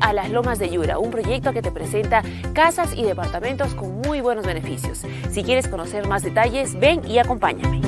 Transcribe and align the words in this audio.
A 0.00 0.12
Las 0.12 0.30
Lomas 0.30 0.58
de 0.58 0.68
Yura, 0.70 0.98
un 0.98 1.10
proyecto 1.10 1.52
que 1.52 1.62
te 1.62 1.70
presenta 1.70 2.22
casas 2.52 2.92
y 2.94 3.04
departamentos 3.04 3.74
con 3.74 4.00
muy 4.00 4.20
buenos 4.20 4.46
beneficios. 4.46 5.02
Si 5.30 5.44
quieres 5.44 5.68
conocer 5.68 6.08
más 6.08 6.22
detalles, 6.22 6.78
ven 6.78 7.02
y 7.08 7.18
acompáñame. 7.18 7.80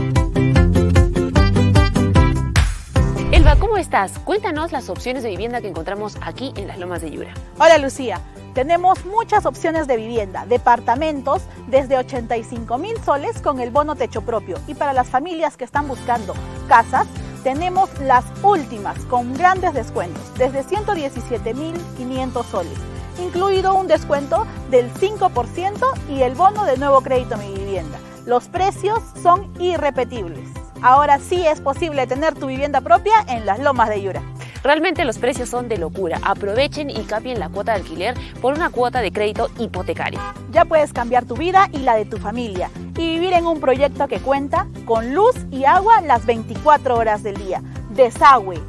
Elba, 3.32 3.56
¿cómo 3.56 3.76
estás? 3.76 4.19
Cuéntanos 4.20 4.72
las 4.72 4.88
opciones 4.88 5.22
de 5.22 5.30
vivienda 5.30 5.60
que 5.60 5.69
encontramos 5.69 6.16
aquí 6.20 6.52
en 6.56 6.69
Las 6.69 6.78
Lomas 6.78 7.02
de 7.02 7.10
Yura. 7.10 7.34
Hola 7.58 7.78
Lucía, 7.78 8.20
tenemos 8.54 9.04
muchas 9.04 9.46
opciones 9.46 9.86
de 9.86 9.96
vivienda, 9.96 10.46
departamentos 10.46 11.42
desde 11.66 11.96
85 11.96 12.78
mil 12.78 12.96
soles 13.04 13.41
con 13.41 13.60
el 13.60 13.70
bono 13.70 13.96
techo 13.96 14.22
propio 14.22 14.58
y 14.66 14.74
para 14.74 14.92
las 14.92 15.08
familias 15.08 15.56
que 15.56 15.64
están 15.64 15.88
buscando 15.88 16.34
casas 16.69 17.06
tenemos 17.48 17.88
las 18.00 18.27
últimas 18.42 18.98
con 19.06 19.32
grandes 19.32 19.72
descuentos, 19.72 20.22
desde 20.36 20.62
117.500 20.64 22.44
soles, 22.44 22.78
incluido 23.18 23.74
un 23.74 23.86
descuento 23.86 24.46
del 24.70 24.92
5% 24.92 26.10
y 26.10 26.20
el 26.24 26.34
bono 26.34 26.66
de 26.66 26.76
nuevo 26.76 27.00
crédito 27.00 27.38
mi 27.38 27.50
vivienda. 27.54 27.98
Los 28.26 28.48
precios 28.48 28.98
son 29.22 29.50
irrepetibles. 29.58 30.46
Ahora 30.82 31.19
sí 31.20 31.46
es 31.46 31.62
posible 31.62 32.06
tener 32.06 32.34
tu 32.34 32.48
vivienda 32.48 32.82
propia 32.82 33.14
en 33.28 33.46
las 33.46 33.60
lomas 33.60 33.88
de 33.88 34.02
Yura. 34.02 34.22
Realmente 34.62 35.05
los 35.05 35.19
precios 35.19 35.48
son 35.48 35.69
de 35.69 35.78
locura. 35.78 36.19
Aprovechen 36.23 36.91
y 36.91 37.03
cambien 37.05 37.38
la 37.38 37.49
cuota 37.49 37.72
de 37.72 37.81
alquiler 37.81 38.15
por 38.41 38.55
una 38.55 38.71
cuota 38.71 39.00
de 39.00 39.12
crédito 39.12 39.50
hipotecario. 39.59 40.21
Ya 40.50 40.65
puedes 40.65 40.93
cambiar 40.93 41.25
tu 41.25 41.37
vida 41.37 41.69
y 41.72 41.78
la 41.78 41.97
de 41.97 42.05
tu 42.05 42.19
familia 42.19 42.71
y 42.97 43.15
vivir 43.15 43.32
en 43.32 43.47
un 43.47 43.60
proyecto 43.60 44.09
que 44.09 44.19
cuenta 44.19 44.66
con 44.84 45.15
luz 45.15 45.37
y 45.50 45.65
agua 45.65 46.00
las 46.00 46.27
24 46.27 46.97
horas 46.97 47.22
del 47.22 47.37
día, 47.37 47.62
desagüe, 47.91 48.60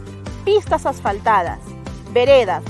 pistas 0.45 0.85
asfaltadas, 0.85 1.59
veredas, 2.13 2.63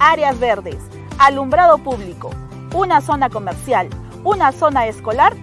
áreas 0.00 0.38
verdes, 0.40 0.78
alumbrado 1.18 1.78
público, 1.78 2.30
una 2.74 3.00
zona 3.00 3.30
comercial, 3.30 3.88
una 4.24 4.50
zona 4.50 4.86
escolar 4.86 5.34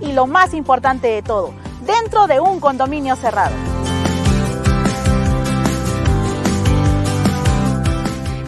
y 0.00 0.12
lo 0.12 0.26
más 0.26 0.54
importante 0.54 1.08
de 1.08 1.22
todo, 1.22 1.52
dentro 1.82 2.26
de 2.26 2.40
un 2.40 2.60
condominio 2.60 3.14
cerrado. 3.16 3.54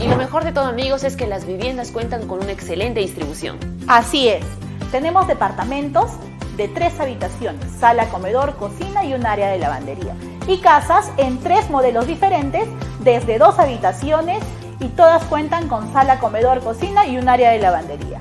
Y 0.01 0.09
lo 0.09 0.17
mejor 0.17 0.45
de 0.45 0.53
todo 0.53 0.65
amigos 0.65 1.05
es 1.05 1.15
que 1.15 1.27
las 1.27 1.45
viviendas 1.45 1.91
cuentan 1.91 2.27
con 2.27 2.43
una 2.43 2.53
excelente 2.53 3.01
distribución. 3.01 3.59
Así 3.87 4.29
es, 4.29 4.45
tenemos 4.91 5.29
departamentos 5.29 6.11
de 6.57 6.69
tres 6.69 6.99
habitaciones, 6.99 7.71
sala, 7.79 8.09
comedor, 8.09 8.57
cocina 8.57 9.05
y 9.05 9.13
un 9.13 9.27
área 9.27 9.51
de 9.51 9.59
lavandería. 9.59 10.15
Y 10.47 10.59
casas 10.59 11.11
en 11.19 11.39
tres 11.41 11.69
modelos 11.69 12.07
diferentes, 12.07 12.67
desde 13.01 13.39
dos 13.39 13.59
habitaciones 13.59 14.43
y 14.81 14.89
todas 14.89 15.23
cuentan 15.25 15.69
con 15.69 15.93
sala, 15.93 16.19
comedor, 16.19 16.61
cocina 16.61 17.07
y 17.07 17.19
un 17.19 17.29
área 17.29 17.51
de 17.51 17.59
lavandería. 17.59 18.21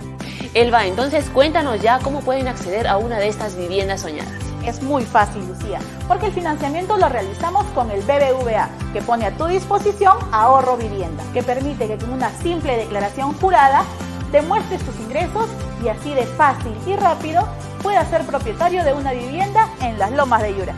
Elba, 0.53 0.85
entonces 0.85 1.29
cuéntanos 1.29 1.81
ya 1.81 1.99
cómo 1.99 2.19
pueden 2.19 2.49
acceder 2.49 2.87
a 2.87 2.97
una 2.97 3.19
de 3.19 3.29
estas 3.29 3.55
viviendas 3.55 4.01
soñadas. 4.01 4.38
Es 4.65 4.81
muy 4.83 5.03
fácil, 5.03 5.47
Lucía, 5.47 5.79
porque 6.07 6.27
el 6.27 6.33
financiamiento 6.33 6.97
lo 6.97 7.09
realizamos 7.09 7.65
con 7.75 7.89
el 7.91 8.01
BBVA, 8.01 8.69
que 8.93 9.01
pone 9.01 9.25
a 9.25 9.35
tu 9.35 9.45
disposición 9.45 10.17
ahorro 10.31 10.77
vivienda, 10.77 11.23
que 11.33 11.43
permite 11.43 11.87
que 11.87 11.97
con 11.97 12.11
una 12.11 12.29
simple 12.41 12.77
declaración 12.77 13.33
jurada 13.39 13.83
demuestres 14.31 14.83
tus 14.83 14.99
ingresos 14.99 15.47
y 15.83 15.87
así 15.87 16.13
de 16.13 16.25
fácil 16.25 16.73
y 16.85 16.95
rápido 16.95 17.47
puedas 17.81 18.09
ser 18.09 18.23
propietario 18.23 18.83
de 18.83 18.93
una 18.93 19.13
vivienda 19.13 19.69
en 19.81 19.97
las 19.97 20.11
lomas 20.11 20.41
de 20.41 20.55
Yura. 20.55 20.73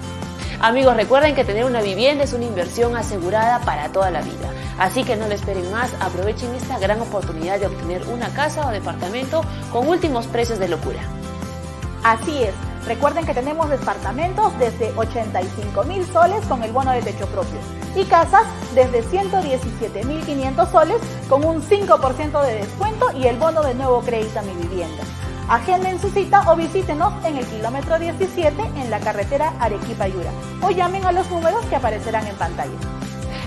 Amigos, 0.61 0.95
recuerden 0.95 1.33
que 1.33 1.43
tener 1.43 1.65
una 1.65 1.81
vivienda 1.81 2.23
es 2.23 2.33
una 2.33 2.45
inversión 2.45 2.95
asegurada 2.95 3.59
para 3.61 3.91
toda 3.91 4.11
la 4.11 4.21
vida. 4.21 4.47
Así 4.77 5.03
que 5.03 5.15
no 5.15 5.27
le 5.27 5.35
esperen 5.35 5.69
más, 5.71 5.91
aprovechen 5.99 6.53
esta 6.53 6.77
gran 6.77 7.01
oportunidad 7.01 7.59
de 7.59 7.65
obtener 7.65 8.07
una 8.07 8.29
casa 8.29 8.67
o 8.67 8.71
departamento 8.71 9.43
con 9.71 9.87
últimos 9.87 10.27
precios 10.27 10.59
de 10.59 10.67
locura. 10.67 10.99
Así 12.03 12.43
es, 12.43 12.53
Recuerden 12.85 13.25
que 13.25 13.33
tenemos 13.33 13.69
departamentos 13.69 14.57
desde 14.57 14.91
85 14.95 15.83
mil 15.83 16.05
soles 16.07 16.45
con 16.47 16.63
el 16.63 16.71
bono 16.71 16.91
de 16.91 17.01
techo 17.01 17.25
propio 17.27 17.59
y 17.95 18.05
casas 18.05 18.43
desde 18.73 19.03
117.500 19.03 20.71
soles 20.71 20.97
con 21.29 21.45
un 21.45 21.61
5% 21.61 22.43
de 22.43 22.55
descuento 22.55 23.05
y 23.15 23.27
el 23.27 23.37
bono 23.37 23.61
de 23.61 23.75
nuevo 23.75 24.01
crédito 24.01 24.39
a 24.39 24.41
mi 24.41 24.53
vivienda. 24.53 25.03
Agenden 25.47 25.99
su 25.99 26.09
cita 26.09 26.49
o 26.51 26.55
visítenos 26.55 27.13
en 27.25 27.37
el 27.37 27.45
kilómetro 27.45 27.99
17 27.99 28.61
en 28.61 28.89
la 28.89 28.99
carretera 28.99 29.53
Arequipa-Yura 29.59 30.31
o 30.61 30.71
llamen 30.71 31.05
a 31.05 31.11
los 31.11 31.29
números 31.29 31.65
que 31.65 31.75
aparecerán 31.75 32.25
en 32.25 32.35
pantalla. 32.35 32.71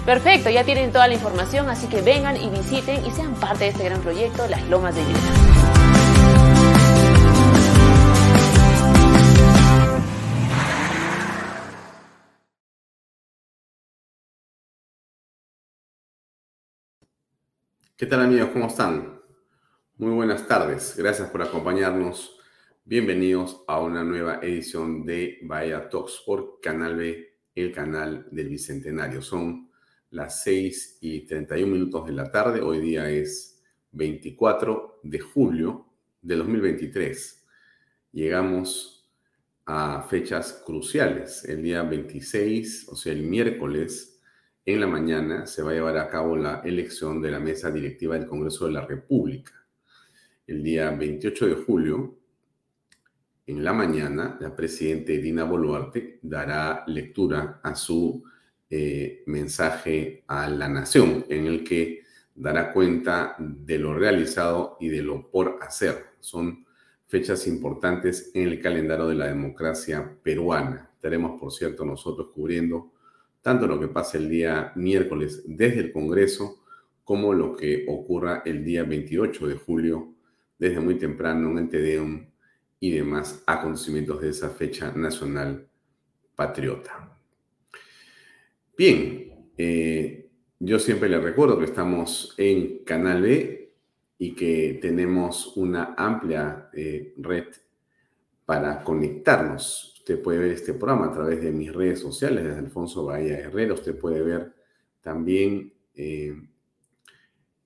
Perfecto, 0.05 0.50
ya 0.50 0.65
tienen 0.65 0.93
toda 0.93 1.09
la 1.09 1.15
información, 1.15 1.71
así 1.71 1.87
que 1.87 2.03
vengan 2.03 2.37
y 2.37 2.50
visiten 2.50 3.05
y 3.06 3.11
sean 3.11 3.34
parte 3.34 3.65
de 3.65 3.71
este 3.71 3.84
gran 3.84 4.00
proyecto 4.03 4.47
Las 4.49 4.62
Lomas 4.65 4.94
de 4.94 5.03
Yura. 5.03 5.54
¿Qué 17.97 18.06
tal 18.06 18.22
amigos? 18.22 18.50
¿Cómo 18.53 18.66
están? 18.66 19.21
Muy 19.99 20.10
buenas 20.10 20.49
tardes. 20.49 20.97
Gracias 20.99 21.31
por 21.31 21.43
acompañarnos. 21.43 22.37
Bienvenidos 22.84 23.62
a 23.69 23.78
una 23.78 24.03
nueva 24.03 24.41
edición 24.43 25.06
de 25.06 25.38
Vaya 25.43 25.88
Talks 25.88 26.25
por 26.26 26.58
Canal 26.61 26.96
B, 26.96 27.38
el 27.55 27.70
canal 27.70 28.26
del 28.32 28.49
Bicentenario. 28.49 29.23
Son 29.23 29.70
las 30.11 30.43
6 30.43 30.99
y 31.02 31.20
31 31.20 31.73
minutos 31.73 32.05
de 32.05 32.12
la 32.14 32.32
tarde. 32.32 32.62
Hoy 32.62 32.81
día 32.81 33.08
es 33.08 33.62
24 33.93 34.99
de 35.05 35.20
julio 35.20 35.87
de 36.20 36.35
2023. 36.35 37.47
Llegamos 38.11 39.08
a 39.67 40.02
fechas 40.02 40.64
cruciales. 40.67 41.44
El 41.44 41.62
día 41.62 41.85
26, 41.85 42.88
o 42.88 42.97
sea, 42.97 43.12
el 43.12 43.23
miércoles, 43.23 44.13
en 44.66 44.81
la 44.81 44.87
mañana 44.87 45.46
se 45.46 45.62
va 45.62 45.72
a 45.72 45.75
llevar 45.75 45.99
a 45.99 46.08
cabo 46.08 46.37
la 46.37 46.61
elección 46.64 47.20
de 47.20 47.31
la 47.31 47.38
mesa 47.38 47.70
directiva 47.70 48.19
del 48.19 48.26
Congreso 48.26 48.66
de 48.66 48.72
la 48.72 48.87
República. 48.87 49.52
El 50.46 50.62
día 50.62 50.90
28 50.90 51.46
de 51.46 51.55
julio, 51.55 52.19
en 53.46 53.62
la 53.62 53.75
mañana, 53.75 54.38
la 54.40 54.56
presidenta 54.56 55.12
Dina 55.12 55.44
Boluarte 55.44 56.19
dará 56.22 56.82
lectura 56.87 57.61
a 57.62 57.75
su 57.75 58.25
eh, 58.70 59.22
mensaje 59.26 60.25
a 60.26 60.49
la 60.49 60.69
nación, 60.69 61.26
en 61.28 61.46
el 61.46 61.62
que 61.62 62.02
dará 62.34 62.72
cuenta 62.72 63.37
de 63.38 63.78
lo 63.78 63.94
realizado 63.94 64.78
y 64.81 64.88
de 64.88 65.02
lo 65.02 65.31
por 65.31 65.58
hacer. 65.61 66.06
Son 66.20 66.64
fechas 67.06 67.46
importantes 67.46 68.31
en 68.32 68.49
el 68.49 68.61
calendario 68.62 69.08
de 69.08 69.14
la 69.14 69.26
democracia 69.26 70.16
peruana. 70.22 70.90
Estaremos, 70.94 71.38
por 71.38 71.52
cierto, 71.52 71.84
nosotros 71.84 72.31
cubriendo 72.34 72.94
tanto 73.44 73.67
lo 73.67 73.79
que 73.79 73.88
pasa 73.88 74.17
el 74.17 74.31
día 74.31 74.73
miércoles 74.75 75.43
desde 75.46 75.81
el 75.81 75.93
Congreso 75.93 76.64
como 77.05 77.35
lo 77.35 77.55
que 77.55 77.85
ocurra 77.87 78.43
el 78.46 78.64
día 78.64 78.85
28 78.85 79.46
de 79.46 79.55
julio 79.56 80.14
desde 80.58 80.81
muy 80.81 80.94
temprano 80.94 81.50
en 81.50 81.58
el 81.58 81.69
Tedeum 81.69 82.25
y 82.81 82.91
demás 82.93 83.43
acontecimientos 83.44 84.23
de 84.23 84.31
esa 84.31 84.49
fecha 84.49 84.93
nacional 84.93 85.69
patriota. 86.35 87.19
Bien, 88.79 89.50
eh, 89.58 90.31
yo 90.58 90.79
siempre 90.79 91.11
le 91.11 91.20
recuerdo 91.20 91.58
que 91.58 91.67
estamos 91.67 92.35
en 92.38 92.82
Canal 92.82 93.20
B 93.20 93.75
y 94.17 94.35
que 94.35 94.79
tenemos 94.81 95.55
una 95.58 95.94
amplia 95.99 96.70
eh, 96.73 97.12
red 97.19 97.49
para 98.47 98.82
conectarnos. 98.82 99.94
Usted 100.05 100.21
puede 100.21 100.39
ver 100.39 100.51
este 100.51 100.75
programa 100.75 101.06
a 101.06 101.12
través 101.15 101.41
de 101.41 101.51
mis 101.51 101.73
redes 101.73 101.99
sociales, 101.99 102.45
desde 102.45 102.59
Alfonso 102.59 103.06
Bahía 103.06 103.39
Herrera. 103.39 103.73
Usted 103.73 103.99
puede 103.99 104.23
ver 104.23 104.53
también 105.01 105.73
eh, 105.95 106.37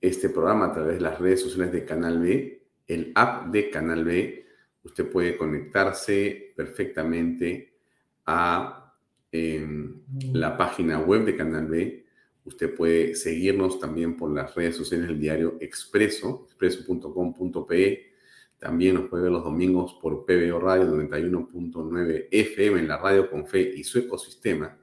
este 0.01 0.29
programa 0.29 0.67
a 0.67 0.73
través 0.73 0.99
de 0.99 1.01
las 1.01 1.19
redes 1.19 1.43
sociales 1.43 1.73
de 1.73 1.85
Canal 1.85 2.21
B, 2.21 2.65
el 2.87 3.11
app 3.17 3.49
de 3.49 3.71
Canal 3.71 4.05
B. 4.05 4.47
Usted 4.85 5.11
puede 5.11 5.37
conectarse 5.37 6.53
perfectamente 6.55 7.75
a 8.27 8.95
em, 9.33 10.03
la 10.33 10.57
página 10.57 11.01
web 11.01 11.25
de 11.25 11.35
Canal 11.35 11.67
B. 11.67 12.07
Usted 12.45 12.73
puede 12.73 13.17
seguirnos 13.17 13.81
también 13.81 14.17
por 14.17 14.31
las 14.31 14.55
redes 14.55 14.77
sociales 14.77 15.09
del 15.09 15.19
diario 15.19 15.57
Expreso, 15.59 16.47
expreso.com.pe. 16.47 18.08
También 18.59 18.97
nos 18.97 19.09
puede 19.09 19.25
ver 19.25 19.33
los 19.33 19.45
domingos 19.45 19.99
por 20.03 20.25
PBO 20.25 20.59
Radio 20.59 20.87
91.9 20.87 22.29
FM 22.31 22.81
en 22.81 22.89
la 22.89 22.99
radio 22.99 23.31
con 23.31 23.47
fe 23.47 23.73
y 23.77 23.85
su 23.85 24.01
ecosistema. 24.01 24.77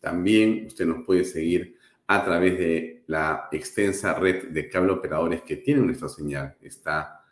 También 0.00 0.64
usted 0.66 0.86
nos 0.86 1.04
puede 1.04 1.24
seguir 1.24 1.76
a 2.06 2.24
través 2.24 2.58
de 2.58 3.04
la 3.06 3.48
extensa 3.52 4.14
red 4.14 4.48
de 4.48 4.68
cable 4.68 4.92
operadores 4.92 5.42
que 5.42 5.56
tienen 5.56 5.86
nuestra 5.86 6.08
señal. 6.08 6.56
Está 6.60 7.24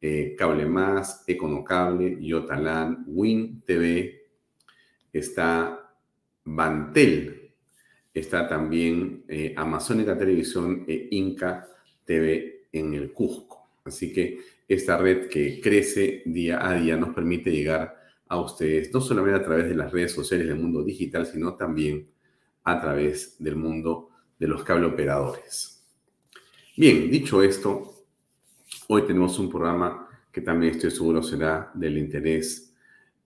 eh, 0.00 0.34
Cable 0.36 0.66
Más, 0.66 1.24
Econocable, 1.26 2.16
Yotalan, 2.20 3.04
Win 3.06 3.62
TV, 3.64 4.26
está 5.12 5.92
Bantel, 6.44 7.52
está 8.12 8.48
también 8.48 9.24
eh, 9.28 9.54
Amazónica 9.56 10.16
Televisión 10.16 10.84
e 10.88 11.08
Inca 11.10 11.68
TV 12.04 12.68
en 12.72 12.94
el 12.94 13.12
Cusco. 13.12 13.68
Así 13.84 14.12
que 14.12 14.40
esta 14.68 14.96
red 14.96 15.28
que 15.28 15.60
crece 15.60 16.22
día 16.26 16.66
a 16.66 16.74
día 16.74 16.96
nos 16.96 17.14
permite 17.14 17.50
llegar 17.50 17.96
a 18.28 18.40
ustedes, 18.40 18.92
no 18.92 19.00
solamente 19.00 19.40
a 19.40 19.44
través 19.44 19.68
de 19.68 19.76
las 19.76 19.92
redes 19.92 20.12
sociales 20.12 20.48
del 20.48 20.58
mundo 20.58 20.82
digital, 20.82 21.26
sino 21.26 21.54
también 21.54 22.08
a 22.64 22.80
través 22.80 23.36
del 23.38 23.56
mundo 23.56 24.10
de 24.38 24.48
los 24.48 24.64
cable 24.64 24.86
operadores. 24.86 25.84
Bien, 26.76 27.08
dicho 27.10 27.42
esto, 27.42 27.94
hoy 28.88 29.02
tenemos 29.02 29.38
un 29.38 29.48
programa 29.48 30.08
que 30.32 30.40
también 30.40 30.74
estoy 30.74 30.90
seguro 30.90 31.22
será 31.22 31.70
del 31.74 31.96
interés 31.96 32.74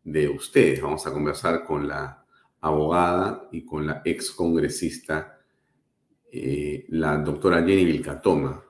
de 0.04 0.28
ustedes. 0.28 0.82
Vamos 0.82 1.06
a 1.06 1.12
conversar 1.12 1.64
con 1.64 1.88
la 1.88 2.24
abogada 2.60 3.48
y 3.50 3.64
con 3.64 3.86
la 3.86 4.02
ex 4.04 4.30
congresista, 4.30 5.40
eh, 6.30 6.84
la 6.90 7.16
doctora 7.16 7.64
Jenny 7.64 7.86
Vilcatoma, 7.86 8.62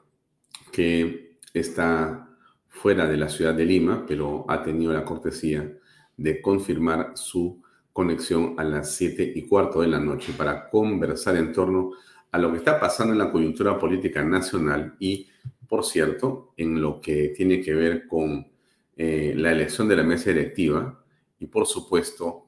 que 0.73 1.39
está 1.53 2.30
fuera 2.71 3.07
de 3.07 3.17
la 3.19 3.29
ciudad 3.29 3.53
de 3.55 3.67
Lima, 3.67 4.05
pero 4.07 4.47
ha 4.49 4.63
tenido 4.63 4.93
la 4.93 5.05
cortesía 5.05 5.71
de 6.17 6.41
confirmar 6.41 7.13
su 7.15 7.61
conexión 7.93 8.55
a 8.57 8.65
las 8.65 8.95
siete 8.95 9.31
y 9.35 9.43
cuarto 9.43 9.83
de 9.83 9.89
la 9.89 9.99
noche 9.99 10.33
para 10.37 10.71
conversar 10.71 11.37
en 11.37 11.53
torno 11.53 11.93
a 12.31 12.39
lo 12.39 12.53
que 12.53 12.59
está 12.59 12.79
pasando 12.79 13.13
en 13.13 13.19
la 13.19 13.31
coyuntura 13.31 13.79
política 13.79 14.25
nacional 14.25 14.95
y, 14.99 15.29
por 15.69 15.85
cierto, 15.85 16.55
en 16.57 16.81
lo 16.81 17.01
que 17.01 17.35
tiene 17.37 17.61
que 17.61 17.75
ver 17.75 18.07
con 18.07 18.47
eh, 18.97 19.35
la 19.37 19.51
elección 19.51 19.89
de 19.89 19.97
la 19.97 20.05
mesa 20.05 20.31
directiva 20.31 21.03
y, 21.39 21.47
por 21.47 21.67
supuesto, 21.67 22.47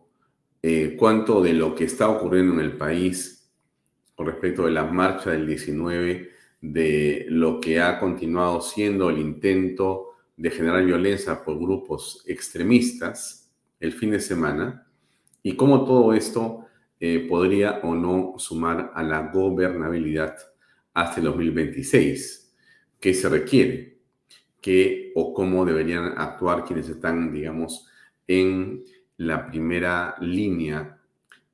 eh, 0.62 0.96
cuánto 0.98 1.42
de 1.42 1.54
lo 1.54 1.74
que 1.74 1.84
está 1.84 2.08
ocurriendo 2.08 2.54
en 2.54 2.60
el 2.60 2.76
país 2.76 3.50
con 4.14 4.26
respecto 4.26 4.66
de 4.66 4.70
la 4.70 4.84
marcha 4.84 5.30
del 5.30 5.46
19, 5.46 6.30
de 6.60 7.26
lo 7.28 7.58
que 7.58 7.80
ha 7.80 7.98
continuado 7.98 8.60
siendo 8.60 9.10
el 9.10 9.18
intento 9.18 10.11
de 10.42 10.50
generar 10.50 10.84
violencia 10.84 11.44
por 11.44 11.56
grupos 11.56 12.24
extremistas 12.26 13.48
el 13.78 13.92
fin 13.92 14.10
de 14.10 14.18
semana 14.18 14.88
y 15.40 15.54
cómo 15.54 15.84
todo 15.84 16.12
esto 16.14 16.66
eh, 16.98 17.26
podría 17.28 17.78
o 17.84 17.94
no 17.94 18.34
sumar 18.38 18.90
a 18.92 19.04
la 19.04 19.30
gobernabilidad 19.30 20.36
hasta 20.94 21.20
el 21.20 21.26
2026. 21.26 22.56
¿Qué 22.98 23.14
se 23.14 23.28
requiere? 23.28 23.98
¿Qué 24.60 25.12
o 25.14 25.32
cómo 25.32 25.64
deberían 25.64 26.18
actuar 26.18 26.64
quienes 26.64 26.88
están, 26.88 27.32
digamos, 27.32 27.86
en 28.26 28.82
la 29.18 29.46
primera 29.46 30.16
línea 30.20 30.98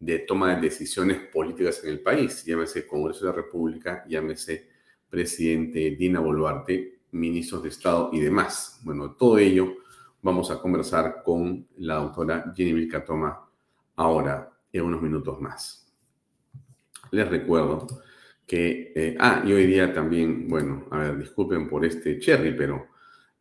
de 0.01 0.21
toma 0.21 0.55
de 0.55 0.63
decisiones 0.63 1.19
políticas 1.31 1.85
en 1.85 1.91
el 1.91 2.01
país? 2.01 2.43
Llámese 2.43 2.87
Congreso 2.87 3.27
de 3.27 3.33
la 3.33 3.37
República, 3.37 4.07
llámese 4.09 4.67
presidente 5.11 5.91
Dina 5.91 6.21
Boluarte, 6.21 6.98
ministros 7.13 7.63
de 7.63 7.69
Estado 7.71 8.11
y 8.13 8.21
demás. 8.21 8.81
Bueno, 8.85 9.13
todo 9.13 9.39
ello 9.39 9.75
vamos 10.23 10.51
a 10.51 10.61
conversar 10.61 11.23
con 11.25 11.67
la 11.79 11.97
doctora 11.97 12.53
Jenny 12.55 12.73
Vilcatoma 12.73 13.49
ahora 13.97 14.51
en 14.73 14.83
unos 14.83 15.03
minutos 15.03 15.41
más. 15.41 15.93
Les 17.11 17.29
recuerdo 17.29 17.87
que, 18.47 18.93
eh, 18.95 19.17
ah, 19.19 19.43
y 19.47 19.53
hoy 19.53 19.67
día 19.67 19.93
también, 19.93 20.49
bueno, 20.49 20.87
a 20.91 20.99
ver, 20.99 21.19
disculpen 21.19 21.69
por 21.69 21.85
este 21.85 22.19
cherry, 22.19 22.55
pero 22.57 22.89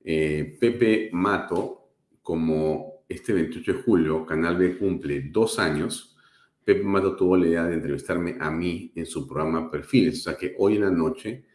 eh, 0.04 0.58
Pepe 0.60 1.10
Mato, 1.14 1.90
como 2.22 3.04
este 3.08 3.34
28 3.34 3.74
de 3.74 3.82
julio, 3.84 4.26
Canal 4.26 4.58
B 4.58 4.78
cumple 4.78 5.30
dos 5.32 5.60
años, 5.60 6.18
Pepe 6.64 6.84
Mato 6.84 7.16
tuvo 7.16 7.38
la 7.38 7.48
idea 7.48 7.66
de 7.66 7.76
entrevistarme 7.76 8.36
a 8.40 8.52
mí 8.52 8.92
en 8.96 9.06
su 9.06 9.26
programa 9.26 9.72
Perfiles, 9.72 10.20
o 10.20 10.24
sea 10.24 10.38
que 10.38 10.56
hoy 10.58 10.76
en 10.76 10.82
la 10.82 10.92
noche, 10.92 11.46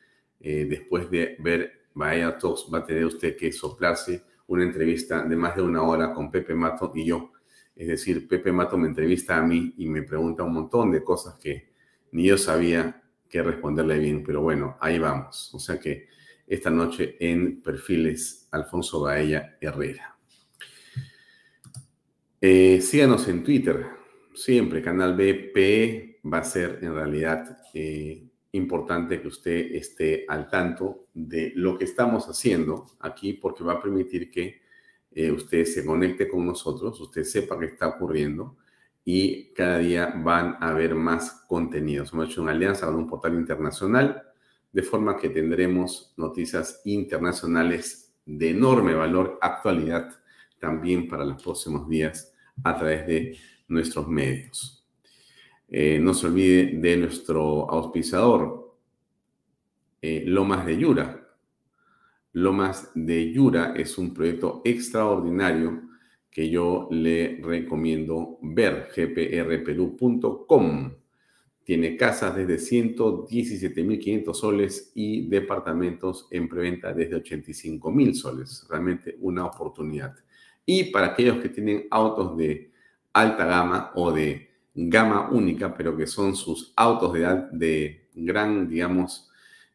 eh, 0.40 0.66
después 0.68 1.10
de 1.10 1.36
ver 1.38 1.81
Vaya 1.94 2.36
Talks, 2.38 2.66
va 2.72 2.78
a 2.78 2.84
tener 2.84 3.04
usted 3.04 3.36
que 3.36 3.52
soplarse 3.52 4.24
una 4.46 4.64
entrevista 4.64 5.22
de 5.22 5.36
más 5.36 5.56
de 5.56 5.62
una 5.62 5.82
hora 5.82 6.12
con 6.12 6.30
Pepe 6.30 6.54
Mato 6.54 6.92
y 6.94 7.06
yo 7.06 7.32
es 7.74 7.88
decir, 7.88 8.28
Pepe 8.28 8.52
Mato 8.52 8.76
me 8.76 8.88
entrevista 8.88 9.38
a 9.38 9.42
mí 9.42 9.74
y 9.78 9.88
me 9.88 10.02
pregunta 10.02 10.42
un 10.42 10.52
montón 10.52 10.90
de 10.90 11.02
cosas 11.02 11.34
que 11.38 11.72
ni 12.12 12.24
yo 12.24 12.36
sabía 12.36 13.02
qué 13.28 13.42
responderle 13.42 13.98
bien, 13.98 14.22
pero 14.22 14.42
bueno, 14.42 14.76
ahí 14.80 14.98
vamos. 14.98 15.52
O 15.54 15.58
sea 15.58 15.78
que 15.78 16.06
esta 16.46 16.70
noche 16.70 17.16
en 17.18 17.62
Perfiles 17.62 18.48
Alfonso 18.50 19.00
Baella 19.00 19.56
Herrera. 19.60 20.18
Eh, 22.40 22.80
síganos 22.80 23.26
en 23.28 23.42
Twitter, 23.42 23.86
siempre, 24.34 24.82
Canal 24.82 25.14
BP 25.14 26.20
va 26.30 26.38
a 26.38 26.44
ser 26.44 26.80
en 26.82 26.94
realidad 26.94 27.58
eh, 27.72 28.28
importante 28.52 29.20
que 29.20 29.28
usted 29.28 29.74
esté 29.74 30.24
al 30.28 30.48
tanto 30.48 31.06
de 31.14 31.52
lo 31.56 31.78
que 31.78 31.84
estamos 31.84 32.26
haciendo 32.28 32.86
aquí 33.00 33.32
porque 33.32 33.64
va 33.64 33.74
a 33.74 33.82
permitir 33.82 34.30
que 34.30 34.62
eh, 35.10 35.30
usted 35.30 35.64
se 35.64 35.84
conecte 35.84 36.28
con 36.28 36.46
nosotros, 36.46 37.00
usted 37.00 37.24
sepa 37.24 37.58
qué 37.58 37.66
está 37.66 37.88
ocurriendo 37.88 38.56
y 39.04 39.52
cada 39.52 39.78
día 39.78 40.14
van 40.22 40.56
a 40.60 40.70
haber 40.70 40.94
más 40.94 41.44
contenidos. 41.48 42.12
Hemos 42.12 42.28
hecho 42.28 42.42
una 42.42 42.52
alianza 42.52 42.86
con 42.86 42.96
un 42.96 43.08
portal 43.08 43.34
internacional, 43.34 44.22
de 44.70 44.82
forma 44.82 45.16
que 45.16 45.28
tendremos 45.28 46.14
noticias 46.16 46.80
internacionales 46.84 48.14
de 48.24 48.50
enorme 48.50 48.94
valor, 48.94 49.38
actualidad 49.40 50.10
también 50.58 51.08
para 51.08 51.24
los 51.24 51.42
próximos 51.42 51.88
días 51.88 52.32
a 52.62 52.76
través 52.76 53.06
de 53.06 53.36
nuestros 53.68 54.06
medios. 54.08 54.81
Eh, 55.74 55.98
no 55.98 56.12
se 56.12 56.26
olvide 56.26 56.76
de 56.76 56.96
nuestro 56.98 57.68
auspiciador, 57.70 58.76
eh, 60.02 60.22
Lomas 60.26 60.66
de 60.66 60.76
Yura, 60.76 61.22
Lomas 62.34 62.90
de 62.94 63.30
Yura 63.30 63.74
es 63.76 63.98
un 63.98 64.14
proyecto 64.14 64.62
extraordinario 64.64 65.82
que 66.30 66.48
yo 66.48 66.88
le 66.90 67.40
recomiendo 67.42 68.38
ver, 68.40 68.88
gprperú.com. 68.96 70.94
Tiene 71.62 71.96
casas 71.96 72.34
desde 72.34 72.56
117.500 72.56 74.34
soles 74.34 74.92
y 74.94 75.28
departamentos 75.28 76.26
en 76.30 76.48
preventa 76.48 76.94
desde 76.94 77.22
85.000 77.22 78.14
soles. 78.14 78.66
Realmente 78.68 79.18
una 79.20 79.44
oportunidad. 79.44 80.16
Y 80.64 80.84
para 80.84 81.08
aquellos 81.08 81.36
que 81.38 81.50
tienen 81.50 81.86
autos 81.90 82.36
de 82.38 82.72
alta 83.12 83.44
gama 83.44 83.92
o 83.94 84.10
de 84.10 84.51
gama 84.74 85.30
única, 85.30 85.74
pero 85.74 85.96
que 85.96 86.06
son 86.06 86.34
sus 86.34 86.72
autos 86.76 87.12
de, 87.12 87.46
de 87.52 88.08
gran, 88.14 88.68
digamos, 88.68 89.30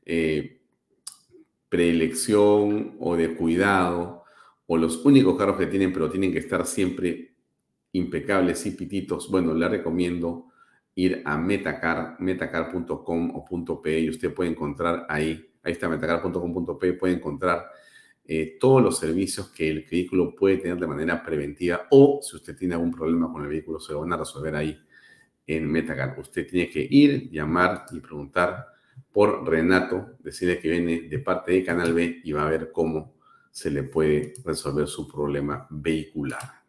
eh, 0.05 0.61
preelección 1.69 2.95
o 2.99 3.15
de 3.15 3.35
cuidado, 3.35 4.23
o 4.65 4.77
los 4.77 5.05
únicos 5.05 5.37
carros 5.37 5.57
que 5.57 5.67
tienen, 5.67 5.93
pero 5.93 6.09
tienen 6.09 6.31
que 6.31 6.39
estar 6.39 6.65
siempre 6.65 7.35
impecables 7.93 8.65
y 8.65 8.71
pititos, 8.71 9.29
bueno, 9.29 9.53
le 9.53 9.67
recomiendo 9.67 10.47
ir 10.95 11.21
a 11.25 11.37
metacar, 11.37 12.15
metacar.com 12.19 13.31
o 13.35 13.81
.pe 13.81 13.99
y 13.99 14.09
usted 14.09 14.33
puede 14.33 14.49
encontrar 14.49 15.05
ahí, 15.09 15.51
ahí 15.63 15.71
está 15.71 15.87
metacar.com.pe, 15.87 16.93
puede 16.93 17.13
encontrar 17.13 17.67
eh, 18.25 18.57
todos 18.59 18.81
los 18.81 18.97
servicios 18.97 19.49
que 19.49 19.69
el 19.69 19.85
vehículo 19.89 20.35
puede 20.35 20.57
tener 20.57 20.77
de 20.77 20.87
manera 20.87 21.23
preventiva 21.23 21.87
o 21.91 22.19
si 22.21 22.35
usted 22.35 22.57
tiene 22.57 22.73
algún 22.73 22.91
problema 22.91 23.31
con 23.31 23.43
el 23.43 23.47
vehículo 23.47 23.79
se 23.79 23.93
lo 23.93 24.01
van 24.01 24.11
a 24.11 24.17
resolver 24.17 24.53
ahí 24.55 24.77
en 25.47 25.71
Metacar. 25.71 26.15
Usted 26.19 26.45
tiene 26.45 26.69
que 26.69 26.85
ir, 26.89 27.31
llamar 27.31 27.85
y 27.91 27.99
preguntar 28.01 28.67
por 29.11 29.47
Renato, 29.49 30.17
decide 30.19 30.59
que 30.59 30.69
viene 30.69 31.01
de 31.01 31.19
parte 31.19 31.53
de 31.53 31.63
Canal 31.63 31.93
B 31.93 32.21
y 32.23 32.31
va 32.33 32.45
a 32.45 32.49
ver 32.49 32.71
cómo 32.71 33.15
se 33.49 33.71
le 33.71 33.83
puede 33.83 34.33
resolver 34.45 34.87
su 34.87 35.07
problema 35.07 35.65
vehicular. 35.71 36.61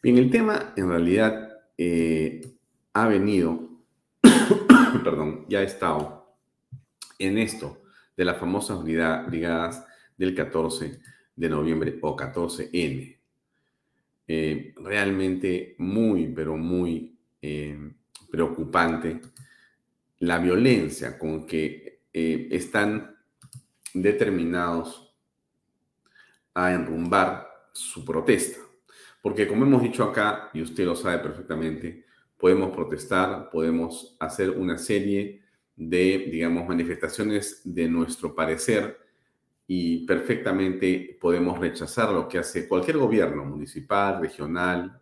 Bien, 0.00 0.18
el 0.18 0.30
tema 0.30 0.74
en 0.76 0.88
realidad 0.88 1.48
eh, 1.76 2.40
ha 2.92 3.08
venido, 3.08 3.70
perdón, 5.02 5.46
ya 5.48 5.60
ha 5.60 5.62
estado 5.62 6.36
en 7.18 7.38
esto 7.38 7.82
de 8.16 8.24
las 8.24 8.38
famosas 8.38 8.84
brigadas 8.84 9.84
del 10.16 10.34
14 10.34 11.00
de 11.34 11.48
noviembre 11.48 11.98
o 12.02 12.16
14N. 12.16 13.18
Eh, 14.26 14.74
realmente 14.76 15.74
muy, 15.78 16.28
pero 16.28 16.56
muy 16.56 17.13
eh, 17.46 17.78
preocupante 18.30 19.20
la 20.20 20.38
violencia 20.38 21.18
con 21.18 21.46
que 21.46 22.00
eh, 22.10 22.48
están 22.50 23.14
determinados 23.92 25.14
a 26.54 26.72
enrumbar 26.72 27.46
su 27.70 28.02
protesta. 28.02 28.60
Porque 29.20 29.46
como 29.46 29.66
hemos 29.66 29.82
dicho 29.82 30.04
acá, 30.04 30.48
y 30.54 30.62
usted 30.62 30.86
lo 30.86 30.96
sabe 30.96 31.18
perfectamente, 31.18 32.06
podemos 32.38 32.74
protestar, 32.74 33.50
podemos 33.50 34.16
hacer 34.18 34.48
una 34.48 34.78
serie 34.78 35.42
de, 35.76 36.30
digamos, 36.32 36.66
manifestaciones 36.66 37.60
de 37.62 37.88
nuestro 37.90 38.34
parecer 38.34 38.98
y 39.66 40.06
perfectamente 40.06 41.18
podemos 41.20 41.58
rechazar 41.58 42.10
lo 42.10 42.26
que 42.26 42.38
hace 42.38 42.66
cualquier 42.66 42.96
gobierno, 42.96 43.44
municipal, 43.44 44.18
regional, 44.18 44.98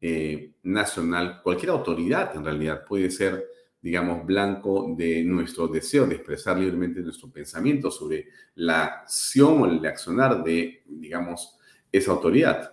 eh, 0.00 0.53
nacional, 0.64 1.40
cualquier 1.42 1.70
autoridad 1.70 2.34
en 2.34 2.44
realidad 2.44 2.84
puede 2.84 3.10
ser 3.10 3.54
digamos, 3.84 4.24
blanco 4.24 4.94
de 4.96 5.22
nuestro 5.24 5.68
deseo 5.68 6.06
de 6.06 6.14
expresar 6.14 6.58
libremente 6.58 7.02
nuestro 7.02 7.30
pensamiento 7.30 7.90
sobre 7.90 8.28
la 8.54 8.84
acción 8.84 9.60
o 9.60 9.66
el 9.66 9.84
accionar 9.84 10.42
de, 10.42 10.82
digamos, 10.86 11.58
esa 11.92 12.12
autoridad. 12.12 12.72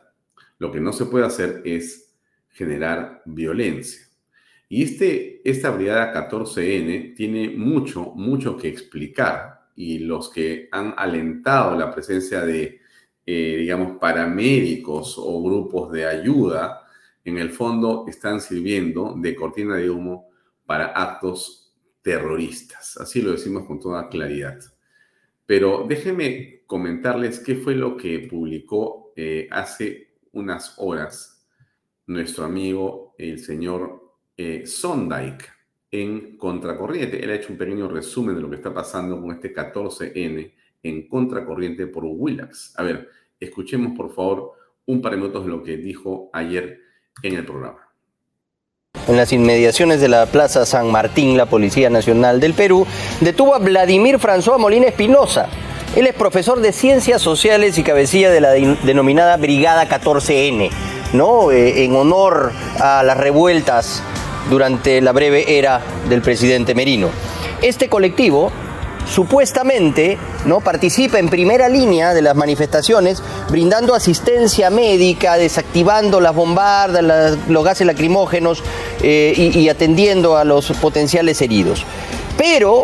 Lo 0.57 0.71
que 0.71 0.79
no 0.79 0.93
se 0.93 1.07
puede 1.07 1.25
hacer 1.25 1.63
es 1.65 2.15
generar 2.47 3.23
violencia. 3.25 4.07
Y 4.69 4.83
este, 4.83 5.41
esta 5.43 5.71
brigada 5.71 6.13
14N 6.13 7.13
tiene 7.13 7.49
mucho, 7.49 8.13
mucho 8.15 8.55
que 8.55 8.69
explicar 8.69 9.65
y 9.75 9.99
los 9.99 10.29
que 10.29 10.69
han 10.71 10.93
alentado 10.95 11.77
la 11.77 11.93
presencia 11.93 12.45
de, 12.45 12.79
eh, 13.25 13.55
digamos, 13.59 13.97
paramédicos 13.97 15.15
o 15.17 15.43
grupos 15.43 15.91
de 15.91 16.05
ayuda, 16.05 16.80
en 17.23 17.37
el 17.37 17.51
fondo 17.51 18.05
están 18.07 18.41
sirviendo 18.41 19.13
de 19.17 19.35
cortina 19.35 19.75
de 19.75 19.89
humo 19.89 20.29
para 20.65 20.87
actos 20.87 21.73
terroristas. 22.01 22.97
Así 22.97 23.21
lo 23.21 23.31
decimos 23.31 23.65
con 23.65 23.79
toda 23.79 24.09
claridad. 24.09 24.59
Pero 25.45 25.85
déjenme 25.87 26.63
comentarles 26.65 27.39
qué 27.39 27.55
fue 27.55 27.75
lo 27.75 27.97
que 27.97 28.27
publicó 28.29 29.13
eh, 29.15 29.47
hace 29.51 30.15
unas 30.31 30.75
horas 30.77 31.45
nuestro 32.07 32.45
amigo, 32.45 33.15
el 33.17 33.39
señor 33.39 34.15
eh, 34.37 34.65
Sondike, 34.65 35.45
en 35.91 36.37
Contracorriente. 36.37 37.23
Él 37.23 37.29
ha 37.31 37.35
hecho 37.35 37.51
un 37.51 37.57
pequeño 37.57 37.87
resumen 37.87 38.35
de 38.35 38.41
lo 38.41 38.49
que 38.49 38.55
está 38.55 38.73
pasando 38.73 39.19
con 39.19 39.31
este 39.31 39.53
14N 39.53 40.53
en 40.83 41.07
Contracorriente 41.07 41.87
por 41.87 42.05
Willax. 42.05 42.73
A 42.79 42.83
ver, 42.83 43.09
escuchemos 43.39 43.95
por 43.95 44.13
favor 44.13 44.53
un 44.85 45.01
par 45.01 45.11
de 45.11 45.17
minutos 45.17 45.45
de 45.45 45.51
lo 45.51 45.61
que 45.61 45.77
dijo 45.77 46.29
ayer 46.33 46.79
en 47.23 47.35
el 47.35 47.45
programa. 47.45 47.77
En 49.07 49.17
las 49.17 49.31
inmediaciones 49.33 50.01
de 50.01 50.07
la 50.07 50.25
Plaza 50.25 50.65
San 50.65 50.91
Martín, 50.91 51.37
la 51.37 51.45
Policía 51.45 51.89
Nacional 51.89 52.39
del 52.39 52.53
Perú 52.53 52.85
detuvo 53.19 53.55
a 53.55 53.59
Vladimir 53.59 54.19
François 54.19 54.59
Molina 54.59 54.87
Espinosa. 54.87 55.47
Él 55.95 56.07
es 56.07 56.13
profesor 56.13 56.61
de 56.61 56.71
Ciencias 56.71 57.21
Sociales 57.21 57.77
y 57.77 57.83
cabecilla 57.83 58.29
de 58.29 58.41
la 58.41 58.51
denominada 58.51 59.37
Brigada 59.37 59.89
14N, 59.89 60.69
¿no? 61.13 61.51
Eh, 61.51 61.83
en 61.83 61.95
honor 61.95 62.51
a 62.79 63.03
las 63.03 63.17
revueltas 63.17 64.03
durante 64.49 65.01
la 65.01 65.11
breve 65.11 65.57
era 65.57 65.81
del 66.07 66.21
presidente 66.21 66.75
Merino. 66.75 67.09
Este 67.61 67.89
colectivo 67.89 68.51
supuestamente 69.11 70.17
¿no? 70.45 70.61
participa 70.61 71.19
en 71.19 71.29
primera 71.29 71.67
línea 71.67 72.13
de 72.13 72.21
las 72.21 72.35
manifestaciones, 72.35 73.21
brindando 73.49 73.93
asistencia 73.93 74.69
médica, 74.69 75.35
desactivando 75.35 76.21
las 76.21 76.33
bombardas, 76.33 77.37
los 77.47 77.63
gases 77.63 77.85
lacrimógenos 77.85 78.63
eh, 79.03 79.33
y, 79.53 79.69
atendiendo 79.69 80.37
a 80.37 80.45
los 80.45 80.71
potenciales 80.73 81.41
heridos. 81.41 81.85
Pero 82.37 82.83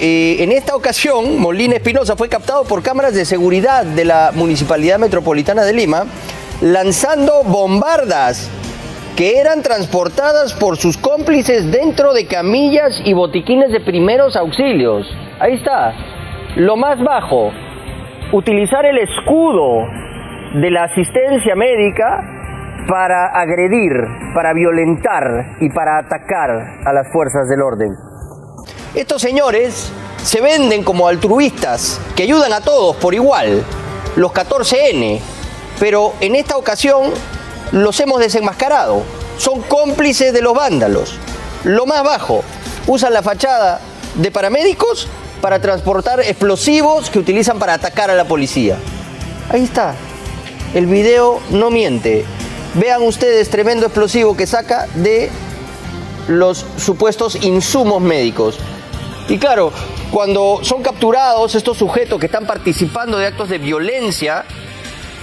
eh, 0.00 0.36
en 0.40 0.52
esta 0.52 0.74
ocasión, 0.74 1.38
Molina 1.38 1.76
Espinosa 1.76 2.16
fue 2.16 2.28
captado 2.28 2.64
por 2.64 2.82
cámaras 2.82 3.14
de 3.14 3.24
seguridad 3.24 3.84
de 3.84 4.04
la 4.04 4.32
Municipalidad 4.34 4.98
Metropolitana 4.98 5.64
de 5.64 5.72
Lima, 5.72 6.06
lanzando 6.60 7.44
bombardas 7.44 8.48
que 9.16 9.38
eran 9.38 9.62
transportadas 9.62 10.54
por 10.54 10.76
sus 10.76 10.96
cómplices 10.96 11.70
dentro 11.70 12.12
de 12.12 12.26
camillas 12.26 13.00
y 13.04 13.12
botiquines 13.12 13.70
de 13.72 13.80
primeros 13.80 14.36
auxilios. 14.36 15.06
Ahí 15.40 15.54
está. 15.54 15.92
Lo 16.56 16.76
más 16.76 16.98
bajo, 17.02 17.52
utilizar 18.32 18.84
el 18.84 18.98
escudo 18.98 19.86
de 20.54 20.70
la 20.70 20.84
asistencia 20.84 21.54
médica 21.54 22.20
para 22.88 23.28
agredir, 23.28 23.92
para 24.34 24.52
violentar 24.52 25.56
y 25.60 25.68
para 25.70 25.98
atacar 25.98 26.50
a 26.84 26.92
las 26.92 27.12
fuerzas 27.12 27.48
del 27.48 27.62
orden. 27.62 27.94
Estos 28.96 29.22
señores 29.22 29.92
se 30.16 30.40
venden 30.40 30.82
como 30.82 31.06
altruistas 31.06 32.00
que 32.16 32.24
ayudan 32.24 32.52
a 32.52 32.60
todos 32.60 32.96
por 32.96 33.14
igual, 33.14 33.62
los 34.16 34.32
14N, 34.32 35.20
pero 35.78 36.14
en 36.20 36.34
esta 36.34 36.56
ocasión 36.56 37.12
los 37.70 38.00
hemos 38.00 38.18
desenmascarado. 38.18 39.02
Son 39.36 39.62
cómplices 39.62 40.32
de 40.32 40.42
los 40.42 40.54
vándalos. 40.54 41.16
Lo 41.62 41.86
más 41.86 42.02
bajo, 42.02 42.42
usan 42.88 43.12
la 43.12 43.22
fachada 43.22 43.78
de 44.16 44.32
paramédicos 44.32 45.08
para 45.40 45.60
transportar 45.60 46.20
explosivos 46.20 47.10
que 47.10 47.18
utilizan 47.18 47.58
para 47.58 47.74
atacar 47.74 48.10
a 48.10 48.14
la 48.14 48.24
policía. 48.24 48.76
Ahí 49.50 49.64
está. 49.64 49.94
El 50.74 50.86
video 50.86 51.40
no 51.50 51.70
miente. 51.70 52.24
Vean 52.74 53.02
ustedes 53.02 53.48
tremendo 53.48 53.86
explosivo 53.86 54.36
que 54.36 54.46
saca 54.46 54.86
de 54.94 55.30
los 56.28 56.66
supuestos 56.76 57.42
insumos 57.42 58.02
médicos. 58.02 58.58
Y 59.28 59.38
claro, 59.38 59.72
cuando 60.10 60.60
son 60.62 60.82
capturados 60.82 61.54
estos 61.54 61.78
sujetos 61.78 62.18
que 62.18 62.26
están 62.26 62.46
participando 62.46 63.18
de 63.18 63.26
actos 63.26 63.48
de 63.48 63.58
violencia, 63.58 64.44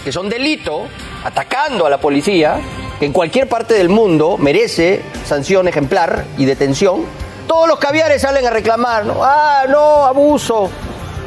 que 0.03 0.11
son 0.11 0.29
delito, 0.29 0.87
atacando 1.23 1.85
a 1.85 1.89
la 1.89 1.99
policía, 1.99 2.59
que 2.99 3.05
en 3.05 3.13
cualquier 3.13 3.47
parte 3.47 3.73
del 3.73 3.89
mundo 3.89 4.37
merece 4.37 5.01
sanción 5.25 5.67
ejemplar 5.67 6.25
y 6.37 6.45
detención, 6.45 7.05
todos 7.47 7.67
los 7.67 7.79
caviares 7.79 8.21
salen 8.21 8.45
a 8.45 8.49
reclamar, 8.49 9.05
¿no? 9.05 9.23
Ah, 9.23 9.65
no, 9.69 10.05
abuso. 10.05 10.69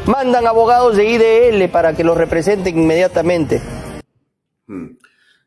Mandan 0.07 0.47
abogados 0.47 0.97
de 0.97 1.09
IDL 1.09 1.71
para 1.71 1.95
que 1.95 2.05
los 2.05 2.17
representen 2.17 2.79
inmediatamente. 2.79 3.61
Hmm. 4.67 4.97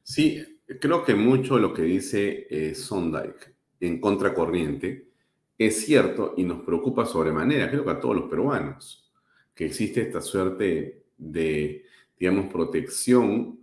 Sí, 0.03 0.59
creo 0.79 1.03
que 1.03 1.15
mucho 1.15 1.57
lo 1.57 1.73
que 1.73 1.81
dice 1.83 2.47
eh, 2.49 2.75
Sondike 2.75 3.55
en 3.79 3.99
contracorriente 3.99 5.07
es 5.57 5.85
cierto 5.85 6.33
y 6.37 6.43
nos 6.43 6.61
preocupa 6.63 7.05
sobremanera, 7.05 7.69
creo 7.69 7.83
que 7.83 7.91
a 7.91 7.99
todos 7.99 8.15
los 8.15 8.29
peruanos, 8.29 9.11
que 9.53 9.65
existe 9.65 10.01
esta 10.01 10.21
suerte 10.21 11.03
de, 11.17 11.85
digamos, 12.17 12.51
protección 12.51 13.59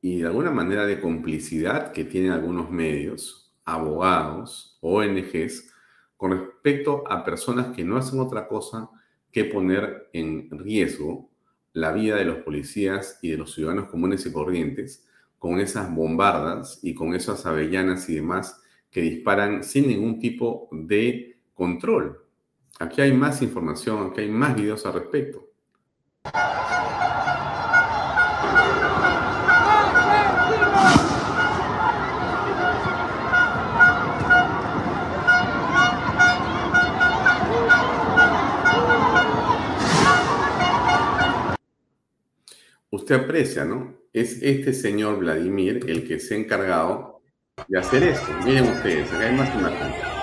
y 0.00 0.20
de 0.20 0.26
alguna 0.26 0.50
manera 0.50 0.86
de 0.86 1.00
complicidad 1.00 1.92
que 1.92 2.04
tienen 2.04 2.32
algunos 2.32 2.70
medios, 2.70 3.54
abogados, 3.64 4.78
ONGs, 4.80 5.70
con 6.16 6.32
respecto 6.32 7.04
a 7.08 7.24
personas 7.24 7.74
que 7.74 7.84
no 7.84 7.96
hacen 7.96 8.20
otra 8.20 8.48
cosa 8.48 8.90
que 9.30 9.44
poner 9.44 10.08
en 10.12 10.48
riesgo 10.50 11.28
la 11.72 11.92
vida 11.92 12.16
de 12.16 12.24
los 12.24 12.38
policías 12.38 13.18
y 13.20 13.30
de 13.30 13.36
los 13.36 13.52
ciudadanos 13.52 13.90
comunes 13.90 14.24
y 14.24 14.32
corrientes 14.32 15.06
con 15.38 15.60
esas 15.60 15.94
bombardas 15.94 16.80
y 16.82 16.94
con 16.94 17.14
esas 17.14 17.44
avellanas 17.44 18.08
y 18.08 18.14
demás 18.14 18.62
que 18.90 19.02
disparan 19.02 19.62
sin 19.62 19.88
ningún 19.88 20.18
tipo 20.18 20.68
de 20.72 21.38
control. 21.52 22.24
Aquí 22.78 23.02
hay 23.02 23.12
más 23.12 23.42
información, 23.42 24.10
aquí 24.10 24.22
hay 24.22 24.30
más 24.30 24.56
videos 24.56 24.86
al 24.86 24.94
respecto. 24.94 25.50
Usted 42.90 43.14
aprecia, 43.16 43.64
¿no? 43.64 43.96
Es 44.12 44.42
este 44.42 44.72
señor 44.72 45.18
Vladimir 45.18 45.84
el 45.88 46.06
que 46.06 46.18
se 46.18 46.34
ha 46.34 46.38
encargado 46.38 47.22
de 47.68 47.78
hacer 47.78 48.02
esto. 48.02 48.28
Miren 48.44 48.68
ustedes, 48.68 49.12
acá 49.12 49.26
hay 49.26 49.36
más 49.36 49.54
imágenes. 49.54 50.15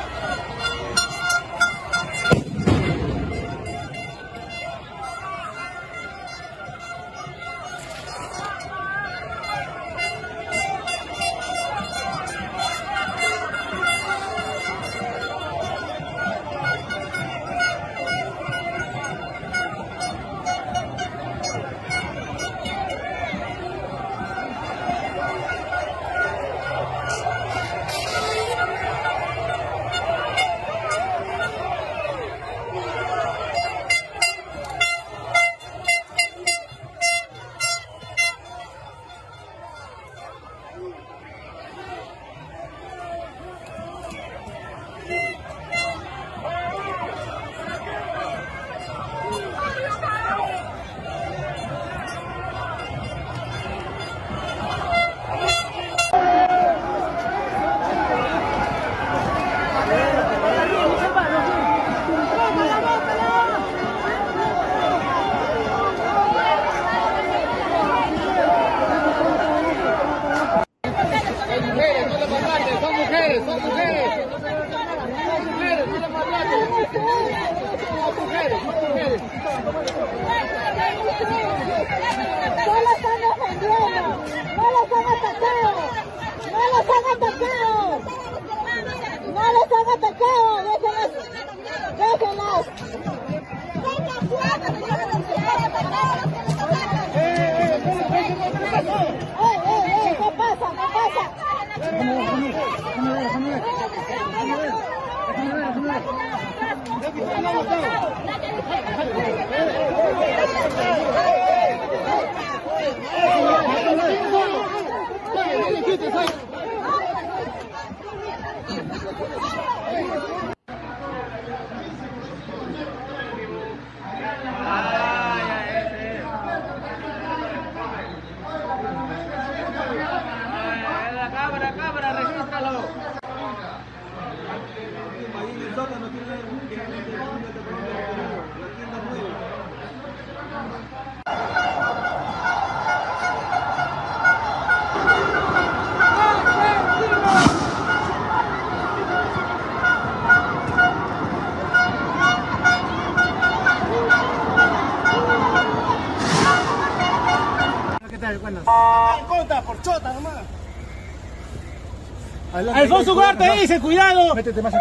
Ugarte 163.07 163.51
dice, 163.61 163.79
cuidado. 163.79 164.33
Métete 164.35 164.61
más 164.61 164.73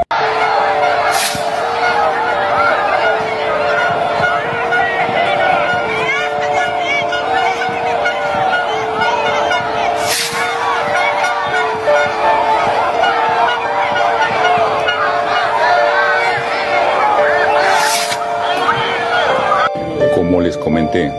Como 20.14 20.40
les 20.40 20.56
comenté, 20.56 21.12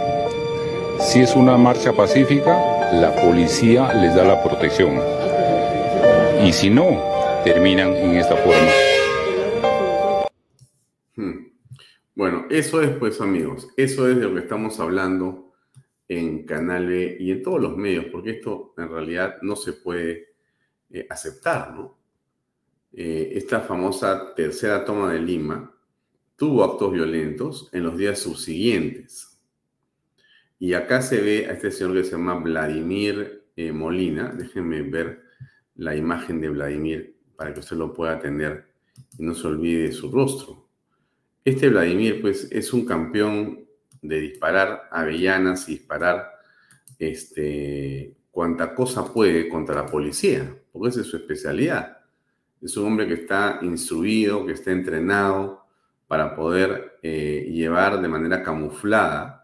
si 1.00 1.20
es 1.22 1.36
una 1.36 1.58
marcha 1.58 1.92
pacífica, 1.94 2.58
la 2.94 3.14
policía 3.16 3.94
les 3.94 4.16
da 4.16 4.24
la 4.24 4.42
protección 4.42 5.00
y 6.46 6.52
si 6.52 6.70
no, 6.70 7.02
terminan 7.46 7.96
en 7.96 8.18
esta 8.18 8.36
forma. 8.36 8.70
Hmm. 11.16 11.48
Bueno, 12.14 12.46
eso 12.50 12.82
es 12.82 12.90
pues 12.98 13.22
amigos, 13.22 13.70
eso 13.78 14.10
es 14.10 14.18
de 14.18 14.24
lo 14.24 14.34
que 14.34 14.42
estamos 14.42 14.80
hablando 14.82 15.54
en 16.08 16.46
Canal 16.46 16.88
B 16.88 17.16
y 17.20 17.32
en 17.32 17.42
todos 17.42 17.62
los 17.62 17.78
medios, 17.78 18.06
porque 18.12 18.32
esto 18.32 18.74
en 18.78 18.90
realidad 18.90 19.38
no 19.42 19.56
se 19.56 19.74
puede 19.74 20.36
eh, 20.90 21.08
aceptar, 21.10 21.74
¿no? 21.74 21.98
Eh, 22.92 23.32
esta 23.36 23.62
famosa 23.62 24.36
tercera 24.36 24.84
toma 24.84 25.14
de 25.14 25.20
Lima 25.20 25.74
tuvo 26.36 26.64
actos 26.64 26.92
violentos 26.92 27.70
en 27.72 27.84
los 27.84 27.98
días 27.98 28.20
subsiguientes. 28.20 29.40
Y 30.60 30.74
acá 30.74 31.02
se 31.02 31.22
ve 31.22 31.48
a 31.48 31.54
este 31.54 31.72
señor 31.72 31.94
que 31.94 32.04
se 32.04 32.12
llama 32.12 32.36
Vladimir 32.36 33.46
eh, 33.56 33.72
Molina, 33.72 34.34
déjenme 34.36 34.82
ver 34.82 35.23
la 35.76 35.96
imagen 35.96 36.40
de 36.42 36.50
Vladimir 36.50 37.16
para 37.36 37.54
que 37.54 37.60
usted 37.60 37.78
lo 37.78 37.94
pueda 37.94 38.20
tener 38.20 38.66
y 39.18 39.24
no 39.24 39.34
se 39.34 39.48
olvide 39.48 39.92
su 39.92 40.12
rostro. 40.12 40.68
Este 41.44 41.70
Vladimir, 41.70 42.22
pues, 42.22 42.48
es 42.52 42.72
un 42.74 42.86
campeón 42.86 43.66
de 44.02 44.20
disparar 44.20 44.90
avellanas 44.92 45.68
y 45.70 45.74
disparar 45.74 46.32
este, 47.00 48.16
cuanta 48.32 48.74
cosa 48.74 49.12
puede 49.12 49.50
contra 49.50 49.76
la 49.76 49.86
policía, 49.86 50.56
porque 50.72 50.90
esa 50.90 51.02
es 51.02 51.08
su 51.08 51.18
especialidad. 51.18 51.98
Es 52.62 52.78
un 52.78 52.88
hombre 52.88 53.08
que 53.08 53.16
está 53.16 53.60
instruido, 53.62 54.46
que 54.46 54.54
está 54.54 54.72
entrenado 54.72 55.66
para 56.08 56.36
poder 56.36 57.00
eh, 57.02 57.50
llevar 57.52 58.02
de 58.02 58.08
manera 58.08 58.42
camuflada 58.44 59.43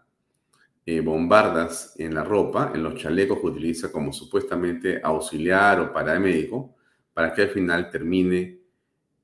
eh, 0.86 1.00
bombardas 1.00 1.94
en 1.98 2.14
la 2.14 2.24
ropa, 2.24 2.72
en 2.74 2.82
los 2.82 2.94
chalecos 2.94 3.38
que 3.38 3.46
utiliza 3.46 3.92
como 3.92 4.12
supuestamente 4.12 5.00
auxiliar 5.02 5.78
o 5.80 5.92
paramédico, 5.92 6.74
para 7.12 7.34
que 7.34 7.42
al 7.42 7.50
final 7.50 7.90
termine 7.90 8.60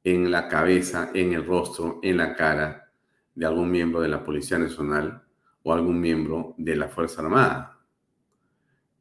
en 0.04 0.30
la 0.30 0.48
cabeza, 0.48 1.10
en 1.14 1.32
el 1.32 1.46
rostro, 1.46 1.98
en 2.02 2.18
la 2.18 2.36
cara 2.36 2.92
de 3.34 3.46
algún 3.46 3.70
miembro 3.70 4.00
de 4.00 4.08
la 4.08 4.22
Policía 4.22 4.58
Nacional 4.58 5.22
o 5.62 5.72
algún 5.72 5.98
miembro 5.98 6.54
de 6.58 6.76
la 6.76 6.88
Fuerza 6.88 7.22
Armada. 7.22 7.80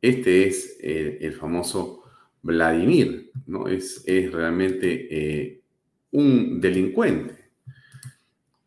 Este 0.02 0.48
es 0.48 0.78
eh, 0.82 1.18
el 1.22 1.34
famoso 1.34 2.04
Vladimir, 2.42 3.32
¿no? 3.48 3.68
Es, 3.68 4.04
es 4.06 4.32
realmente 4.32 5.08
eh, 5.12 5.62
un 6.12 6.62
delincuente. 6.62 7.52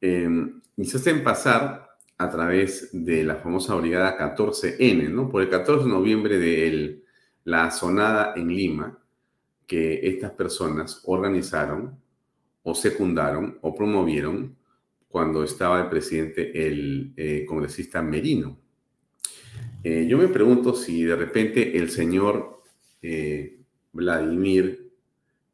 y 0.01 0.85
se 0.85 0.96
hacen 0.96 1.24
pasar 1.24 1.88
a 2.18 2.31
través 2.31 2.90
de 2.92 3.22
la 3.22 3.37
famosa 3.37 3.76
brigada 3.76 4.18
14N, 4.18 5.09
¿no? 5.09 5.28
Por 5.31 5.42
el 5.42 5.48
14 5.48 5.85
de 5.85 5.90
noviembre 5.90 6.38
de 6.38 7.04
la 7.44 7.70
sonada 7.70 8.35
en 8.35 8.48
Lima, 8.48 8.98
que 9.66 10.00
estas 10.09 10.33
personas 10.33 11.02
organizaron 11.04 11.98
o 12.64 12.74
secundaron 12.74 13.59
o 13.62 13.74
promovieron 13.74 14.57
cuando 15.09 15.44
estaba 15.44 15.81
el 15.81 15.88
presidente, 15.88 16.66
el 16.66 17.12
eh, 17.16 17.44
congresista 17.46 18.02
Merino. 18.02 18.59
Eh, 19.85 20.07
yo 20.09 20.18
me 20.18 20.28
pregunto 20.28 20.74
si 20.74 21.04
de 21.04 21.16
repente 21.16 21.78
el 21.78 21.88
señor 21.90 22.62
eh, 23.00 23.61
Vladimir 23.92 24.90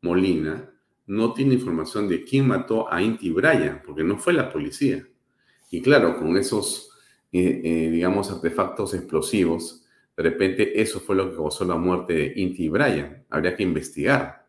Molina 0.01 0.71
no 1.07 1.35
tiene 1.35 1.55
información 1.55 2.09
de 2.09 2.25
quién 2.25 2.49
mató 2.49 2.93
a 2.93 3.03
Inti 3.03 3.31
Bryan, 3.31 3.83
porque 3.85 4.03
no 4.03 4.19
fue 4.19 4.33
la 4.33 4.51
policía. 4.51 5.07
Y 5.75 5.83
claro, 5.83 6.17
con 6.17 6.37
esos, 6.37 6.89
eh, 7.33 7.61
eh, 7.65 7.91
digamos, 7.91 8.31
artefactos 8.31 8.95
explosivos, 8.95 9.85
de 10.17 10.23
repente 10.23 10.81
eso 10.81 11.01
fue 11.01 11.17
lo 11.17 11.29
que 11.29 11.37
causó 11.37 11.65
la 11.65 11.75
muerte 11.75 12.13
de 12.13 12.33
Inti 12.37 12.69
Bryan. 12.69 13.25
Habría 13.29 13.57
que 13.57 13.65
investigar. 13.65 14.47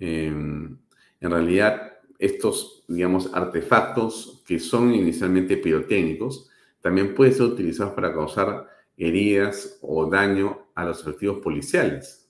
Em, 0.00 0.76
en 1.20 1.30
realidad, 1.30 1.92
estos, 2.18 2.84
digamos, 2.88 3.32
artefactos 3.32 4.42
que 4.44 4.58
son 4.58 4.92
inicialmente 4.92 5.56
pirotécnicos, 5.58 6.50
también 6.80 7.14
pueden 7.14 7.34
ser 7.34 7.46
utilizados 7.46 7.92
para 7.92 8.12
causar 8.12 8.66
heridas 8.96 9.78
o 9.80 10.10
daño 10.10 10.70
a 10.74 10.86
los 10.86 11.02
efectivos 11.02 11.38
policiales. 11.38 12.28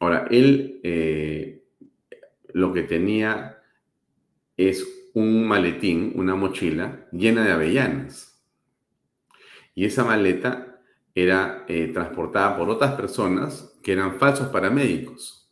Ahora, 0.00 0.26
él 0.28 0.80
eh, 0.82 1.62
lo 2.52 2.72
que 2.72 2.82
tenía 2.82 3.62
es 4.56 4.99
un 5.14 5.46
maletín, 5.46 6.12
una 6.16 6.34
mochila 6.34 7.06
llena 7.12 7.44
de 7.44 7.52
avellanas. 7.52 8.40
Y 9.74 9.84
esa 9.84 10.04
maleta 10.04 10.80
era 11.14 11.64
eh, 11.68 11.90
transportada 11.92 12.56
por 12.56 12.68
otras 12.70 12.94
personas 12.94 13.78
que 13.82 13.92
eran 13.92 14.18
falsos 14.18 14.48
paramédicos, 14.48 15.48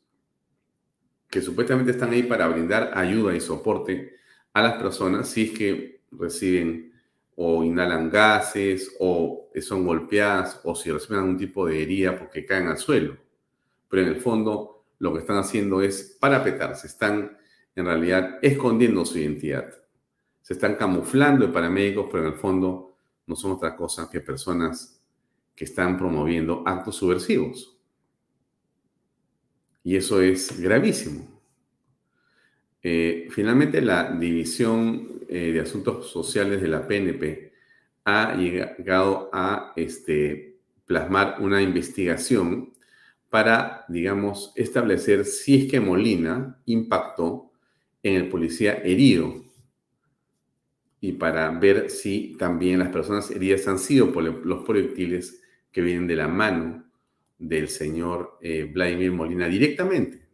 que 1.28 1.40
supuestamente 1.42 1.92
están 1.92 2.10
ahí 2.10 2.22
para 2.22 2.48
brindar 2.48 2.92
ayuda 2.94 3.34
y 3.34 3.40
soporte 3.40 4.16
a 4.52 4.62
las 4.62 4.74
personas 4.74 5.28
si 5.28 5.44
es 5.44 5.50
que 5.50 6.00
reciben 6.10 6.92
o 7.36 7.62
inhalan 7.62 8.10
gases 8.10 8.96
o 8.98 9.48
son 9.60 9.84
golpeadas 9.84 10.60
o 10.64 10.74
si 10.74 10.90
reciben 10.90 11.20
algún 11.20 11.36
tipo 11.36 11.66
de 11.66 11.82
herida 11.82 12.18
porque 12.18 12.44
caen 12.44 12.68
al 12.68 12.78
suelo. 12.78 13.16
Pero 13.88 14.02
en 14.02 14.08
el 14.08 14.16
fondo 14.16 14.84
lo 14.98 15.12
que 15.12 15.20
están 15.20 15.38
haciendo 15.38 15.80
es 15.82 16.16
parapetarse, 16.20 16.86
están 16.86 17.36
en 17.80 17.86
realidad 17.86 18.38
escondiendo 18.42 19.04
su 19.04 19.18
identidad. 19.18 19.68
Se 20.42 20.54
están 20.54 20.76
camuflando 20.76 21.46
de 21.46 21.52
paramédicos, 21.52 22.06
pero 22.10 22.26
en 22.26 22.32
el 22.32 22.38
fondo 22.38 22.96
no 23.26 23.36
son 23.36 23.52
otra 23.52 23.76
cosa 23.76 24.08
que 24.10 24.20
personas 24.20 25.02
que 25.54 25.64
están 25.64 25.98
promoviendo 25.98 26.62
actos 26.66 26.96
subversivos. 26.96 27.76
Y 29.84 29.96
eso 29.96 30.20
es 30.20 30.58
gravísimo. 30.60 31.40
Eh, 32.82 33.28
finalmente, 33.30 33.80
la 33.80 34.12
División 34.12 35.20
eh, 35.28 35.52
de 35.52 35.60
Asuntos 35.60 36.10
Sociales 36.10 36.62
de 36.62 36.68
la 36.68 36.86
PNP 36.86 37.52
ha 38.04 38.34
llegado 38.34 39.28
a 39.32 39.72
este, 39.76 40.58
plasmar 40.86 41.36
una 41.40 41.60
investigación 41.60 42.72
para, 43.30 43.84
digamos, 43.88 44.52
establecer 44.56 45.24
si 45.24 45.64
es 45.64 45.70
que 45.70 45.80
Molina 45.80 46.60
impactó 46.64 47.47
en 48.02 48.14
el 48.14 48.28
policía 48.28 48.74
herido 48.84 49.44
y 51.00 51.12
para 51.12 51.50
ver 51.50 51.90
si 51.90 52.36
también 52.38 52.80
las 52.80 52.88
personas 52.88 53.30
heridas 53.30 53.66
han 53.68 53.78
sido 53.78 54.12
por 54.12 54.22
los 54.22 54.64
proyectiles 54.64 55.42
que 55.70 55.80
vienen 55.80 56.06
de 56.06 56.16
la 56.16 56.28
mano 56.28 56.84
del 57.38 57.68
señor 57.68 58.38
eh, 58.42 58.64
Vladimir 58.64 59.12
Molina 59.12 59.46
directamente. 59.46 60.26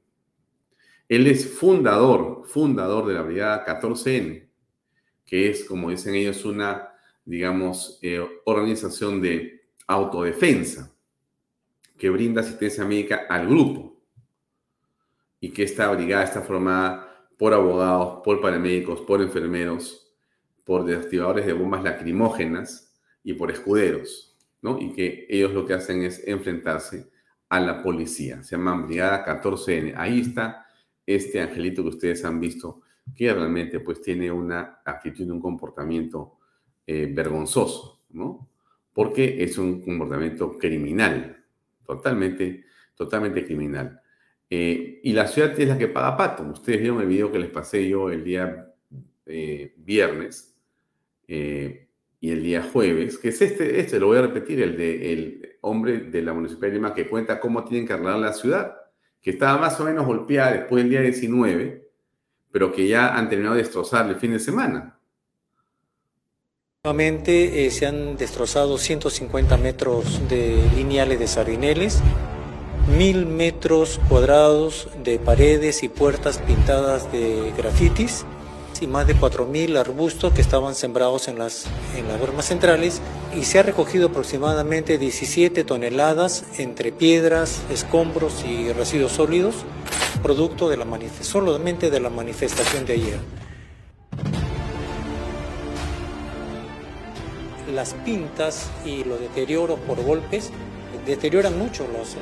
Él 1.07 1.27
es 1.27 1.47
fundador, 1.47 2.47
fundador 2.47 3.07
de 3.07 3.15
la 3.15 3.23
Brigada 3.23 3.67
14N, 3.67 4.49
que 5.27 5.51
es, 5.51 5.65
como 5.65 5.91
dicen 5.91 6.15
ellos, 6.15 6.45
una, 6.47 6.89
digamos, 7.27 7.99
eh, 8.01 8.25
organización 8.47 9.21
de 9.21 9.65
autodefensa 9.87 10.95
que 11.99 12.09
brinda 12.09 12.41
asistencia 12.41 12.85
médica 12.85 13.27
al 13.29 13.47
grupo 13.47 14.01
y 15.41 15.51
que 15.51 15.63
esta 15.63 15.91
brigada 15.91 16.25
está 16.25 16.41
formada 16.41 17.14
por 17.39 17.55
abogados, 17.55 18.23
por 18.25 18.41
paramédicos, 18.41 19.01
por 19.01 19.21
enfermeros, 19.21 20.13
por 20.65 20.85
desactivadores 20.85 21.47
de 21.47 21.53
bombas 21.53 21.83
lacrimógenas 21.83 22.95
y 23.23 23.35
por 23.35 23.51
escuderos, 23.51 24.37
¿no? 24.63 24.79
Y 24.79 24.93
que 24.93 25.27
ellos 25.29 25.53
lo 25.53 25.67
que 25.67 25.75
hacen 25.75 26.03
es 26.03 26.27
enfrentarse 26.27 27.11
a 27.49 27.61
la 27.61 27.83
policía. 27.83 28.43
Se 28.43 28.57
llaman 28.57 28.87
Brigada 28.87 29.25
14N. 29.25 29.95
Ahí 29.97 30.21
está 30.21 30.67
este 31.07 31.41
angelito 31.41 31.83
que 31.83 31.91
ustedes 31.91 32.25
han 32.25 32.41
visto, 32.41 32.83
que 33.15 33.33
realmente 33.33 33.81
pues 33.81 34.01
tiene 34.01 34.31
una 34.31 34.81
actitud, 34.85 35.29
un 35.31 35.41
comportamiento 35.41 36.39
eh, 36.87 37.11
vergonzoso, 37.13 38.05
¿no? 38.11 38.49
Porque 38.93 39.43
es 39.43 39.59
un 39.59 39.83
comportamiento 39.83 40.57
criminal, 40.57 41.45
totalmente, 41.85 42.65
totalmente 42.95 43.45
criminal. 43.45 44.01
Eh, 44.51 45.01
y 45.03 45.13
la 45.13 45.27
ciudad 45.27 45.59
es 45.59 45.69
la 45.69 45.79
que 45.79 45.89
paga 45.89 46.17
pato. 46.17 46.43
Ustedes 46.45 46.81
vieron 46.81 47.01
el 47.01 47.09
video 47.09 47.33
que 47.33 47.39
les 47.39 47.51
pasé 47.51 47.89
yo 47.89 48.11
el 48.11 48.25
día 48.25 48.73
eh, 49.27 49.75
viernes 49.77 50.51
y 51.27 52.31
el 52.31 52.43
día 52.43 52.63
jueves, 52.63 53.19
que 53.19 53.29
es 53.29 53.41
este, 53.41 53.81
este 53.81 53.99
lo 53.99 54.09
voy 54.09 54.19
a 54.19 54.23
repetir, 54.23 54.63
el 54.63 54.77
de 54.77 55.13
el 55.13 55.59
hombre 55.63 56.01
de 56.01 56.23
la 56.23 56.35
Municipalidad 56.35 56.73
de 56.73 56.79
Lima 56.79 56.95
que 56.95 57.09
cuenta 57.09 57.41
cómo 57.41 57.65
tienen 57.65 57.87
que 57.87 57.95
arreglar 57.95 58.19
la 58.19 58.33
ciudad 58.33 58.77
que 59.25 59.31
estaba 59.31 59.59
más 59.59 59.81
o 59.81 59.85
menos 59.85 60.05
golpeada 60.05 60.53
después 60.53 60.85
del 60.85 60.91
día 60.91 61.01
19, 61.01 61.89
pero 62.53 62.71
que 62.71 62.87
ya 62.87 63.17
han 63.17 63.31
terminado 63.31 63.57
de 63.57 63.63
destrozar 63.63 64.07
el 64.07 64.17
fin 64.17 64.33
de 64.33 64.39
semana. 64.39 64.99
Nuevamente 66.85 67.65
eh, 67.65 67.71
se 67.71 67.87
han 67.87 68.19
destrozado 68.19 68.77
150 68.77 69.57
metros 69.57 70.29
de 70.29 70.63
lineales 70.77 71.19
de 71.19 71.27
sardineles, 71.27 72.03
mil 72.87 73.27
metros 73.27 74.01
cuadrados 74.09 74.89
de 75.03 75.19
paredes 75.19 75.83
y 75.83 75.89
puertas 75.89 76.39
pintadas 76.39 77.11
de 77.11 77.53
grafitis 77.57 78.25
y 78.81 78.87
más 78.87 79.07
de 79.07 79.17
4.000 79.17 79.79
arbustos 79.79 80.33
que 80.33 80.43
estaban 80.43 80.75
sembrados 80.75 81.29
en 81.29 81.39
las, 81.39 81.67
en 81.97 82.07
las 82.09 82.21
normas 82.21 82.47
centrales 82.47 83.01
y 83.35 83.45
se 83.45 83.59
ha 83.59 83.63
recogido 83.63 84.09
aproximadamente 84.09 84.99
17 84.99 85.65
toneladas 85.65 86.45
entre 86.59 86.93
piedras, 86.93 87.63
escombros 87.71 88.45
y 88.45 88.73
residuos 88.73 89.13
sólidos, 89.13 89.55
producto 90.23 90.69
de 90.69 90.77
la 90.77 90.87
solamente 91.23 91.91
de 91.91 92.01
la 92.01 92.11
manifestación 92.11 92.85
de 92.85 92.93
ayer. 92.93 93.19
Las 97.73 97.95
pintas 97.95 98.69
y 98.85 99.05
los 99.05 99.19
deterioros 99.19 99.79
por 99.81 100.03
golpes 100.03 100.51
deterioran 101.07 101.59
mucho 101.59 101.87
las 101.89 102.17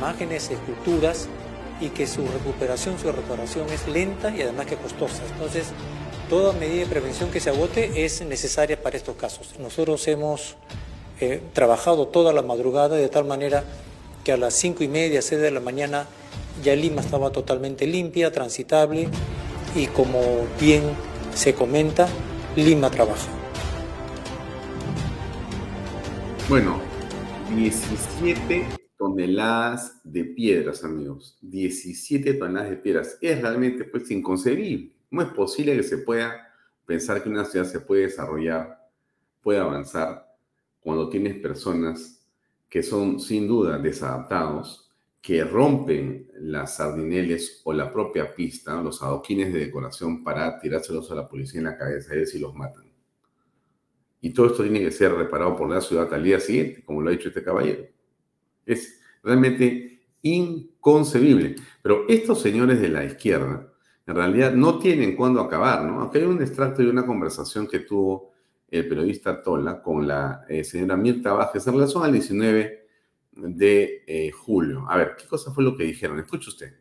imágenes, 0.00 0.50
esculturas 0.50 1.28
y 1.80 1.90
que 1.90 2.06
su 2.06 2.26
recuperación, 2.26 2.98
su 2.98 3.12
reparación 3.12 3.68
es 3.70 3.86
lenta 3.86 4.34
y 4.34 4.40
además 4.40 4.66
que 4.66 4.76
costosa. 4.76 5.22
Entonces, 5.32 5.66
toda 6.30 6.54
medida 6.54 6.84
de 6.84 6.86
prevención 6.86 7.30
que 7.30 7.40
se 7.40 7.50
agote 7.50 8.04
es 8.04 8.22
necesaria 8.22 8.82
para 8.82 8.96
estos 8.96 9.16
casos. 9.16 9.54
Nosotros 9.58 10.06
hemos 10.08 10.56
eh, 11.20 11.42
trabajado 11.52 12.08
toda 12.08 12.32
la 12.32 12.42
madrugada 12.42 12.96
de 12.96 13.08
tal 13.08 13.26
manera 13.26 13.62
que 14.24 14.32
a 14.32 14.38
las 14.38 14.54
cinco 14.54 14.82
y 14.84 14.88
media, 14.88 15.20
seis 15.20 15.40
de 15.40 15.50
la 15.50 15.60
mañana, 15.60 16.06
ya 16.62 16.74
Lima 16.74 17.02
estaba 17.02 17.30
totalmente 17.30 17.86
limpia, 17.86 18.32
transitable 18.32 19.08
y 19.74 19.86
como 19.86 20.20
bien 20.58 20.82
se 21.34 21.54
comenta, 21.54 22.08
Lima 22.56 22.90
trabaja. 22.90 23.28
Bueno, 26.48 26.80
17 27.54 28.80
toneladas 29.00 29.98
de 30.04 30.24
piedras, 30.26 30.84
amigos. 30.84 31.38
17 31.40 32.34
toneladas 32.34 32.68
de 32.68 32.76
piedras. 32.76 33.16
Es 33.22 33.40
realmente 33.40 33.84
pues 33.84 34.10
inconcebible. 34.10 34.92
¿Cómo 35.08 35.22
es 35.22 35.28
posible 35.28 35.74
que 35.74 35.82
se 35.82 35.98
pueda 35.98 36.52
pensar 36.84 37.22
que 37.22 37.30
una 37.30 37.46
ciudad 37.46 37.64
se 37.64 37.80
puede 37.80 38.02
desarrollar, 38.02 38.90
puede 39.40 39.58
avanzar 39.58 40.36
cuando 40.80 41.08
tienes 41.08 41.36
personas 41.36 42.26
que 42.68 42.82
son 42.82 43.18
sin 43.20 43.48
duda 43.48 43.78
desadaptados, 43.78 44.90
que 45.22 45.44
rompen 45.44 46.30
las 46.34 46.76
sardineles 46.76 47.62
o 47.64 47.72
la 47.72 47.90
propia 47.90 48.34
pista, 48.34 48.82
los 48.82 49.02
adoquines 49.02 49.50
de 49.50 49.60
decoración 49.60 50.22
para 50.22 50.58
tirárselos 50.60 51.10
a 51.10 51.14
la 51.14 51.26
policía 51.26 51.60
en 51.60 51.64
la 51.64 51.78
cabeza 51.78 52.12
y 52.14 52.38
los 52.38 52.54
matan? 52.54 52.84
Y 54.20 54.34
todo 54.34 54.48
esto 54.48 54.62
tiene 54.62 54.80
que 54.80 54.90
ser 54.90 55.14
reparado 55.14 55.56
por 55.56 55.70
la 55.70 55.80
ciudad 55.80 56.12
al 56.12 56.22
día 56.22 56.38
siguiente, 56.38 56.84
como 56.84 57.00
lo 57.00 57.08
ha 57.08 57.12
dicho 57.12 57.28
este 57.28 57.42
caballero. 57.42 57.99
Es 58.72 59.00
realmente 59.22 60.00
inconcebible. 60.22 61.56
Pero 61.82 62.04
estos 62.08 62.40
señores 62.40 62.80
de 62.80 62.88
la 62.88 63.04
izquierda, 63.04 63.66
en 64.06 64.14
realidad 64.14 64.52
no 64.52 64.78
tienen 64.78 65.16
cuándo 65.16 65.40
acabar, 65.40 65.82
¿no? 65.84 66.00
Aunque 66.00 66.18
hay 66.18 66.24
un 66.24 66.42
extracto 66.42 66.82
de 66.82 66.90
una 66.90 67.06
conversación 67.06 67.66
que 67.66 67.80
tuvo 67.80 68.32
el 68.70 68.88
periodista 68.88 69.42
Tola 69.42 69.82
con 69.82 70.06
la 70.06 70.44
eh, 70.48 70.64
señora 70.64 70.96
Mirta 70.96 71.32
Vázquez 71.32 71.66
en 71.66 71.74
relación 71.74 72.04
al 72.04 72.12
19 72.12 72.86
de 73.32 74.04
eh, 74.06 74.30
julio. 74.30 74.86
A 74.88 74.96
ver, 74.96 75.16
¿qué 75.18 75.26
cosa 75.26 75.52
fue 75.52 75.64
lo 75.64 75.76
que 75.76 75.84
dijeron? 75.84 76.18
Escuche 76.18 76.50
usted. 76.50 76.74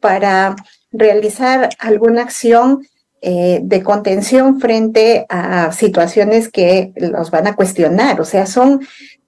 Para 0.00 0.56
realizar 0.90 1.68
alguna 1.78 2.22
acción 2.22 2.86
eh, 3.20 3.60
de 3.62 3.82
contención 3.82 4.60
frente 4.60 5.26
a 5.28 5.72
situaciones 5.72 6.48
que 6.48 6.94
los 6.96 7.30
van 7.30 7.46
a 7.46 7.56
cuestionar. 7.56 8.18
O 8.20 8.24
sea, 8.24 8.46
son 8.46 8.80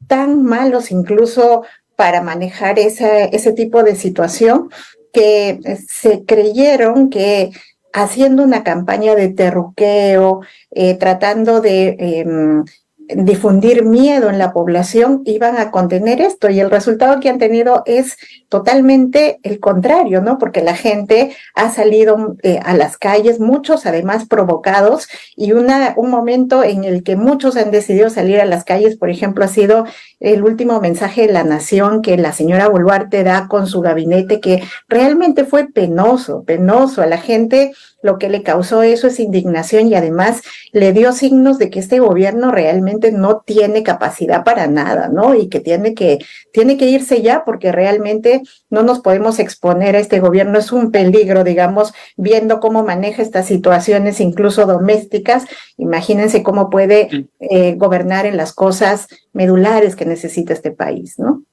tan 0.06 0.42
malos 0.42 0.90
incluso 0.90 1.62
para 1.96 2.22
manejar 2.22 2.78
ese 2.78 3.52
tipo 3.54 3.82
de 3.82 3.94
situación 3.94 4.70
que 5.12 5.60
eh, 5.64 5.78
se 5.88 6.24
creyeron 6.24 7.10
que 7.10 7.50
haciendo 7.92 8.42
una 8.42 8.64
campaña 8.64 9.14
de 9.14 9.28
terruqueo, 9.28 10.40
eh, 10.70 10.94
tratando 10.94 11.60
de 11.60 11.96
em, 11.98 12.64
difundir 13.08 13.84
miedo 13.84 14.30
en 14.30 14.38
la 14.38 14.52
población 14.52 15.22
iban 15.24 15.56
a 15.56 15.70
contener 15.70 16.20
esto 16.20 16.50
y 16.50 16.60
el 16.60 16.70
resultado 16.70 17.20
que 17.20 17.28
han 17.28 17.38
tenido 17.38 17.82
es 17.86 18.16
totalmente 18.48 19.38
el 19.42 19.60
contrario, 19.60 20.20
¿no? 20.20 20.38
Porque 20.38 20.62
la 20.62 20.74
gente 20.74 21.34
ha 21.54 21.70
salido 21.70 22.36
eh, 22.42 22.60
a 22.64 22.74
las 22.74 22.96
calles, 22.96 23.40
muchos 23.40 23.86
además 23.86 24.26
provocados 24.26 25.08
y 25.36 25.52
una, 25.52 25.94
un 25.96 26.10
momento 26.10 26.62
en 26.62 26.84
el 26.84 27.02
que 27.02 27.16
muchos 27.16 27.56
han 27.56 27.70
decidido 27.70 28.10
salir 28.10 28.40
a 28.40 28.44
las 28.44 28.64
calles, 28.64 28.96
por 28.96 29.10
ejemplo, 29.10 29.44
ha 29.44 29.48
sido 29.48 29.84
el 30.20 30.42
último 30.44 30.80
mensaje 30.80 31.26
de 31.26 31.32
la 31.32 31.44
nación 31.44 32.02
que 32.02 32.16
la 32.16 32.32
señora 32.32 32.68
Boluarte 32.68 33.24
da 33.24 33.48
con 33.48 33.66
su 33.66 33.80
gabinete 33.80 34.40
que 34.40 34.62
realmente 34.88 35.44
fue 35.44 35.66
penoso, 35.66 36.44
penoso 36.44 37.02
a 37.02 37.06
la 37.06 37.18
gente 37.18 37.72
lo 38.02 38.18
que 38.18 38.28
le 38.28 38.42
causó 38.42 38.82
eso 38.82 39.06
es 39.06 39.20
indignación 39.20 39.88
y 39.88 39.94
además 39.94 40.42
le 40.72 40.92
dio 40.92 41.12
signos 41.12 41.58
de 41.58 41.70
que 41.70 41.78
este 41.78 42.00
gobierno 42.00 42.50
realmente 42.50 43.12
no 43.12 43.42
tiene 43.46 43.82
capacidad 43.82 44.44
para 44.44 44.66
nada, 44.66 45.08
¿no? 45.08 45.34
Y 45.34 45.48
que 45.48 45.60
tiene 45.60 45.94
que, 45.94 46.18
tiene 46.52 46.76
que 46.76 46.86
irse 46.86 47.22
ya 47.22 47.44
porque 47.44 47.72
realmente 47.72 48.42
no 48.70 48.82
nos 48.82 49.00
podemos 49.00 49.38
exponer 49.38 49.96
a 49.96 50.00
este 50.00 50.20
gobierno. 50.20 50.58
Es 50.58 50.72
un 50.72 50.90
peligro, 50.90 51.44
digamos, 51.44 51.94
viendo 52.16 52.60
cómo 52.60 52.84
maneja 52.84 53.22
estas 53.22 53.46
situaciones, 53.46 54.20
incluso 54.20 54.66
domésticas. 54.66 55.46
Imagínense 55.76 56.42
cómo 56.42 56.70
puede 56.70 57.28
eh, 57.40 57.74
gobernar 57.76 58.26
en 58.26 58.36
las 58.36 58.52
cosas 58.52 59.06
medulares 59.32 59.96
que 59.96 60.04
necesita 60.04 60.52
este 60.52 60.72
país, 60.72 61.18
¿no? 61.18 61.44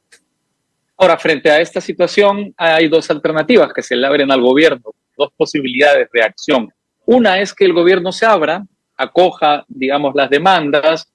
Ahora, 0.98 1.18
frente 1.18 1.50
a 1.50 1.62
esta 1.62 1.80
situación, 1.80 2.54
hay 2.58 2.90
dos 2.90 3.10
alternativas 3.10 3.72
que 3.72 3.82
se 3.82 3.96
le 3.96 4.06
abren 4.06 4.32
al 4.32 4.42
gobierno 4.42 4.94
dos 5.20 5.32
posibilidades 5.38 6.10
de 6.12 6.24
acción. 6.24 6.74
Una 7.06 7.40
es 7.40 7.54
que 7.54 7.66
el 7.66 7.74
gobierno 7.74 8.12
se 8.12 8.26
abra, 8.26 8.66
acoja, 8.96 9.66
digamos, 9.68 10.16
las 10.16 10.30
demandas, 10.30 11.12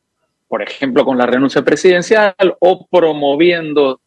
por 0.47 0.63
ejemplo, 0.63 1.05
con 1.05 1.19
la 1.19 1.27
renuncia 1.27 1.63
presidencial 1.63 2.35
o 2.61 2.87
promoviendo 2.87 4.01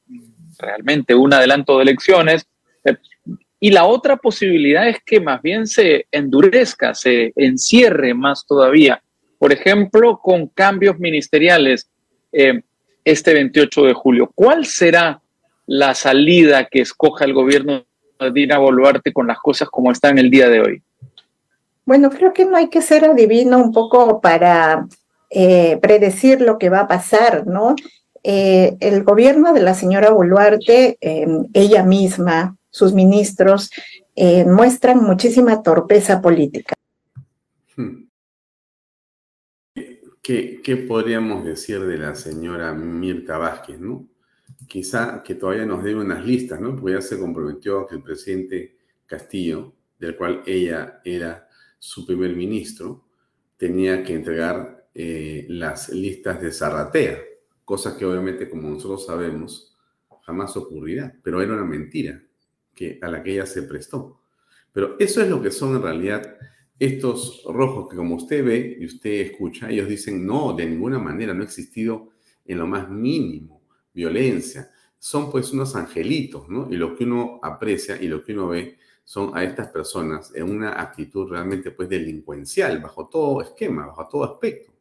realmente 0.60 1.16
un 1.16 1.34
adelanto 1.34 1.78
de 1.78 1.84
elecciones. 1.84 2.48
Eh, 2.86 2.96
y 3.60 3.72
la 3.72 3.86
otra 3.86 4.18
posibilidad 4.18 4.88
es 4.88 5.00
que 5.04 5.20
más 5.20 5.42
bien 5.42 5.66
se 5.66 6.06
endurezca, 6.12 6.94
se 6.94 7.34
encierre 7.36 8.14
más 8.14 8.46
todavía. 8.46 9.02
Por 9.40 9.52
ejemplo, 9.52 10.20
con 10.22 10.48
cambios 10.48 11.00
ministeriales 11.00 11.90
eh, 12.32 12.62
este 13.04 13.34
28 13.34 13.84
de 13.86 13.94
julio. 13.94 14.32
¿Cuál 14.36 14.66
será 14.66 15.22
la 15.66 15.96
salida 15.96 16.66
que 16.66 16.82
escoja 16.82 17.26
el 17.26 17.34
gobierno 17.34 17.87
Dina 18.34 18.58
Boluarte 18.58 19.14
con 19.14 19.28
las 19.28 19.40
cosas 19.40 19.70
como 19.70 19.92
están 19.92 20.18
el 20.18 20.30
día 20.30 20.50
de 20.50 20.62
hoy? 20.62 20.82
Bueno, 21.86 22.10
creo 22.10 22.34
que 22.34 22.46
no 22.46 22.58
hay 22.58 22.70
que 22.70 22.82
ser 22.82 23.06
adivino 23.06 23.58
un 23.58 23.72
poco 23.72 24.20
para 24.20 24.86
eh, 25.30 25.78
predecir 25.82 26.42
lo 26.42 26.58
que 26.58 26.70
va 26.70 26.82
a 26.82 26.88
pasar, 26.88 27.48
¿no? 27.48 27.76
Eh, 28.24 28.76
el 28.82 29.04
gobierno 29.04 29.54
de 29.54 29.62
la 29.62 29.74
señora 29.74 30.10
Boluarte, 30.10 30.98
em, 31.00 31.46
ella 31.54 31.84
misma, 31.84 32.58
sus 32.70 32.94
ministros, 32.94 33.70
eh, 34.16 34.44
muestran 34.46 35.02
muchísima 35.02 35.64
torpeza 35.64 36.22
política. 36.22 36.74
Hmm. 37.76 38.08
¿Qué, 40.22 40.62
¿Qué, 40.62 40.76
podríamos 40.76 41.46
decir 41.46 41.80
de 41.80 41.98
la 41.98 42.16
señora 42.16 42.74
Mirta 42.74 43.38
Vázquez, 43.38 43.80
no? 43.80 44.08
Quizá 44.68 45.24
que 45.24 45.36
todavía 45.36 45.66
nos 45.66 45.84
dé 45.84 45.96
unas 45.96 46.26
listas, 46.26 46.60
¿no? 46.60 46.76
Porque 46.76 46.96
ya 46.96 47.02
se 47.02 47.18
comprometió 47.18 47.88
que 47.88 47.96
el 47.96 48.04
presidente 48.04 48.78
Castillo, 49.06 49.74
del 49.98 50.16
cual 50.16 50.44
ella 50.46 51.02
era 51.06 51.48
su 51.80 52.06
primer 52.06 52.36
ministro, 52.36 53.06
tenía 53.56 54.04
que 54.04 54.14
entregar 54.14 54.90
eh, 54.94 55.46
las 55.50 55.90
listas 55.90 56.42
de 56.42 56.52
Zarratea, 56.52 57.20
cosa 57.64 57.98
que 57.98 58.06
obviamente, 58.06 58.50
como 58.50 58.70
nosotros 58.70 59.06
sabemos, 59.06 59.76
jamás 60.22 60.58
ocurrirá, 60.58 61.16
pero 61.24 61.42
era 61.42 61.54
una 61.54 61.64
mentira 61.64 62.22
que, 62.76 63.00
a 63.02 63.10
la 63.10 63.24
que 63.24 63.34
ella 63.34 63.46
se 63.46 63.64
prestó. 63.64 64.22
Pero 64.74 64.96
eso 65.00 65.22
es 65.22 65.30
lo 65.30 65.42
que 65.42 65.52
son 65.52 65.76
en 65.78 65.82
realidad 65.82 66.38
estos 66.78 67.44
rojos 67.46 67.88
que 67.90 67.96
como 67.96 68.16
usted 68.16 68.46
ve 68.46 68.78
y 68.80 68.86
usted 68.86 69.32
escucha, 69.32 69.70
ellos 69.70 69.88
dicen, 69.88 70.26
no, 70.26 70.54
de 70.54 70.66
ninguna 70.66 71.00
manera, 71.00 71.34
no 71.34 71.42
ha 71.42 71.46
existido 71.46 72.10
en 72.46 72.60
lo 72.60 72.68
más 72.68 72.90
mínimo 72.90 73.57
violencia. 73.98 74.70
Son 75.00 75.32
pues 75.32 75.52
unos 75.52 75.76
angelitos, 75.76 76.48
¿no? 76.48 76.68
Y 76.72 76.78
lo 76.78 76.96
que 76.96 77.04
uno 77.04 77.40
aprecia 77.42 78.02
y 78.02 78.08
lo 78.08 78.24
que 78.24 78.34
uno 78.34 78.50
ve 78.50 78.78
son 79.04 79.32
a 79.36 79.44
estas 79.44 79.70
personas 79.70 80.32
en 80.36 80.50
una 80.50 80.82
actitud 80.82 81.30
realmente 81.30 81.72
pues 81.72 81.90
delincuencial, 81.90 82.80
bajo 82.80 83.08
todo 83.08 83.42
esquema, 83.42 83.88
bajo 83.88 84.08
todo 84.08 84.24
aspecto. 84.24 84.72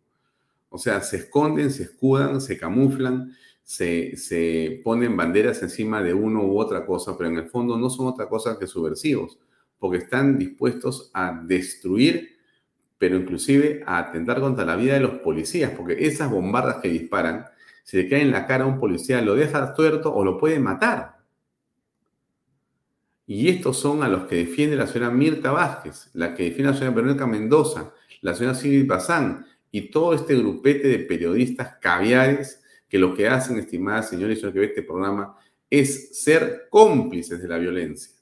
O 0.69 0.79
sea, 0.79 1.01
se 1.01 1.17
esconden, 1.19 1.71
se 1.71 1.85
escudan, 1.85 2.41
se 2.41 2.59
camuflan, 2.59 3.35
se, 3.63 4.17
se 4.17 4.81
ponen 4.85 5.17
banderas 5.17 5.63
encima 5.63 6.03
de 6.03 6.13
uno 6.13 6.43
u 6.45 6.59
otra 6.59 6.85
cosa, 6.85 7.17
pero 7.17 7.31
en 7.31 7.39
el 7.39 7.49
fondo 7.49 7.79
no 7.79 7.89
son 7.89 8.09
otra 8.09 8.29
cosa 8.29 8.59
que 8.59 8.67
subversivos, 8.67 9.39
porque 9.79 9.99
están 9.99 10.39
dispuestos 10.39 11.11
a 11.15 11.41
destruir, 11.47 12.37
pero 12.99 13.17
inclusive 13.17 13.83
a 13.87 13.99
atentar 13.99 14.41
contra 14.41 14.65
la 14.65 14.77
vida 14.77 14.95
de 14.95 15.01
los 15.01 15.19
policías, 15.21 15.73
porque 15.77 16.07
esas 16.07 16.31
bombardas 16.31 16.77
que 16.83 16.89
disparan, 16.89 17.47
si 17.87 17.99
le 17.99 18.09
caen 18.09 18.23
en 18.23 18.33
la 18.33 18.49
cara 18.49 18.65
a 18.65 18.67
un 18.67 18.81
policía, 18.81 19.23
lo 19.23 19.37
deja 19.37 19.73
tuerto 19.73 20.13
o 20.13 20.25
lo 20.25 20.37
puede 20.39 20.59
matar. 20.59 21.19
Y 23.29 23.49
estos 23.49 23.79
son 23.79 24.03
a 24.03 24.09
los 24.09 24.25
que 24.25 24.35
defiende 24.35 24.75
la 24.75 24.89
señora 24.89 25.13
Mirta 25.13 25.53
Vázquez, 25.53 26.11
la 26.15 26.35
que 26.35 26.43
defiende 26.43 26.73
la 26.73 26.77
señora 26.77 26.97
Verónica 26.97 27.29
Mendoza, 27.29 27.95
la 28.23 28.35
señora 28.35 28.57
Silvia 28.57 28.97
Bazán 28.97 29.47
y 29.71 29.83
todo 29.83 30.15
este 30.15 30.35
grupete 30.35 30.89
de 30.89 30.99
periodistas 30.99 31.77
caviares 31.81 32.61
que 32.89 32.99
lo 32.99 33.15
que 33.15 33.29
hacen, 33.29 33.57
estimadas 33.57 34.09
señores 34.09 34.39
y 34.39 34.41
señores 34.41 34.55
que 34.55 34.61
ve 34.61 34.67
este 34.67 34.83
programa, 34.83 35.37
es 35.71 36.25
ser 36.25 36.67
cómplices 36.69 37.41
de 37.41 37.47
la 37.47 37.59
violencia. 37.59 38.17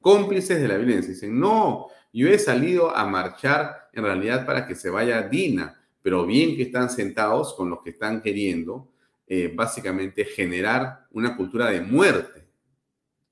Cómplices 0.00 0.62
de 0.62 0.68
la 0.68 0.78
violencia. 0.78 1.12
Dicen, 1.12 1.38
no, 1.38 1.88
yo 2.10 2.28
he 2.28 2.38
salido 2.38 2.96
a 2.96 3.04
marchar 3.04 3.90
en 3.92 4.04
realidad 4.04 4.46
para 4.46 4.66
que 4.66 4.74
se 4.74 4.88
vaya 4.88 5.28
Dina, 5.28 5.78
pero 6.00 6.24
bien 6.24 6.56
que 6.56 6.62
están 6.62 6.88
sentados 6.88 7.52
con 7.52 7.68
los 7.68 7.82
que 7.82 7.90
están 7.90 8.22
queriendo 8.22 8.93
eh, 9.26 9.52
básicamente 9.54 10.24
generar 10.24 11.06
una 11.10 11.36
cultura 11.36 11.70
de 11.70 11.80
muerte 11.80 12.44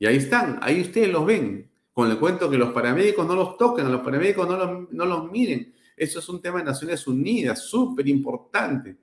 y 0.03 0.07
ahí 0.07 0.17
están, 0.17 0.59
ahí 0.63 0.81
ustedes 0.81 1.13
los 1.13 1.25
ven, 1.25 1.71
con 1.93 2.11
el 2.11 2.19
cuento 2.19 2.51
que 2.51 2.59
los 2.59 2.73
paramédicos 2.73 3.25
no 3.25 3.37
los 3.37 3.57
toquen, 3.57 3.93
los 3.93 4.01
paramédicos 4.01 4.49
no 4.49 4.57
los, 4.57 4.91
no 4.91 5.07
los 5.07 5.31
miren. 5.31 5.73
Eso 5.97 6.19
es 6.19 6.29
un 6.29 6.43
tema 6.43 6.59
de 6.59 6.65
Naciones 6.65 7.07
Unidas, 7.07 7.61
súper 7.61 8.09
importante. 8.09 8.97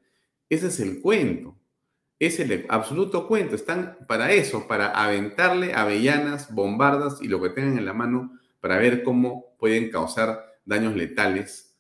Ese 0.50 0.68
es 0.68 0.78
el 0.82 1.00
cuento. 1.00 1.56
Es 2.20 2.42
el 2.42 2.66
absoluto 2.68 3.30
cuento. 3.30 3.56
Están 3.56 4.00
para 4.10 4.34
eso, 4.34 4.68
para 4.68 4.90
aventarle 4.90 5.74
avellanas, 5.74 6.54
bombardas 6.54 7.22
y 7.22 7.30
lo 7.30 7.42
que 7.42 7.52
tengan 7.52 7.78
en 7.78 7.86
la 7.86 7.94
mano 7.94 8.38
para 8.60 8.78
ver 8.78 9.02
cómo 9.02 9.56
pueden 9.58 9.90
causar 9.90 10.60
daños 10.66 10.98
letales 10.98 11.78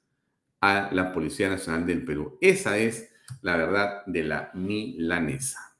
a 0.62 0.92
la 0.94 1.12
Policía 1.12 1.50
Nacional 1.50 1.86
del 1.86 2.06
Perú. 2.06 2.38
Esa 2.40 2.78
es 2.78 3.12
la 3.42 3.58
verdad 3.58 4.06
de 4.06 4.24
la 4.24 4.52
milanesa. 4.54 5.78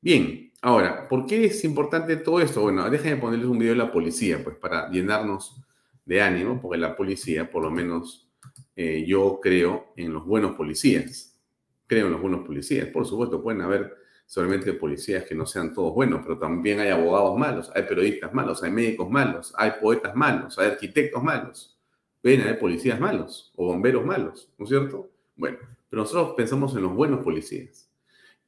Bien, 0.00 0.44
Ahora, 0.64 1.06
¿por 1.10 1.26
qué 1.26 1.44
es 1.44 1.62
importante 1.64 2.16
todo 2.16 2.40
esto? 2.40 2.62
Bueno, 2.62 2.88
déjenme 2.88 3.20
ponerles 3.20 3.48
un 3.48 3.58
video 3.58 3.74
de 3.74 3.80
la 3.80 3.92
policía, 3.92 4.42
pues 4.42 4.56
para 4.56 4.88
llenarnos 4.88 5.60
de 6.06 6.22
ánimo, 6.22 6.58
porque 6.58 6.78
la 6.78 6.96
policía, 6.96 7.50
por 7.50 7.64
lo 7.64 7.70
menos 7.70 8.30
eh, 8.74 9.04
yo 9.06 9.40
creo 9.42 9.92
en 9.94 10.14
los 10.14 10.24
buenos 10.24 10.56
policías. 10.56 11.38
Creo 11.86 12.06
en 12.06 12.12
los 12.12 12.22
buenos 12.22 12.46
policías. 12.46 12.88
Por 12.88 13.04
supuesto, 13.04 13.42
pueden 13.42 13.60
haber 13.60 13.94
solamente 14.24 14.72
policías 14.72 15.24
que 15.24 15.34
no 15.34 15.44
sean 15.44 15.74
todos 15.74 15.92
buenos, 15.94 16.22
pero 16.22 16.38
también 16.38 16.80
hay 16.80 16.88
abogados 16.88 17.38
malos, 17.38 17.70
hay 17.74 17.82
periodistas 17.82 18.32
malos, 18.32 18.62
hay 18.62 18.70
médicos 18.70 19.10
malos, 19.10 19.52
hay 19.58 19.72
poetas 19.82 20.16
malos, 20.16 20.58
hay 20.58 20.68
arquitectos 20.68 21.22
malos. 21.22 21.78
Pueden 22.22 22.40
haber 22.40 22.58
policías 22.58 22.98
malos 22.98 23.52
o 23.56 23.66
bomberos 23.66 24.02
malos, 24.02 24.50
¿no 24.56 24.64
es 24.64 24.70
cierto? 24.70 25.10
Bueno, 25.36 25.58
pero 25.94 26.02
nosotros 26.02 26.34
pensamos 26.36 26.74
en 26.74 26.82
los 26.82 26.92
buenos 26.92 27.22
policías 27.22 27.88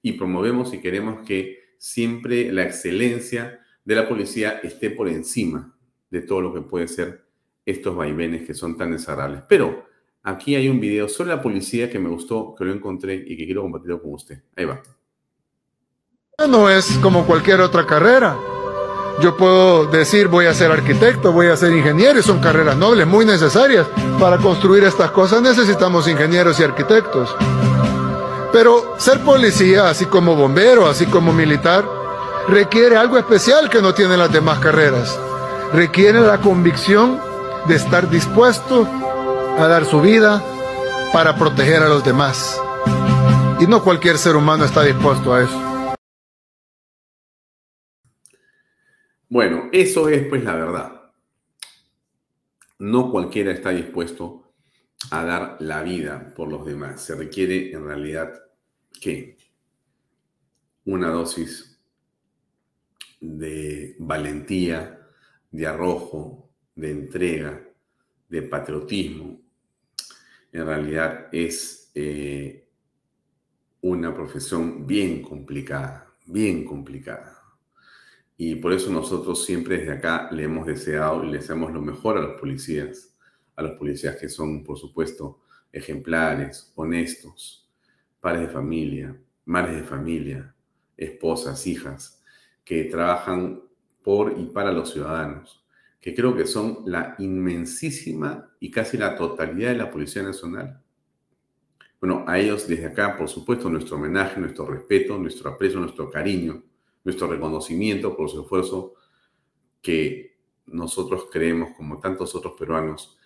y 0.03 0.15
promovemos 0.15 0.75
y 0.75 0.81
queremos 0.81 1.25
que 1.25 1.77
siempre 1.79 2.51
la 2.51 2.65
excelencia 2.65 3.61
de 3.85 3.95
la 3.95 4.09
policía 4.09 4.59
esté 4.65 4.91
por 4.91 5.07
encima 5.07 5.73
de 6.11 6.23
todo 6.23 6.41
lo 6.41 6.53
que 6.53 6.63
puede 6.63 6.89
ser 6.89 7.25
estos 7.65 7.95
vaivenes 7.95 8.45
que 8.45 8.53
son 8.53 8.77
tan 8.77 8.91
desagradables. 8.91 9.45
Pero 9.49 9.85
aquí 10.25 10.57
hay 10.57 10.69
un 10.69 10.81
video 10.81 11.09
sobre 11.09 11.29
la 11.29 11.41
policía 11.41 11.89
que 11.89 12.01
me 12.01 12.09
gustó, 12.09 12.53
que 12.59 12.65
lo 12.65 12.73
encontré 12.73 13.15
y 13.15 13.37
que 13.37 13.45
quiero 13.45 13.63
compartirlo 13.63 14.03
con 14.03 14.15
usted. 14.15 14.43
Ahí 14.57 14.65
va. 14.65 14.83
No 16.49 16.69
es 16.69 16.99
como 17.01 17.25
cualquier 17.25 17.61
otra 17.61 17.87
carrera. 17.87 18.37
Yo 19.21 19.37
puedo 19.37 19.87
decir 19.87 20.29
voy 20.29 20.47
a 20.47 20.55
ser 20.55 20.71
arquitecto, 20.71 21.33
voy 21.33 21.47
a 21.47 21.57
ser 21.57 21.73
ingeniero, 21.73 22.19
y 22.19 22.23
son 22.23 22.39
carreras 22.39 22.77
nobles, 22.77 23.07
muy 23.07 23.25
necesarias. 23.25 23.87
Para 24.21 24.37
construir 24.39 24.85
estas 24.85 25.11
cosas 25.11 25.41
necesitamos 25.41 26.07
ingenieros 26.07 26.61
y 26.61 26.65
arquitectos. 26.65 27.35
Pero 28.53 28.95
ser 28.99 29.21
policía, 29.21 29.89
así 29.89 30.07
como 30.07 30.35
bombero, 30.37 30.87
así 30.87 31.07
como 31.07 31.33
militar, 31.33 31.85
requiere 32.49 32.97
algo 32.97 33.19
especial 33.19 33.71
que 33.71 33.83
no 33.83 33.95
tienen 33.95 34.19
las 34.19 34.33
demás 34.33 34.59
carreras. 34.59 35.19
Requiere 35.73 36.21
la 36.21 36.39
convicción 36.39 37.19
de 37.67 37.75
estar 37.75 38.09
dispuesto 38.09 38.87
a 39.59 39.67
dar 39.67 39.87
su 39.87 40.01
vida 40.01 40.43
para 41.13 41.37
proteger 41.37 41.83
a 41.83 41.89
los 41.89 42.05
demás. 42.05 42.61
Y 43.59 43.67
no 43.67 43.83
cualquier 43.83 44.19
ser 44.19 44.37
humano 44.37 44.65
está 44.65 44.83
dispuesto 44.83 45.33
a 45.33 45.43
eso. 45.43 45.66
Bueno, 49.29 49.69
eso 49.73 50.09
es 50.09 50.27
pues 50.29 50.45
la 50.45 50.55
verdad. 50.55 51.13
No 52.79 53.11
cualquiera 53.11 53.53
está 53.53 53.71
dispuesto 53.71 54.53
a 55.11 55.25
dar 55.25 55.57
la 55.61 55.83
vida 55.83 56.33
por 56.35 56.49
los 56.49 56.65
demás. 56.65 57.03
Se 57.03 57.15
requiere 57.15 57.73
en 57.73 57.85
realidad 57.85 58.33
que 59.01 59.37
una 60.85 61.11
dosis 61.11 61.81
de 63.21 63.97
valentía, 63.99 65.09
de 65.51 65.67
arrojo, 65.67 66.51
de 66.77 66.91
entrega, 66.91 67.65
de 68.29 68.43
patriotismo, 68.43 69.41
en 70.53 70.67
realidad 70.67 71.29
es 71.33 71.91
eh, 71.95 72.69
una 73.81 74.15
profesión 74.15 74.87
bien 74.87 75.21
complicada, 75.23 76.15
bien 76.27 76.65
complicada. 76.65 77.36
Y 78.37 78.57
por 78.57 78.73
eso 78.73 78.91
nosotros 78.91 79.45
siempre 79.45 79.79
desde 79.79 79.93
acá 79.93 80.29
le 80.31 80.45
hemos 80.45 80.67
deseado 80.67 81.25
y 81.25 81.29
le 81.29 81.39
deseamos 81.39 81.73
lo 81.73 81.81
mejor 81.81 82.19
a 82.19 82.21
los 82.21 82.39
policías, 82.39 83.17
a 83.55 83.63
los 83.63 83.73
policías 83.73 84.17
que 84.17 84.29
son, 84.29 84.63
por 84.63 84.79
supuesto, 84.79 85.41
ejemplares, 85.73 86.73
honestos, 86.75 87.69
padres 88.21 88.49
de 88.49 88.55
familia, 88.55 89.17
madres 89.47 89.77
de 89.77 89.85
familia, 89.85 90.55
esposas, 90.97 91.67
hijas, 91.67 92.23
que 92.65 92.85
trabajan 92.85 93.63
por 94.03 94.39
y 94.39 94.47
para 94.47 94.73
los 94.73 94.93
ciudadanos, 94.93 95.65
que 96.01 96.15
creo 96.15 96.37
que 96.37 96.47
son 96.47 96.83
la 96.87 97.15
inmensísima 97.19 98.51
y 98.61 98.71
casi 98.71 98.99
la 98.99 99.17
totalidad 99.17 99.71
de 99.71 99.79
la 99.79 99.91
Policía 99.91 100.23
Nacional. 100.23 100.83
Bueno, 102.01 102.25
a 102.27 102.39
ellos 102.39 102.69
desde 102.69 102.87
acá, 102.87 103.17
por 103.17 103.29
supuesto, 103.29 103.71
nuestro 103.71 103.97
homenaje, 103.97 104.39
nuestro 104.39 104.67
respeto, 104.67 105.17
nuestro 105.19 105.51
aprecio, 105.51 105.81
nuestro 105.81 106.11
cariño, 106.11 106.63
nuestro 107.07 107.29
reconocimiento 107.29 108.17
por 108.17 108.29
su 108.29 108.43
esfuerzo 108.43 108.95
que 109.81 110.37
nosotros 110.67 111.29
creemos, 111.31 111.71
como 111.77 112.01
tantos 112.01 112.35
otros 112.35 112.55
peruanos, 112.59 113.17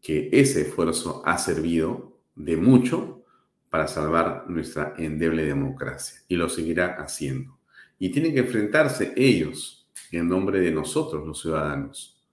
que 0.00 0.30
ese 0.32 0.62
esfuerzo 0.62 1.20
ha 1.26 1.36
servido 1.36 2.16
de 2.34 2.56
mucho 2.56 3.22
para 3.68 3.86
salvar 3.86 4.46
nuestra 4.48 4.94
endeble 4.96 5.44
democracia 5.44 6.22
y 6.26 6.36
lo 6.36 6.48
seguirá 6.48 6.94
haciendo. 6.94 7.58
Y 7.98 8.08
tienen 8.08 8.32
que 8.32 8.40
enfrentarse 8.40 9.12
ellos 9.14 9.90
en 10.10 10.26
nombre 10.26 10.60
de 10.60 10.70
nosotros, 10.70 11.26
los 11.26 11.38
ciudadanos, 11.38 12.24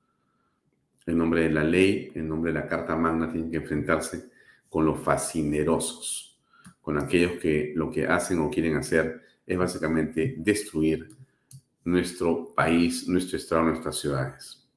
en 1.06 1.18
nombre 1.18 1.42
de 1.42 1.50
la 1.50 1.66
ley, 1.66 2.10
en 2.16 2.30
nombre 2.30 2.54
de 2.54 2.60
la 2.60 2.68
Carta 2.70 2.96
Magna, 2.96 3.30
tienen 3.30 3.52
que 3.52 3.58
enfrentarse 3.58 4.30
con 4.70 4.86
los 4.86 5.02
fascinerosos, 5.02 6.40
con 6.80 6.98
aquellos 6.98 7.34
que 7.34 7.74
lo 7.76 7.92
que 7.92 8.08
hacen 8.08 8.40
o 8.40 8.50
quieren 8.50 8.78
hacer 8.78 9.26
es 9.46 9.58
básicamente 9.58 10.36
destruir 10.38 11.10
nuestro 11.84 12.54
país, 12.56 13.08
nuestro 13.08 13.38
estado, 13.38 13.64
nuestras 13.64 13.98
ciudades. 13.98 14.68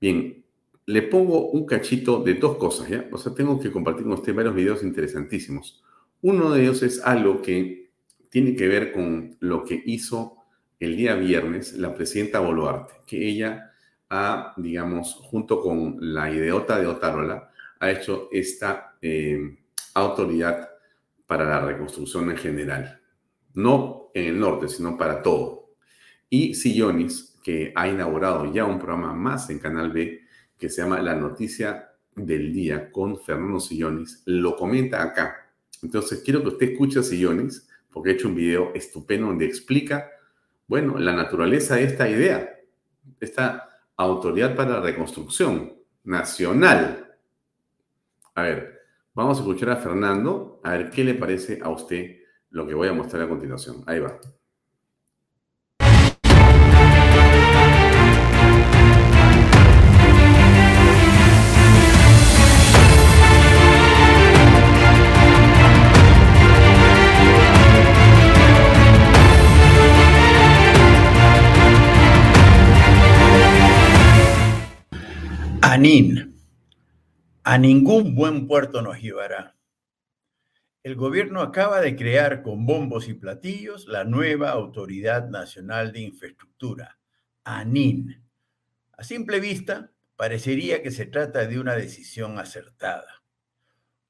Bien, 0.00 0.44
le 0.86 1.02
pongo 1.02 1.50
un 1.50 1.64
cachito 1.64 2.22
de 2.22 2.34
dos 2.34 2.56
cosas, 2.56 2.88
¿ya? 2.88 3.08
O 3.10 3.18
sea, 3.18 3.34
tengo 3.34 3.58
que 3.58 3.70
compartir 3.70 4.04
con 4.04 4.12
usted 4.14 4.34
varios 4.34 4.54
videos 4.54 4.82
interesantísimos. 4.82 5.82
Uno 6.20 6.50
de 6.50 6.62
ellos 6.62 6.82
es 6.82 7.00
algo 7.00 7.40
que 7.40 7.90
tiene 8.28 8.54
que 8.56 8.68
ver 8.68 8.92
con 8.92 9.36
lo 9.40 9.64
que 9.64 9.82
hizo 9.86 10.38
el 10.80 10.96
día 10.96 11.14
viernes 11.14 11.74
la 11.74 11.94
presidenta 11.94 12.40
Boluarte, 12.40 12.94
que 13.06 13.28
ella 13.28 13.72
ha, 14.10 14.54
digamos, 14.56 15.14
junto 15.14 15.60
con 15.60 15.96
la 16.00 16.30
ideota 16.30 16.78
de 16.78 16.86
Otárola, 16.86 17.50
ha 17.78 17.90
hecho 17.90 18.28
esta 18.32 18.96
eh, 19.00 19.58
autoridad 19.94 20.68
para 21.26 21.44
la 21.44 21.60
reconstrucción 21.60 22.30
en 22.30 22.36
general. 22.36 23.01
No 23.54 24.10
en 24.14 24.24
el 24.24 24.40
norte, 24.40 24.68
sino 24.68 24.96
para 24.96 25.22
todo. 25.22 25.70
Y 26.28 26.54
Sillonis, 26.54 27.38
que 27.42 27.72
ha 27.74 27.88
inaugurado 27.88 28.52
ya 28.52 28.64
un 28.64 28.78
programa 28.78 29.12
más 29.12 29.50
en 29.50 29.58
Canal 29.58 29.92
B, 29.92 30.20
que 30.58 30.68
se 30.68 30.82
llama 30.82 31.02
La 31.02 31.14
Noticia 31.14 31.90
del 32.14 32.52
Día 32.52 32.90
con 32.90 33.18
Fernando 33.18 33.60
Sillonis, 33.60 34.22
lo 34.26 34.56
comenta 34.56 35.02
acá. 35.02 35.50
Entonces, 35.82 36.22
quiero 36.24 36.42
que 36.42 36.48
usted 36.48 36.70
escuche 36.70 37.00
a 37.00 37.02
Sillonis, 37.02 37.68
porque 37.92 38.10
he 38.10 38.12
hecho 38.14 38.28
un 38.28 38.34
video 38.34 38.72
estupendo 38.74 39.26
donde 39.26 39.44
explica, 39.44 40.10
bueno, 40.66 40.98
la 40.98 41.12
naturaleza 41.12 41.76
de 41.76 41.84
esta 41.84 42.08
idea, 42.08 42.58
esta 43.20 43.68
autoridad 43.96 44.54
para 44.54 44.70
la 44.70 44.80
reconstrucción 44.80 45.74
nacional. 46.04 47.16
A 48.34 48.42
ver, 48.42 48.80
vamos 49.14 49.38
a 49.38 49.40
escuchar 49.40 49.70
a 49.70 49.76
Fernando, 49.76 50.60
a 50.64 50.72
ver 50.72 50.90
qué 50.90 51.04
le 51.04 51.14
parece 51.14 51.60
a 51.62 51.68
usted 51.70 52.21
lo 52.52 52.66
que 52.66 52.74
voy 52.74 52.88
a 52.88 52.92
mostrar 52.92 53.22
a 53.22 53.28
continuación. 53.28 53.82
Ahí 53.86 53.98
va. 53.98 54.18
Anin, 75.62 76.36
a 77.44 77.56
ningún 77.56 78.14
buen 78.14 78.46
puerto 78.46 78.82
nos 78.82 79.00
llevará. 79.00 79.56
El 80.82 80.96
gobierno 80.96 81.42
acaba 81.42 81.80
de 81.80 81.94
crear 81.94 82.42
con 82.42 82.66
bombos 82.66 83.08
y 83.08 83.14
platillos 83.14 83.86
la 83.86 84.02
nueva 84.02 84.50
Autoridad 84.50 85.28
Nacional 85.28 85.92
de 85.92 86.00
Infraestructura, 86.00 86.98
ANIN. 87.44 88.24
A 88.96 89.04
simple 89.04 89.38
vista, 89.38 89.92
parecería 90.16 90.82
que 90.82 90.90
se 90.90 91.06
trata 91.06 91.46
de 91.46 91.60
una 91.60 91.76
decisión 91.76 92.38
acertada. 92.38 93.22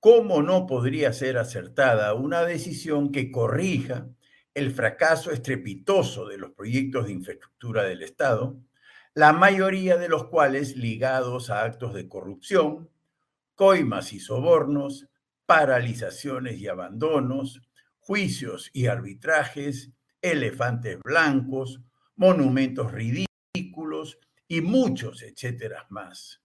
¿Cómo 0.00 0.42
no 0.42 0.66
podría 0.66 1.12
ser 1.12 1.36
acertada 1.36 2.14
una 2.14 2.42
decisión 2.44 3.12
que 3.12 3.30
corrija 3.30 4.08
el 4.54 4.70
fracaso 4.70 5.30
estrepitoso 5.30 6.26
de 6.26 6.38
los 6.38 6.52
proyectos 6.52 7.06
de 7.06 7.12
infraestructura 7.12 7.82
del 7.84 8.02
Estado 8.02 8.56
la 9.14 9.34
mayoría 9.34 9.98
de 9.98 10.08
los 10.08 10.28
cuales 10.28 10.76
ligados 10.76 11.50
a 11.50 11.64
actos 11.64 11.92
de 11.92 12.08
corrupción, 12.08 12.88
coimas 13.54 14.14
y 14.14 14.20
sobornos, 14.20 15.06
paralizaciones 15.46 16.58
y 16.58 16.68
abandonos, 16.68 17.60
juicios 17.98 18.70
y 18.72 18.86
arbitrajes, 18.86 19.92
elefantes 20.20 20.98
blancos, 21.02 21.80
monumentos 22.16 22.92
ridículos 22.92 24.18
y 24.48 24.60
muchos 24.60 25.22
etcétera 25.22 25.86
más. 25.90 26.42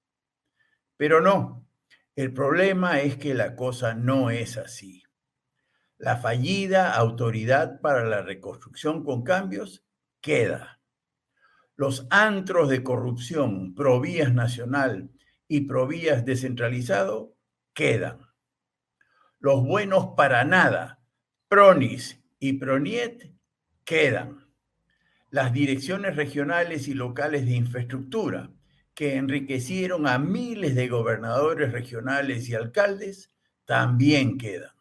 Pero 0.96 1.22
no, 1.22 1.68
el 2.16 2.34
problema 2.34 3.02
es 3.02 3.18
que 3.18 3.34
la 3.34 3.56
cosa 3.56 3.94
no 3.94 4.32
es 4.32 4.58
así. 4.58 5.04
La 5.98 6.18
fallida 6.18 6.94
autoridad 6.94 7.82
para 7.82 8.04
la 8.04 8.22
reconstrucción 8.22 9.04
con 9.04 9.24
cambios 9.24 9.84
queda 10.22 10.78
los 11.78 12.08
antros 12.10 12.70
de 12.70 12.84
corrupción 12.84 13.76
Provías 13.76 14.34
Nacional 14.34 15.12
y 15.48 15.62
Provías 15.62 16.26
Descentralizado 16.26 17.36
quedan. 17.74 18.27
Los 19.40 19.64
buenos 19.64 20.14
para 20.16 20.44
nada, 20.44 21.00
Pronis 21.48 22.20
y 22.40 22.54
Proniet, 22.54 23.32
quedan. 23.84 24.48
Las 25.30 25.54
direcciones 25.54 26.16
regionales 26.16 26.88
y 26.88 26.96
locales 26.96 27.46
de 27.46 27.52
infraestructura, 27.52 28.50
que 28.96 29.16
enriquecieron 29.16 30.08
a 30.08 30.18
miles 30.18 30.74
de 30.74 30.88
gobernadores 30.88 31.72
regionales 31.72 32.50
y 32.50 32.56
alcaldes, 32.56 33.32
también 33.66 34.40
quedan. 34.40 34.72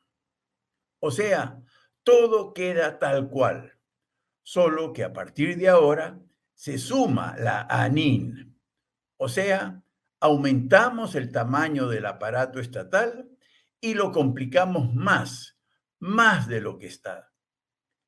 O 1.00 1.10
sea, 1.10 1.60
todo 2.02 2.54
queda 2.54 2.98
tal 2.98 3.28
cual, 3.28 3.74
solo 4.42 4.94
que 4.94 5.04
a 5.04 5.12
partir 5.12 5.58
de 5.58 5.68
ahora 5.68 6.18
se 6.54 6.78
suma 6.78 7.36
la 7.38 7.66
ANIN, 7.68 8.58
o 9.18 9.28
sea, 9.28 9.82
aumentamos 10.20 11.14
el 11.14 11.30
tamaño 11.30 11.88
del 11.88 12.06
aparato 12.06 12.58
estatal 12.58 13.28
y 13.86 13.94
lo 13.94 14.10
complicamos 14.10 14.92
más, 14.94 15.56
más 16.00 16.48
de 16.48 16.60
lo 16.60 16.76
que 16.76 16.86
está. 16.86 17.32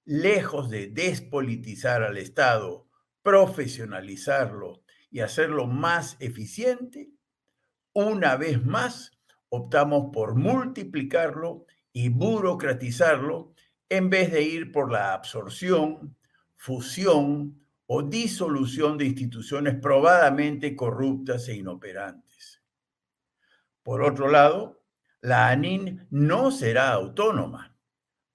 Lejos 0.04 0.70
de 0.70 0.88
despolitizar 0.88 2.02
al 2.02 2.18
Estado, 2.18 2.88
profesionalizarlo 3.22 4.82
y 5.08 5.20
hacerlo 5.20 5.68
más 5.68 6.16
eficiente, 6.18 7.10
una 7.92 8.34
vez 8.36 8.64
más 8.64 9.12
optamos 9.50 10.10
por 10.12 10.34
multiplicarlo 10.34 11.66
y 11.92 12.08
burocratizarlo 12.08 13.54
en 13.88 14.10
vez 14.10 14.32
de 14.32 14.42
ir 14.42 14.72
por 14.72 14.90
la 14.90 15.14
absorción, 15.14 16.16
fusión, 16.56 17.64
o 17.90 18.02
disolución 18.02 18.98
de 18.98 19.06
instituciones 19.06 19.76
probadamente 19.80 20.76
corruptas 20.76 21.48
e 21.48 21.54
inoperantes. 21.54 22.62
Por 23.82 24.02
otro 24.02 24.28
lado, 24.28 24.77
la 25.20 25.48
ANIN 25.48 26.06
no 26.10 26.50
será 26.50 26.90
autónoma. 26.90 27.76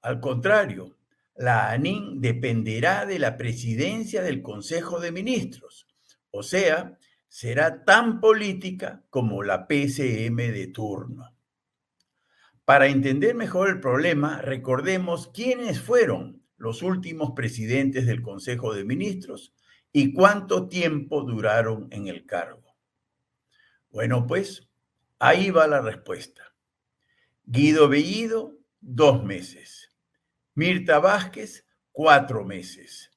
Al 0.01 0.19
contrario, 0.19 0.97
la 1.35 1.71
ANIN 1.71 2.21
dependerá 2.21 3.05
de 3.05 3.19
la 3.19 3.37
presidencia 3.37 4.21
del 4.21 4.41
Consejo 4.41 4.99
de 4.99 5.11
Ministros, 5.11 5.87
o 6.31 6.43
sea, 6.43 6.97
será 7.27 7.83
tan 7.83 8.19
política 8.19 9.03
como 9.09 9.43
la 9.43 9.67
PCM 9.67 10.35
de 10.35 10.67
turno. 10.67 11.35
Para 12.65 12.87
entender 12.87 13.35
mejor 13.35 13.69
el 13.69 13.79
problema, 13.79 14.41
recordemos 14.41 15.27
quiénes 15.33 15.81
fueron 15.81 16.43
los 16.57 16.81
últimos 16.81 17.31
presidentes 17.31 18.05
del 18.05 18.21
Consejo 18.21 18.73
de 18.73 18.85
Ministros 18.85 19.53
y 19.91 20.13
cuánto 20.13 20.69
tiempo 20.69 21.23
duraron 21.23 21.87
en 21.91 22.07
el 22.07 22.25
cargo. 22.25 22.75
Bueno, 23.89 24.25
pues 24.27 24.69
ahí 25.19 25.49
va 25.49 25.67
la 25.67 25.81
respuesta. 25.81 26.52
Guido 27.45 27.89
Bellido, 27.89 28.57
dos 28.79 29.23
meses. 29.23 29.89
Mirta 30.55 30.99
Vázquez, 30.99 31.65
cuatro 31.91 32.45
meses. 32.45 33.11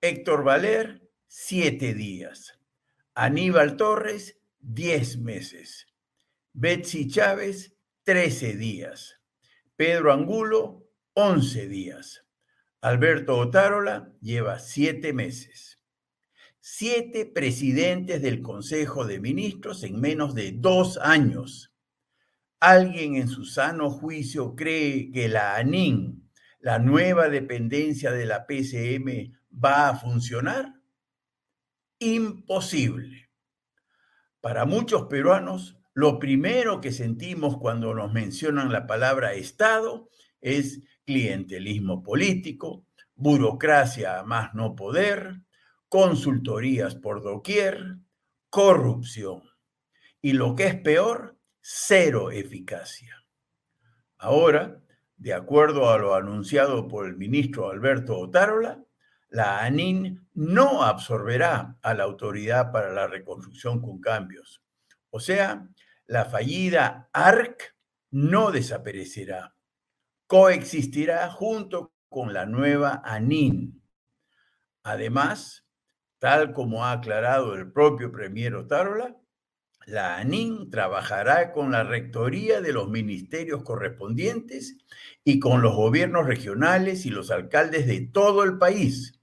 Héctor 0.00 0.44
Valer, 0.44 1.10
siete 1.26 1.92
días. 1.92 2.58
Aníbal 3.14 3.76
Torres, 3.76 4.38
diez 4.60 5.18
meses. 5.18 5.86
Betsy 6.52 7.08
Chávez, 7.08 7.74
trece 8.04 8.56
días. 8.56 9.20
Pedro 9.74 10.12
Angulo, 10.12 10.88
once 11.14 11.66
días. 11.66 12.24
Alberto 12.80 13.36
Otárola 13.36 14.12
lleva 14.20 14.60
siete 14.60 15.12
meses. 15.12 15.82
Siete 16.60 17.26
presidentes 17.26 18.22
del 18.22 18.42
Consejo 18.42 19.04
de 19.06 19.18
Ministros 19.18 19.82
en 19.82 20.00
menos 20.00 20.34
de 20.34 20.52
dos 20.52 20.98
años. 20.98 21.75
¿Alguien 22.66 23.14
en 23.14 23.28
su 23.28 23.44
sano 23.44 23.90
juicio 23.90 24.56
cree 24.56 25.12
que 25.12 25.28
la 25.28 25.54
ANIN, 25.54 26.28
la 26.58 26.80
nueva 26.80 27.28
dependencia 27.28 28.10
de 28.10 28.26
la 28.26 28.44
PCM, 28.44 29.38
va 29.52 29.90
a 29.90 29.94
funcionar? 29.94 30.74
Imposible. 32.00 33.30
Para 34.40 34.64
muchos 34.64 35.04
peruanos, 35.04 35.78
lo 35.94 36.18
primero 36.18 36.80
que 36.80 36.90
sentimos 36.90 37.56
cuando 37.56 37.94
nos 37.94 38.12
mencionan 38.12 38.72
la 38.72 38.88
palabra 38.88 39.34
Estado 39.34 40.10
es 40.40 40.80
clientelismo 41.04 42.02
político, 42.02 42.84
burocracia 43.14 44.18
a 44.18 44.24
más 44.24 44.54
no 44.54 44.74
poder, 44.74 45.42
consultorías 45.88 46.96
por 46.96 47.22
doquier, 47.22 47.98
corrupción. 48.50 49.44
Y 50.20 50.32
lo 50.32 50.56
que 50.56 50.66
es 50.66 50.74
peor, 50.74 51.35
cero 51.68 52.30
eficacia. 52.30 53.24
Ahora, 54.18 54.80
de 55.16 55.34
acuerdo 55.34 55.90
a 55.90 55.98
lo 55.98 56.14
anunciado 56.14 56.86
por 56.86 57.08
el 57.08 57.16
ministro 57.16 57.70
Alberto 57.70 58.16
Otárola, 58.20 58.84
la 59.30 59.64
ANIN 59.64 60.28
no 60.34 60.84
absorberá 60.84 61.76
a 61.82 61.92
la 61.92 62.04
Autoridad 62.04 62.70
para 62.70 62.92
la 62.92 63.08
Reconstrucción 63.08 63.82
con 63.82 64.00
Cambios. 64.00 64.62
O 65.10 65.18
sea, 65.18 65.68
la 66.06 66.26
fallida 66.26 67.10
ARC 67.12 67.74
no 68.12 68.52
desaparecerá, 68.52 69.56
coexistirá 70.28 71.28
junto 71.32 71.94
con 72.08 72.32
la 72.32 72.46
nueva 72.46 73.02
ANIN. 73.04 73.82
Además, 74.84 75.66
tal 76.18 76.52
como 76.52 76.84
ha 76.84 76.92
aclarado 76.92 77.56
el 77.56 77.72
propio 77.72 78.12
Premier 78.12 78.54
Otárola, 78.54 79.16
la 79.86 80.18
ANIN 80.18 80.68
trabajará 80.68 81.52
con 81.52 81.70
la 81.70 81.84
rectoría 81.84 82.60
de 82.60 82.72
los 82.72 82.88
ministerios 82.88 83.62
correspondientes 83.62 84.76
y 85.24 85.38
con 85.38 85.62
los 85.62 85.76
gobiernos 85.76 86.26
regionales 86.26 87.06
y 87.06 87.10
los 87.10 87.30
alcaldes 87.30 87.86
de 87.86 88.00
todo 88.00 88.42
el 88.42 88.58
país. 88.58 89.20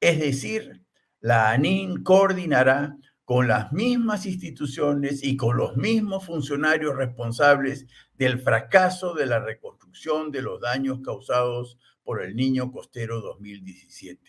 Es 0.00 0.18
decir, 0.18 0.84
la 1.20 1.52
ANIN 1.52 2.02
coordinará 2.02 2.96
con 3.24 3.46
las 3.46 3.72
mismas 3.72 4.26
instituciones 4.26 5.22
y 5.22 5.36
con 5.36 5.56
los 5.56 5.76
mismos 5.76 6.26
funcionarios 6.26 6.96
responsables 6.96 7.86
del 8.14 8.40
fracaso 8.40 9.14
de 9.14 9.26
la 9.26 9.38
reconstrucción 9.38 10.32
de 10.32 10.42
los 10.42 10.60
daños 10.60 10.98
causados 11.04 11.78
por 12.02 12.22
el 12.22 12.34
Niño 12.34 12.72
Costero 12.72 13.20
2017. 13.20 14.20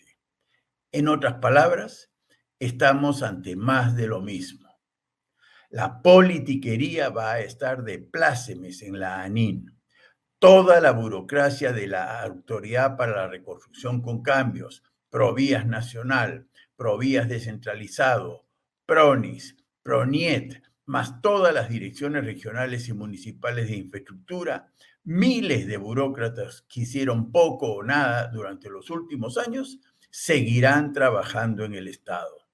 En 0.92 1.08
otras 1.08 1.34
palabras, 1.34 2.12
estamos 2.60 3.24
ante 3.24 3.56
más 3.56 3.96
de 3.96 4.06
lo 4.06 4.20
mismo. 4.20 4.63
La 5.74 6.00
politiquería 6.02 7.08
va 7.08 7.32
a 7.32 7.40
estar 7.40 7.82
de 7.82 7.98
plácemes 7.98 8.80
en 8.82 9.00
la 9.00 9.22
ANIN. 9.22 9.76
Toda 10.38 10.80
la 10.80 10.92
burocracia 10.92 11.72
de 11.72 11.88
la 11.88 12.22
Autoridad 12.22 12.96
para 12.96 13.16
la 13.16 13.26
Reconstrucción 13.26 14.00
con 14.00 14.22
Cambios, 14.22 14.84
Provías 15.10 15.66
Nacional, 15.66 16.46
Provías 16.76 17.28
Descentralizado, 17.28 18.46
PRONIS, 18.86 19.56
PRONIET, 19.82 20.62
más 20.86 21.20
todas 21.20 21.52
las 21.52 21.68
direcciones 21.68 22.24
regionales 22.24 22.88
y 22.88 22.92
municipales 22.92 23.66
de 23.66 23.74
infraestructura, 23.74 24.70
miles 25.02 25.66
de 25.66 25.76
burócratas 25.76 26.64
que 26.68 26.82
hicieron 26.82 27.32
poco 27.32 27.74
o 27.74 27.82
nada 27.82 28.28
durante 28.28 28.70
los 28.70 28.90
últimos 28.90 29.38
años, 29.38 29.80
seguirán 30.08 30.92
trabajando 30.92 31.64
en 31.64 31.74
el 31.74 31.88
Estado. 31.88 32.46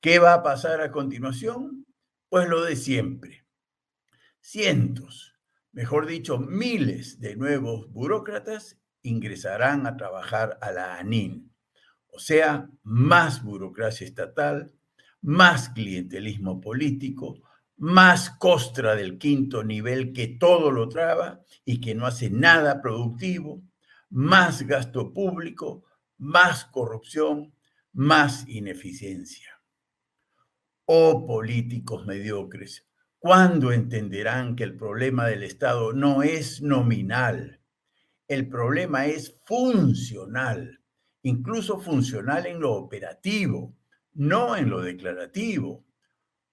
¿Qué 0.00 0.18
va 0.18 0.34
a 0.34 0.42
pasar 0.42 0.80
a 0.80 0.90
continuación? 0.90 1.85
Pues 2.28 2.48
lo 2.48 2.62
de 2.62 2.74
siempre. 2.74 3.46
Cientos, 4.40 5.34
mejor 5.72 6.06
dicho, 6.06 6.38
miles 6.38 7.20
de 7.20 7.36
nuevos 7.36 7.90
burócratas 7.92 8.78
ingresarán 9.02 9.86
a 9.86 9.96
trabajar 9.96 10.58
a 10.60 10.72
la 10.72 10.96
ANIN. 10.98 11.54
O 12.08 12.18
sea, 12.18 12.68
más 12.82 13.44
burocracia 13.44 14.06
estatal, 14.06 14.74
más 15.22 15.68
clientelismo 15.68 16.60
político, 16.60 17.42
más 17.76 18.30
costra 18.30 18.96
del 18.96 19.18
quinto 19.18 19.62
nivel 19.62 20.12
que 20.12 20.26
todo 20.26 20.72
lo 20.72 20.88
traba 20.88 21.40
y 21.64 21.80
que 21.80 21.94
no 21.94 22.06
hace 22.06 22.28
nada 22.28 22.82
productivo, 22.82 23.62
más 24.10 24.62
gasto 24.62 25.12
público, 25.12 25.84
más 26.18 26.64
corrupción, 26.64 27.54
más 27.92 28.48
ineficiencia. 28.48 29.55
Oh 30.88 31.26
políticos 31.26 32.06
mediocres, 32.06 32.86
¿cuándo 33.18 33.72
entenderán 33.72 34.54
que 34.54 34.62
el 34.62 34.76
problema 34.76 35.26
del 35.26 35.42
Estado 35.42 35.92
no 35.92 36.22
es 36.22 36.62
nominal? 36.62 37.60
El 38.28 38.48
problema 38.48 39.06
es 39.06 39.36
funcional, 39.46 40.80
incluso 41.22 41.80
funcional 41.80 42.46
en 42.46 42.60
lo 42.60 42.74
operativo, 42.74 43.76
no 44.12 44.56
en 44.56 44.70
lo 44.70 44.80
declarativo, 44.80 45.84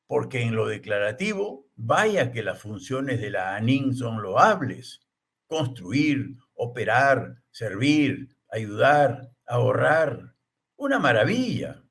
porque 0.08 0.42
en 0.42 0.56
lo 0.56 0.66
declarativo, 0.66 1.68
vaya 1.76 2.32
que 2.32 2.42
las 2.42 2.60
funciones 2.60 3.22
de 3.22 3.30
la 3.30 3.56
ANIN 3.56 3.94
son 3.94 4.20
loables, 4.24 5.06
construir, 5.46 6.38
operar, 6.56 7.44
servir, 7.52 8.36
ayudar, 8.50 9.32
ahorrar, 9.46 10.34
una 10.76 10.98
maravilla. 10.98 11.83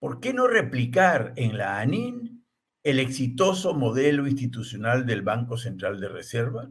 ¿Por 0.00 0.18
qué 0.18 0.32
no 0.32 0.48
replicar 0.48 1.34
en 1.36 1.56
la 1.56 1.78
ANIN 1.78 2.44
el 2.82 2.98
exitoso 2.98 3.74
modelo 3.74 4.26
institucional 4.26 5.06
del 5.06 5.22
Banco 5.22 5.58
Central 5.58 6.00
de 6.00 6.08
Reserva? 6.08 6.70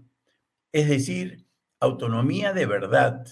Es 0.74 0.90
decir, 0.90 1.46
autonomía 1.80 2.52
de 2.54 2.66
verdad, 2.66 3.26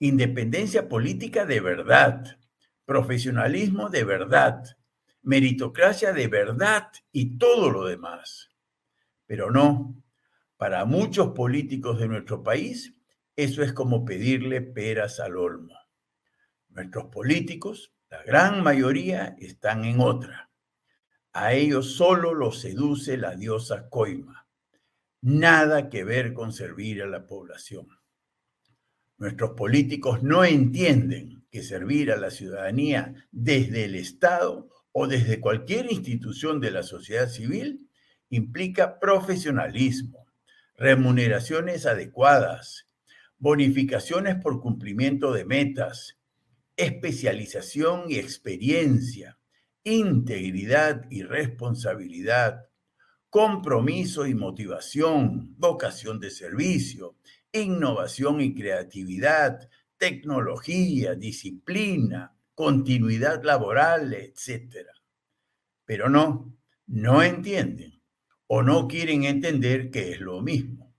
independencia 0.00 0.88
política 0.88 1.44
de 1.44 1.60
verdad, 1.60 2.38
profesionalismo 2.86 3.90
de 3.90 4.04
verdad, 4.04 4.64
meritocracia 5.22 6.14
de 6.14 6.26
verdad 6.26 6.90
y 7.12 7.36
todo 7.36 7.70
lo 7.70 7.84
demás. 7.84 8.48
Pero 9.26 9.50
no, 9.50 10.02
para 10.56 10.86
muchos 10.86 11.32
políticos 11.32 12.00
de 12.00 12.08
nuestro 12.08 12.42
país, 12.42 12.94
eso 13.36 13.62
es 13.62 13.74
como 13.74 14.06
pedirle 14.06 14.62
peras 14.62 15.20
al 15.20 15.36
olmo. 15.36 15.74
Nuestros 16.70 17.06
políticos 17.06 17.92
la 18.10 18.22
gran 18.22 18.62
mayoría 18.62 19.36
están 19.38 19.84
en 19.84 20.00
otra. 20.00 20.50
A 21.32 21.52
ellos 21.52 21.94
solo 21.94 22.34
los 22.34 22.60
seduce 22.60 23.16
la 23.16 23.36
diosa 23.36 23.88
Coima. 23.90 24.46
Nada 25.20 25.90
que 25.90 26.04
ver 26.04 26.32
con 26.32 26.52
servir 26.52 27.02
a 27.02 27.06
la 27.06 27.26
población. 27.26 27.88
Nuestros 29.18 29.50
políticos 29.50 30.22
no 30.22 30.44
entienden 30.44 31.44
que 31.50 31.62
servir 31.62 32.12
a 32.12 32.16
la 32.16 32.30
ciudadanía 32.30 33.14
desde 33.30 33.84
el 33.84 33.94
Estado 33.94 34.68
o 34.92 35.06
desde 35.06 35.40
cualquier 35.40 35.90
institución 35.92 36.60
de 36.60 36.70
la 36.70 36.82
sociedad 36.82 37.28
civil 37.28 37.90
implica 38.30 38.98
profesionalismo, 39.00 40.26
remuneraciones 40.76 41.84
adecuadas, 41.84 42.88
bonificaciones 43.38 44.36
por 44.36 44.60
cumplimiento 44.60 45.32
de 45.32 45.44
metas, 45.44 46.17
especialización 46.78 48.04
y 48.08 48.18
experiencia, 48.18 49.36
integridad 49.82 51.02
y 51.10 51.24
responsabilidad, 51.24 52.68
compromiso 53.28 54.26
y 54.26 54.34
motivación, 54.34 55.54
vocación 55.58 56.20
de 56.20 56.30
servicio, 56.30 57.16
innovación 57.52 58.40
y 58.40 58.54
creatividad, 58.54 59.68
tecnología, 59.96 61.16
disciplina, 61.16 62.36
continuidad 62.54 63.42
laboral, 63.42 64.14
etc. 64.14 64.86
Pero 65.84 66.08
no, 66.08 66.56
no 66.86 67.22
entienden 67.24 68.00
o 68.46 68.62
no 68.62 68.86
quieren 68.86 69.24
entender 69.24 69.90
que 69.90 70.12
es 70.12 70.20
lo 70.20 70.40
mismo. 70.40 70.94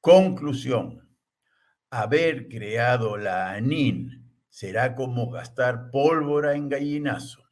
Conclusión. 0.00 1.06
Haber 1.90 2.48
creado 2.48 3.18
la 3.18 3.50
ANIN 3.50 3.99
será 4.50 4.94
como 4.94 5.30
gastar 5.30 5.90
pólvora 5.90 6.54
en 6.54 6.68
gallinazo. 6.68 7.42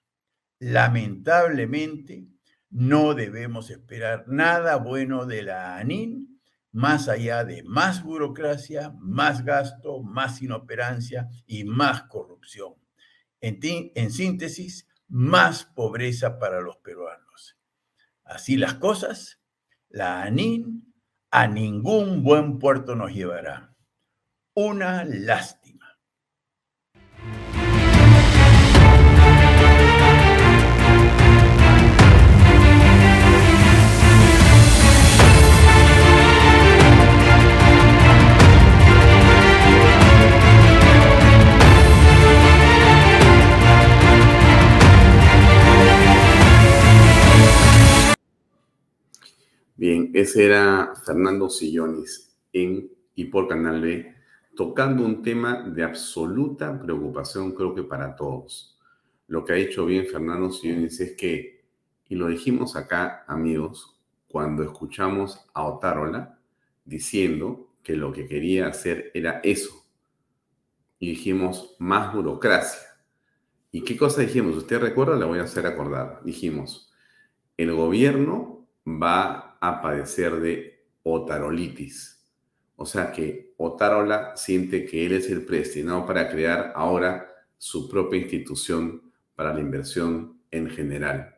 Lamentablemente, 0.58 2.28
no 2.70 3.14
debemos 3.14 3.70
esperar 3.70 4.24
nada 4.26 4.76
bueno 4.76 5.24
de 5.24 5.42
la 5.42 5.78
ANIN 5.78 6.28
más 6.72 7.08
allá 7.08 7.44
de 7.44 7.62
más 7.62 8.02
burocracia, 8.02 8.92
más 9.00 9.44
gasto, 9.44 10.02
más 10.02 10.42
inoperancia 10.42 11.28
y 11.46 11.64
más 11.64 12.02
corrupción. 12.04 12.74
En, 13.40 14.10
síntesis, 14.10 14.86
más 15.08 15.64
pobreza 15.64 16.38
para 16.38 16.60
los 16.60 16.76
peruanos. 16.78 17.56
Así 18.24 18.56
las 18.56 18.74
cosas, 18.74 19.40
la 19.88 20.22
ANIN 20.22 20.92
a 21.30 21.46
ningún 21.46 22.22
buen 22.22 22.58
puerto 22.58 22.94
nos 22.94 23.12
llevará. 23.12 23.74
Una 24.54 25.04
lástima. 25.04 25.57
Bien, 49.78 50.10
ese 50.12 50.44
era 50.44 50.92
Fernando 51.06 51.48
Sillonis 51.48 52.36
en 52.52 52.90
y 53.14 53.26
por 53.26 53.46
Canal 53.46 53.80
B, 53.80 54.12
tocando 54.56 55.04
un 55.04 55.22
tema 55.22 55.62
de 55.62 55.84
absoluta 55.84 56.82
preocupación, 56.82 57.52
creo 57.52 57.76
que 57.76 57.84
para 57.84 58.16
todos. 58.16 58.76
Lo 59.28 59.44
que 59.44 59.52
ha 59.52 59.54
dicho 59.54 59.86
bien 59.86 60.06
Fernando 60.06 60.50
Sillonis 60.50 60.98
es 60.98 61.12
que, 61.16 61.64
y 62.08 62.16
lo 62.16 62.26
dijimos 62.26 62.74
acá, 62.74 63.24
amigos, 63.28 64.00
cuando 64.26 64.64
escuchamos 64.64 65.46
a 65.54 65.62
Otárola 65.64 66.40
diciendo 66.84 67.68
que 67.84 67.94
lo 67.94 68.12
que 68.12 68.26
quería 68.26 68.66
hacer 68.66 69.12
era 69.14 69.38
eso. 69.44 69.84
Y 70.98 71.10
dijimos, 71.10 71.76
más 71.78 72.12
burocracia. 72.12 72.88
¿Y 73.70 73.82
qué 73.84 73.96
cosa 73.96 74.22
dijimos? 74.22 74.56
¿Usted 74.56 74.80
recuerda? 74.80 75.14
Le 75.14 75.24
voy 75.24 75.38
a 75.38 75.44
hacer 75.44 75.66
acordar. 75.66 76.20
Dijimos, 76.24 76.92
el 77.56 77.72
gobierno 77.72 78.66
va 78.84 79.47
a 79.60 79.80
padecer 79.82 80.40
de 80.40 80.84
otarolitis. 81.02 82.18
O 82.76 82.86
sea 82.86 83.10
que 83.10 83.54
Otarola 83.56 84.36
siente 84.36 84.84
que 84.86 85.04
él 85.04 85.12
es 85.12 85.28
el 85.30 85.44
predestinado 85.44 86.06
para 86.06 86.28
crear 86.28 86.72
ahora 86.76 87.28
su 87.56 87.88
propia 87.88 88.20
institución 88.20 89.02
para 89.34 89.52
la 89.52 89.60
inversión 89.60 90.40
en 90.52 90.70
general, 90.70 91.34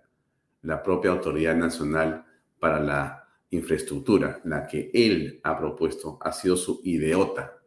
la 0.62 0.82
propia 0.82 1.12
Autoridad 1.12 1.56
Nacional 1.56 2.26
para 2.58 2.78
la 2.78 3.26
Infraestructura, 3.50 4.40
la 4.44 4.66
que 4.66 4.90
él 4.92 5.40
ha 5.42 5.58
propuesto, 5.58 6.18
ha 6.20 6.30
sido 6.30 6.56
su 6.56 6.82
ideota. 6.84 7.58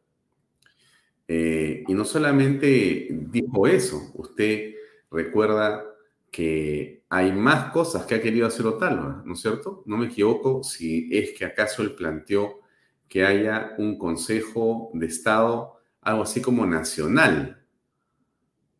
Eh, 1.27 1.83
y 1.87 1.93
no 1.93 2.05
solamente 2.05 3.07
dijo 3.09 3.65
eso, 3.67 4.11
usted 4.13 4.75
recuerda 5.09 5.83
que 6.29 7.02
hay 7.15 7.31
más 7.31 7.71
cosas 7.71 8.07
que 8.07 8.15
ha 8.15 8.21
querido 8.23 8.47
hacer 8.47 8.65
Otalva, 8.65 9.21
¿no 9.23 9.33
es 9.33 9.41
cierto? 9.41 9.83
No 9.85 9.97
me 9.97 10.07
equivoco 10.07 10.63
si 10.63 11.15
es 11.15 11.37
que 11.37 11.45
acaso 11.45 11.83
él 11.83 11.93
planteó 11.93 12.61
que 13.07 13.23
haya 13.23 13.75
un 13.77 13.99
Consejo 13.99 14.89
de 14.95 15.05
Estado, 15.05 15.75
algo 16.01 16.23
así 16.23 16.41
como 16.41 16.65
nacional, 16.65 17.67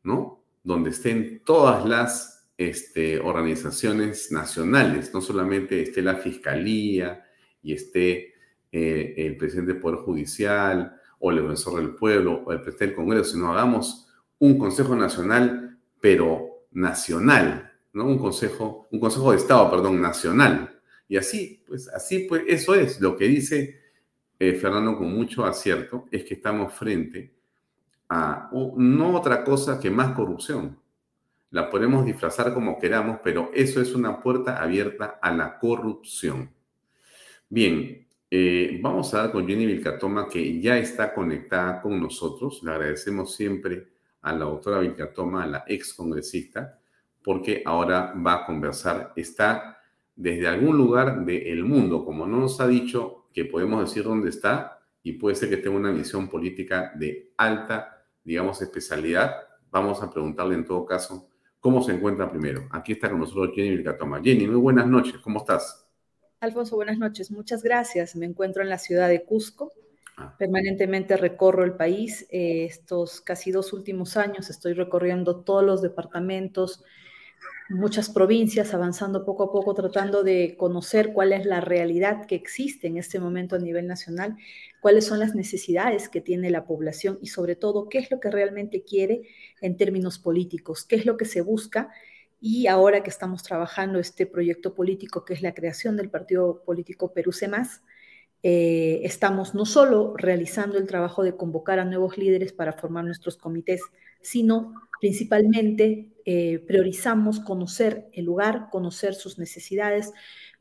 ¿no? 0.02 0.44
Donde 0.64 0.90
estén 0.90 1.44
todas 1.46 1.86
las 1.86 2.50
este, 2.58 3.20
organizaciones 3.20 4.32
nacionales, 4.32 5.14
no 5.14 5.22
solamente 5.22 5.84
esté 5.84 6.02
la 6.02 6.16
Fiscalía 6.16 7.24
y 7.62 7.74
esté 7.74 8.34
eh, 8.72 9.14
el 9.16 9.38
presidente 9.38 9.74
del 9.74 9.82
Poder 9.82 10.00
Judicial 10.00 11.00
o 11.20 11.30
el 11.30 11.38
defensor 11.38 11.80
del 11.80 11.94
pueblo 11.94 12.42
o 12.48 12.52
el 12.52 12.62
presidente 12.62 12.88
del 12.88 12.96
Congreso, 12.96 13.34
sino 13.34 13.52
hagamos 13.52 14.08
un 14.40 14.58
Consejo 14.58 14.96
Nacional, 14.96 15.78
pero 16.02 16.66
nacional, 16.72 17.73
¿no? 17.94 18.06
Un 18.06 18.18
consejo, 18.18 18.88
un 18.92 19.00
consejo 19.00 19.32
de 19.32 19.38
Estado, 19.38 19.70
perdón, 19.70 20.02
nacional. 20.02 20.80
Y 21.08 21.18
así, 21.18 21.64
pues, 21.66 21.88
así, 21.90 22.26
pues, 22.28 22.44
eso 22.48 22.76
es 22.76 23.00
lo 23.00 23.16
que 23.16 23.26
dice 23.26 23.82
eh, 24.40 24.56
Fernando 24.56 24.98
con 24.98 25.14
mucho 25.14 25.46
acierto, 25.46 26.06
es 26.12 26.24
que 26.26 26.34
estamos 26.34 26.74
frente 26.74 27.34
a 28.10 28.50
no 28.52 29.16
otra 29.16 29.44
cosa 29.44 29.80
que 29.80 29.90
más 29.90 30.14
corrupción. 30.16 30.80
La 31.52 31.70
podemos 31.70 32.06
disfrazar 32.06 32.54
como 32.54 32.80
queramos, 32.80 33.20
pero 33.24 33.52
eso 33.54 33.80
es 33.80 33.94
una 33.94 34.20
puerta 34.22 34.62
abierta 34.62 35.20
a 35.22 35.32
la 35.32 35.60
corrupción. 35.60 36.52
Bien, 37.48 38.08
eh, 38.30 38.80
vamos 38.82 39.14
a 39.14 39.20
dar 39.20 39.32
con 39.32 39.48
Jenny 39.48 39.68
Vilcatoma, 39.68 40.28
que 40.28 40.60
ya 40.60 40.78
está 40.78 41.14
conectada 41.14 41.80
con 41.80 42.02
nosotros. 42.02 42.62
Le 42.64 42.72
agradecemos 42.72 43.36
siempre 43.36 43.94
a 44.24 44.34
la 44.34 44.46
doctora 44.46 44.80
Vilcatoma, 44.80 45.44
a 45.44 45.48
la 45.48 45.64
ex 45.68 45.94
congresista, 45.94 46.80
porque 47.24 47.64
ahora 47.66 48.14
va 48.16 48.34
a 48.34 48.46
conversar. 48.46 49.14
Está 49.16 49.80
desde 50.16 50.48
algún 50.48 50.78
lugar 50.78 51.26
del 51.26 51.64
mundo, 51.64 52.06
como 52.06 52.28
no 52.28 52.40
nos 52.40 52.60
ha 52.62 52.68
dicho 52.68 53.26
que 53.34 53.46
podemos 53.46 53.82
decir 53.82 54.04
dónde 54.04 54.30
está, 54.30 54.80
y 55.02 55.14
puede 55.14 55.36
ser 55.36 55.50
que 55.50 55.58
tenga 55.58 55.76
una 55.76 55.92
visión 55.92 56.30
política 56.30 56.92
de 56.96 57.34
alta, 57.38 58.06
digamos, 58.24 58.62
especialidad. 58.62 59.36
Vamos 59.72 60.02
a 60.02 60.10
preguntarle 60.10 60.56
en 60.56 60.66
todo 60.66 60.86
caso 60.86 61.30
cómo 61.60 61.82
se 61.82 61.94
encuentra 61.94 62.30
primero. 62.30 62.68
Aquí 62.72 62.94
está 62.94 63.10
con 63.10 63.20
nosotros 63.20 63.52
Jenny 63.56 63.72
Vilcatoma. 63.72 64.22
Jenny, 64.22 64.48
muy 64.48 64.58
buenas 64.58 64.88
noches, 64.88 65.18
¿cómo 65.18 65.40
estás? 65.40 65.88
Alfonso, 66.40 66.76
buenas 66.76 66.98
noches, 66.98 67.32
muchas 67.32 67.64
gracias. 67.64 68.16
Me 68.16 68.26
encuentro 68.26 68.62
en 68.62 68.70
la 68.70 68.78
ciudad 68.78 69.10
de 69.10 69.24
Cusco, 69.24 69.72
Ah. 70.18 70.36
Permanentemente 70.38 71.18
recorro 71.18 71.64
el 71.64 71.74
país. 71.74 72.28
Eh, 72.30 72.66
estos 72.66 73.22
casi 73.22 73.52
dos 73.52 73.74
últimos 73.74 74.18
años 74.18 74.50
estoy 74.50 74.74
recorriendo 74.74 75.42
todos 75.42 75.64
los 75.64 75.82
departamentos, 75.82 76.84
muchas 77.74 78.10
provincias, 78.10 78.74
avanzando 78.74 79.26
poco 79.26 79.44
a 79.44 79.52
poco, 79.52 79.74
tratando 79.74 80.24
de 80.24 80.56
conocer 80.58 81.12
cuál 81.14 81.34
es 81.34 81.46
la 81.46 81.60
realidad 81.62 82.26
que 82.26 82.36
existe 82.36 82.88
en 82.88 82.98
este 82.98 83.20
momento 83.20 83.56
a 83.56 83.60
nivel 83.60 83.88
nacional, 83.88 84.38
cuáles 84.80 85.06
son 85.06 85.20
las 85.20 85.36
necesidades 85.36 86.10
que 86.10 86.22
tiene 86.22 86.50
la 86.50 86.66
población 86.66 87.20
y 87.22 87.28
sobre 87.28 87.56
todo 87.56 87.90
qué 87.90 87.98
es 87.98 88.12
lo 88.12 88.20
que 88.20 88.32
realmente 88.32 88.84
quiere 88.84 89.24
en 89.62 89.78
términos 89.78 90.20
políticos, 90.20 90.86
qué 90.86 90.96
es 90.96 91.06
lo 91.06 91.18
que 91.18 91.26
se 91.26 91.42
busca. 91.42 91.90
Y 92.40 92.68
ahora 92.68 93.04
que 93.04 93.10
estamos 93.10 93.44
trabajando 93.44 94.00
este 94.00 94.26
proyecto 94.26 94.76
político 94.76 95.26
que 95.26 95.34
es 95.34 95.42
la 95.42 95.54
creación 95.54 95.98
del 95.98 96.10
partido 96.10 96.64
político 96.66 97.14
Perú 97.14 97.32
Más, 97.50 97.82
eh, 98.44 99.00
estamos 99.04 99.56
no 99.56 99.66
solo 99.66 100.16
realizando 100.18 100.78
el 100.78 100.86
trabajo 100.86 101.24
de 101.24 101.38
convocar 101.38 101.80
a 101.80 101.86
nuevos 101.86 102.18
líderes 102.18 102.52
para 102.52 102.74
formar 102.74 103.06
nuestros 103.06 103.38
comités, 103.38 103.82
sino 104.22 104.74
principalmente 105.00 106.13
eh, 106.26 106.60
priorizamos 106.68 107.40
conocer 107.40 108.08
el 108.14 108.26
lugar, 108.26 108.70
conocer 108.72 109.14
sus 109.14 109.38
necesidades, 109.38 110.14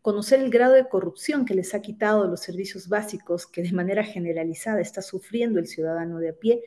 conocer 0.02 0.40
el 0.40 0.50
grado 0.50 0.74
de 0.74 0.88
corrupción 0.88 1.44
que 1.44 1.54
les 1.54 1.74
ha 1.74 1.80
quitado 1.80 2.26
los 2.26 2.40
servicios 2.40 2.88
básicos 2.88 3.46
que 3.46 3.62
de 3.62 3.72
manera 3.72 4.02
generalizada 4.02 4.80
está 4.80 5.02
sufriendo 5.02 5.60
el 5.60 5.68
ciudadano 5.68 6.18
de 6.18 6.30
a 6.30 6.32
pie 6.32 6.62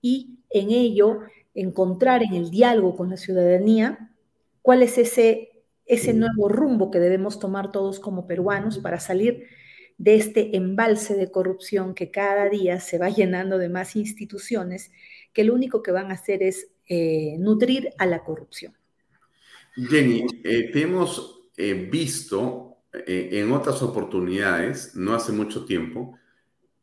y 0.00 0.38
en 0.48 0.70
ello 0.70 1.20
encontrar 1.54 2.22
en 2.22 2.34
el 2.34 2.50
diálogo 2.50 2.96
con 2.96 3.10
la 3.10 3.16
ciudadanía 3.18 4.14
cuál 4.62 4.82
es 4.82 4.96
ese, 4.96 5.50
ese 5.84 6.14
nuevo 6.14 6.48
rumbo 6.48 6.90
que 6.90 7.00
debemos 7.00 7.38
tomar 7.38 7.70
todos 7.72 8.00
como 8.00 8.26
peruanos 8.26 8.78
para 8.78 9.00
salir 9.00 9.44
de 9.98 10.14
este 10.14 10.56
embalse 10.56 11.16
de 11.16 11.30
corrupción 11.30 11.94
que 11.94 12.10
cada 12.10 12.48
día 12.48 12.80
se 12.80 12.98
va 12.98 13.10
llenando 13.10 13.58
de 13.58 13.68
más 13.68 13.96
instituciones 13.96 14.90
que 15.34 15.44
lo 15.44 15.54
único 15.54 15.82
que 15.82 15.92
van 15.92 16.10
a 16.10 16.14
hacer 16.14 16.42
es 16.42 16.68
eh, 16.88 17.36
nutrir 17.38 17.90
a 17.98 18.06
la 18.06 18.24
corrupción. 18.24 18.74
Jenny, 19.74 20.26
eh, 20.42 20.70
te 20.72 20.82
hemos 20.82 21.42
eh, 21.56 21.74
visto 21.74 22.64
en 22.90 23.52
otras 23.52 23.82
oportunidades, 23.82 24.96
no 24.96 25.14
hace 25.14 25.30
mucho 25.30 25.66
tiempo, 25.66 26.18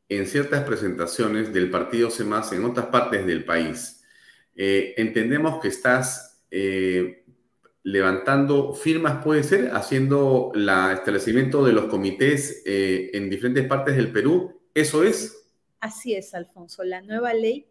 en 0.07 0.27
ciertas 0.27 0.63
presentaciones 0.63 1.51
del 1.51 1.71
partido 1.71 2.11
CEMAS 2.11 2.53
en 2.53 2.63
otras 2.63 2.85
partes 2.87 3.25
del 3.25 3.43
país. 3.43 4.03
entendemos 4.55 5.59
que 5.59 5.69
estás 5.69 6.45
levantando 7.85 8.73
firmas, 8.73 9.23
puede 9.23 9.43
ser, 9.43 9.69
haciendo 9.75 10.51
el 10.55 10.67
establecimiento 10.67 11.63
de 11.63 11.71
los 11.71 11.85
comités 11.85 12.63
eh, 12.65 13.11
en 13.13 13.29
diferentes 13.29 13.67
partes 13.67 13.95
del 13.95 14.11
Perú. 14.11 14.59
¿Eso 14.73 15.03
es? 15.03 15.51
Así 15.79 16.15
es, 16.15 16.33
Alfonso. 16.33 16.83
La 16.83 17.01
nueva 17.01 17.35
ley 17.35 17.67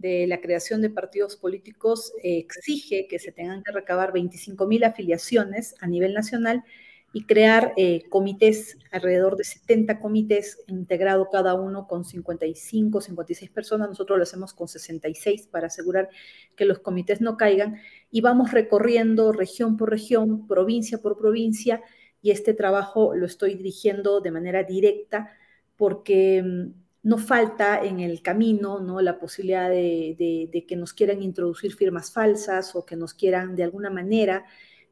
de 0.00 0.26
la 0.26 0.40
creación 0.40 0.80
de 0.80 0.90
partidos 0.90 1.36
políticos 1.36 2.12
eh, 2.22 2.38
exige 2.38 3.06
que 3.08 3.18
se 3.18 3.32
tengan 3.32 3.62
que 3.62 3.72
recabar 3.72 4.12
25 4.12 4.66
mil 4.66 4.84
afiliaciones 4.84 5.74
a 5.80 5.86
nivel 5.86 6.14
nacional 6.14 6.64
y 7.12 7.24
crear 7.24 7.72
eh, 7.76 8.04
comités, 8.08 8.78
alrededor 8.92 9.36
de 9.36 9.42
70 9.44 9.98
comités, 9.98 10.62
integrado 10.68 11.28
cada 11.30 11.54
uno 11.54 11.88
con 11.88 12.04
55, 12.04 13.00
56 13.00 13.50
personas. 13.50 13.88
Nosotros 13.88 14.16
lo 14.16 14.22
hacemos 14.22 14.54
con 14.54 14.68
66 14.68 15.48
para 15.48 15.66
asegurar 15.66 16.08
que 16.56 16.64
los 16.64 16.78
comités 16.78 17.20
no 17.20 17.36
caigan. 17.36 17.80
Y 18.12 18.20
vamos 18.20 18.52
recorriendo 18.52 19.32
región 19.32 19.76
por 19.76 19.90
región, 19.90 20.46
provincia 20.46 20.98
por 20.98 21.18
provincia, 21.18 21.82
y 22.22 22.30
este 22.30 22.54
trabajo 22.54 23.14
lo 23.14 23.26
estoy 23.26 23.54
dirigiendo 23.54 24.20
de 24.20 24.30
manera 24.30 24.62
directa 24.62 25.30
porque 25.76 26.42
mm, 26.42 26.72
no 27.02 27.18
falta 27.18 27.82
en 27.82 28.00
el 28.00 28.22
camino 28.22 28.80
¿no? 28.80 29.00
la 29.00 29.18
posibilidad 29.18 29.70
de, 29.70 30.64
que 30.68 30.76
nos 30.76 30.92
quieran 30.92 31.22
introducir 31.22 31.74
firmas 31.74 32.12
falsas 32.12 32.76
o 32.76 32.84
que 32.84 32.96
nos 32.96 33.14
quieran 33.14 33.56
de 33.56 33.64
alguna 33.64 33.90
manera 33.90 34.44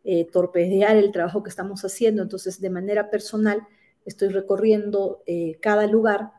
eh, 0.05 0.27
torpedear 0.33 0.97
el 0.97 1.13
trabajo 1.13 1.43
que 1.43 1.51
estamos 1.51 1.85
haciendo. 1.85 2.23
Entonces, 2.23 2.61
de 2.61 2.71
manera 2.71 3.11
personal, 3.11 3.67
estoy 4.07 4.29
recorriendo 4.29 5.23
eh, 5.27 5.59
cada 5.61 5.87
lugar 5.87 6.33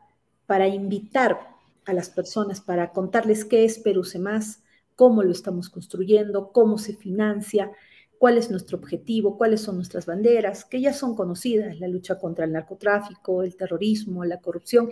para 0.46 0.66
invitar 0.66 1.38
a 1.84 1.92
las 1.92 2.10
personas, 2.10 2.60
para 2.60 2.92
contarles 2.92 3.44
qué 3.44 3.64
es 3.64 3.78
Perú 3.78 4.02
Más, 4.18 4.62
cómo 4.96 5.22
lo 5.22 5.30
estamos 5.30 5.70
construyendo, 5.70 6.50
cómo 6.52 6.78
se 6.78 6.94
financia, 6.94 7.70
cuál 8.18 8.36
es 8.36 8.50
nuestro 8.50 8.76
objetivo, 8.76 9.38
cuáles 9.38 9.62
son 9.62 9.76
nuestras 9.76 10.04
banderas, 10.04 10.64
que 10.64 10.80
ya 10.80 10.92
son 10.92 11.14
conocidas, 11.14 11.80
la 11.80 11.88
lucha 11.88 12.18
contra 12.18 12.44
el 12.44 12.52
narcotráfico, 12.52 13.42
el 13.42 13.56
terrorismo, 13.56 14.24
la 14.24 14.40
corrupción, 14.40 14.90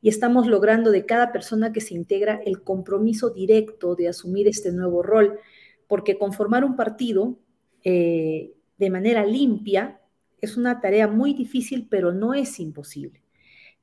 y 0.00 0.08
estamos 0.08 0.46
logrando 0.46 0.90
de 0.90 1.06
cada 1.06 1.32
persona 1.32 1.72
que 1.72 1.80
se 1.80 1.94
integra 1.94 2.40
el 2.44 2.62
compromiso 2.62 3.30
directo 3.30 3.94
de 3.94 4.08
asumir 4.08 4.46
este 4.48 4.72
nuevo 4.72 5.02
rol, 5.02 5.38
porque 5.86 6.18
conformar 6.18 6.64
un 6.64 6.76
partido 6.76 7.38
eh, 7.84 8.54
de 8.76 8.90
manera 8.90 9.24
limpia 9.24 10.00
Es 10.40 10.56
una 10.56 10.80
tarea 10.80 11.08
muy 11.08 11.34
difícil, 11.34 11.88
pero 11.90 12.12
no 12.12 12.32
es 12.32 12.60
imposible. 12.60 13.22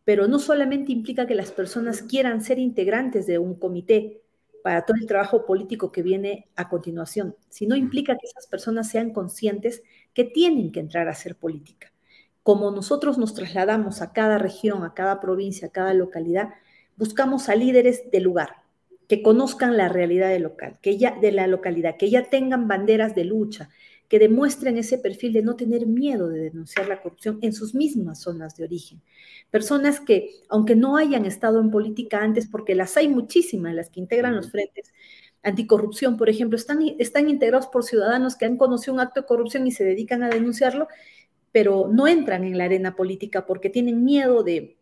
Pero 0.06 0.28
no 0.28 0.40
solamente 0.40 0.94
implica 0.94 1.28
que 1.28 1.36
las 1.36 1.52
personas 1.52 2.02
quieran 2.02 2.42
ser 2.42 2.60
integrantes 2.60 3.28
de 3.28 3.40
un 3.40 3.56
comité 3.56 4.22
para 4.64 4.86
todo 4.86 4.98
el 4.98 5.06
trabajo 5.06 5.46
político 5.46 5.92
que 5.92 6.02
viene 6.02 6.48
a 6.56 6.70
continuación, 6.70 7.36
sino 7.50 7.76
implica 7.76 8.14
que 8.18 8.26
esas 8.26 8.48
personas 8.48 8.90
sean 8.90 9.12
conscientes 9.12 9.84
que 10.14 10.24
tienen 10.24 10.72
que 10.72 10.80
entrar 10.80 11.08
a 11.08 11.12
hacer 11.12 11.36
política. 11.36 11.92
Como 12.46 12.70
nosotros 12.70 13.18
nos 13.18 13.34
trasladamos 13.34 14.04
a 14.04 14.14
cada 14.14 14.38
región, 14.38 14.84
a 14.84 14.94
cada 14.94 15.20
provincia, 15.20 15.70
a 15.70 15.72
cada 15.72 15.96
localidad, 15.96 16.50
buscamos 16.96 17.50
a 17.50 17.56
líderes 17.56 18.04
del 18.12 18.22
lugar, 18.22 18.58
que 19.08 19.24
conozcan 19.24 19.78
la 19.78 19.90
realidad 19.90 20.30
del 20.30 20.44
local, 20.44 20.78
que 20.80 20.96
ya, 20.96 21.18
de 21.20 21.32
la 21.32 21.48
localidad, 21.48 21.98
que 21.98 22.12
ya 22.12 22.30
tengan 22.30 22.68
banderas 22.68 23.16
de 23.16 23.26
lucha, 23.26 23.72
que 24.08 24.20
demuestren 24.20 24.78
ese 24.78 25.00
perfil 25.00 25.34
de 25.34 25.42
no 25.42 25.56
tener 25.56 25.88
miedo 25.88 26.30
de 26.30 26.40
denunciar 26.40 26.88
la 26.88 27.02
corrupción 27.02 27.40
en 27.42 27.52
sus 27.52 27.74
mismas 27.74 28.22
zonas 28.22 28.56
de 28.56 28.66
origen. 28.66 29.02
Personas 29.50 30.00
que, 30.00 30.30
aunque 30.48 30.76
no 30.76 30.98
hayan 30.98 31.26
estado 31.26 31.60
en 31.60 31.72
política 31.72 32.20
antes, 32.22 32.46
porque 32.46 32.76
las 32.76 32.96
hay 32.96 33.08
muchísimas, 33.08 33.74
las 33.74 33.90
que 33.90 34.02
integran 34.02 34.36
los 34.36 34.52
frentes 34.52 34.94
anticorrupción, 35.46 36.18
por 36.18 36.28
ejemplo, 36.28 36.58
están, 36.58 36.80
están 36.98 37.30
integrados 37.30 37.68
por 37.68 37.84
ciudadanos 37.84 38.36
que 38.36 38.46
han 38.46 38.58
conocido 38.58 38.96
un 38.96 39.00
acto 39.00 39.22
de 39.22 39.28
corrupción 39.28 39.68
y 39.68 39.72
se 39.72 39.84
dedican 39.84 40.24
a 40.24 40.30
denunciarlo, 40.30 40.88
pero 41.56 41.88
no 41.90 42.06
entran 42.06 42.44
en 42.44 42.58
la 42.58 42.66
arena 42.66 42.98
política 42.98 43.46
porque 43.46 43.70
tienen 43.70 44.04
miedo 44.04 44.44
de, 44.44 44.78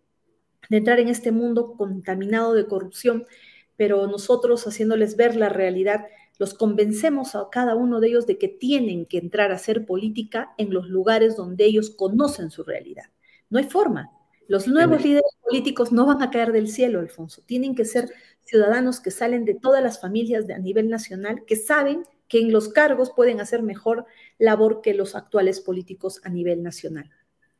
de 0.69 0.77
entrar 0.77 0.99
en 0.99 1.07
este 1.07 1.31
mundo 1.31 1.75
contaminado 1.77 2.55
de 2.55 2.65
corrupción, 2.65 3.27
pero 3.75 4.07
nosotros 4.07 4.65
haciéndoles 4.65 5.15
ver 5.15 5.35
la 5.35 5.49
realidad, 5.49 6.07
los 6.39 6.55
convencemos 6.55 7.35
a 7.35 7.47
cada 7.51 7.75
uno 7.75 7.99
de 7.99 8.07
ellos 8.07 8.25
de 8.25 8.39
que 8.39 8.47
tienen 8.47 9.05
que 9.05 9.19
entrar 9.19 9.51
a 9.51 9.57
hacer 9.57 9.85
política 9.85 10.55
en 10.57 10.73
los 10.73 10.87
lugares 10.87 11.35
donde 11.35 11.63
ellos 11.65 11.91
conocen 11.91 12.49
su 12.49 12.63
realidad. 12.63 13.05
No 13.51 13.59
hay 13.59 13.65
forma. 13.65 14.09
Los 14.47 14.67
nuevos 14.67 15.03
líderes 15.03 15.37
políticos 15.43 15.91
no 15.91 16.07
van 16.07 16.23
a 16.23 16.31
caer 16.31 16.51
del 16.51 16.67
cielo, 16.67 17.01
Alfonso. 17.01 17.43
Tienen 17.45 17.75
que 17.75 17.85
ser 17.85 18.09
ciudadanos 18.45 18.99
que 18.99 19.11
salen 19.11 19.45
de 19.45 19.53
todas 19.53 19.83
las 19.83 20.01
familias 20.01 20.47
de, 20.47 20.55
a 20.55 20.57
nivel 20.57 20.89
nacional, 20.89 21.45
que 21.45 21.55
saben 21.55 22.01
que 22.27 22.39
en 22.39 22.51
los 22.51 22.69
cargos 22.69 23.11
pueden 23.15 23.39
hacer 23.41 23.61
mejor 23.61 24.07
labor 24.37 24.81
que 24.81 24.93
los 24.93 25.15
actuales 25.15 25.59
políticos 25.59 26.21
a 26.23 26.29
nivel 26.29 26.63
nacional. 26.63 27.09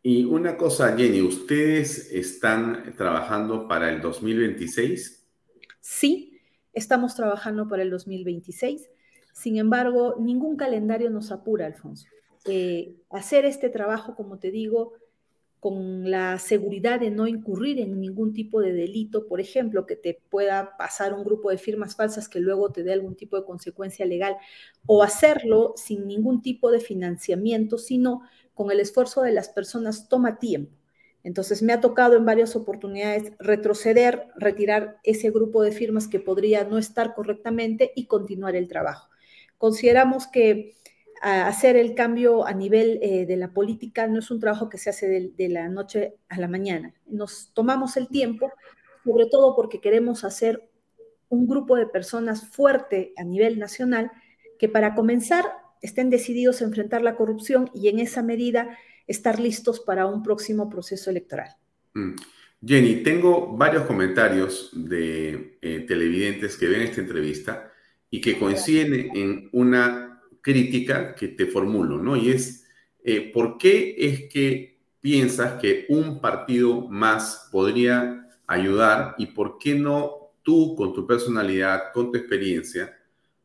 Y 0.02 0.26
una 0.26 0.58
cosa, 0.58 0.98
Jenny, 0.98 1.22
¿ustedes 1.22 2.12
están 2.12 2.94
trabajando 2.98 3.68
para 3.68 3.90
el 3.90 4.02
2026? 4.02 5.26
Sí, 5.80 6.42
estamos 6.74 7.16
trabajando 7.16 7.68
para 7.70 7.84
el 7.84 7.90
2026. 7.90 8.90
Sin 9.34 9.58
embargo, 9.58 10.16
ningún 10.20 10.58
calendario 10.58 11.10
nos 11.10 11.32
apura, 11.32 11.66
Alfonso. 11.66 12.08
Eh, 12.46 12.98
hacer 13.10 13.46
este 13.46 13.70
trabajo, 13.70 14.16
como 14.16 14.40
te 14.40 14.52
digo, 14.52 14.94
con 15.64 16.12
la 16.12 16.40
seguridad 16.40 17.00
de 17.00 17.10
no 17.10 17.26
incurrir 17.26 17.80
en 17.80 18.02
ningún 18.02 18.34
tipo 18.34 18.60
de 18.60 18.74
delito, 18.74 19.28
por 19.28 19.40
ejemplo, 19.40 19.86
que 19.86 19.96
te 19.96 20.20
pueda 20.30 20.76
pasar 20.76 21.14
un 21.14 21.24
grupo 21.24 21.52
de 21.52 21.58
firmas 21.58 21.96
falsas 21.96 22.28
que 22.28 22.42
luego 22.42 22.74
te 22.74 22.84
dé 22.84 22.92
algún 22.92 23.16
tipo 23.16 23.40
de 23.40 23.46
consecuencia 23.46 24.06
legal, 24.06 24.36
o 24.86 25.04
hacerlo 25.04 25.74
sin 25.78 26.06
ningún 26.06 26.42
tipo 26.42 26.70
de 26.70 26.82
financiamiento, 26.82 27.78
sino 27.78 28.24
con 28.54 28.72
el 28.72 28.82
esfuerzo 28.82 29.22
de 29.22 29.32
las 29.32 29.48
personas, 29.48 30.10
toma 30.10 30.38
tiempo. 30.38 30.76
Entonces 31.24 31.64
me 31.64 31.72
ha 31.72 31.80
tocado 31.80 32.18
en 32.18 32.26
varias 32.26 32.58
oportunidades 32.58 33.32
retroceder, 33.40 34.28
retirar 34.36 34.98
ese 35.04 35.32
grupo 35.32 35.64
de 35.64 35.72
firmas 35.72 36.10
que 36.10 36.20
podría 36.20 36.66
no 36.66 36.78
estar 36.78 37.16
correctamente 37.16 37.94
y 37.96 38.08
continuar 38.08 38.58
el 38.58 38.68
trabajo. 38.68 39.08
Consideramos 39.58 40.28
que 40.28 40.76
hacer 41.24 41.78
el 41.78 41.96
cambio 41.96 42.46
a 42.46 42.54
nivel 42.54 43.00
eh, 43.02 43.26
de 43.26 43.38
la 43.38 43.54
política 43.54 44.08
no 44.08 44.20
es 44.20 44.30
un 44.30 44.42
trabajo 44.42 44.68
que 44.68 44.78
se 44.78 44.90
hace 44.90 45.32
de, 45.36 45.50
la 45.50 45.70
noche 45.70 46.16
a 46.28 46.38
la 46.38 46.50
mañana. 46.50 46.94
Nos 47.08 47.52
tomamos 47.54 47.96
el 47.96 48.10
tiempo, 48.10 48.52
sobre 49.06 49.28
todo 49.28 49.56
porque 49.56 49.80
queremos 49.80 50.26
hacer 50.26 50.70
un 51.30 51.48
grupo 51.48 51.78
de 51.78 51.88
personas 51.88 52.50
fuerte 52.50 53.14
a 53.16 53.24
nivel 53.24 53.58
nacional 53.58 54.12
que 54.60 54.68
para 54.68 54.96
comenzar 54.96 55.46
estén 55.82 56.10
decididos 56.10 56.62
a 56.62 56.66
enfrentar 56.66 57.02
la 57.02 57.16
corrupción 57.16 57.70
y 57.74 57.88
en 57.88 58.00
esa 58.00 58.22
medida 58.22 58.78
estar 59.08 59.40
listos 59.40 59.80
para 59.80 60.06
un 60.06 60.24
próximo 60.24 60.70
proceso 60.70 61.10
electoral. 61.10 61.56
Mm. 61.94 62.16
Jenny, 62.66 63.04
tengo 63.04 63.56
varios 63.56 63.84
comentarios 63.86 64.72
de 64.74 65.58
eh, 65.62 65.86
televidentes 65.88 66.58
que 66.58 66.68
ven 66.68 66.82
esta 66.82 67.02
entrevista 67.02 67.72
y 68.10 68.22
que 68.22 68.38
coinciden 68.38 69.10
en 69.16 69.50
una 69.52 70.03
crítica 70.44 71.16
que 71.16 71.30
te 71.30 71.48
formulo, 71.48 71.98
¿no? 71.98 72.16
Y 72.16 72.30
es, 72.30 72.68
eh, 73.04 73.32
¿por 73.34 73.58
qué 73.58 73.96
es 73.98 74.30
que 74.32 74.78
piensas 75.02 75.60
que 75.60 75.86
un 75.90 76.22
partido 76.22 76.88
más 76.88 77.50
podría 77.52 78.28
ayudar 78.46 79.16
y 79.18 79.28
por 79.28 79.58
qué 79.58 79.74
no 79.74 80.34
tú, 80.44 80.76
con 80.76 80.94
tu 80.94 81.08
personalidad, 81.08 81.92
con 81.94 82.12
tu 82.12 82.18
experiencia, 82.18 82.96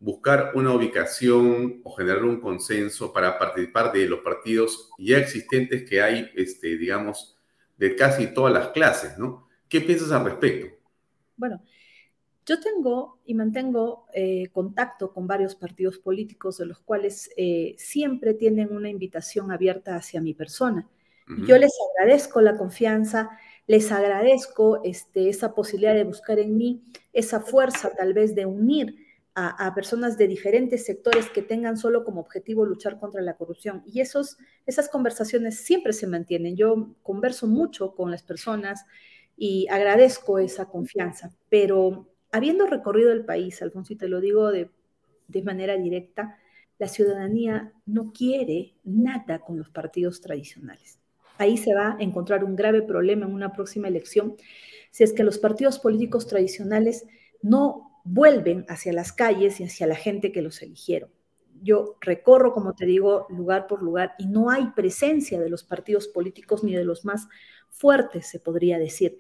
buscar 0.01 0.53
una 0.55 0.73
ubicación 0.73 1.81
o 1.85 1.95
generar 1.95 2.25
un 2.25 2.41
consenso 2.41 3.13
para 3.13 3.39
participar 3.39 3.93
de 3.93 4.07
los 4.07 4.21
partidos 4.21 4.91
ya 4.99 5.19
existentes 5.19 5.89
que 5.89 6.03
hay, 6.03 6.31
este, 6.35 6.77
digamos, 6.77 7.37
de 7.77 7.95
casi 7.97 8.27
todas 8.35 8.53
las 8.53 8.69
clases, 8.69 9.17
¿no? 9.19 9.49
¿Qué 9.69 9.81
piensas 9.81 10.11
al 10.11 10.25
respecto? 10.25 10.77
Bueno, 11.37 11.63
yo 12.49 12.59
tengo 12.61 13.19
y 13.27 13.35
mantengo 13.35 14.07
eh, 14.15 14.49
contacto 14.53 15.13
con 15.13 15.27
varios 15.27 15.55
partidos 15.55 15.99
políticos 15.99 16.57
de 16.57 16.65
los 16.65 16.81
cuales 16.81 17.31
eh, 17.37 17.75
siempre 17.77 18.33
tienen 18.33 18.73
una 18.73 18.89
invitación 18.89 19.53
abierta 19.53 19.97
hacia 19.97 20.23
mi 20.23 20.33
persona. 20.33 20.89
Yo 21.47 21.59
les 21.59 21.73
agradezco 21.93 22.41
la 22.41 22.57
confianza, 22.57 23.29
les 23.67 23.93
agradezco 23.93 24.81
este, 24.83 25.29
esa 25.29 25.55
posibilidad 25.55 25.95
de 25.95 26.05
buscar 26.05 26.39
en 26.39 26.57
mí 26.57 26.83
esa 27.13 27.41
fuerza 27.41 27.93
tal 27.95 28.15
vez 28.15 28.35
de 28.35 28.47
unir 28.47 28.97
a, 29.35 29.75
personas 29.75 30.17
de 30.17 30.27
diferentes 30.27 30.87
sectores 30.87 31.29
que 31.29 31.43
tengan 31.43 31.77
solo 31.77 32.03
como 32.03 32.23
objetivo 32.23 32.65
luchar 32.65 32.99
contra 32.99 33.21
la 33.21 33.37
corrupción. 33.37 33.83
Y 33.85 34.01
esos, 34.01 34.39
esas 34.65 34.89
conversaciones 34.89 35.61
siempre 35.61 35.93
se 35.93 36.07
mantienen. 36.07 36.57
Yo 36.57 36.95
converso 37.03 37.47
mucho 37.47 37.95
con 37.95 38.11
las 38.11 38.23
personas 38.23 38.87
y 39.37 39.69
agradezco 39.69 40.39
esa 40.39 40.65
confianza, 40.65 41.37
pero 41.51 42.09
habiendo 42.33 42.67
recorrido 42.67 43.13
el 43.13 43.25
país, 43.25 43.61
Alfonso, 43.63 43.93
y 43.93 43.97
te 43.97 44.09
lo 44.09 44.21
digo 44.21 44.51
de, 44.51 44.71
manera 45.43 45.77
directa, 45.77 46.39
la 46.79 46.89
ciudadanía 46.89 47.73
no 47.87 48.13
quiere 48.13 48.75
nada 48.85 49.41
con 49.41 49.59
los 49.59 49.71
partidos 49.71 50.21
tradicionales. 50.21 50.99
Ahí 51.39 51.57
se 51.57 51.75
va 51.75 51.97
a 51.99 52.03
encontrar 52.03 52.45
un 52.45 52.57
grave 52.57 52.83
problema 52.83 53.27
en 53.27 53.33
una 53.33 53.53
próxima 53.53 53.89
elección 53.89 54.37
si 54.91 55.05
es 55.05 55.13
que 55.13 55.23
los 55.23 55.39
partidos 55.39 55.79
políticos 55.79 56.27
tradicionales 56.27 57.07
no 57.43 58.01
vuelven 58.05 58.65
hacia 58.69 58.93
las 58.93 59.13
calles 59.13 59.61
y 59.61 59.65
hacia 59.65 59.87
la 59.87 59.95
gente 59.95 60.33
que 60.33 60.43
los 60.43 60.63
eligieron. 60.63 61.11
Yo 61.61 61.97
recorro, 62.01 62.53
como 62.53 62.75
te 62.75 62.87
digo, 62.87 63.27
lugar 63.29 63.67
por 63.67 63.83
lugar 63.83 64.15
y 64.19 64.27
no 64.27 64.51
hay 64.51 64.71
presencia 64.75 65.41
de 65.41 65.51
los 65.51 65.65
partidos 65.65 66.09
políticos 66.09 66.65
ni 66.65 66.75
de 66.75 66.85
los 66.85 67.05
más 67.05 67.29
fuertes, 67.69 68.29
se 68.29 68.41
podría 68.41 68.79
decir. 68.79 69.19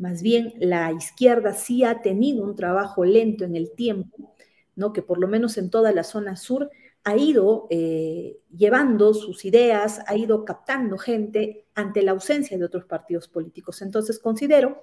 Más 0.00 0.22
bien, 0.22 0.54
la 0.58 0.90
izquierda 0.92 1.52
sí 1.52 1.84
ha 1.84 2.00
tenido 2.00 2.42
un 2.42 2.56
trabajo 2.56 3.04
lento 3.04 3.44
en 3.44 3.54
el 3.54 3.72
tiempo, 3.72 4.34
¿no? 4.74 4.94
que 4.94 5.02
por 5.02 5.18
lo 5.18 5.28
menos 5.28 5.58
en 5.58 5.68
toda 5.68 5.92
la 5.92 6.04
zona 6.04 6.36
sur 6.36 6.70
ha 7.04 7.18
ido 7.18 7.66
eh, 7.68 8.38
llevando 8.50 9.12
sus 9.12 9.44
ideas, 9.44 10.00
ha 10.06 10.16
ido 10.16 10.46
captando 10.46 10.96
gente 10.96 11.66
ante 11.74 12.00
la 12.00 12.12
ausencia 12.12 12.56
de 12.56 12.64
otros 12.64 12.86
partidos 12.86 13.28
políticos. 13.28 13.82
Entonces, 13.82 14.18
considero 14.18 14.82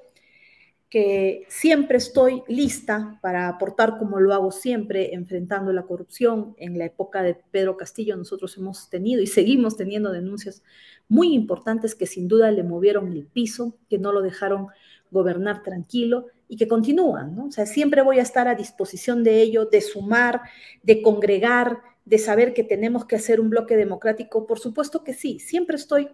que 0.90 1.46
siempre 1.50 1.98
estoy 1.98 2.44
lista 2.48 3.20
para 3.22 3.50
aportar 3.50 3.98
como 3.98 4.20
lo 4.20 4.34
hago 4.34 4.52
siempre, 4.52 5.16
enfrentando 5.16 5.74
la 5.74 5.84
corrupción. 5.84 6.56
En 6.58 6.78
la 6.78 6.86
época 6.86 7.24
de 7.24 7.36
Pedro 7.36 7.76
Castillo 7.76 8.16
nosotros 8.16 8.56
hemos 8.58 8.90
tenido 8.90 9.22
y 9.22 9.28
seguimos 9.28 9.76
teniendo 9.76 10.12
denuncias 10.12 10.64
muy 11.10 11.34
importantes 11.34 11.94
que 11.94 12.06
sin 12.06 12.28
duda 12.28 12.52
le 12.52 12.64
movieron 12.64 13.12
el 13.12 13.26
piso, 13.26 13.78
que 13.90 13.98
no 13.98 14.14
lo 14.14 14.22
dejaron 14.22 14.68
gobernar 15.12 15.64
tranquilo 15.64 16.28
y 16.48 16.58
que 16.58 16.68
continúan, 16.68 17.36
¿no? 17.36 17.46
O 17.46 17.52
sea, 17.52 17.66
siempre 17.66 18.02
voy 18.02 18.20
a 18.20 18.24
estar 18.24 18.48
a 18.48 18.56
disposición 18.56 19.24
de 19.24 19.42
ello, 19.42 19.66
de 19.66 19.82
sumar, 19.82 20.42
de 20.84 21.02
congregar, 21.02 21.80
de 22.06 22.18
saber 22.18 22.54
que 22.54 22.64
tenemos 22.64 23.06
que 23.06 23.18
hacer 23.18 23.40
un 23.40 23.50
bloque 23.50 23.76
democrático. 23.76 24.48
Por 24.48 24.60
supuesto 24.60 25.04
que 25.04 25.14
sí, 25.14 25.40
siempre 25.40 25.76
estoy 25.76 26.10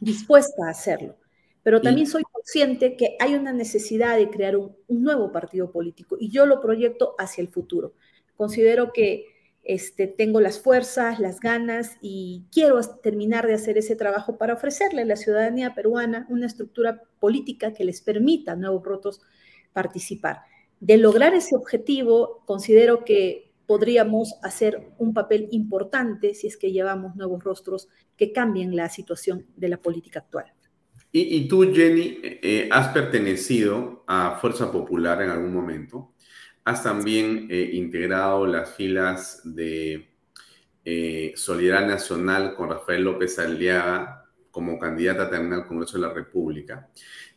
dispuesta 0.00 0.66
a 0.66 0.70
hacerlo, 0.70 1.16
pero 1.62 1.80
también 1.80 2.06
soy 2.06 2.22
consciente 2.24 2.96
que 2.96 3.16
hay 3.20 3.34
una 3.34 3.52
necesidad 3.52 4.16
de 4.16 4.28
crear 4.30 4.56
un, 4.56 4.76
un 4.88 5.02
nuevo 5.02 5.32
partido 5.32 5.70
político 5.70 6.16
y 6.18 6.28
yo 6.30 6.44
lo 6.44 6.60
proyecto 6.60 7.14
hacia 7.18 7.42
el 7.42 7.48
futuro. 7.48 7.94
Considero 8.36 8.92
que 8.92 9.35
este, 9.66 10.06
tengo 10.06 10.40
las 10.40 10.60
fuerzas, 10.60 11.18
las 11.18 11.40
ganas 11.40 11.96
y 12.00 12.44
quiero 12.52 12.80
terminar 13.02 13.46
de 13.46 13.54
hacer 13.54 13.76
ese 13.78 13.96
trabajo 13.96 14.38
para 14.38 14.54
ofrecerle 14.54 15.02
a 15.02 15.06
la 15.06 15.16
ciudadanía 15.16 15.74
peruana 15.74 16.26
una 16.28 16.46
estructura 16.46 17.02
política 17.18 17.72
que 17.72 17.84
les 17.84 18.00
permita 18.00 18.52
a 18.52 18.56
nuevos 18.56 18.84
rotos 18.84 19.20
participar. 19.72 20.42
De 20.78 20.96
lograr 20.98 21.34
ese 21.34 21.56
objetivo, 21.56 22.44
considero 22.46 23.04
que 23.04 23.52
podríamos 23.66 24.36
hacer 24.42 24.92
un 24.98 25.12
papel 25.12 25.48
importante 25.50 26.34
si 26.34 26.46
es 26.46 26.56
que 26.56 26.70
llevamos 26.70 27.16
nuevos 27.16 27.42
rostros 27.42 27.88
que 28.16 28.32
cambien 28.32 28.76
la 28.76 28.88
situación 28.88 29.46
de 29.56 29.68
la 29.68 29.78
política 29.78 30.20
actual. 30.20 30.52
Y, 31.12 31.48
tú, 31.48 31.72
Jenny, 31.72 32.18
eh, 32.22 32.68
has 32.70 32.88
pertenecido 32.88 34.04
a 34.06 34.38
Fuerza 34.38 34.70
Popular 34.70 35.22
en 35.22 35.30
algún 35.30 35.54
momento. 35.54 36.12
Has 36.66 36.82
también 36.82 37.46
eh, 37.50 37.70
integrado 37.72 38.46
las 38.46 38.74
filas 38.74 39.40
de 39.44 40.10
eh, 40.84 41.32
Solidaridad 41.34 41.88
Nacional 41.88 42.54
con 42.54 42.68
Rafael 42.68 43.04
López 43.04 43.38
Aliaga 43.38 44.26
como 44.50 44.78
candidata 44.78 45.30
también 45.30 45.54
al 45.54 45.66
Congreso 45.66 45.96
de 45.96 46.06
la 46.06 46.12
República. 46.12 46.90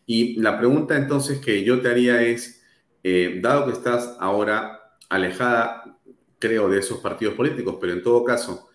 Y 0.05 0.39
la 0.41 0.57
pregunta 0.57 0.97
entonces 0.97 1.39
que 1.39 1.63
yo 1.63 1.79
te 1.81 1.89
haría 1.89 2.21
es, 2.21 2.61
dado 3.41 3.67
que 3.67 3.71
estás 3.71 4.17
ahora 4.19 4.95
alejada, 5.07 5.97
creo, 6.37 6.69
de 6.69 6.79
esos 6.79 6.99
partidos 6.99 7.35
políticos, 7.35 7.77
pero 7.79 7.93
en 7.93 8.03
todo 8.03 8.23
caso, 8.23 8.69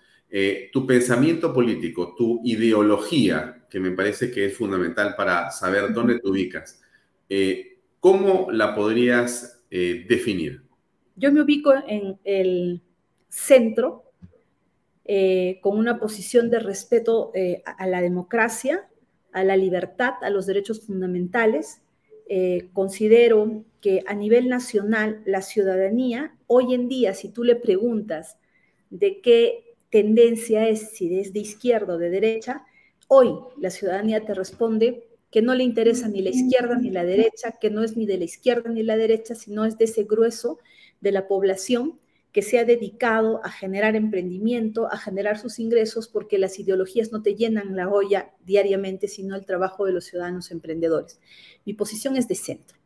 tu 0.72 0.86
pensamiento 0.86 1.52
político, 1.52 2.14
tu 2.16 2.40
ideología, 2.44 3.64
que 3.74 3.80
me 3.80 3.90
parece 3.90 4.30
que 4.30 4.46
es 4.46 4.56
fundamental 4.56 5.16
para 5.16 5.50
saber 5.50 5.92
dónde 5.92 6.20
te 6.20 6.28
ubicas. 6.28 6.80
Eh, 7.28 7.80
¿Cómo 7.98 8.46
la 8.52 8.72
podrías 8.72 9.53
eh, 9.76 10.06
definir? 10.08 10.62
Yo 11.16 11.32
me 11.32 11.42
ubico 11.42 11.72
en 11.86 12.18
el 12.24 12.80
centro, 13.28 14.04
eh, 15.04 15.58
con 15.60 15.78
una 15.78 15.98
posición 15.98 16.50
de 16.50 16.60
respeto 16.60 17.32
a 17.64 17.86
la 17.86 18.00
democracia, 18.00 18.88
a 19.32 19.44
la 19.44 19.56
libertad, 19.56 20.14
a 20.22 20.30
los 20.30 20.46
derechos 20.46 20.80
fundamentales. 20.86 21.82
considero 22.72 23.64
que 23.80 24.02
a 24.06 24.14
nivel 24.14 24.48
nacional 24.48 25.22
la 25.26 25.42
ciudadanía, 25.42 26.34
hoy 26.46 26.72
en 26.72 26.88
día, 26.88 27.12
si 27.12 27.28
tú 27.28 27.44
le 27.44 27.56
preguntas 27.56 28.38
de 28.88 29.20
qué 29.20 29.76
tendencia 29.90 30.68
es, 30.68 30.92
si 30.96 31.18
es 31.18 31.32
de 31.32 31.40
izquierda 31.40 31.94
o 31.94 31.98
de 31.98 32.08
derecha, 32.08 32.64
Hoy 33.08 33.34
la 33.58 33.70
ciudadanía 33.70 34.24
te 34.24 34.34
responde 34.34 35.06
que 35.34 35.42
no 35.42 35.56
le 35.56 35.64
interesa 35.64 36.06
ni 36.06 36.22
la 36.22 36.30
izquierda 36.30 36.76
ni 36.76 36.90
la 36.90 37.04
derecha, 37.04 37.56
que 37.60 37.68
no 37.68 37.82
es 37.82 37.96
ni 37.96 38.06
de 38.06 38.18
la 38.18 38.22
izquierda 38.22 38.70
ni 38.70 38.84
la 38.84 38.96
derecha, 38.96 39.34
sino 39.34 39.64
es 39.64 39.76
de 39.76 39.86
ese 39.86 40.04
grueso 40.04 40.60
de 41.00 41.10
la 41.10 41.26
población 41.26 41.98
que 42.30 42.40
se 42.40 42.60
ha 42.60 42.64
dedicado 42.64 43.44
a 43.44 43.50
generar 43.50 43.96
emprendimiento, 43.96 44.86
a 44.92 44.96
generar 44.96 45.36
sus 45.36 45.58
ingresos, 45.58 46.06
porque 46.06 46.38
las 46.38 46.60
ideologías 46.60 47.10
no 47.10 47.20
te 47.20 47.34
llenan 47.34 47.74
la 47.74 47.88
olla 47.88 48.30
diariamente, 48.44 49.08
sino 49.08 49.34
el 49.34 49.44
trabajo 49.44 49.86
de 49.86 49.92
los 49.92 50.04
ciudadanos 50.04 50.52
emprendedores. 50.52 51.18
Mi 51.64 51.74
posición 51.74 52.16
es 52.16 52.28
de 52.28 52.36
centro, 52.36 52.78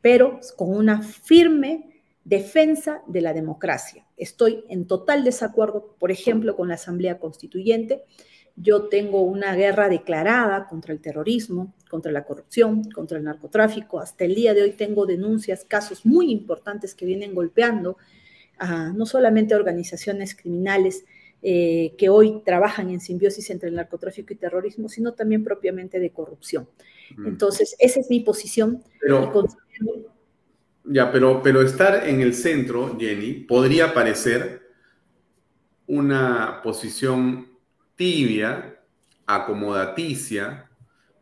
pero 0.00 0.40
con 0.56 0.74
una 0.74 1.02
firme 1.02 2.02
defensa 2.24 3.02
de 3.08 3.20
la 3.20 3.34
democracia. 3.34 4.06
Estoy 4.16 4.64
en 4.70 4.86
total 4.86 5.22
desacuerdo, 5.22 5.96
por 5.98 6.10
ejemplo, 6.10 6.56
con 6.56 6.68
la 6.68 6.76
Asamblea 6.76 7.18
Constituyente, 7.18 8.04
yo 8.62 8.88
tengo 8.88 9.22
una 9.22 9.54
guerra 9.54 9.88
declarada 9.88 10.66
contra 10.66 10.92
el 10.92 11.00
terrorismo, 11.00 11.72
contra 11.88 12.12
la 12.12 12.24
corrupción, 12.24 12.84
contra 12.90 13.18
el 13.18 13.24
narcotráfico. 13.24 14.00
Hasta 14.00 14.24
el 14.24 14.34
día 14.34 14.54
de 14.54 14.62
hoy 14.62 14.72
tengo 14.72 15.06
denuncias, 15.06 15.64
casos 15.64 16.04
muy 16.04 16.30
importantes 16.30 16.94
que 16.94 17.06
vienen 17.06 17.34
golpeando 17.34 17.96
a 18.58 18.92
no 18.92 19.06
solamente 19.06 19.54
a 19.54 19.56
organizaciones 19.56 20.34
criminales 20.34 21.04
eh, 21.42 21.94
que 21.96 22.10
hoy 22.10 22.42
trabajan 22.44 22.90
en 22.90 23.00
simbiosis 23.00 23.48
entre 23.48 23.70
el 23.70 23.76
narcotráfico 23.76 24.34
y 24.34 24.36
terrorismo, 24.36 24.88
sino 24.88 25.14
también 25.14 25.42
propiamente 25.42 25.98
de 25.98 26.10
corrupción. 26.10 26.68
Entonces, 27.26 27.74
esa 27.78 27.98
es 27.98 28.10
mi 28.10 28.20
posición. 28.20 28.84
ya, 30.84 31.10
pero, 31.10 31.42
pero 31.42 31.62
estar 31.62 32.06
en 32.06 32.20
el 32.20 32.34
centro, 32.34 32.96
Jenny, 32.98 33.32
podría 33.32 33.94
parecer 33.94 34.62
una 35.86 36.60
posición 36.62 37.49
tibia, 38.00 38.80
acomodaticia, 39.26 40.70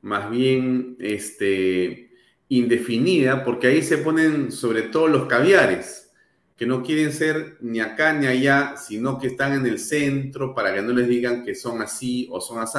más 0.00 0.30
bien 0.30 0.94
este, 1.00 2.12
indefinida, 2.48 3.42
porque 3.42 3.66
ahí 3.66 3.82
se 3.82 3.98
ponen 3.98 4.52
sobre 4.52 4.82
todo 4.82 5.08
los 5.08 5.26
caviares, 5.26 6.12
que 6.56 6.66
no 6.66 6.84
quieren 6.84 7.12
ser 7.12 7.56
ni 7.62 7.80
acá 7.80 8.12
ni 8.12 8.28
allá, 8.28 8.76
sino 8.76 9.18
que 9.18 9.26
están 9.26 9.54
en 9.54 9.66
el 9.66 9.80
centro 9.80 10.54
para 10.54 10.72
que 10.72 10.80
no 10.80 10.92
les 10.92 11.08
digan 11.08 11.44
que 11.44 11.56
son 11.56 11.82
así 11.82 12.28
o 12.30 12.40
son 12.40 12.60
así. 12.60 12.78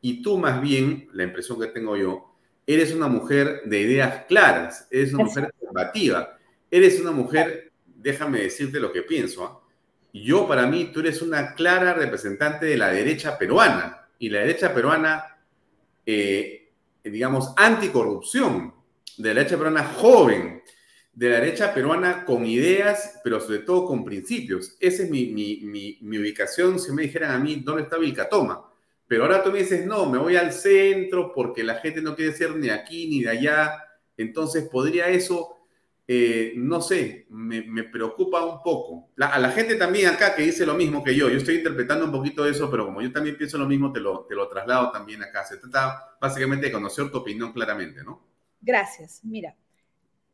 Y 0.00 0.22
tú 0.22 0.38
más 0.38 0.60
bien, 0.60 1.08
la 1.12 1.22
impresión 1.22 1.60
que 1.60 1.68
tengo 1.68 1.96
yo, 1.96 2.34
eres 2.66 2.92
una 2.92 3.06
mujer 3.06 3.62
de 3.64 3.80
ideas 3.80 4.24
claras, 4.26 4.88
eres 4.90 5.14
una 5.14 5.22
mujer 5.22 5.54
combativa, 5.64 6.36
eres 6.68 7.00
una 7.00 7.12
mujer, 7.12 7.70
déjame 7.94 8.40
decirte 8.40 8.80
lo 8.80 8.90
que 8.90 9.02
pienso, 9.02 9.44
¿ah? 9.44 9.65
Yo 10.22 10.46
para 10.46 10.66
mí 10.66 10.90
tú 10.92 11.00
eres 11.00 11.22
una 11.22 11.54
clara 11.54 11.92
representante 11.94 12.66
de 12.66 12.76
la 12.76 12.88
derecha 12.88 13.36
peruana 13.36 14.08
y 14.18 14.28
la 14.28 14.40
derecha 14.40 14.72
peruana, 14.72 15.38
eh, 16.04 16.70
digamos, 17.04 17.52
anticorrupción, 17.56 18.74
de 19.16 19.28
la 19.28 19.40
derecha 19.40 19.56
peruana 19.56 19.84
joven, 19.84 20.62
de 21.12 21.30
la 21.30 21.40
derecha 21.40 21.72
peruana 21.72 22.24
con 22.24 22.44
ideas, 22.44 23.20
pero 23.24 23.40
sobre 23.40 23.60
todo 23.60 23.86
con 23.86 24.04
principios. 24.04 24.76
Esa 24.78 25.02
es 25.02 25.10
mi, 25.10 25.26
mi, 25.28 26.18
ubicación, 26.18 26.78
si 26.78 26.92
me 26.92 27.02
dijeran 27.02 27.30
a 27.30 27.38
mí 27.38 27.62
dónde 27.64 27.84
está 27.84 27.96
Vilcatoma. 27.96 28.70
Pero 29.08 29.22
ahora 29.22 29.42
tú 29.42 29.50
me 29.50 29.60
dices, 29.60 29.86
no, 29.86 30.10
me 30.10 30.18
voy 30.18 30.36
al 30.36 30.52
centro 30.52 31.32
porque 31.32 31.64
la 31.64 31.76
gente 31.76 32.02
no 32.02 32.14
quiere 32.14 32.32
ser 32.32 32.54
ni 32.56 32.68
aquí 32.68 33.08
ni 33.08 33.22
de 33.22 33.30
allá. 33.30 33.82
Entonces, 34.16 34.68
¿podría 34.68 35.08
eso 35.08 35.55
eh, 36.08 36.52
no 36.56 36.80
sé, 36.80 37.26
me, 37.30 37.82
preocupa 37.84 38.44
un 38.44 38.62
poco. 38.62 39.10
a 39.18 39.38
la 39.38 39.50
gente 39.50 39.74
también 39.74 40.08
acá 40.08 40.36
que 40.36 40.42
dice 40.42 40.64
lo 40.64 40.74
mismo 40.74 41.02
que 41.02 41.16
yo, 41.16 41.28
yo 41.28 41.36
estoy 41.36 41.56
interpretando 41.56 42.04
un 42.04 42.12
poquito 42.12 42.46
eso, 42.46 42.70
pero 42.70 42.86
como 42.86 43.02
yo 43.02 43.10
también 43.12 43.36
pienso 43.36 43.58
lo 43.58 43.66
mismo, 43.66 43.92
lo, 43.96 44.24
te 44.26 44.34
lo 44.34 44.48
traslado 44.48 44.92
también 44.92 45.22
acá. 45.22 45.44
Se 45.44 45.56
trata 45.56 46.16
básicamente 46.20 46.66
de 46.66 46.72
conocer 46.72 47.10
tu 47.10 47.18
opinión 47.18 47.52
claramente, 47.52 48.04
¿no? 48.04 48.24
Gracias. 48.60 49.20
Mira, 49.24 49.56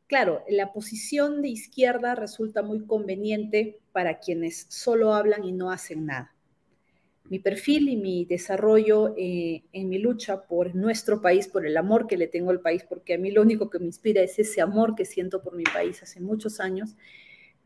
claro, 0.07 0.45
la 0.49 0.73
posición 0.73 1.41
de 1.41 1.49
izquierda 1.49 2.15
resulta 2.15 2.63
muy 2.63 2.87
conveniente 2.87 3.81
para 3.93 4.19
quienes 4.19 4.67
solo 4.69 5.15
hablan 5.15 5.45
y 5.45 5.53
no 5.53 5.71
hacen 5.71 6.05
nada 6.07 6.32
mi 7.25 7.39
perfil 7.39 7.89
y 7.89 7.97
mi 7.97 8.25
desarrollo 8.25 9.15
eh, 9.17 9.63
en 9.73 9.89
mi 9.89 9.99
lucha 9.99 10.43
por 10.43 10.75
nuestro 10.75 11.21
país, 11.21 11.49
por 11.49 11.67
el 11.67 11.77
amor 11.77 12.07
que 12.07 12.17
le 12.17 12.27
tengo 12.27 12.51
al 12.51 12.61
país, 12.61 12.85
porque 12.89 13.15
a 13.15 13.19
mí 13.19 13.31
lo 13.31 13.43
único 13.43 13.71
que 13.71 13.79
me 13.79 13.87
inspira 13.87 14.23
es 14.23 14.39
ese 14.39 14.61
amor 14.61 14.95
que 14.95 15.05
siento 15.05 15.43
por 15.43 15.57
mi 15.57 15.65
país 15.65 16.03
hace 16.03 16.21
muchos 16.21 16.61
años, 16.61 16.97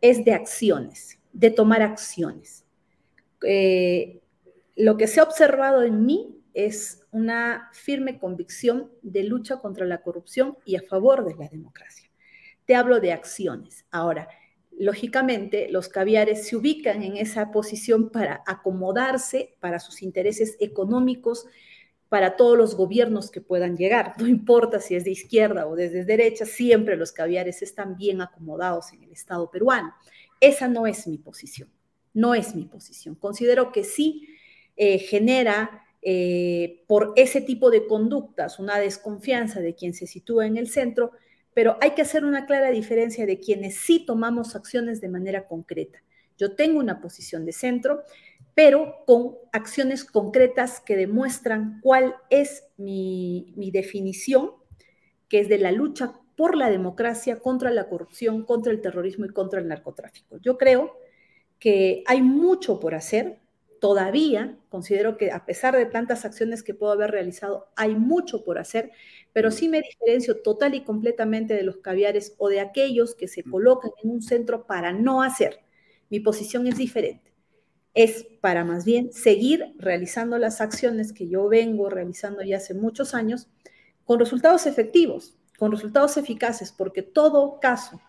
es 0.01 0.25
de 0.25 0.33
acciones, 0.33 1.19
de 1.33 1.51
tomar 1.51 1.83
acciones. 1.83 2.65
Eh, 3.43 4.21
lo 4.77 4.97
que 4.97 5.07
se 5.07 5.21
ha 5.21 5.25
observado 5.25 5.83
en 5.83 6.05
mí 6.05 6.37
es 6.55 7.03
una 7.11 7.69
firme 7.73 8.19
convicción 8.19 8.91
de 9.03 9.25
lucha 9.25 9.59
contra 9.59 9.85
la 9.85 10.03
corrupción 10.03 10.57
y 10.65 10.77
a 10.77 10.83
favor 10.83 11.25
de 11.25 11.35
la 11.35 11.49
democracia. 11.49 12.11
Te 12.67 12.75
hablo 12.75 13.01
de 13.01 13.13
acciones. 13.13 13.85
Ahora, 13.91 14.29
lógicamente 14.79 15.69
los 15.71 15.89
caviares 15.89 16.47
se 16.47 16.57
ubican 16.57 17.03
en 17.03 17.17
esa 17.17 17.51
posición 17.51 18.11
para 18.11 18.43
acomodarse 18.47 19.57
para 19.61 19.79
sus 19.79 20.03
intereses 20.03 20.57
económicos, 20.61 21.47
para 22.09 22.37
todos 22.37 22.57
los 22.57 22.77
gobiernos 22.77 23.31
que 23.31 23.41
puedan 23.41 23.77
llegar. 23.77 24.15
No 24.19 24.27
importa 24.27 24.81
si 24.81 24.95
es 24.95 25.05
de 25.05 25.11
izquierda 25.11 25.67
o 25.67 25.75
desde 25.75 26.05
derecha, 26.05 26.47
siempre 26.47 26.97
los 26.97 27.13
caviares 27.13 27.63
están 27.63 27.97
bien 27.97 28.21
acomodados 28.21 28.93
en 28.93 29.03
el 29.03 29.13
Estado 29.13 29.51
peruano. 29.51 29.95
Esa 30.41 30.69
no 30.69 30.87
es 30.87 31.07
mi 31.07 31.19
posición, 31.19 31.71
no 32.13 32.35
es 32.35 32.55
mi 32.55 32.67
posición. 32.67 33.15
Considero 33.15 33.73
que 33.73 33.85
sí 33.85 34.29
eh, 34.77 34.99
genera 34.99 35.87
eh, 36.03 36.85
por 36.87 37.13
ese 37.17 37.41
tipo 37.41 37.71
de 37.71 37.87
conductas 37.87 38.59
una 38.59 38.79
desconfianza 38.79 39.61
de 39.61 39.75
quien 39.75 39.95
se 39.95 40.07
sitúa 40.07 40.47
en 40.47 40.57
el 40.57 40.69
centro, 40.69 41.13
pero 41.57 41.79
hay 41.81 41.93
que 41.93 42.03
hacer 42.03 42.27
una 42.27 42.45
clara 42.45 42.71
diferencia 42.71 43.25
de 43.25 43.41
quienes 43.41 43.79
sí 43.79 44.05
tomamos 44.05 44.55
acciones 44.55 45.01
de 45.01 45.09
manera 45.09 45.47
concreta. 45.47 46.03
Yo 46.37 46.55
tengo 46.55 46.79
una 46.79 47.01
posición 47.01 47.47
de 47.47 47.53
centro, 47.53 48.03
pero 48.55 48.97
con 49.07 49.37
acciones 49.55 50.05
concretas 50.05 50.81
que 50.81 50.97
demuestran 50.97 51.81
cuál 51.81 52.15
es 52.29 52.65
mi, 52.77 53.55
definición, 53.73 54.51
que 55.31 55.41
es 55.41 55.49
de 55.49 55.57
la 55.57 55.73
lucha 55.73 56.21
por 56.37 56.59
la 56.59 56.69
democracia, 56.69 57.41
contra 57.41 57.71
la 57.71 57.89
corrupción, 57.89 58.45
contra 58.45 58.71
el 58.71 58.83
terrorismo 58.83 59.25
y 59.25 59.31
contra 59.31 59.59
el 59.59 59.67
narcotráfico. 59.67 60.37
Yo 60.43 60.59
creo 60.59 60.99
que 61.59 62.05
hay 62.07 62.21
mucho 62.21 62.81
por 62.81 62.95
hacer. 62.95 63.39
Todavía 63.81 64.59
considero 64.69 65.17
que 65.17 65.31
a 65.31 65.47
pesar 65.47 65.75
de 65.75 65.87
tantas 65.87 66.27
acciones 66.27 66.63
que 66.63 66.75
puedo 66.75 66.93
haber 66.93 67.13
realizado, 67.13 67.71
hay 67.77 67.95
mucho 67.95 68.45
por 68.45 68.59
hacer, 68.59 68.93
pero 69.37 69.51
sí 69.51 69.69
me 69.69 69.83
diferencio 69.83 70.41
total 70.41 70.75
y 70.75 70.83
completamente 70.83 71.53
de 71.53 71.63
los 71.63 71.77
caviares 71.77 72.35
o 72.39 72.49
de 72.49 72.59
aquellos 72.59 73.15
que 73.15 73.29
se 73.29 73.43
colocan 73.43 73.91
en 74.03 74.09
un 74.09 74.23
centro 74.23 74.67
para 74.67 74.95
no 74.95 75.21
hacer. 75.21 75.61
Mi 76.09 76.21
posición 76.21 76.67
es 76.67 76.79
diferente. 76.79 77.35
Es 77.93 78.27
para 78.41 78.65
más 78.65 78.87
bien 78.87 79.13
seguir 79.13 79.75
realizando 79.77 80.39
las 80.39 80.63
acciones 80.63 81.13
que 81.13 81.29
yo 81.29 81.51
vengo 81.51 81.91
realizando 81.91 82.43
ya 82.45 82.57
hace 82.57 82.73
muchos 82.73 83.13
años 83.13 83.51
con 84.07 84.19
resultados 84.21 84.65
efectivos, 84.65 85.37
con 85.59 85.71
resultados 85.71 86.17
eficaces, 86.17 86.73
porque 86.73 87.03
todo 87.03 87.61
caso, 87.61 88.01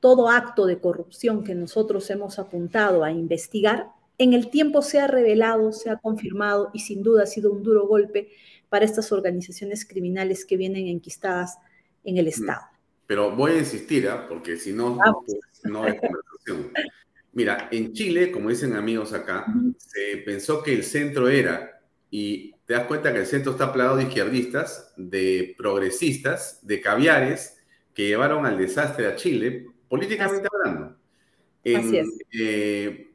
todo 0.00 0.28
acto 0.28 0.66
de 0.66 0.78
corrupción 0.78 1.42
que 1.42 1.54
nosotros 1.54 2.10
hemos 2.10 2.38
apuntado 2.38 3.02
a 3.02 3.10
investigar, 3.10 3.92
en 4.18 4.34
el 4.34 4.50
tiempo 4.50 4.82
se 4.82 5.00
ha 5.00 5.06
revelado, 5.06 5.72
se 5.72 5.88
ha 5.88 5.96
confirmado 5.96 6.68
y 6.74 6.80
sin 6.80 7.02
duda 7.02 7.22
ha 7.22 7.26
sido 7.26 7.50
un 7.50 7.62
duro 7.62 7.86
golpe 7.86 8.28
para 8.68 8.84
estas 8.84 9.12
organizaciones 9.12 9.86
criminales 9.86 10.44
que 10.44 10.56
vienen 10.56 10.88
enquistadas 10.88 11.58
en 12.04 12.18
el 12.18 12.28
Estado. 12.28 12.62
Pero 13.06 13.34
voy 13.34 13.52
a 13.52 13.58
insistir, 13.58 14.08
¿ah? 14.08 14.26
porque 14.28 14.56
si 14.56 14.72
no, 14.72 14.98
no 15.64 15.82
hay 15.84 15.96
conversación. 15.98 16.72
Mira, 17.32 17.68
en 17.70 17.92
Chile, 17.92 18.32
como 18.32 18.48
dicen 18.48 18.74
amigos 18.74 19.12
acá, 19.12 19.46
se 19.76 20.18
pensó 20.18 20.62
que 20.62 20.72
el 20.72 20.82
centro 20.82 21.28
era, 21.28 21.82
y 22.10 22.52
te 22.64 22.74
das 22.74 22.86
cuenta 22.86 23.12
que 23.12 23.20
el 23.20 23.26
centro 23.26 23.52
está 23.52 23.72
plagado 23.72 23.96
de 23.96 24.04
izquierdistas, 24.04 24.92
de 24.96 25.54
progresistas, 25.56 26.66
de 26.66 26.80
caviares, 26.80 27.58
que 27.94 28.06
llevaron 28.06 28.46
al 28.46 28.58
desastre 28.58 29.06
a 29.06 29.16
Chile, 29.16 29.66
políticamente 29.88 30.48
hablando. 30.52 30.96
En, 31.62 32.06
eh, 32.32 33.05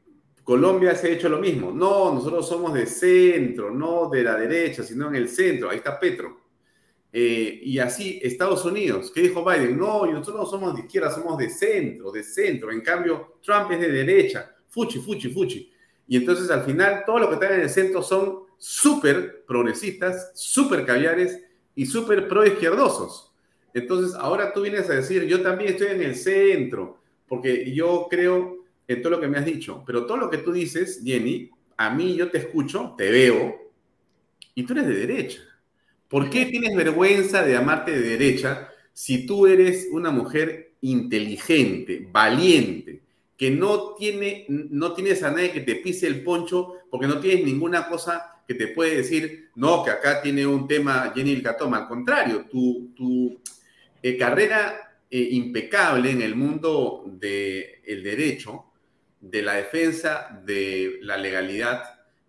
Colombia 0.52 0.93
se 0.95 1.08
ha 1.08 1.12
hecho 1.12 1.30
lo 1.30 1.39
mismo. 1.39 1.72
No, 1.72 2.14
nosotros 2.14 2.45
somos 2.45 2.74
de 2.74 2.86
centro, 2.86 3.72
no 3.72 4.10
de 4.10 4.22
la 4.22 4.36
derecha, 4.36 4.84
sino 4.84 5.08
en 5.08 5.16
el 5.16 5.30
centro. 5.30 5.70
Ahí 5.70 5.78
está 5.78 5.97
Petro. 5.97 6.41
Eh, 7.14 7.62
y 7.64 7.80
así, 7.80 8.20
Estados 8.22 8.66
Unidos, 8.66 9.14
¿qué 9.16 9.22
dijo 9.22 9.45
Biden? 9.45 9.80
No, 9.80 10.06
nosotros 10.06 10.43
no 10.43 10.45
somos 10.45 10.76
de 10.76 10.82
izquierda, 10.82 11.10
somos 11.10 11.38
de 11.38 11.49
centro, 11.49 12.12
de 12.12 12.22
centro. 12.22 12.70
En 12.70 12.82
cambio, 12.82 13.38
Trump 13.41 13.72
es 13.72 13.80
de 13.80 13.93
derecha. 13.93 14.54
Fuchi, 14.68 14.99
fuchi, 14.99 15.30
fuchi. 15.30 15.72
Y 16.06 16.18
entonces 16.18 16.52
al 16.52 16.64
final, 16.64 17.04
todos 17.06 17.22
los 17.22 17.30
que 17.30 17.36
están 17.36 17.54
en 17.54 17.62
el 17.62 17.70
centro 17.70 18.04
son 18.04 18.39
súper 18.58 19.45
progresistas, 19.45 20.34
súper 20.36 20.86
caviares 20.86 21.45
y 21.76 21.86
súper 21.86 22.28
pro-izquierdosos. 22.28 23.32
Entonces, 23.74 24.16
ahora 24.16 24.52
tú 24.52 24.64
vienes 24.64 24.89
a 24.89 24.95
decir, 24.95 25.24
yo 25.28 25.41
también 25.41 25.72
estoy 25.72 25.88
en 25.88 26.02
el 26.02 26.16
centro, 26.18 26.97
porque 27.30 27.74
yo 27.74 28.08
creo 28.10 28.61
en 28.94 29.02
todo 29.02 29.14
lo 29.14 29.20
que 29.20 29.28
me 29.28 29.38
has 29.38 29.46
dicho, 29.46 29.84
pero 29.86 30.06
todo 30.06 30.18
lo 30.18 30.30
que 30.30 30.39
tú 30.39 30.52
dices, 30.52 31.02
Jenny, 31.04 31.50
a 31.78 31.89
mí 31.89 32.16
yo 32.16 32.30
te 32.30 32.38
escucho, 32.38 32.94
te 32.98 33.10
veo, 33.10 33.72
y 34.56 34.64
tú 34.64 34.74
eres 34.74 34.88
de 34.88 34.96
derecha. 34.96 35.42
¿Por 36.08 36.30
qué 36.30 36.46
tienes 36.46 36.76
vergüenza 36.76 37.44
de 37.44 37.56
amarte 37.56 37.92
de 37.92 38.18
derecha 38.18 38.70
si 38.94 39.26
tú 39.26 39.48
eres 39.48 39.88
una 39.92 40.12
mujer 40.12 40.74
inteligente, 40.82 42.08
valiente, 42.12 43.02
que 43.38 43.50
no, 43.50 43.96
tiene, 43.96 44.46
no 44.48 44.94
tienes 44.94 45.24
a 45.24 45.32
nadie 45.32 45.52
que 45.52 45.62
te 45.62 45.76
pise 45.76 46.08
el 46.08 46.24
poncho 46.24 46.74
porque 46.89 47.08
no 47.08 47.20
tienes 47.20 47.46
ninguna 47.46 47.88
cosa 47.88 48.44
que 48.48 48.54
te 48.54 48.68
puede 48.68 48.98
decir, 48.98 49.50
no, 49.56 49.84
que 49.84 49.92
acá 49.92 50.22
tiene 50.22 50.46
un 50.46 50.68
tema 50.68 51.12
Jenny 51.16 51.32
Ilcatoma. 51.32 51.78
Al 51.78 51.88
contrario, 51.88 52.46
tu, 52.52 52.92
tu 52.96 53.39
eh, 54.04 54.18
carrera 54.18 55.00
eh, 55.10 55.30
impecable 55.32 56.12
en 56.12 56.22
el 56.22 56.36
mundo 56.36 57.06
del 57.08 58.04
derecho, 58.04 58.70
de 59.22 59.41
la 59.41 59.53
defensa 59.53 60.41
de 60.43 60.97
la 61.01 61.15
legalidad, 61.15 61.84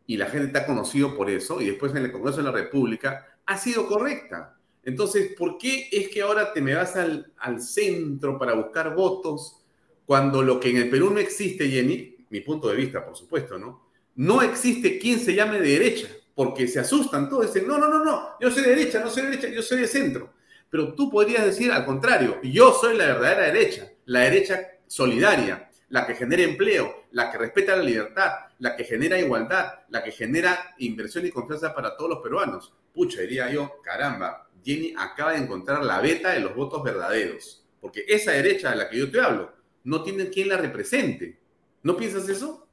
y 0.07 0.17
la 0.17 0.27
gente 0.27 0.47
está 0.49 0.67
conocido 0.67 1.17
por 1.17 1.31
eso, 1.31 1.61
y 1.61 1.67
después 1.67 1.93
en 1.93 2.05
el 2.05 2.13
Congreso 2.13 2.39
de 2.39 2.45
la 2.45 2.53
República, 2.53 3.27
ha 3.47 3.59
sido 3.59 3.87
correcta. 3.87 4.57
Entonces, 4.85 5.35
¿por 5.37 5.59
qué 5.59 5.89
es 5.91 6.09
que 6.09 6.23
ahora 6.23 6.53
te 6.53 6.61
me 6.61 6.75
vas 6.75 6.97
al, 6.97 7.33
al 7.39 7.61
centro 7.61 8.39
para 8.39 8.55
buscar 8.55 8.95
votos 8.95 9.63
cuando 10.05 10.43
lo 10.43 10.61
que 10.61 10.71
en 10.71 10.77
el 10.77 10.91
Perú 10.91 11.11
no 11.11 11.21
existe, 11.21 11.69
Jenny, 11.69 12.27
mi 12.31 12.41
punto 12.41 12.69
de 12.69 12.77
vista, 12.77 13.05
por 13.05 13.17
supuesto, 13.17 13.59
¿no? 13.59 13.89
No 14.17 14.43
existe 14.43 14.99
quien 14.99 15.19
se 15.19 15.35
llame 15.35 15.61
de 15.61 15.71
derecha, 15.71 16.09
porque 16.35 16.67
se 16.67 16.81
asustan 16.81 17.29
todos, 17.29 17.53
dicen, 17.53 17.69
no, 17.69 17.79
no, 17.79 17.89
no, 17.89 18.05
no, 18.05 18.31
yo 18.41 18.51
soy 18.51 18.63
de 18.63 18.71
derecha, 18.71 19.01
no 19.01 19.11
soy 19.11 19.25
de 19.25 19.31
derecha, 19.31 19.49
yo 19.49 19.63
soy 19.63 19.81
de 19.81 19.87
centro. 19.87 20.33
Pero 20.69 20.95
tú 20.95 21.11
podrías 21.11 21.45
decir 21.45 21.71
al 21.71 21.85
contrario, 21.85 22.41
yo 22.43 22.73
soy 22.73 22.97
la 22.97 23.07
verdadera 23.07 23.53
derecha, 23.53 23.93
la 24.07 24.21
derecha 24.21 24.61
solidaria, 24.87 25.71
la 25.93 26.07
que 26.07 26.15
genera 26.15 26.43
empleo, 26.43 27.05
la 27.11 27.31
que 27.31 27.37
respeta 27.37 27.77
la 27.77 27.83
libertad, 27.83 28.31
la 28.61 28.75
que 28.75 28.85
genera 28.85 29.21
igualdad, 29.21 29.81
la 29.91 30.03
que 30.03 30.11
genera 30.11 30.75
inversión 30.79 31.27
y 31.27 31.31
confianza 31.31 31.75
para 31.75 31.99
todos 31.99 32.09
los 32.09 32.21
peruanos. 32.21 32.73
Pucha, 32.95 33.21
diría 33.21 33.51
yo, 33.51 33.75
caramba, 33.85 34.49
Jenny 34.65 34.95
acaba 34.97 35.33
de 35.33 35.41
encontrar 35.41 35.85
la 35.85 36.01
beta 36.01 36.31
de 36.31 36.41
los 36.41 36.57
votos 36.57 36.83
verdaderos, 36.83 37.67
porque 37.79 38.07
esa 38.09 38.33
derecha 38.33 38.71
de 38.71 38.77
la 38.77 38.89
que 38.89 38.97
yo 38.97 39.11
te 39.11 39.21
hablo 39.21 39.53
no 39.85 40.03
tiene 40.03 40.31
quien 40.31 40.49
la 40.49 40.57
represente. 40.57 41.39
¿No 41.83 41.95
piensas 41.95 42.27
eso? 42.27 42.67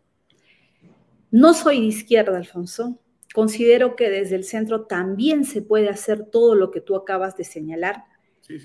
No 1.29 1.53
soy 1.53 1.81
de 1.81 1.87
izquierda, 1.87 2.37
Alfonso. 2.37 2.99
Considero 3.33 3.97
que 3.97 4.09
desde 4.09 4.37
el 4.37 4.45
centro 4.45 4.85
también 4.85 5.43
se 5.43 5.61
puede 5.61 5.89
hacer 5.89 6.27
todo 6.31 6.55
lo 6.55 6.71
que 6.71 6.79
tú 6.79 6.95
acabas 6.95 7.35
de 7.35 7.43
señalar. 7.43 8.05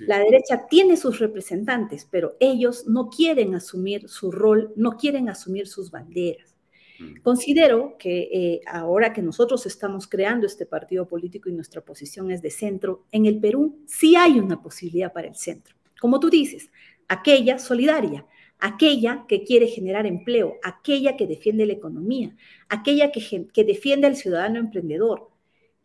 La 0.07 0.19
derecha 0.19 0.67
tiene 0.69 0.97
sus 0.97 1.19
representantes, 1.19 2.09
pero 2.11 2.37
ellos 2.41 2.87
no 2.87 3.11
quieren 3.11 3.55
asumir 3.55 4.09
su 4.09 4.31
rol, 4.31 4.73
no 4.77 4.97
quieren 4.97 5.29
asumir 5.29 5.69
sus 5.69 5.91
banderas. 5.91 6.55
Mm. 6.99 7.21
Considero 7.23 7.97
que 7.99 8.31
eh, 8.33 8.61
ahora 8.67 9.13
que 9.13 9.21
nosotros 9.21 9.67
estamos 9.67 10.09
creando 10.09 10.47
este 10.47 10.65
partido 10.65 11.07
político 11.07 11.51
y 11.51 11.53
nuestra 11.53 11.83
posición 11.83 12.31
es 12.31 12.41
de 12.41 12.51
centro, 12.51 13.05
en 13.13 13.27
el 13.27 13.39
Perú 13.41 13.79
sí 13.87 14.17
hay 14.17 14.39
una 14.39 14.63
posibilidad 14.63 15.13
para 15.13 15.29
el 15.29 15.35
centro. 15.35 15.75
Como 16.01 16.19
tú 16.19 16.31
dices, 16.31 16.71
aquella 17.09 17.59
solidaria, 17.59 18.27
aquella 18.59 19.27
que 19.29 19.45
quiere 19.45 19.67
generar 19.67 20.07
empleo, 20.07 20.55
aquella 20.63 21.17
que 21.17 21.27
defiende 21.27 21.67
la 21.67 21.75
economía, 21.75 22.35
aquella 22.71 23.13
que, 23.13 23.49
que 23.53 23.65
defiende 23.65 24.07
al 24.07 24.17
ciudadano 24.17 24.59
emprendedor. 24.59 25.29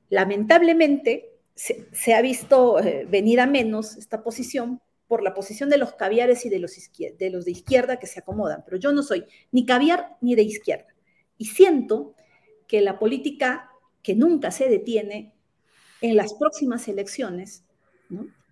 Lamentablemente, 0.10 1.29
se, 1.91 2.14
ha 2.14 2.22
visto 2.22 2.80
eh, 2.80 3.05
venir 3.10 3.41
a 3.41 3.45
menos 3.45 3.97
esta 3.97 4.24
posición 4.24 4.82
por 5.07 5.22
la 5.24 5.34
posición 5.34 5.70
de 5.70 5.78
los 5.78 5.93
caviares 5.93 6.45
y 6.45 6.49
de 6.49 6.60
los, 6.60 6.72
de 7.45 7.51
izquierda 7.51 7.99
que 7.99 8.07
se 8.07 8.20
acomodan, 8.20 8.64
pero 8.64 8.78
yo 8.78 8.93
no 8.93 9.03
soy 9.03 9.26
ni 9.51 9.66
caviar 9.66 10.18
ni 10.22 10.36
de 10.36 10.43
izquierda. 10.43 10.88
Y 11.38 11.45
siento 11.45 12.16
que 12.68 12.80
la 12.80 12.97
política 12.97 13.72
que 14.03 14.16
nunca 14.16 14.51
se 14.51 14.70
detiene 14.70 15.34
en 15.99 16.16
las 16.16 16.34
próximas 16.36 16.88
elecciones 16.88 17.66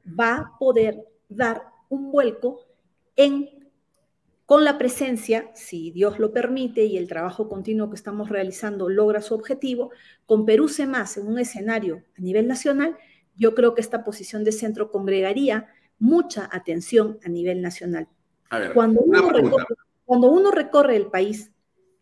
va 0.07 0.35
a 0.35 0.57
poder 0.59 1.05
dar 1.29 1.63
un 1.89 2.11
vuelco 2.11 2.65
en 3.15 3.49
con 4.47 4.63
la 4.63 4.77
presencia, 4.77 5.51
si 5.55 5.91
Dios 5.91 6.19
lo 6.19 6.31
permite 6.31 6.85
y 6.85 6.97
el 6.97 7.09
trabajo 7.09 7.49
continuo 7.49 7.89
que 7.89 7.97
estamos 7.97 8.29
realizando 8.29 8.87
logra 8.87 9.21
su 9.21 9.35
objetivo, 9.35 9.91
con 10.25 10.45
Perú 10.45 10.71
más 10.87 11.17
en 11.17 11.27
un 11.27 11.37
escenario 11.37 12.05
a 12.17 12.21
nivel 12.21 12.47
nacional, 12.47 12.97
yo 13.35 13.53
creo 13.53 13.75
que 13.75 13.81
esta 13.81 14.05
posición 14.05 14.45
de 14.45 14.53
centro 14.53 14.89
congregaría 14.89 15.67
mucha 15.99 16.47
atención 16.49 17.19
a 17.25 17.27
nivel 17.27 17.61
nacional. 17.61 18.07
cuando, 18.73 19.01
uno 19.01 19.29
recorre, 19.29 19.65
cuando 20.05 20.31
uno 20.31 20.49
recorre 20.51 20.95
el 20.95 21.07
país, 21.07 21.51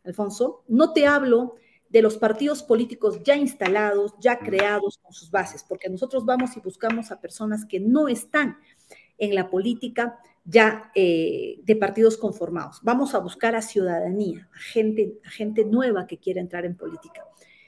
Alfonso, 0.04 0.64
no 0.68 0.94
te 0.94 1.08
hablo 1.08 1.56
de 1.90 2.04
los 2.04 2.16
partidos 2.16 2.62
políticos 2.62 3.24
ya 3.24 3.36
instalados, 3.36 4.14
ya 4.20 4.38
creados 4.38 5.00
con 5.00 5.14
sus 5.14 5.32
bases, 5.32 5.66
porque 5.68 5.90
nosotros 5.90 6.26
vamos 6.26 6.56
y 6.56 6.60
buscamos 6.60 7.10
a 7.10 7.20
personas 7.20 7.66
que 7.66 7.80
no 7.80 8.08
están 8.08 8.60
en 9.18 9.34
la 9.34 9.50
política 9.50 10.20
ya 10.46 10.92
eh, 10.94 11.60
de 11.64 11.76
partidos 11.76 12.18
conformados. 12.18 12.80
Vamos 12.84 13.16
a 13.16 13.20
buscar 13.20 13.56
a 13.56 13.62
ciudadanía, 13.62 14.48
a 14.54 14.60
gente, 14.60 15.20
a 15.26 15.30
gente 15.30 15.66
nueva 15.66 16.06
que 16.06 16.20
quiera 16.20 16.40
entrar 16.40 16.66
en 16.66 16.78
política. 16.78 17.26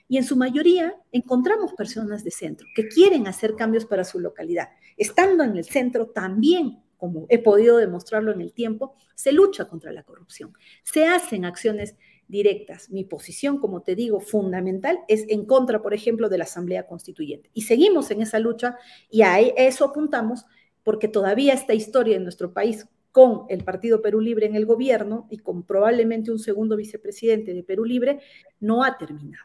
Y 0.07 0.17
en 0.17 0.23
su 0.23 0.37
mayoría 0.37 0.95
encontramos 1.11 1.73
personas 1.73 2.23
de 2.23 2.31
centro 2.31 2.67
que 2.75 2.87
quieren 2.87 3.27
hacer 3.27 3.55
cambios 3.55 3.85
para 3.85 4.05
su 4.05 4.19
localidad. 4.19 4.69
Estando 4.95 5.43
en 5.43 5.57
el 5.57 5.65
centro 5.65 6.07
también, 6.07 6.81
como 6.97 7.25
he 7.29 7.39
podido 7.39 7.77
demostrarlo 7.77 8.31
en 8.31 8.41
el 8.41 8.53
tiempo, 8.53 8.95
se 9.15 9.31
lucha 9.31 9.65
contra 9.65 9.91
la 9.91 10.03
corrupción. 10.03 10.53
Se 10.83 11.05
hacen 11.05 11.43
acciones 11.43 11.95
directas. 12.27 12.89
Mi 12.89 13.03
posición, 13.03 13.57
como 13.57 13.81
te 13.81 13.95
digo, 13.95 14.19
fundamental 14.19 14.99
es 15.07 15.25
en 15.29 15.45
contra, 15.45 15.81
por 15.81 15.93
ejemplo, 15.93 16.29
de 16.29 16.37
la 16.37 16.43
Asamblea 16.43 16.87
Constituyente. 16.87 17.49
Y 17.53 17.63
seguimos 17.63 18.11
en 18.11 18.21
esa 18.21 18.39
lucha 18.39 18.77
y 19.09 19.21
a 19.23 19.39
eso 19.39 19.85
apuntamos 19.85 20.45
porque 20.87 21.09
todavía 21.09 21.53
esta 21.53 21.73
historia 21.73 22.15
en 22.15 22.23
nuestro 22.23 22.53
país 22.53 22.87
con 23.11 23.41
el 23.49 23.65
Partido 23.65 24.01
Perú 24.01 24.21
Libre 24.21 24.45
en 24.45 24.55
el 24.55 24.65
gobierno 24.65 25.27
y 25.29 25.39
con 25.39 25.63
probablemente 25.63 26.31
un 26.31 26.39
segundo 26.39 26.77
vicepresidente 26.77 27.53
de 27.53 27.61
Perú 27.61 27.83
Libre, 27.83 28.21
no 28.61 28.85
ha 28.85 28.97
terminado. 28.97 29.43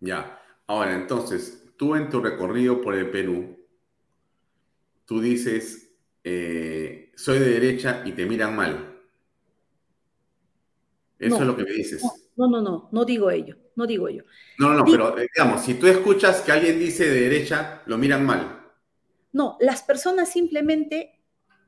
Ya, 0.00 0.40
ahora 0.66 0.94
entonces, 0.94 1.74
tú 1.76 1.94
en 1.94 2.08
tu 2.08 2.22
recorrido 2.22 2.80
por 2.80 2.94
el 2.94 3.10
Perú, 3.10 3.54
tú 5.04 5.20
dices, 5.20 5.92
eh, 6.24 7.12
soy 7.16 7.38
de 7.38 7.50
derecha 7.50 8.02
y 8.06 8.12
te 8.12 8.24
miran 8.24 8.56
mal. 8.56 8.98
Eso 11.18 11.36
es 11.36 11.46
lo 11.46 11.54
que 11.54 11.64
me 11.64 11.72
dices. 11.72 12.02
No, 12.34 12.48
no, 12.48 12.62
no, 12.62 12.88
no, 12.90 13.04
digo 13.04 13.30
ello, 13.30 13.56
no 13.76 13.86
digo 13.86 14.08
ello. 14.08 14.24
No, 14.58 14.70
no, 14.70 14.78
no, 14.78 14.84
pero 14.86 15.14
digamos, 15.16 15.60
si 15.60 15.74
tú 15.74 15.86
escuchas 15.86 16.40
que 16.40 16.52
alguien 16.52 16.78
dice 16.78 17.06
de 17.06 17.28
derecha, 17.28 17.82
lo 17.84 17.98
miran 17.98 18.24
mal. 18.24 18.59
No, 19.32 19.56
las 19.60 19.82
personas 19.82 20.30
simplemente 20.30 21.20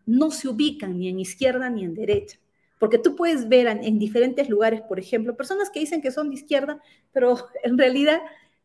no 0.06 0.30
se 0.30 0.48
ubican 0.48 0.98
ni 0.98 1.08
en 1.08 1.20
izquierda 1.20 1.70
ni 1.70 1.84
en 1.84 1.94
derecha. 1.94 2.38
Porque 2.78 2.98
tú 2.98 3.14
puedes 3.14 3.48
ver 3.48 3.68
en, 3.68 3.98
diferentes 3.98 4.48
lugares, 4.48 4.80
por 4.82 4.98
ejemplo, 4.98 5.36
personas 5.36 5.70
que 5.70 5.80
dicen 5.80 6.02
que 6.02 6.10
son 6.10 6.30
de 6.30 6.34
izquierda, 6.34 6.82
pero 7.12 7.36
en 7.64 7.78
realidad 7.78 8.20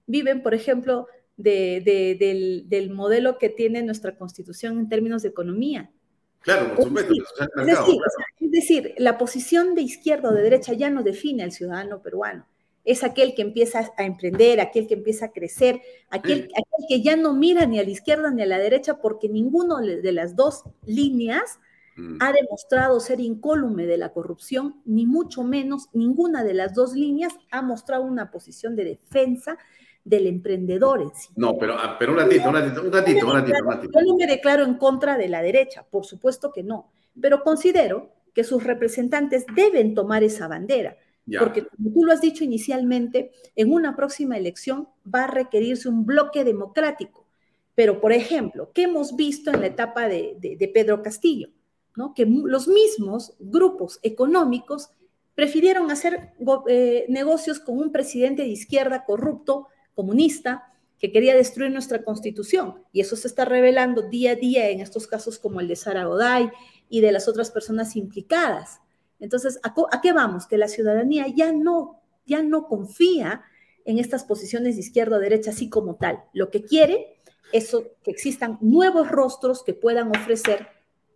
viven, 0.08 0.42
por 0.42 0.54
ejemplo, 0.54 1.08
del, 1.36 2.90
modelo 2.92 3.38
que 3.38 3.50
tiene 3.50 3.84
nuestra 3.84 4.18
constitución 4.18 4.80
en 4.80 4.90
términos 4.90 5.22
de 5.22 5.30
economía. 5.30 5.92
Claro, 6.40 6.74
por 6.76 6.86
supuesto. 6.86 7.14
Es 7.14 7.66
decir, 7.66 8.02
es 8.40 8.52
decir, 8.52 8.96
la 8.98 9.18
posición 9.18 9.76
de 9.76 9.82
izquierda 9.82 10.30
o 10.30 10.34
de 10.34 10.42
derecha 10.42 10.74
ya 10.74 10.90
no 10.90 11.04
define 11.04 11.44
al 11.44 11.52
ciudadano 11.52 12.02
peruano 12.02 12.48
es 12.88 13.04
aquel 13.04 13.36
que 13.36 13.42
empieza 13.42 13.92
a 13.98 14.06
emprender, 14.06 14.62
aquel 14.62 14.88
que 14.88 14.94
empieza 14.94 15.26
a 15.26 15.32
crecer, 15.32 15.82
aquel, 16.10 16.50
que 16.88 17.02
ya 17.02 17.18
no 17.18 17.34
mira 17.34 17.66
ni 17.66 17.80
a 17.80 17.84
la 17.84 17.90
izquierda 17.90 18.32
ni 18.32 18.42
a 18.42 18.46
la 18.46 18.60
derecha 18.60 19.02
porque 19.02 19.28
ninguno 19.28 19.80
de 19.80 20.12
las 20.14 20.38
dos 20.38 20.64
líneas 20.86 21.60
mm. 21.98 22.20
ha 22.22 22.32
demostrado 22.32 22.98
ser 23.02 23.20
incólume 23.20 23.86
de 23.86 23.98
la 23.98 24.14
corrupción, 24.14 24.82
ni 24.86 25.06
mucho 25.06 25.44
menos 25.44 25.90
ninguna 25.92 26.46
de 26.46 26.54
las 26.54 26.74
dos 26.74 26.94
líneas 26.94 27.34
ha 27.52 27.62
mostrado 27.62 28.04
una 28.04 28.32
posición 28.32 28.78
de 28.78 28.86
defensa 28.86 29.58
del 30.06 30.26
emprendedor 30.26 31.02
en 31.02 31.14
sí. 31.14 31.28
No, 31.36 31.58
pero, 31.58 31.74
ah, 31.78 31.98
pero 32.00 32.14
un 32.14 32.20
ratito, 32.20 32.48
un 32.48 32.56
ratito, 32.56 32.82
un 32.84 32.94
ratito, 32.94 33.28
un 33.28 33.34
ratito, 33.34 33.58
un 33.58 33.70
ratito. 33.70 34.00
Yo 34.00 34.06
no 34.06 34.16
me 34.16 34.28
declaro 34.28 34.64
en 34.64 34.76
contra 34.76 35.18
de 35.18 35.28
la 35.28 35.42
derecha, 35.42 35.86
por 35.92 36.06
supuesto 36.06 36.54
que 36.54 36.64
no, 36.64 36.90
pero 37.22 37.44
considero 37.44 38.14
que 38.34 38.46
sus 38.46 38.64
representantes 38.64 39.46
deben 39.54 39.94
tomar 39.94 40.24
esa 40.24 40.48
bandera 40.48 40.96
porque 41.40 41.66
como 41.68 41.92
tú 41.92 42.06
lo 42.06 42.14
has 42.14 42.22
dicho 42.22 42.44
inicialmente, 42.44 43.32
en 43.56 43.72
una 43.72 43.96
próxima 43.96 44.38
elección 44.38 44.88
va 45.14 45.26
a 45.26 45.28
requerirse 45.28 45.90
un 45.90 46.06
bloque 46.06 46.44
democrático. 46.44 47.28
Pero, 47.76 48.02
por 48.02 48.12
ejemplo, 48.12 48.72
¿qué 48.74 48.84
hemos 48.84 49.16
visto 49.16 49.52
en 49.52 49.62
la 49.62 49.68
etapa 49.68 50.08
de, 50.08 50.72
Pedro 50.74 51.04
Castillo? 51.04 51.50
¿no? 51.96 52.14
Que 52.14 52.26
los 52.26 52.68
mismos 52.68 53.36
grupos 53.40 54.00
económicos 54.04 54.90
prefirieron 55.36 55.92
hacer 55.92 56.34
eh, 56.68 57.06
negocios 57.10 57.60
con 57.60 57.78
un 57.78 57.92
presidente 57.92 58.42
de 58.42 58.48
izquierda 58.48 59.06
corrupto, 59.06 59.68
comunista, 59.94 60.74
que 60.98 61.12
quería 61.12 61.36
destruir 61.36 61.72
nuestra 61.72 62.04
constitución. 62.04 62.84
Y 62.92 63.02
eso 63.02 63.16
se 63.16 63.28
está 63.28 63.46
revelando 63.46 64.02
día 64.02 64.32
a 64.32 64.36
día 64.36 64.70
en 64.70 64.82
estos 64.82 65.06
casos 65.06 65.38
como 65.38 65.60
el 65.60 65.68
de 65.68 65.76
Sara 65.76 66.06
Goday 66.06 66.50
y 66.90 67.02
de 67.02 67.12
las 67.12 67.28
otras 67.28 67.52
personas 67.52 67.96
implicadas. 67.96 68.80
Entonces, 69.20 69.60
¿a, 69.64 70.02
qué 70.02 70.14
vamos? 70.14 70.48
Que 70.48 70.58
la 70.58 70.68
ciudadanía 70.68 71.28
ya 71.28 71.52
no, 71.52 72.02
ya 72.26 72.44
no 72.44 72.68
confía 72.68 73.44
en 73.86 74.00
estas 74.00 74.24
posiciones 74.24 74.76
de 74.76 74.82
izquierda 74.82 75.18
o 75.18 75.20
derecha 75.20 75.52
así 75.52 75.70
como 75.70 75.96
tal. 75.96 76.24
Lo 76.34 76.52
que 76.52 76.64
quiere 76.64 77.20
es 77.52 77.76
que 78.04 78.12
existan 78.12 78.58
nuevos 78.62 79.10
rostros 79.10 79.64
que 79.64 79.74
puedan 79.74 80.10
ofrecer 80.10 80.68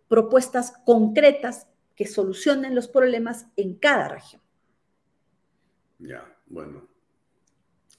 propuestas 0.08 0.72
concretas 0.84 1.66
que 1.94 2.06
solucionen 2.06 2.74
los 2.74 2.88
problemas 2.88 3.46
en 3.56 3.74
cada 3.74 4.08
región. 4.08 4.42
Ya, 5.98 6.24
bueno. 6.46 6.88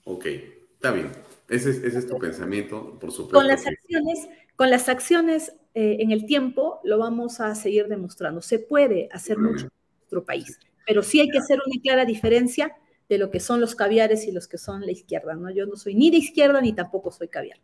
Ok, 0.05 0.25
está 0.25 0.91
bien. 0.91 1.11
Ese 1.47 1.69
es, 1.69 2.07
tu 2.07 2.17
pensamiento, 2.17 2.99
por 2.99 3.11
supuesto. 3.11 3.37
Con 3.37 3.47
las 3.47 3.65
acciones, 3.65 4.27
con 4.55 4.69
las 4.69 4.89
acciones 4.89 5.53
eh, 5.75 5.97
en 5.99 6.11
el 6.11 6.25
tiempo 6.25 6.81
lo 6.83 6.97
vamos 6.97 7.39
a 7.39 7.55
seguir 7.55 7.87
demostrando. 7.87 8.41
Se 8.41 8.59
puede 8.59 9.07
hacer 9.11 9.37
mucho 9.37 9.69
país. 10.21 10.59
Pero 10.85 11.01
sí 11.01 11.19
hay 11.19 11.29
que 11.29 11.37
hacer 11.37 11.59
una 11.65 11.81
clara 11.81 12.05
diferencia 12.05 12.75
de 13.09 13.17
lo 13.17 13.31
que 13.31 13.39
son 13.39 13.61
los 13.61 13.75
caviares 13.75 14.27
y 14.27 14.31
los 14.31 14.47
que 14.47 14.57
son 14.57 14.81
la 14.81 14.91
izquierda, 14.91 15.35
¿no? 15.35 15.49
Yo 15.51 15.65
no 15.65 15.75
soy 15.75 15.95
ni 15.95 16.11
de 16.11 16.17
izquierda 16.17 16.61
ni 16.61 16.73
tampoco 16.73 17.11
soy 17.11 17.27
caviar. 17.27 17.59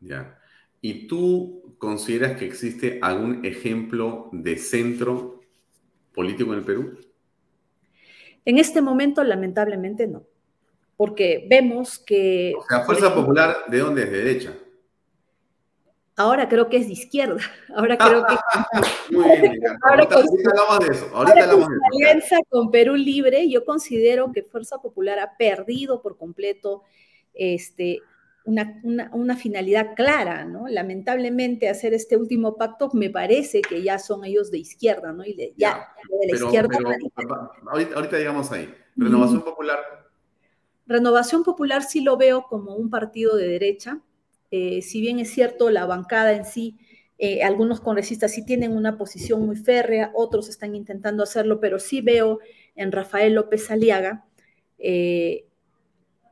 Ya. 0.00 0.38
¿Y 0.80 1.06
tú 1.06 1.74
consideras 1.78 2.38
que 2.38 2.46
existe 2.46 2.98
algún 3.02 3.44
ejemplo 3.44 4.28
de 4.32 4.56
centro 4.58 5.40
político 6.14 6.52
en 6.52 6.58
el 6.58 6.64
Perú? 6.64 6.98
En 8.44 8.58
este 8.58 8.80
momento, 8.80 9.24
lamentablemente, 9.24 10.06
no. 10.06 10.24
Porque 10.96 11.46
vemos 11.50 11.98
que... 11.98 12.54
O 12.56 12.64
sea, 12.64 12.80
Fuerza 12.80 13.14
Popular, 13.14 13.56
¿de 13.68 13.78
dónde 13.78 14.04
es? 14.04 14.10
¿De 14.10 14.16
derecha? 14.16 14.54
Ahora 16.18 16.48
creo 16.48 16.70
que 16.70 16.78
es 16.78 16.86
de 16.86 16.94
izquierda. 16.94 17.40
Ahora 17.76 17.98
creo 17.98 18.24
que. 18.26 18.34
Muy 19.14 19.40
bien, 19.40 19.60
ahora, 19.82 20.04
ahorita, 20.04 20.16
hablamos 20.50 20.86
de 20.86 20.94
eso. 20.94 21.10
Ahorita 21.14 21.44
hablamos 21.44 21.68
de 21.68 21.74
eso. 21.74 21.84
alianza 21.92 22.36
con 22.48 22.70
Perú 22.70 22.96
Libre, 22.96 23.48
yo 23.50 23.64
considero 23.64 24.32
que 24.32 24.42
Fuerza 24.42 24.78
Popular 24.78 25.18
ha 25.18 25.36
perdido 25.36 26.00
por 26.00 26.16
completo 26.16 26.82
este, 27.34 28.00
una, 28.44 28.80
una, 29.12 29.36
finalidad 29.36 29.94
clara, 29.94 30.44
¿no? 30.44 30.68
Lamentablemente, 30.68 31.68
hacer 31.68 31.92
este 31.92 32.16
último 32.16 32.56
pacto 32.56 32.90
me 32.94 33.10
parece 33.10 33.60
que 33.60 33.82
ya 33.82 33.98
son 33.98 34.24
ellos 34.24 34.50
de 34.50 34.58
izquierda, 34.58 35.12
¿no? 35.12 35.24
Y 35.24 35.34
de, 35.34 35.52
ya, 35.56 35.88
de 36.08 36.32
la 36.32 36.38
izquierda. 36.38 36.78
ahorita, 37.66 37.94
ahorita 37.94 38.18
llegamos 38.18 38.50
ahí. 38.52 38.74
Renovación 38.96 39.42
Popular. 39.42 39.78
Renovación 40.86 41.44
Popular 41.44 41.82
sí 41.82 42.00
lo 42.00 42.16
veo 42.16 42.44
como 42.44 42.74
un 42.74 42.88
partido 42.88 43.36
de 43.36 43.48
derecha 43.48 44.00
eh, 44.50 44.82
si 44.82 45.00
bien 45.00 45.18
es 45.18 45.30
cierto, 45.30 45.70
la 45.70 45.86
bancada 45.86 46.32
en 46.32 46.44
sí, 46.44 46.76
eh, 47.18 47.42
algunos 47.42 47.80
congresistas 47.80 48.32
sí 48.32 48.44
tienen 48.44 48.76
una 48.76 48.98
posición 48.98 49.44
muy 49.46 49.56
férrea, 49.56 50.12
otros 50.14 50.48
están 50.48 50.74
intentando 50.74 51.22
hacerlo, 51.22 51.60
pero 51.60 51.78
sí 51.78 52.00
veo 52.00 52.40
en 52.74 52.92
Rafael 52.92 53.32
López 53.34 53.70
Aliaga 53.70 54.26
eh, 54.78 55.46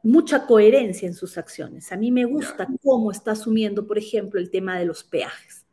mucha 0.02 0.46
coherencia 0.46 1.08
en 1.08 1.14
sus 1.14 1.38
acciones. 1.38 1.90
A 1.90 1.96
mí 1.96 2.10
me 2.10 2.26
gusta 2.26 2.68
cómo 2.82 3.10
está 3.10 3.32
asumiendo, 3.32 3.86
por 3.86 3.96
ejemplo, 3.96 4.38
el 4.38 4.50
tema 4.50 4.78
de 4.78 4.84
los 4.84 5.02
peajes, 5.02 5.64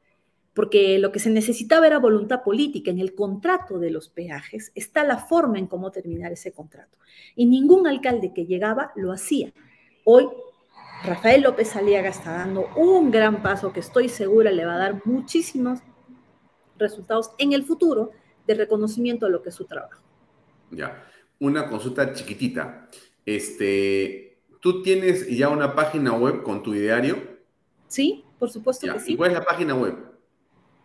porque 0.53 0.97
lo 0.99 1.11
que 1.11 1.19
se 1.19 1.29
necesitaba 1.29 1.87
era 1.87 1.99
voluntad 1.99 2.41
política. 2.41 2.89
En 2.89 2.99
el 2.99 3.13
contrato 3.13 3.77
de 3.77 3.91
los 3.91 4.07
peajes 4.07 4.71
está 4.73 5.03
la 5.03 5.17
forma 5.17 5.59
en 5.59 5.67
cómo 5.67 5.91
terminar 5.91 6.31
ese 6.31 6.53
contrato. 6.53 6.97
Y 7.35 7.45
ningún 7.45 7.87
alcalde 7.87 8.31
que 8.33 8.45
llegaba 8.45 8.93
lo 8.95 9.11
hacía. 9.11 9.53
Hoy 10.05 10.27
Rafael 11.03 11.41
López 11.41 11.75
Aliaga 11.75 12.09
está 12.09 12.31
dando 12.31 12.69
un 12.75 13.09
gran 13.09 13.41
paso 13.41 13.73
que 13.73 13.79
estoy 13.79 14.07
segura 14.07 14.51
le 14.51 14.65
va 14.65 14.75
a 14.75 14.77
dar 14.77 15.01
muchísimos 15.05 15.79
resultados 16.77 17.31
en 17.39 17.53
el 17.53 17.63
futuro 17.63 18.11
de 18.45 18.53
reconocimiento 18.53 19.25
de 19.25 19.31
lo 19.31 19.41
que 19.41 19.49
es 19.49 19.55
su 19.55 19.65
trabajo. 19.65 19.99
Ya, 20.69 21.03
una 21.39 21.67
consulta 21.67 22.13
chiquitita. 22.13 22.87
Este, 23.25 24.43
¿Tú 24.59 24.83
tienes 24.83 25.27
ya 25.27 25.49
una 25.49 25.73
página 25.73 26.13
web 26.13 26.43
con 26.43 26.61
tu 26.61 26.75
ideario? 26.75 27.17
Sí, 27.87 28.23
por 28.37 28.51
supuesto 28.51 28.85
que 28.93 28.99
sí. 28.99 29.13
¿Y 29.13 29.17
cuál 29.17 29.31
es 29.31 29.37
la 29.37 29.43
página 29.43 29.73
web? 29.73 29.95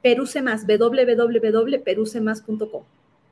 Perucemas, 0.02 0.66
www.perucemas.com. 0.66 2.84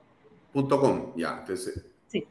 Punto 0.51 0.79
com, 0.79 1.13
ya. 1.15 1.37
Entonces, 1.39 1.85
sí. 2.07 2.27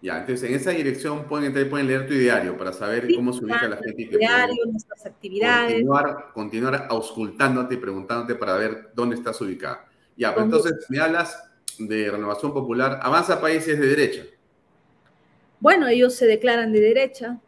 Ya, 0.00 0.18
entonces 0.18 0.48
en 0.48 0.56
esa 0.56 0.70
dirección 0.70 1.24
pueden 1.24 1.46
entrar 1.46 1.66
y 1.66 1.68
pueden 1.68 1.88
leer 1.88 2.06
tu 2.06 2.14
diario 2.14 2.56
para 2.56 2.72
saber 2.72 3.12
cómo 3.14 3.32
se 3.32 3.44
ubica 3.44 3.68
la 3.68 3.76
gente. 3.76 4.02
Y 4.02 4.08
que 4.08 4.18
diario, 4.18 4.64
nuestras 4.66 5.04
actividades. 5.04 5.72
Continuar, 5.72 6.30
continuar 6.32 6.86
auscultándote 6.88 7.74
y 7.74 7.78
preguntándote 7.78 8.36
para 8.36 8.56
ver 8.56 8.90
dónde 8.94 9.16
estás 9.16 9.40
ubicada. 9.40 9.88
Ya, 10.16 10.32
pero 10.32 10.44
entonces 10.44 10.86
me 10.88 10.98
hablas 10.98 11.42
de 11.78 12.10
Renovación 12.10 12.52
Popular. 12.52 13.00
Avanza 13.02 13.40
Países 13.40 13.78
de 13.78 13.86
derecha. 13.86 14.24
Bueno, 15.60 15.88
ellos 15.88 16.14
se 16.14 16.26
declaran 16.26 16.72
de 16.72 16.80
derecha, 16.80 17.40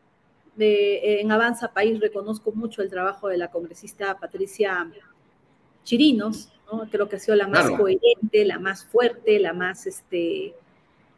en 0.59 1.31
Avanza 1.31 1.73
País 1.73 2.01
reconozco 2.01 2.53
mucho 2.53 2.83
el 2.83 2.91
trabajo 2.91 3.29
de 3.29 3.39
la 3.39 3.51
congresista 3.51 4.19
Patricia 4.19 4.91
Chirinos, 5.85 6.51
creo 6.91 7.09
que 7.09 7.17
ha 7.17 7.19
sido 7.19 7.37
la 7.37 7.49
más 7.49 7.71
coherente, 7.71 8.45
la 8.45 8.59
más 8.59 8.85
fuerte, 8.85 9.39
la 9.39 9.53
más, 9.53 9.87
este, 9.87 10.55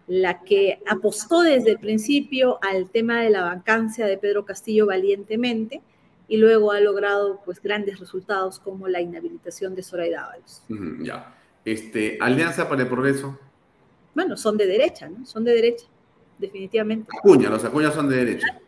la 0.07 0.43
que 0.43 0.81
apostó 0.87 1.43
desde 1.43 1.73
el 1.73 1.79
principio 1.79 2.59
al 2.63 2.91
tema 2.91 3.23
de 3.23 3.31
la 3.31 3.43
vacancia 3.43 4.07
de 4.07 4.19
Pedro 4.19 4.45
Castillo 4.45 4.87
valientemente 4.87 5.81
y 6.29 6.37
luego 6.37 6.71
ha 6.71 6.81
logrado 6.81 7.41
pues 7.45 7.61
grandes 7.61 7.99
resultados 7.99 8.61
como 8.61 8.87
la 8.87 9.01
inhabilitación 9.01 9.75
de 9.75 9.83
Soraya 9.83 10.21
Dávalos. 10.21 10.63
ya. 11.03 11.37
Este, 11.65 12.17
Alianza 12.21 12.69
para 12.69 12.83
el 12.83 12.89
Progreso. 12.89 13.39
Bueno, 14.15 14.37
son 14.37 14.57
de 14.57 14.67
derecha, 14.67 15.09
¿no? 15.09 15.27
Son 15.27 15.45
de 15.45 15.53
derecha, 15.53 15.87
definitivamente. 16.39 17.11
Acuña, 17.19 17.51
los 17.51 17.65
Acuña 17.65 17.91
son 17.91 18.09
de 18.09 18.17
derecha 18.17 18.61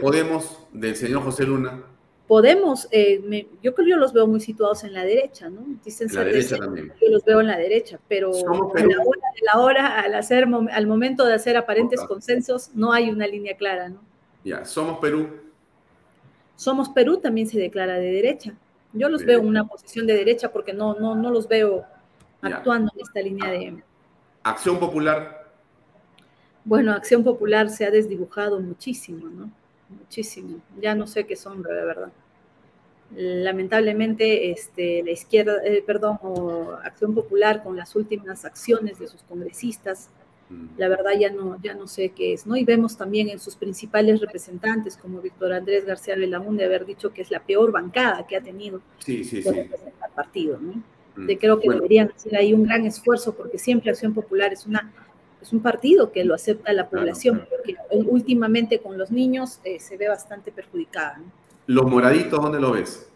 podemos, 0.00 0.58
del 0.72 0.96
señor 0.96 1.22
José 1.22 1.44
Luna. 1.44 1.82
Podemos, 2.26 2.88
eh, 2.90 3.46
yo 3.62 3.74
creo 3.74 3.84
que 3.84 3.90
yo 3.90 3.96
los 3.98 4.14
veo 4.14 4.26
muy 4.26 4.40
situados 4.40 4.82
en 4.84 4.94
la 4.94 5.04
derecha, 5.04 5.50
¿no? 5.50 5.62
Dicen 5.84 6.08
la 6.12 6.24
derecha 6.24 6.56
también. 6.56 6.92
Yo 7.00 7.08
los 7.10 7.22
veo 7.24 7.40
en 7.40 7.48
la 7.48 7.58
derecha, 7.58 8.00
pero 8.08 8.30
a 8.30 8.80
la 8.80 8.98
hora 9.02 9.28
de 9.34 9.42
la 9.52 9.60
hora, 9.60 10.00
al, 10.00 10.14
hacer, 10.14 10.48
al 10.72 10.86
momento 10.86 11.26
de 11.26 11.34
hacer 11.34 11.56
aparentes 11.56 12.00
consensos, 12.02 12.70
no 12.74 12.92
hay 12.92 13.10
una 13.10 13.26
línea 13.26 13.56
clara, 13.56 13.90
¿no? 13.90 14.00
Ya, 14.42 14.64
somos 14.64 14.98
Perú. 15.00 15.28
Somos 16.56 16.88
Perú 16.88 17.18
también 17.18 17.46
se 17.46 17.58
declara 17.58 17.98
de 17.98 18.10
derecha. 18.10 18.54
Yo 18.94 19.08
los 19.08 19.24
veo 19.24 19.40
en 19.40 19.48
una 19.48 19.66
posición 19.66 20.06
de 20.06 20.14
derecha 20.14 20.50
porque 20.52 20.72
no, 20.72 20.94
no, 20.94 21.14
no 21.14 21.30
los 21.30 21.48
veo 21.48 21.84
actuando 22.40 22.90
en 22.94 23.00
esta 23.00 23.20
línea 23.20 23.50
de... 23.50 23.82
Acción 24.44 24.78
Popular 24.78 25.43
bueno, 26.64 26.92
Acción 26.92 27.22
Popular 27.22 27.68
se 27.68 27.84
ha 27.84 27.90
desdibujado 27.90 28.60
muchísimo, 28.60 29.28
¿no? 29.28 29.50
Muchísimo. 29.88 30.60
Ya 30.80 30.94
no 30.94 31.06
sé 31.06 31.26
qué 31.26 31.36
sombra, 31.36 31.74
de 31.74 31.84
verdad. 31.84 32.12
Lamentablemente, 33.14 34.50
este, 34.50 35.02
la 35.02 35.10
izquierda, 35.10 35.58
eh, 35.64 35.84
perdón, 35.86 36.18
o 36.22 36.72
Acción 36.82 37.14
Popular 37.14 37.62
con 37.62 37.76
las 37.76 37.94
últimas 37.94 38.44
acciones 38.46 38.98
de 38.98 39.08
sus 39.08 39.22
congresistas, 39.22 40.08
mm. 40.48 40.78
la 40.78 40.88
verdad 40.88 41.12
ya 41.20 41.30
no, 41.30 41.60
ya 41.62 41.74
no 41.74 41.86
sé 41.86 42.08
qué 42.08 42.32
es, 42.32 42.46
¿no? 42.46 42.56
Y 42.56 42.64
vemos 42.64 42.96
también 42.96 43.28
en 43.28 43.38
sus 43.38 43.56
principales 43.56 44.20
representantes, 44.20 44.96
como 44.96 45.20
Víctor 45.20 45.52
Andrés 45.52 45.84
García 45.84 46.16
de 46.16 46.64
haber 46.64 46.86
dicho 46.86 47.12
que 47.12 47.22
es 47.22 47.30
la 47.30 47.40
peor 47.40 47.72
bancada 47.72 48.26
que 48.26 48.36
ha 48.36 48.42
tenido 48.42 48.80
sí, 48.98 49.22
sí, 49.22 49.42
sí. 49.42 49.48
el 49.50 49.68
partido, 50.14 50.58
¿no? 50.58 50.82
Mm. 51.16 51.26
Creo 51.38 51.60
que 51.60 51.68
deberían 51.68 52.10
hacer 52.10 52.34
ahí 52.36 52.54
un 52.54 52.64
gran 52.64 52.86
esfuerzo, 52.86 53.34
porque 53.34 53.58
siempre 53.58 53.90
Acción 53.90 54.14
Popular 54.14 54.52
es 54.52 54.66
una 54.66 54.90
es 55.44 55.52
un 55.52 55.60
partido 55.60 56.10
que 56.10 56.24
lo 56.24 56.34
acepta 56.34 56.72
la 56.72 56.88
población, 56.88 57.46
porque 57.50 57.76
últimamente 57.90 58.78
con 58.78 58.96
los 58.96 59.10
niños 59.10 59.60
eh, 59.62 59.78
se 59.78 59.98
ve 59.98 60.08
bastante 60.08 60.50
perjudicada. 60.50 61.18
¿no? 61.18 61.24
¿Los 61.66 61.84
moraditos 61.84 62.40
dónde 62.40 62.58
lo 62.58 62.72
ves? 62.72 63.06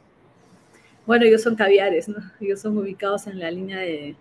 Bueno, 1.07 1.24
ellos 1.24 1.41
son 1.41 1.57
caviares, 1.57 2.07
¿no? 2.07 2.18
Ellos 2.39 2.61
son 2.61 2.76
ubicados 2.76 3.26
en 3.29 3.39
la 3.39 3.51
línea 3.51 3.79
de... 3.79 4.14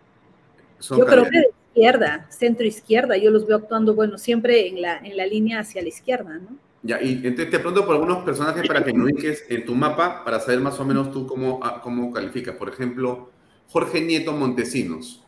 yo 0.80 1.06
creo 1.06 1.26
que 1.26 1.38
de 1.38 1.50
izquierda, 1.74 2.28
centro 2.30 2.66
izquierda, 2.66 3.18
yo 3.18 3.30
los 3.30 3.46
veo 3.46 3.58
actuando, 3.58 3.94
bueno, 3.94 4.18
siempre 4.18 4.70
en 4.70 4.82
la, 4.82 5.00
en 5.00 5.18
la 5.18 5.26
línea 5.26 5.60
hacia 5.60 5.82
la 5.82 5.90
izquierda, 5.90 6.38
¿no? 6.38 6.56
Ya, 6.84 7.02
y 7.02 7.12
entonces 7.26 7.50
te 7.50 7.60
pregunto 7.60 7.86
por 7.86 7.96
algunos 7.96 8.24
personajes 8.24 8.66
para 8.66 8.86
que 8.86 8.94
me 8.94 9.04
ubiques 9.04 9.44
en 9.50 9.66
tu 9.66 9.76
mapa, 9.76 10.24
para 10.24 10.40
saber 10.40 10.62
más 10.62 10.80
o 10.80 10.86
menos 10.86 11.12
tú 11.12 11.28
cómo, 11.28 11.60
ah, 11.62 11.82
cómo 11.84 12.14
calificas. 12.14 12.56
Por 12.56 12.70
ejemplo, 12.70 13.32
Jorge 13.68 14.00
Nieto 14.00 14.32
Montesinos. 14.32 15.26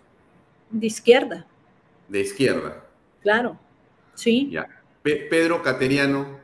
De 0.72 0.88
izquierda. 0.88 1.46
De 2.10 2.20
izquierda. 2.20 2.84
Claro, 3.22 3.58
sí. 4.16 4.50
Ya. 4.52 4.68
Pedro 5.04 5.62
Cateriano. 5.62 6.40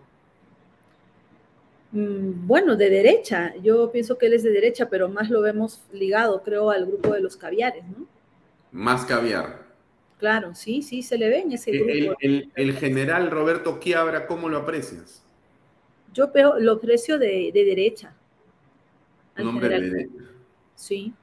Mm, 1.92 2.46
bueno, 2.48 2.76
de 2.76 2.90
derecha. 2.90 3.54
Yo 3.62 3.92
pienso 3.92 4.18
que 4.18 4.28
él 4.28 4.34
es 4.34 4.44
de 4.44 4.52
derecha, 4.52 4.90
pero 4.90 5.10
más 5.10 5.30
lo 5.30 5.42
vemos 5.42 5.84
ligado, 5.92 6.44
creo, 6.44 6.70
al 6.70 6.86
grupo 6.86 7.14
de 7.14 7.22
los 7.22 7.36
caviares, 7.36 7.84
¿no? 7.86 8.06
Más 8.72 9.06
caviar. 9.06 9.66
Claro, 10.20 10.56
sí, 10.56 10.82
sí, 10.82 11.04
se 11.04 11.18
le 11.18 11.30
ve 11.30 11.40
en 11.40 11.52
ese 11.52 11.72
grupo. 11.72 12.18
El, 12.20 12.74
general 12.78 13.32
Roberto 13.32 13.80
Quiabra, 13.80 14.28
¿cómo 14.28 14.50
lo 14.50 14.60
aprecias? 14.60 15.24
Yo 16.14 16.32
veo, 16.32 16.60
lo 16.60 16.74
aprecio 16.74 17.20
de, 17.20 17.52
derecha. 17.54 18.14
Un 19.38 19.48
hombre 19.48 19.70
de 19.70 19.82
derecha. 19.82 20.24
Sí, 20.76 21.14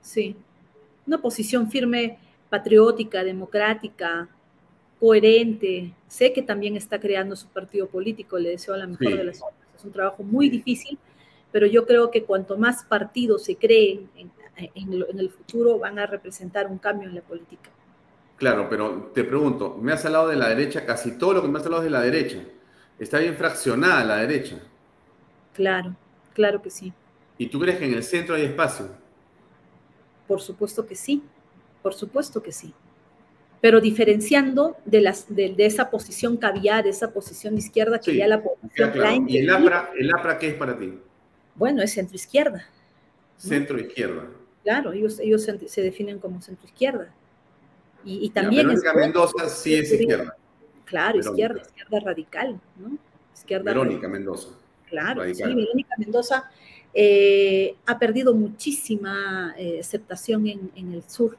sí. 0.00 0.36
Una 1.06 1.20
posición 1.20 1.70
firme, 1.70 2.18
patriótica, 2.52 3.24
democrática, 3.24 4.28
coherente. 5.00 5.94
Sé 6.06 6.34
que 6.34 6.42
también 6.42 6.76
está 6.76 7.00
creando 7.00 7.34
su 7.34 7.48
partido 7.48 7.86
político, 7.86 8.38
le 8.38 8.50
deseo 8.50 8.76
la 8.76 8.86
mejor 8.86 9.16
de 9.16 9.24
las 9.24 9.40
cosas 9.40 9.56
es 9.74 9.86
un 9.86 9.92
trabajo 9.92 10.22
muy 10.22 10.50
difícil, 10.50 10.98
pero 11.50 11.66
yo 11.66 11.86
creo 11.86 12.10
que 12.10 12.24
cuanto 12.24 12.58
más 12.58 12.84
partidos 12.84 13.42
se 13.44 13.56
creen 13.56 14.10
en, 14.14 14.30
el 15.18 15.30
futuro 15.30 15.78
van 15.78 15.98
a 15.98 16.04
representar 16.04 16.66
un 16.66 16.76
cambio 16.76 17.08
en 17.08 17.14
la 17.14 17.22
política. 17.22 17.70
Claro, 18.36 18.68
pero 18.68 19.10
te 19.14 19.24
pregunto, 19.24 19.78
me 19.80 19.92
has 19.92 20.04
hablado 20.04 20.28
de 20.28 20.36
la 20.36 20.50
derecha, 20.50 20.84
casi 20.84 21.16
todo 21.16 21.32
lo 21.32 21.42
que 21.42 21.48
me 21.48 21.58
has 21.58 21.64
hablado 21.64 21.82
es 21.82 21.86
de 21.86 21.90
la 21.90 22.02
derecha. 22.02 22.38
Está 22.98 23.18
bien 23.18 23.34
fraccionada 23.34 24.04
la 24.04 24.16
derecha. 24.16 24.58
Claro, 25.54 25.96
claro 26.34 26.60
que 26.60 26.68
sí. 26.68 26.92
¿Y 27.38 27.46
tú 27.46 27.58
crees 27.58 27.78
que 27.78 27.86
en 27.86 27.94
el 27.94 28.02
centro 28.02 28.34
hay 28.34 28.42
espacio? 28.42 28.90
Por 30.28 30.42
supuesto 30.42 30.86
que 30.86 30.94
sí, 30.94 31.22
por 31.82 31.94
supuesto 31.94 32.42
que 32.42 32.52
sí 32.52 32.74
pero 33.62 33.80
diferenciando 33.80 34.76
de, 34.84 35.00
las, 35.00 35.32
de, 35.32 35.54
esa 35.58 35.88
posición 35.88 36.36
caviar, 36.36 36.82
de 36.82 36.90
esa 36.90 37.12
posición 37.12 37.54
de 37.54 37.60
izquierda 37.60 38.00
que 38.00 38.16
ya 38.16 38.26
la 38.26 38.42
posición 38.42 39.28
¿Y 39.28 39.38
el 39.38 39.50
APRA, 39.50 39.92
el 39.96 40.12
APRA 40.12 40.36
qué 40.36 40.48
es 40.48 40.54
para 40.54 40.76
ti? 40.76 40.98
Bueno, 41.54 41.80
es 41.80 41.92
centro 41.92 42.16
izquierda. 42.16 42.66
Centro 43.36 43.78
izquierda. 43.78 44.28
Claro, 44.64 44.92
ellos, 44.92 45.20
ellos 45.20 45.44
se, 45.44 45.80
definen 45.80 46.18
como 46.18 46.42
centro 46.42 46.66
izquierda. 46.66 47.14
Y, 48.04 48.26
y 48.26 48.30
también... 48.30 48.66
Verónica 48.66 48.94
Mendoza 48.94 49.48
sí 49.48 49.74
es 49.76 49.92
izquierda. 49.92 50.36
Claro, 50.84 51.20
izquierda, 51.20 51.62
izquierda 51.62 52.00
radical, 52.00 52.60
¿no? 52.76 52.98
Izquierda 53.32 53.64
Verónica 53.64 54.08
Mendoza. 54.08 54.48
Claro, 54.88 55.22
sí, 55.32 55.40
Verónica 55.40 55.94
Mendoza 55.98 56.50
eh, 56.92 57.76
ha 57.86 57.96
perdido 57.96 58.34
muchísima 58.34 59.54
eh, 59.56 59.78
aceptación 59.78 60.48
en, 60.48 60.72
en 60.74 60.94
el 60.94 61.04
sur 61.08 61.36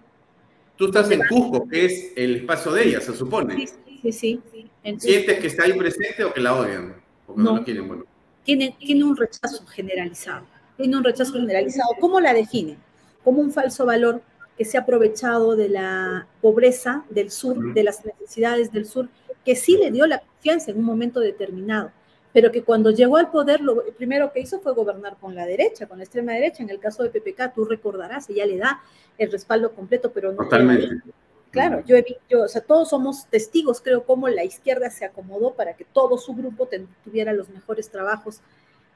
Tú 0.76 0.86
estás 0.86 1.10
en 1.12 1.22
Cusco, 1.30 1.68
que 1.68 1.86
es 1.86 2.12
el 2.16 2.38
espacio 2.38 2.72
de 2.72 2.88
ella, 2.88 3.02
se 3.02 3.14
supone. 3.14 3.68
Sí, 4.02 4.12
sí, 4.12 4.42
sí. 4.52 4.70
¿Sientes 4.98 5.40
que 5.40 5.48
está 5.48 5.64
ahí 5.64 5.74
presente 5.74 6.24
o 6.24 6.34
que 6.34 6.42
la 6.42 6.56
odian? 6.56 6.96
O 7.28 7.36
que 7.36 7.42
no, 7.42 7.58
la 7.58 7.64
quieren, 7.64 7.88
bueno. 7.88 8.06
Tiene, 8.44 8.76
tiene 8.80 9.04
un 9.04 9.16
rechazo 9.16 9.66
generalizado. 9.68 10.46
Tiene 10.76 10.98
un 10.98 11.04
rechazo 11.04 11.34
generalizado. 11.34 11.90
¿Cómo 12.00 12.20
la 12.20 12.34
define? 12.34 12.78
Como 13.24 13.40
un 13.40 13.52
falso 13.52 13.86
valor 13.86 14.22
que 14.58 14.66
se 14.66 14.78
ha 14.78 14.82
aprovechado 14.82 15.56
de 15.56 15.70
la 15.70 16.28
pobreza 16.42 17.06
del 17.10 17.32
sur, 17.32 17.74
de 17.74 17.84
las 17.84 18.04
necesidades 18.04 18.72
del 18.72 18.86
sur, 18.86 19.10
que 19.46 19.56
sí 19.56 19.78
le 19.78 19.92
dio 19.92 20.06
la 20.06 20.20
confianza 20.20 20.72
en 20.72 20.80
un 20.80 20.86
momento 20.86 21.20
determinado 21.20 21.92
pero 22.34 22.52
que 22.52 22.64
cuando 22.64 22.90
llegó 22.90 23.18
al 23.18 23.30
poder 23.30 23.62
lo 23.62 23.84
primero 23.96 24.34
que 24.34 24.42
hizo 24.42 24.60
fue 24.60 24.74
gobernar 24.74 25.18
con 25.22 25.36
la 25.36 25.46
derecha, 25.46 25.88
con 25.88 26.00
la 26.00 26.04
extrema 26.04 26.34
derecha. 26.34 26.64
En 26.64 26.70
el 26.72 26.80
caso 26.80 27.04
de 27.04 27.10
PPK, 27.10 27.54
tú 27.54 27.64
recordarás, 27.64 28.28
ella 28.30 28.48
le 28.48 28.58
da 28.58 28.82
el 29.20 29.32
respaldo 29.32 29.72
completo, 29.72 30.12
pero 30.12 30.32
no. 30.32 30.44
Totalmente. 30.44 31.14
Claro, 31.52 31.84
yo, 31.86 31.96
he, 31.96 32.18
yo, 32.28 32.42
o 32.42 32.48
sea, 32.48 32.62
todos 32.62 32.90
somos 32.90 33.28
testigos, 33.28 33.80
creo, 33.80 34.04
cómo 34.04 34.28
la 34.28 34.44
izquierda 34.44 34.90
se 34.90 35.06
acomodó 35.06 35.54
para 35.54 35.76
que 35.76 35.86
todo 35.86 36.18
su 36.18 36.34
grupo 36.34 36.68
tuviera 37.04 37.32
los 37.32 37.48
mejores 37.50 37.92
trabajos 37.92 38.42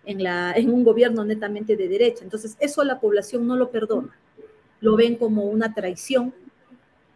en, 0.06 0.24
la, 0.24 0.54
en 0.54 0.74
un 0.74 0.84
gobierno 0.84 1.24
netamente 1.24 1.76
de 1.76 1.88
derecha. 1.88 2.24
Entonces, 2.24 2.58
eso 2.60 2.84
la 2.84 3.00
población 3.00 3.46
no 3.46 3.56
lo 3.56 3.70
perdona. 3.70 4.18
Lo 4.80 4.96
ven 4.96 5.18
como 5.18 5.44
una 5.44 5.76
traición. 5.76 6.34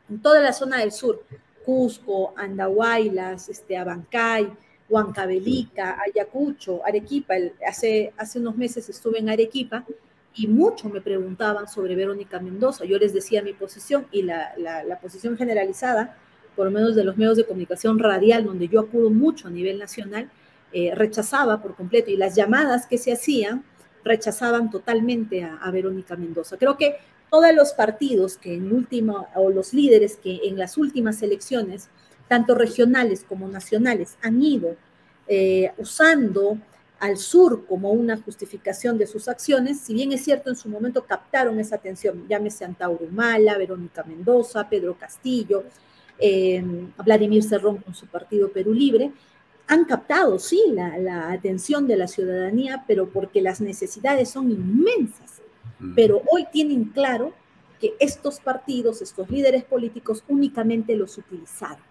En 0.08 0.22
toda 0.22 0.42
la 0.42 0.54
zona 0.54 0.78
del 0.78 0.92
sur, 0.92 1.24
Cusco, 1.66 2.34
Andahuaylas, 2.36 3.50
este, 3.50 3.78
Abancay, 3.78 4.52
Huancavelica, 4.92 5.98
Ayacucho, 6.06 6.86
Arequipa. 6.86 7.36
hace, 7.66 8.14
hace 8.18 8.40
unos 8.40 8.58
meses 8.58 8.90
estuve 8.90 9.20
en 9.20 9.30
Arequipa 9.30 9.86
y 10.36 10.48
mucho 10.48 10.90
me 10.90 11.00
preguntaban 11.00 11.68
sobre 11.70 11.96
Verónica 11.96 12.40
Mendoza. 12.40 12.84
Yo 12.84 12.98
les 12.98 13.14
decía 13.14 13.42
mi 13.42 13.54
posición 13.54 14.08
y 14.12 14.24
la, 14.24 14.54
la, 14.58 15.00
posición 15.00 15.38
generalizada, 15.38 16.18
por 16.56 16.66
lo 16.66 16.72
menos 16.72 16.96
de 16.96 17.06
los 17.06 17.18
medios 17.18 17.38
de 17.38 17.46
comunicación 17.46 18.00
radial, 18.00 18.44
donde 18.44 18.68
yo 18.68 18.82
acudo 18.82 19.10
mucho 19.10 19.48
a 19.48 19.52
nivel 19.52 19.80
nacional, 19.80 20.30
eh, 20.74 20.94
rechazaba 20.94 21.62
por 21.62 21.76
completo 21.76 22.12
y 22.12 22.18
las 22.18 22.36
llamadas 22.36 22.86
que 22.86 22.98
se 22.98 23.14
hacían 23.14 23.64
rechazaban 24.04 24.70
totalmente 24.70 25.44
a, 25.44 25.58
a, 25.58 25.72
Verónica 25.72 26.16
Mendoza. 26.16 26.58
Creo 26.58 26.76
que 26.78 26.98
todos 27.30 27.54
los 27.54 27.74
partidos 27.74 28.38
que 28.38 28.56
en 28.56 28.74
última, 28.74 29.28
o 29.36 29.50
los 29.50 29.74
líderes 29.74 30.18
que 30.18 30.42
en 30.44 30.58
las 30.58 30.78
últimas 30.78 31.22
elecciones 31.22 31.90
tanto 32.32 32.56
regionales 32.56 33.26
como 33.28 33.50
nacionales, 33.50 34.16
han 34.22 34.42
ido 34.42 34.78
eh, 35.28 35.74
usando 35.78 36.58
al 36.98 37.18
sur 37.18 37.66
como 37.66 37.92
una 37.92 38.16
justificación 38.16 38.98
de 38.98 39.06
sus 39.06 39.28
acciones, 39.28 39.82
si 39.82 39.94
bien 39.94 40.14
es 40.14 40.24
cierto 40.24 40.50
en 40.50 40.56
su 40.56 40.70
momento 40.70 41.04
captaron 41.04 41.60
esa 41.60 41.76
atención, 41.76 42.26
llámese 42.30 42.64
Antauro 42.64 43.04
Humala, 43.04 43.58
Verónica 43.58 44.06
Mendoza, 44.06 44.70
Pedro 44.70 44.98
Castillo, 44.98 45.66
eh, 46.20 46.64
Vladimir 47.04 47.44
Cerrón 47.44 47.80
con 47.80 47.94
su 47.94 48.08
partido 48.08 48.50
Perú 48.50 48.74
Libre, 48.74 49.12
han 49.68 49.84
captado, 49.84 50.40
sí, 50.40 50.64
la, 50.70 50.98
la, 51.00 51.34
atención 51.34 51.86
de 51.86 51.98
la 51.98 52.08
ciudadanía, 52.08 52.86
pero 52.88 53.10
porque 53.10 53.42
las 53.42 53.60
necesidades 53.60 54.30
son 54.30 54.50
inmensas. 54.50 55.42
Pero 55.98 56.22
hoy 56.32 56.46
tienen 56.50 56.86
claro 56.86 57.34
que 57.82 57.94
estos 58.00 58.40
partidos, 58.40 59.02
estos 59.02 59.30
líderes 59.30 59.66
políticos 59.66 60.24
únicamente 60.30 60.96
los 60.96 61.18
utilizaron. 61.18 61.91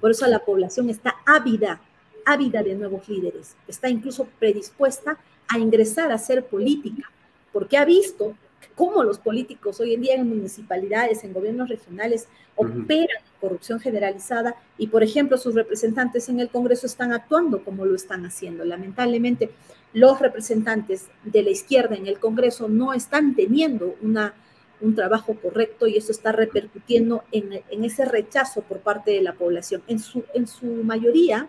Por 0.00 0.10
eso 0.10 0.26
la 0.26 0.38
población 0.38 0.88
está 0.88 1.16
ávida, 1.26 1.80
ávida 2.24 2.62
de 2.62 2.74
nuevos 2.74 3.08
líderes. 3.08 3.54
Está 3.68 3.88
incluso 3.88 4.26
predispuesta 4.38 5.18
a 5.48 5.58
ingresar 5.58 6.10
a 6.10 6.14
hacer 6.14 6.46
política, 6.46 7.10
porque 7.52 7.76
ha 7.76 7.84
visto 7.84 8.34
cómo 8.74 9.04
los 9.04 9.18
políticos 9.18 9.80
hoy 9.80 9.94
en 9.94 10.02
día 10.02 10.14
en 10.14 10.28
municipalidades, 10.28 11.22
en 11.22 11.32
gobiernos 11.32 11.68
regionales, 11.68 12.28
operan 12.56 13.22
corrupción 13.40 13.78
generalizada 13.78 14.56
y, 14.78 14.86
por 14.86 15.02
ejemplo, 15.02 15.36
sus 15.36 15.54
representantes 15.54 16.28
en 16.28 16.40
el 16.40 16.48
Congreso 16.48 16.86
están 16.86 17.12
actuando 17.12 17.62
como 17.62 17.84
lo 17.84 17.94
están 17.94 18.24
haciendo. 18.24 18.64
Lamentablemente, 18.64 19.50
los 19.92 20.18
representantes 20.20 21.08
de 21.24 21.42
la 21.42 21.50
izquierda 21.50 21.94
en 21.94 22.06
el 22.06 22.18
Congreso 22.18 22.68
no 22.68 22.94
están 22.94 23.34
teniendo 23.34 23.96
una 24.02 24.34
un 24.80 24.94
trabajo 24.94 25.34
correcto 25.40 25.86
y 25.86 25.96
eso 25.96 26.12
está 26.12 26.32
repercutiendo 26.32 27.24
en, 27.32 27.62
ese 27.84 28.04
rechazo 28.04 28.62
por 28.62 28.80
parte 28.80 29.12
de 29.12 29.22
la 29.22 29.34
población. 29.34 29.82
En 29.86 29.98
su, 29.98 30.24
en 30.34 30.46
su 30.46 30.66
mayoría, 30.66 31.48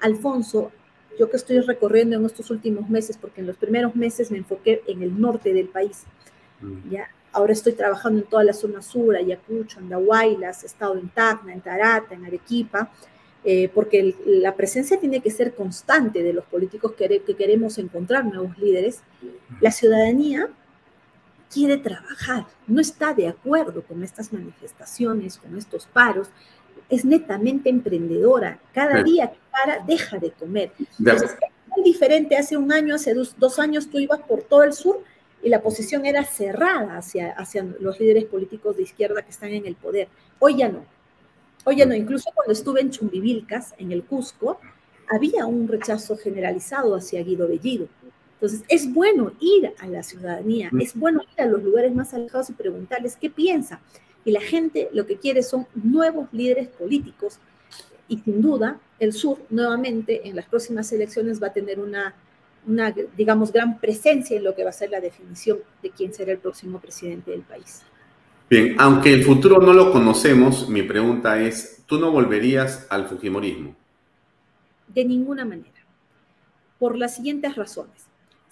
Alfonso, 0.00 0.72
yo 1.18 1.30
que 1.30 1.36
estoy 1.36 1.60
recorriendo 1.60 2.16
en 2.16 2.24
estos 2.24 2.50
últimos 2.50 2.88
meses, 2.88 3.16
porque 3.16 3.40
en 3.40 3.46
los 3.46 3.56
primeros 3.56 3.94
meses 3.94 4.30
me 4.30 4.38
enfoqué 4.38 4.82
en 4.86 5.02
el 5.02 5.20
norte 5.20 5.52
del 5.52 5.68
país, 5.68 6.04
mm. 6.60 6.90
ya 6.90 7.08
ahora 7.32 7.52
estoy 7.52 7.72
trabajando 7.72 8.20
en 8.20 8.26
toda 8.26 8.44
la 8.44 8.52
zona 8.52 8.80
sur, 8.80 9.16
Ayacucho, 9.16 9.80
Andahuaylas, 9.80 10.62
he 10.62 10.66
estado 10.66 10.96
en 10.96 11.08
Tacna, 11.08 11.52
en 11.52 11.60
Tarata, 11.60 12.14
en 12.14 12.24
Arequipa, 12.24 12.90
eh, 13.44 13.68
porque 13.74 14.14
la 14.24 14.54
presencia 14.54 14.98
tiene 14.98 15.20
que 15.20 15.30
ser 15.30 15.54
constante 15.54 16.22
de 16.22 16.32
los 16.32 16.44
políticos 16.44 16.92
que, 16.92 17.20
que 17.20 17.34
queremos 17.34 17.76
encontrar 17.78 18.24
nuevos 18.24 18.56
líderes. 18.56 19.02
La 19.60 19.70
ciudadanía 19.70 20.48
quiere 21.52 21.76
trabajar, 21.76 22.46
no 22.66 22.80
está 22.80 23.14
de 23.14 23.28
acuerdo 23.28 23.82
con 23.82 24.02
estas 24.02 24.32
manifestaciones, 24.32 25.38
con 25.38 25.56
estos 25.56 25.86
paros, 25.86 26.28
es 26.88 27.04
netamente 27.04 27.70
emprendedora. 27.70 28.60
Cada 28.72 29.02
día 29.02 29.30
que 29.30 29.38
para, 29.50 29.84
deja 29.84 30.18
de 30.18 30.32
comer. 30.32 30.72
Entonces, 30.98 31.30
es 31.32 31.68
muy 31.68 31.84
diferente. 31.84 32.36
Hace 32.36 32.56
un 32.56 32.72
año, 32.72 32.94
hace 32.94 33.14
dos, 33.14 33.58
años, 33.58 33.88
tú 33.88 33.98
ibas 33.98 34.20
por 34.20 34.42
todo 34.42 34.64
el 34.64 34.72
sur 34.72 35.02
y 35.42 35.48
la 35.48 35.62
posición 35.62 36.06
era 36.06 36.24
cerrada 36.24 36.96
hacia, 36.96 37.32
hacia 37.32 37.64
los 37.80 38.00
líderes 38.00 38.24
políticos 38.24 38.76
de 38.76 38.82
izquierda 38.82 39.22
que 39.22 39.30
están 39.30 39.50
en 39.50 39.66
el 39.66 39.76
poder. 39.76 40.08
Hoy 40.38 40.58
ya 40.58 40.68
no. 40.68 40.84
Hoy 41.64 41.76
ya 41.76 41.86
no. 41.86 41.94
Incluso 41.94 42.30
cuando 42.34 42.52
estuve 42.52 42.80
en 42.80 42.90
Chumbivilcas, 42.90 43.74
en 43.78 43.92
el 43.92 44.04
Cusco, 44.04 44.60
había 45.08 45.46
un 45.46 45.68
rechazo 45.68 46.16
generalizado 46.16 46.94
hacia 46.94 47.22
Guido 47.22 47.48
Bellido. 47.48 47.88
Entonces, 48.44 48.66
es 48.68 48.92
bueno 48.92 49.32
ir 49.40 49.72
a 49.78 49.86
la 49.86 50.02
ciudadanía, 50.02 50.68
mm. 50.70 50.82
es 50.82 50.94
bueno 50.94 51.22
ir 51.22 51.40
a 51.40 51.46
los 51.46 51.62
lugares 51.62 51.94
más 51.94 52.12
alejados 52.12 52.50
y 52.50 52.52
preguntarles 52.52 53.16
qué 53.16 53.30
piensa. 53.30 53.80
Y 54.22 54.32
la 54.32 54.42
gente 54.42 54.90
lo 54.92 55.06
que 55.06 55.16
quiere 55.16 55.42
son 55.42 55.66
nuevos 55.74 56.28
líderes 56.30 56.68
políticos. 56.68 57.38
Y 58.06 58.18
sin 58.18 58.42
duda, 58.42 58.78
el 58.98 59.14
sur 59.14 59.38
nuevamente 59.48 60.28
en 60.28 60.36
las 60.36 60.44
próximas 60.44 60.92
elecciones 60.92 61.42
va 61.42 61.46
a 61.46 61.52
tener 61.54 61.80
una, 61.80 62.14
una, 62.66 62.94
digamos, 63.16 63.50
gran 63.50 63.80
presencia 63.80 64.36
en 64.36 64.44
lo 64.44 64.54
que 64.54 64.62
va 64.62 64.68
a 64.68 64.74
ser 64.74 64.90
la 64.90 65.00
definición 65.00 65.60
de 65.82 65.88
quién 65.88 66.12
será 66.12 66.32
el 66.32 66.38
próximo 66.38 66.80
presidente 66.80 67.30
del 67.30 67.42
país. 67.42 67.80
Bien, 68.50 68.76
aunque 68.78 69.14
el 69.14 69.24
futuro 69.24 69.58
no 69.58 69.72
lo 69.72 69.90
conocemos, 69.90 70.68
mi 70.68 70.82
pregunta 70.82 71.40
es, 71.40 71.82
¿tú 71.86 71.98
no 71.98 72.10
volverías 72.10 72.86
al 72.90 73.08
Fujimorismo? 73.08 73.74
De 74.88 75.02
ninguna 75.02 75.46
manera, 75.46 75.80
por 76.78 76.98
las 76.98 77.16
siguientes 77.16 77.56
razones. 77.56 78.04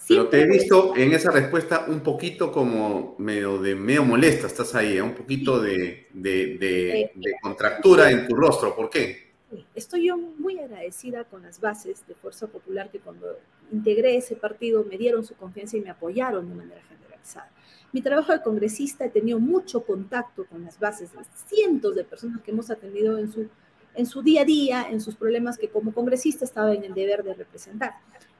Pero 0.08 0.28
te 0.28 0.40
he 0.40 0.46
visto 0.46 0.96
en 0.96 1.12
esa 1.12 1.30
respuesta 1.30 1.86
un 1.88 2.00
poquito 2.00 2.50
como 2.50 3.14
medio 3.18 3.58
de 3.58 3.74
medio 3.74 4.04
molesta, 4.04 4.46
estás 4.46 4.74
ahí, 4.74 4.96
¿eh? 4.96 5.02
un 5.02 5.14
poquito 5.14 5.60
de, 5.60 6.08
de, 6.12 6.58
de, 6.58 7.12
de, 7.14 7.34
contractura 7.40 8.10
en 8.10 8.26
tu 8.26 8.34
rostro. 8.34 8.74
¿Por 8.74 8.90
qué? 8.90 9.32
Estoy 9.74 10.08
yo 10.08 10.16
muy 10.16 10.58
agradecida 10.58 11.24
con 11.24 11.42
las 11.42 11.60
bases 11.60 12.06
de 12.06 12.14
Fuerza 12.14 12.46
Popular 12.46 12.90
que 12.90 12.98
cuando 12.98 13.38
integré 13.70 14.16
ese 14.16 14.34
partido 14.34 14.84
me 14.84 14.98
dieron 14.98 15.24
su 15.24 15.34
confianza 15.34 15.76
y 15.76 15.82
me 15.82 15.90
apoyaron 15.90 16.48
de 16.48 16.54
manera 16.54 16.82
generalizada. 16.82 17.50
Mi 17.92 18.00
trabajo 18.00 18.32
de 18.32 18.42
congresista 18.42 19.04
he 19.04 19.10
tenido 19.10 19.38
mucho 19.38 19.82
contacto 19.82 20.46
con 20.46 20.64
las 20.64 20.78
bases, 20.78 21.10
cientos 21.46 21.94
de 21.94 22.04
personas 22.04 22.40
que 22.42 22.50
hemos 22.50 22.70
atendido 22.70 23.18
en 23.18 23.30
su, 23.30 23.48
en 23.94 24.06
su 24.06 24.22
día 24.22 24.42
a 24.42 24.44
día, 24.46 24.86
en 24.90 25.00
sus 25.00 25.14
problemas 25.14 25.58
que 25.58 25.68
como 25.68 25.92
congresista 25.92 26.44
estaba 26.44 26.72
en 26.72 26.84
el 26.84 26.94
deber 26.94 27.22
de 27.22 27.34
representar 27.34 27.92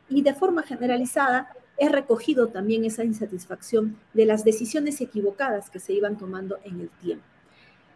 y 0.09 0.23
de 0.23 0.35
forma 0.35 0.63
generalizada 0.63 1.49
he 1.79 1.89
recogido 1.89 2.49
también 2.49 2.85
esa 2.85 3.05
insatisfacción 3.05 3.97
de 4.13 4.27
las 4.27 4.45
decisiones 4.45 5.01
equivocadas 5.01 5.71
que 5.71 5.81
se 5.81 5.93
iban 5.93 6.19
tomando 6.19 6.59
en 6.65 6.81
el 6.81 6.91
tiempo. 6.91 7.25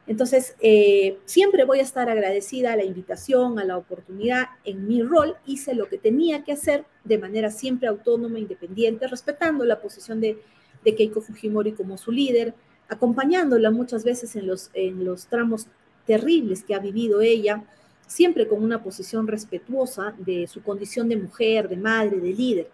Entonces, 0.07 0.55
eh, 0.61 1.19
siempre 1.25 1.65
voy 1.65 1.81
a 1.81 1.83
estar 1.83 2.09
agradecida 2.09 2.73
a 2.73 2.77
la 2.77 2.85
invitación, 2.85 3.59
a 3.59 3.65
la 3.65 3.77
oportunidad. 3.77 4.47
En 4.65 4.87
mi 4.87 5.03
rol 5.03 5.37
hice 5.47 5.75
lo 5.75 5.89
que 5.89 5.99
tenía 5.99 6.45
que 6.45 6.53
hacer 6.53 6.85
de 7.05 7.19
manera 7.19 7.51
siempre 7.51 7.89
autónoma, 7.89 8.39
independiente, 8.39 9.09
respetando 9.09 9.65
la 9.65 9.81
posición 9.81 10.21
de, 10.21 10.39
Keiko 10.85 11.21
Fujimori 11.21 11.73
como 11.73 11.99
su 11.99 12.13
líder, 12.13 12.55
acompañándola 12.89 13.73
muchas 13.73 14.05
veces 14.05 14.37
en 14.37 15.05
los 15.05 15.27
tramos 15.27 15.67
terribles 16.07 16.63
que 16.63 16.77
ha 16.77 16.79
vivido 16.79 17.21
ella, 17.21 17.65
siempre 18.07 18.47
con 18.47 18.63
una 18.63 18.83
posición 18.83 19.27
respetuosa 19.27 20.15
de 20.19 20.47
su 20.47 20.63
condición 20.63 21.09
de 21.09 21.17
mujer, 21.17 21.69
de 21.69 21.77
madre, 21.77 22.19
de 22.21 22.33
líder. 22.33 22.71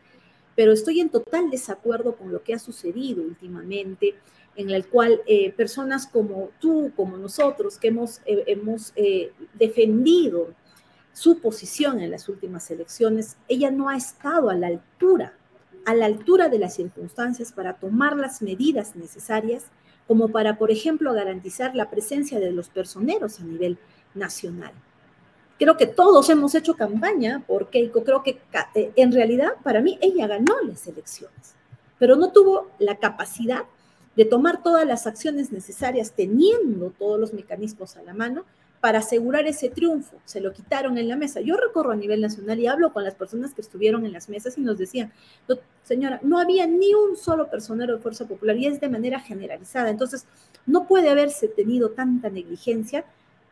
Pero 0.55 0.73
estoy 0.73 1.01
en 1.01 1.09
total 1.09 1.51
desacuerdo 1.51 2.17
con 2.17 2.31
lo 2.31 2.43
que 2.43 2.55
ha 2.55 2.59
sucedido 2.59 3.23
últimamente, 3.23 4.15
en 4.55 4.71
el 4.71 4.87
cual 4.87 5.23
eh, 5.27 5.51
personas 5.53 6.07
como 6.07 6.51
tú, 6.61 6.93
como 6.95 7.17
nosotros, 7.17 7.79
que 7.79 7.89
hemos, 7.89 8.21
eh, 8.27 8.45
hemos 8.47 8.93
eh, 8.97 9.33
defendido 9.55 10.55
su 11.15 11.41
posición 11.41 12.01
en 12.01 12.11
las 12.11 12.29
últimas 12.29 12.71
elecciones, 12.71 13.37
ella 13.49 13.71
no 13.71 13.89
ha 13.89 13.97
estado 13.97 14.51
a 14.51 14.55
la 14.55 14.67
altura, 14.67 15.35
a 15.85 15.95
la 15.95 16.07
altura 16.07 16.49
de 16.49 16.59
las 16.59 16.75
circunstancias 16.75 17.53
para 17.53 17.75
tomar 17.75 18.17
las 18.17 18.41
medidas 18.43 18.95
necesarias 18.97 19.67
como 20.07 20.29
para, 20.29 20.59
por 20.59 20.71
ejemplo, 20.71 21.13
garantizar 21.13 21.75
la 21.75 21.91
presencia 21.91 22.41
de 22.41 22.51
los 22.51 22.69
personeros 22.69 23.41
a 23.41 23.45
nivel 23.45 23.79
nacional. 24.15 24.73
Creo 25.63 25.77
que 25.77 25.87
todos 25.87 26.29
hemos 26.29 26.57
hecho 26.57 26.75
campaña 26.75 27.45
por 27.47 27.71
Keiko. 27.71 28.03
Creo 28.03 28.25
que 28.25 28.41
eh, 28.75 28.91
en 28.97 29.13
realidad 29.13 29.53
para 29.63 29.81
mí 29.81 29.97
ella 30.01 30.27
ganó 30.27 30.61
las 30.67 30.89
elecciones, 30.89 31.55
pero 32.01 32.17
no 32.17 32.33
tuvo 32.33 32.67
la 32.81 32.97
capacidad 32.97 33.63
de 34.17 34.25
tomar 34.25 34.65
todas 34.65 34.85
las 34.85 35.07
acciones 35.07 35.53
necesarias 35.53 36.15
teniendo 36.17 36.91
todos 36.99 37.21
los 37.21 37.33
mecanismos 37.33 37.97
a 37.97 38.03
la 38.03 38.13
mano 38.13 38.45
para 38.81 38.99
asegurar 38.99 39.47
ese 39.47 39.71
triunfo. 39.71 40.17
Se 40.25 40.41
lo 40.41 40.53
quitaron 40.53 40.99
en 40.99 41.07
la 41.07 41.15
mesa. 41.15 41.41
Yo 41.41 41.57
recorro 41.57 41.93
a 41.93 41.97
nivel 41.97 42.21
nacional 42.21 42.59
y 42.59 42.67
hablo 42.67 42.93
con 42.93 43.05
las 43.05 43.15
personas 43.15 43.55
que 43.55 43.61
estuvieron 43.61 44.05
en 44.05 44.13
las 44.13 44.29
mesas 44.29 44.59
y 44.59 44.63
nos 44.63 44.79
decían, 44.79 45.13
señora, 45.85 46.19
no 46.25 46.41
había 46.41 46.67
ni 46.67 46.93
un 46.93 47.17
solo 47.17 47.49
personero 47.49 47.95
de 47.95 48.03
Fuerza 48.03 48.27
Popular 48.27 48.57
y 48.57 48.67
es 48.67 48.81
de 48.81 48.89
manera 48.89 49.21
generalizada. 49.21 49.91
Entonces, 49.91 50.27
no 50.67 50.89
puede 50.89 51.09
haberse 51.09 51.47
tenido 51.47 51.91
tanta 51.91 52.31
negligencia 52.31 53.05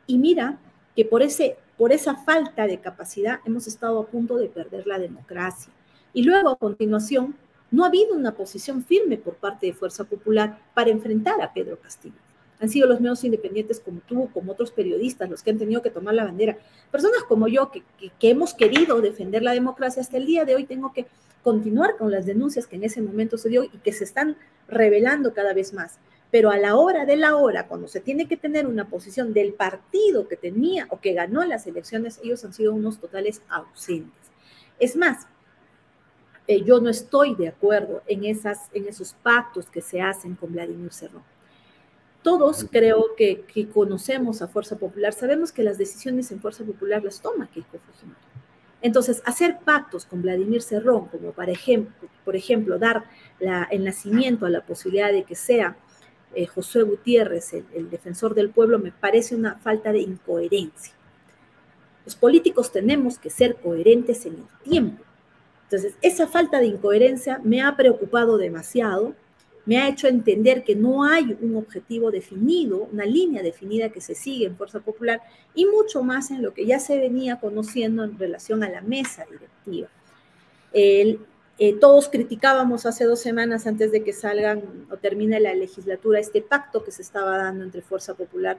y 0.09 0.19
mira 0.19 0.59
que 0.97 1.05
por 1.05 1.23
ese 1.23 1.57
por 1.81 1.95
esa 1.95 2.15
falta 2.15 2.67
de 2.67 2.79
capacidad 2.79 3.41
hemos 3.47 3.67
estado 3.67 3.99
a 4.01 4.07
punto 4.07 4.37
de 4.37 4.51
perder 4.51 4.87
la 4.87 4.99
democracia. 4.99 5.73
Y 6.13 6.25
luego, 6.25 6.51
a 6.51 6.59
continuación, 6.59 7.35
no 7.71 7.85
ha 7.85 7.87
habido 7.87 8.15
una 8.15 8.35
posición 8.35 8.85
firme 8.85 9.17
por 9.17 9.37
parte 9.37 9.65
de 9.65 9.73
Fuerza 9.73 10.05
Popular 10.05 10.59
para 10.75 10.91
enfrentar 10.91 11.41
a 11.41 11.55
Pedro 11.55 11.81
Castillo. 11.81 12.17
Han 12.61 12.69
sido 12.69 12.87
los 12.87 13.01
medios 13.01 13.25
independientes 13.25 13.81
como 13.81 14.01
tú, 14.01 14.29
como 14.35 14.53
otros 14.53 14.73
periodistas, 14.73 15.31
los 15.31 15.43
que 15.43 15.53
han 15.53 15.59
tenido 15.59 15.81
que 15.81 15.89
tomar 15.89 16.13
la 16.13 16.25
bandera. 16.25 16.59
Personas 16.91 17.23
como 17.27 17.49
yo, 17.49 17.71
que, 17.71 17.83
hemos 18.29 18.53
querido 18.53 19.01
defender 19.01 19.43
la 19.43 19.53
democracia 19.53 20.03
hasta 20.03 20.19
el 20.19 20.27
día 20.27 20.45
de 20.45 20.57
hoy, 20.57 20.65
tengo 20.65 20.93
que 20.93 21.07
continuar 21.43 21.97
con 21.97 22.11
las 22.11 22.27
denuncias 22.27 22.67
que 22.67 22.77
en 22.77 22.85
ese 22.85 23.01
momento 23.01 23.39
se 23.39 23.49
dio 23.49 23.65
y 23.65 23.79
que 23.79 23.95
se 23.95 24.05
están 24.05 24.37
revelando 24.69 25.33
cada 25.33 25.55
vez 25.55 25.73
más 25.73 25.99
pero 26.31 26.51
a 26.51 26.57
la 26.57 26.77
hora 26.77 27.05
de 27.05 27.17
la 27.17 27.37
hora, 27.37 27.67
cuando 27.67 27.89
se 27.89 28.01
tiene 28.01 28.29
que 28.29 28.37
tener 28.37 28.67
una 28.67 28.89
posición 28.89 29.33
del 29.33 29.53
partido 29.53 30.29
que 30.29 30.37
tenía 30.37 30.87
o 30.91 31.01
que 31.01 31.13
ganó 31.13 31.45
las 31.45 31.67
elecciones, 31.67 32.21
ellos 32.23 32.45
han 32.45 32.53
sido 32.53 32.73
unos 32.73 33.01
totales 33.01 33.43
ausentes. 33.49 34.31
Es 34.79 34.97
más, 34.97 35.27
eh, 36.47 36.63
yo 36.63 36.81
no 36.81 36.89
estoy 36.89 37.35
de 37.35 37.49
acuerdo 37.49 38.03
en, 38.07 38.25
esas, 38.25 38.69
en 38.73 38.87
esos 38.87 39.15
pactos 39.23 39.67
que 39.67 39.81
se 39.81 40.01
hacen 40.01 40.37
con 40.37 40.53
Vladimir 40.53 40.93
Cerrón. 40.93 41.23
Todos 42.23 42.67
creo 42.71 43.17
que, 43.17 43.43
que, 43.43 43.69
conocemos 43.69 44.43
a 44.43 44.49
Fuerza 44.49 44.77
Popular, 44.77 45.13
sabemos 45.13 45.53
que 45.53 45.63
las 45.63 45.79
decisiones 45.79 46.31
en 46.31 46.41
Fuerza 46.41 46.65
Popular 46.65 47.03
las 47.03 47.21
toma 47.21 47.49
Keiko 47.51 47.79
Fujimori. 47.79 48.19
Entonces, 48.83 49.23
hacer 49.27 49.59
pactos 49.65 50.07
con 50.07 50.23
Vladimir 50.23 50.63
Cerrón, 50.63 51.09
como 51.09 51.33
por 51.33 51.51
ejemplo, 51.51 52.09
por 52.25 52.37
ejemplo 52.37 52.79
dar 52.79 53.05
la, 53.39 53.65
el 53.71 53.85
nacimiento 53.85 54.47
a 54.47 54.51
la 54.51 54.65
posibilidad 54.65 55.13
de 55.13 55.25
que 55.25 55.35
sea 55.35 55.77
eh, 56.35 56.47
José 56.47 56.83
Gutiérrez, 56.83 57.53
el, 57.53 57.91
defensor 57.91 58.35
del 58.35 58.51
pueblo, 58.51 58.79
me 58.79 58.93
parece 58.93 59.35
una 59.35 59.57
falta 59.57 59.93
de 59.93 60.01
incoherencia. 60.01 60.95
Los 62.05 62.15
políticos 62.15 62.73
tenemos 62.73 63.19
que 63.19 63.31
ser 63.31 63.57
coherentes 63.57 64.27
en 64.27 64.35
el 64.35 64.71
tiempo. 64.71 65.03
Entonces, 65.65 65.95
esa 66.03 66.27
falta 66.27 66.59
de 66.59 66.67
incoherencia 66.67 67.41
me 67.45 67.63
ha 67.63 67.77
preocupado 67.77 68.39
demasiado, 68.39 69.15
me 69.67 69.79
ha 69.79 69.89
hecho 69.89 70.09
entender 70.09 70.65
que 70.65 70.75
no 70.75 71.05
hay 71.05 71.37
un 71.41 71.57
objetivo 71.57 72.11
definido, 72.11 72.89
una 72.93 73.05
línea 73.05 73.43
definida 73.43 73.91
que 73.91 74.01
se 74.01 74.15
sigue 74.15 74.47
en 74.47 74.57
Fuerza 74.57 74.81
Popular 74.81 75.21
y 75.55 75.67
mucho 75.67 76.03
más 76.03 76.31
en 76.31 76.43
lo 76.43 76.55
que 76.55 76.67
ya 76.67 76.81
se 76.81 76.99
venía 76.99 77.39
conociendo 77.39 78.03
en 78.03 78.19
relación 78.19 78.65
a 78.65 78.71
la 78.71 78.81
mesa 78.81 79.27
directiva. 79.31 79.89
El, 80.73 81.21
eh, 81.63 81.75
todos 81.75 82.09
criticábamos 82.09 82.87
hace 82.87 83.05
dos 83.05 83.21
semanas 83.21 83.67
antes 83.67 83.93
de 83.93 84.03
que 84.03 84.15
salgan 84.15 84.87
o 84.91 84.97
termine 84.97 85.39
la 85.41 85.55
legislatura 85.55 86.19
este 86.19 86.41
pacto 86.41 86.83
que 86.83 86.91
se 86.91 87.03
estaba 87.03 87.37
dando 87.37 87.65
entre 87.65 87.83
Fuerza 87.83 88.15
Popular, 88.15 88.59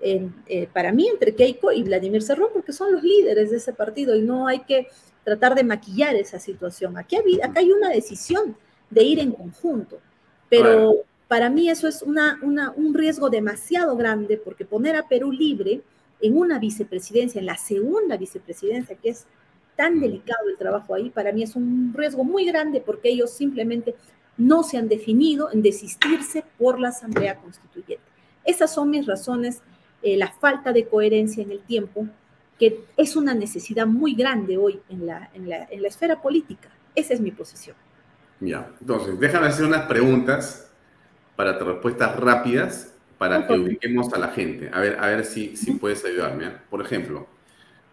eh, 0.00 0.30
para 0.72 0.90
mí, 0.90 1.06
entre 1.06 1.34
Keiko 1.34 1.70
y 1.70 1.82
Vladimir 1.82 2.22
Cerrón, 2.22 2.48
porque 2.54 2.72
son 2.72 2.92
los 2.92 3.02
líderes 3.02 3.50
de 3.50 3.58
ese 3.58 3.74
partido 3.74 4.16
y 4.16 4.22
no 4.22 4.46
hay 4.46 4.60
que 4.60 4.88
tratar 5.22 5.54
de 5.54 5.64
maquillar 5.64 6.16
esa 6.16 6.38
situación. 6.38 6.96
Aquí 6.96 7.16
hay, 7.16 7.42
acá 7.42 7.60
hay 7.60 7.72
una 7.72 7.90
decisión 7.90 8.56
de 8.88 9.02
ir 9.02 9.18
en 9.18 9.32
conjunto, 9.32 9.98
pero 10.48 11.04
para 11.28 11.50
mí 11.50 11.68
eso 11.68 11.88
es 11.88 12.00
una, 12.00 12.40
un 12.42 12.94
riesgo 12.94 13.28
demasiado 13.28 13.96
grande 13.96 14.38
porque 14.38 14.64
poner 14.64 14.96
a 14.96 15.06
Perú 15.06 15.30
libre 15.30 15.82
en 16.22 16.38
una 16.38 16.58
vicepresidencia, 16.58 17.38
en 17.38 17.44
la 17.44 17.58
segunda 17.58 18.16
vicepresidencia, 18.16 18.96
que 18.96 19.10
es 19.10 19.26
tan 19.80 19.98
delicado 19.98 20.46
el 20.50 20.58
trabajo 20.58 20.94
ahí, 20.94 21.08
para 21.08 21.32
mí 21.32 21.42
es 21.42 21.56
un 21.56 21.94
riesgo 21.96 22.22
muy 22.22 22.44
grande 22.44 22.82
porque 22.84 23.08
ellos 23.08 23.30
simplemente 23.30 23.94
no 24.36 24.62
se 24.62 24.76
han 24.76 24.88
definido 24.88 25.50
en 25.50 25.62
desistirse 25.62 26.44
por 26.58 26.78
la 26.78 26.88
Asamblea 26.88 27.36
Constituyente. 27.36 28.04
Esas 28.44 28.74
son 28.74 28.90
mis 28.90 29.06
razones, 29.06 29.62
eh, 30.02 30.18
la 30.18 30.30
falta 30.32 30.74
de 30.74 30.86
coherencia 30.86 31.42
en 31.42 31.50
el 31.50 31.60
tiempo 31.60 32.06
que 32.58 32.84
es 32.98 33.16
una 33.16 33.32
necesidad 33.32 33.86
muy 33.86 34.14
grande 34.14 34.58
hoy 34.58 34.78
en 34.90 35.06
la, 35.06 35.30
en 35.32 35.48
la, 35.48 35.66
en 35.70 35.80
la 35.80 35.88
esfera 35.88 36.20
política. 36.20 36.68
Esa 36.94 37.14
es 37.14 37.20
mi 37.22 37.30
posición. 37.30 37.74
Ya, 38.38 38.70
entonces, 38.82 39.18
déjame 39.18 39.46
hacer 39.46 39.64
unas 39.64 39.86
preguntas 39.86 40.70
para 41.36 41.58
respuestas 41.58 42.16
rápidas 42.16 42.94
para 43.16 43.46
que 43.46 43.54
ubiquemos 43.54 44.12
a 44.12 44.18
la 44.18 44.28
gente. 44.28 44.68
A 44.74 44.80
ver, 44.80 44.98
a 45.00 45.06
ver 45.06 45.24
si, 45.24 45.56
si 45.56 45.72
puedes 45.72 46.04
ayudarme. 46.04 46.48
¿eh? 46.48 46.56
Por 46.68 46.82
ejemplo, 46.82 47.26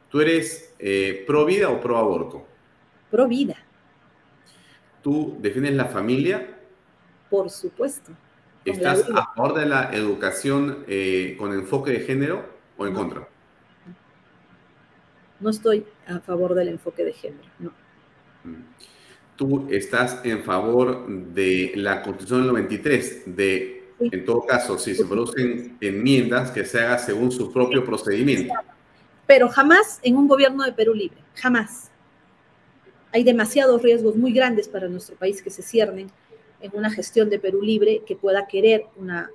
¿tú 0.10 0.22
eres 0.22 0.74
eh, 0.80 1.24
pro 1.28 1.46
vida 1.46 1.70
o 1.70 1.80
pro 1.80 1.98
aborto? 1.98 2.46
Pro 3.12 3.28
vida. 3.28 3.56
¿Tú 5.02 5.38
defines 5.40 5.74
la 5.74 5.86
familia? 5.86 6.60
Por 7.30 7.50
supuesto. 7.50 8.12
¿Estás 8.66 9.06
a 9.14 9.34
favor 9.34 9.58
de 9.58 9.66
la 9.66 9.92
educación 9.94 10.84
eh, 10.88 11.36
con 11.38 11.54
enfoque 11.54 11.92
de 11.92 12.00
género 12.02 12.46
o 12.78 12.86
en 12.86 12.94
contra? 12.94 13.28
No 15.40 15.50
estoy 15.50 15.86
a 16.08 16.20
favor 16.20 16.54
del 16.54 16.70
enfoque 16.70 17.06
de 17.06 17.14
género, 17.14 17.48
no. 17.60 17.72
Mm. 18.44 18.64
¿Tú 19.38 19.68
estás 19.70 20.22
en 20.26 20.44
favor 20.44 21.08
de 21.08 21.72
la 21.76 22.02
Constitución 22.02 22.42
del 22.42 22.48
93, 22.50 23.36
de, 23.36 23.92
en 24.00 24.26
todo 24.26 24.44
caso, 24.48 24.80
si 24.80 24.96
se 24.96 25.06
producen 25.06 25.78
enmiendas, 25.80 26.50
que 26.50 26.66
se 26.66 26.80
haga 26.80 26.98
según 26.98 27.32
su 27.32 27.54
propio 27.54 27.86
procedimiento? 27.86 28.52
Pero 29.28 29.50
jamás 29.50 30.00
en 30.02 30.16
un 30.16 30.28
gobierno 30.28 30.64
de 30.64 30.72
Perú 30.72 30.94
libre, 30.94 31.18
jamás. 31.36 31.92
Hay 33.14 33.24
demasiados 33.24 33.82
riesgos 33.82 34.16
muy 34.16 34.34
grandes 34.34 34.68
para 34.68 34.88
nuestro 34.88 35.16
país 35.16 35.42
que 35.42 35.50
se 35.50 35.62
ciernen 35.62 36.10
en 36.62 36.72
una 36.74 36.90
gestión 36.90 37.30
de 37.30 37.40
Perú 37.40 37.62
libre 37.62 38.02
que 38.06 38.16
pueda 38.16 38.48
querer 38.48 38.86
una... 38.96 39.30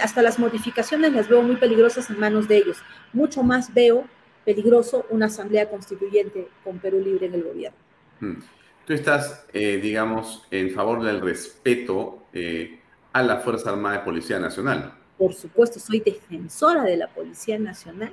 hasta 0.00 0.22
las 0.22 0.38
modificaciones 0.38 1.12
las 1.12 1.28
veo 1.28 1.42
muy 1.42 1.56
peligrosas 1.56 2.10
en 2.10 2.18
manos 2.18 2.48
de 2.48 2.56
ellos. 2.56 2.78
Mucho 3.12 3.42
más 3.42 3.72
veo 3.72 4.06
peligroso 4.44 5.06
una 5.10 5.26
asamblea 5.26 5.68
constituyente 5.68 6.48
con 6.62 6.78
Perú 6.78 7.00
libre 7.00 7.26
en 7.26 7.34
el 7.34 7.44
gobierno. 7.44 7.78
Hmm. 8.20 8.40
Tú 8.86 8.92
estás, 8.92 9.46
eh, 9.52 9.78
digamos, 9.78 10.46
en 10.50 10.70
favor 10.70 11.02
del 11.02 11.20
respeto 11.22 12.24
eh, 12.32 12.80
a 13.12 13.22
la 13.22 13.38
Fuerza 13.38 13.70
Armada 13.70 14.02
y 14.02 14.04
Policía 14.04 14.38
Nacional. 14.38 14.92
Por 15.16 15.32
supuesto, 15.32 15.80
soy 15.80 16.00
defensora 16.00 16.82
de 16.82 16.98
la 16.98 17.08
Policía 17.08 17.58
Nacional 17.58 18.12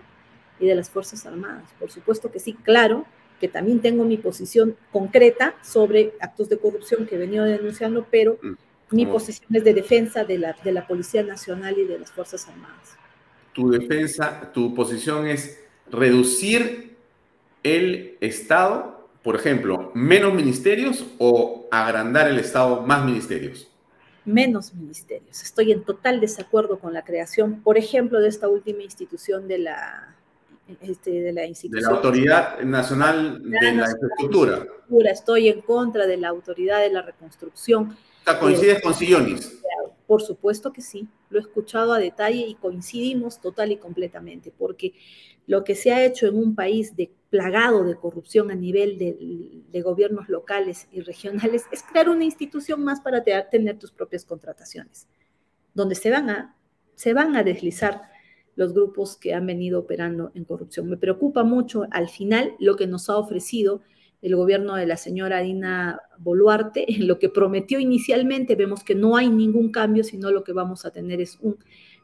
y 0.62 0.68
de 0.68 0.76
las 0.76 0.90
Fuerzas 0.90 1.26
Armadas. 1.26 1.70
Por 1.80 1.92
supuesto 1.92 2.32
que 2.32 2.40
sí, 2.40 2.54
claro, 2.54 3.06
que 3.40 3.48
también 3.48 3.82
tengo 3.82 4.06
mi 4.06 4.18
posición 4.18 4.78
concreta 4.92 5.56
sobre 5.64 6.14
actos 6.22 6.48
de 6.48 6.60
corrupción 6.60 7.08
que 7.08 7.16
he 7.16 7.18
venido 7.18 7.44
denunciando, 7.44 8.06
pero 8.10 8.38
mm, 8.42 8.96
mi 8.96 9.06
posición 9.06 9.56
es 9.56 9.64
de 9.64 9.74
defensa 9.74 10.24
de 10.24 10.38
la, 10.38 10.56
de 10.64 10.72
la 10.72 10.88
Policía 10.88 11.24
Nacional 11.24 11.78
y 11.78 11.86
de 11.86 12.00
las 12.00 12.12
Fuerzas 12.12 12.48
Armadas. 12.48 12.96
Tu 13.54 13.70
defensa, 13.72 14.52
tu 14.54 14.74
posición 14.76 15.28
es 15.28 15.60
reducir 15.90 16.96
el 17.64 18.18
Estado, 18.22 19.10
por 19.24 19.36
ejemplo, 19.36 19.92
menos 19.94 20.34
ministerios 20.34 21.06
o 21.18 21.68
agrandar 21.72 22.30
el 22.30 22.40
Estado 22.40 22.82
más 22.84 23.04
ministerios 23.04 23.72
menos 24.26 24.74
ministerios. 24.74 25.42
Estoy 25.42 25.72
en 25.72 25.84
total 25.84 26.20
desacuerdo 26.20 26.80
con 26.80 26.94
la 26.94 27.04
creación, 27.04 27.62
por 27.62 27.78
ejemplo, 27.78 28.20
de 28.20 28.30
esta 28.30 28.48
última 28.48 28.84
institución 28.84 29.48
de 29.48 29.60
la 29.60 30.16
este, 30.82 31.22
de 31.22 31.34
la 31.34 31.46
institución. 31.46 31.84
De 31.84 31.90
la 31.90 31.96
Autoridad 31.96 32.60
Nacional 32.62 33.42
de 33.44 33.62
la 33.62 33.70
Infraestructura. 33.70 34.66
Estoy 35.06 35.50
en 35.50 35.62
contra 35.62 36.08
de 36.08 36.18
la 36.18 36.30
Autoridad 36.30 36.82
de 36.82 36.90
la 36.90 37.02
Reconstrucción. 37.02 37.96
¿Coincides 38.40 38.82
con 38.82 38.94
Sillonis? 38.94 39.62
Por 40.08 40.22
supuesto 40.22 40.74
que 40.74 40.82
sí, 40.82 41.08
lo 41.30 41.40
he 41.40 41.42
escuchado 41.42 41.94
a 41.94 42.00
detalle 42.00 42.46
y 42.46 42.56
coincidimos 42.56 43.40
total 43.40 43.72
y 43.72 43.78
completamente, 43.78 44.54
porque 44.58 44.94
lo 45.48 45.64
que 45.64 45.74
se 45.74 45.94
ha 45.94 46.04
hecho 46.04 46.28
en 46.28 46.38
un 46.38 46.54
país 46.54 46.96
de, 46.98 47.12
plagado 47.30 47.86
de 47.86 47.96
corrupción 47.96 48.52
a 48.52 48.56
nivel 48.56 48.98
de, 48.98 49.64
de 49.72 49.82
gobiernos 49.82 50.28
locales 50.28 50.88
y 50.92 51.00
regionales 51.00 51.64
es 51.72 51.82
crear 51.82 52.10
una 52.10 52.26
institución 52.26 52.84
más 52.84 53.00
para 53.00 53.24
tener 53.24 53.80
tus 53.80 53.92
propias 53.92 54.26
contrataciones, 54.26 55.08
donde 55.74 55.96
se 55.96 56.12
van 56.12 56.30
a, 56.30 56.58
se 56.96 57.14
van 57.14 57.36
a 57.38 57.44
deslizar 57.44 58.11
los 58.62 58.74
grupos 58.76 59.18
que 59.18 59.34
han 59.34 59.48
venido 59.48 59.80
operando 59.80 60.32
en 60.36 60.46
corrupción. 60.46 60.88
Me 60.88 60.96
preocupa 60.96 61.44
mucho 61.44 61.88
al 61.90 62.10
final 62.10 62.54
lo 62.60 62.76
que 62.76 62.86
nos 62.86 63.10
ha 63.10 63.18
ofrecido 63.18 63.82
el 64.22 64.36
gobierno 64.36 64.76
de 64.76 64.86
la 64.86 64.98
señora 64.98 65.40
Dina 65.40 66.00
Boluarte, 66.20 66.86
en 66.94 67.08
lo 67.08 67.18
que 67.18 67.28
prometió 67.28 67.80
inicialmente, 67.80 68.54
vemos 68.54 68.84
que 68.84 68.94
no 68.94 69.18
hay 69.18 69.30
ningún 69.30 69.72
cambio, 69.72 70.04
sino 70.04 70.30
lo 70.30 70.44
que 70.44 70.54
vamos 70.54 70.86
a 70.86 70.92
tener 70.92 71.22
es 71.22 71.40
un 71.42 71.58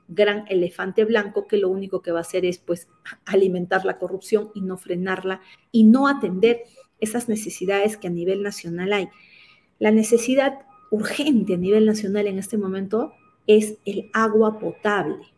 gran 0.08 0.46
elefante 0.50 1.06
blanco 1.06 1.46
que 1.46 1.58
lo 1.58 1.70
único 1.70 2.02
que 2.02 2.12
va 2.12 2.20
a 2.20 2.22
hacer 2.22 2.44
es 2.44 2.58
pues 2.58 2.88
alimentar 3.26 3.86
la 3.86 4.00
corrupción 4.00 4.50
y 4.56 4.62
no 4.62 4.78
frenarla 4.78 5.42
y 5.72 5.84
no 5.84 6.08
atender 6.08 6.64
esas 7.00 7.30
necesidades 7.30 7.98
que 7.98 8.08
a 8.08 8.10
nivel 8.10 8.42
nacional 8.42 8.94
hay. 8.94 9.10
La 9.78 9.92
necesidad 9.92 10.62
urgente 10.90 11.54
a 11.54 11.58
nivel 11.58 11.86
nacional 11.86 12.26
en 12.26 12.40
este 12.40 12.58
momento 12.58 13.14
es 13.46 13.78
el 13.86 14.10
agua 14.14 14.58
potable 14.58 15.37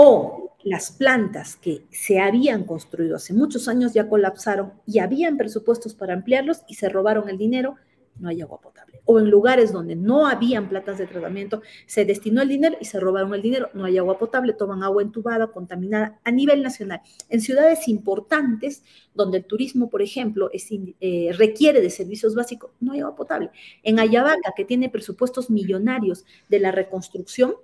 o 0.00 0.54
las 0.62 0.92
plantas 0.92 1.56
que 1.56 1.82
se 1.90 2.20
habían 2.20 2.62
construido 2.62 3.16
hace 3.16 3.34
muchos 3.34 3.66
años 3.66 3.94
ya 3.94 4.08
colapsaron 4.08 4.74
y 4.86 5.00
habían 5.00 5.36
presupuestos 5.36 5.92
para 5.92 6.14
ampliarlos 6.14 6.62
y 6.68 6.74
se 6.74 6.88
robaron 6.88 7.28
el 7.28 7.36
dinero, 7.36 7.74
no 8.20 8.28
hay 8.28 8.40
agua 8.40 8.60
potable. 8.60 9.00
O 9.06 9.18
en 9.18 9.28
lugares 9.28 9.72
donde 9.72 9.96
no 9.96 10.28
habían 10.28 10.68
plantas 10.68 10.98
de 10.98 11.08
tratamiento, 11.08 11.62
se 11.86 12.04
destinó 12.04 12.42
el 12.42 12.48
dinero 12.48 12.76
y 12.80 12.84
se 12.84 13.00
robaron 13.00 13.34
el 13.34 13.42
dinero, 13.42 13.70
no 13.74 13.86
hay 13.86 13.98
agua 13.98 14.20
potable, 14.20 14.52
toman 14.52 14.84
agua 14.84 15.02
entubada, 15.02 15.48
contaminada 15.48 16.20
a 16.22 16.30
nivel 16.30 16.62
nacional. 16.62 17.00
En 17.28 17.40
ciudades 17.40 17.88
importantes, 17.88 18.84
donde 19.14 19.38
el 19.38 19.46
turismo, 19.46 19.90
por 19.90 20.00
ejemplo, 20.00 20.48
eh, 20.52 21.32
requiere 21.36 21.80
de 21.80 21.90
servicios 21.90 22.36
básicos, 22.36 22.70
no 22.78 22.92
hay 22.92 23.00
agua 23.00 23.16
potable. 23.16 23.50
En 23.82 23.98
Ayabaca, 23.98 24.52
que 24.56 24.64
tiene 24.64 24.90
presupuestos 24.90 25.50
millonarios 25.50 26.24
de 26.48 26.60
la 26.60 26.70
reconstrucción, 26.70 27.54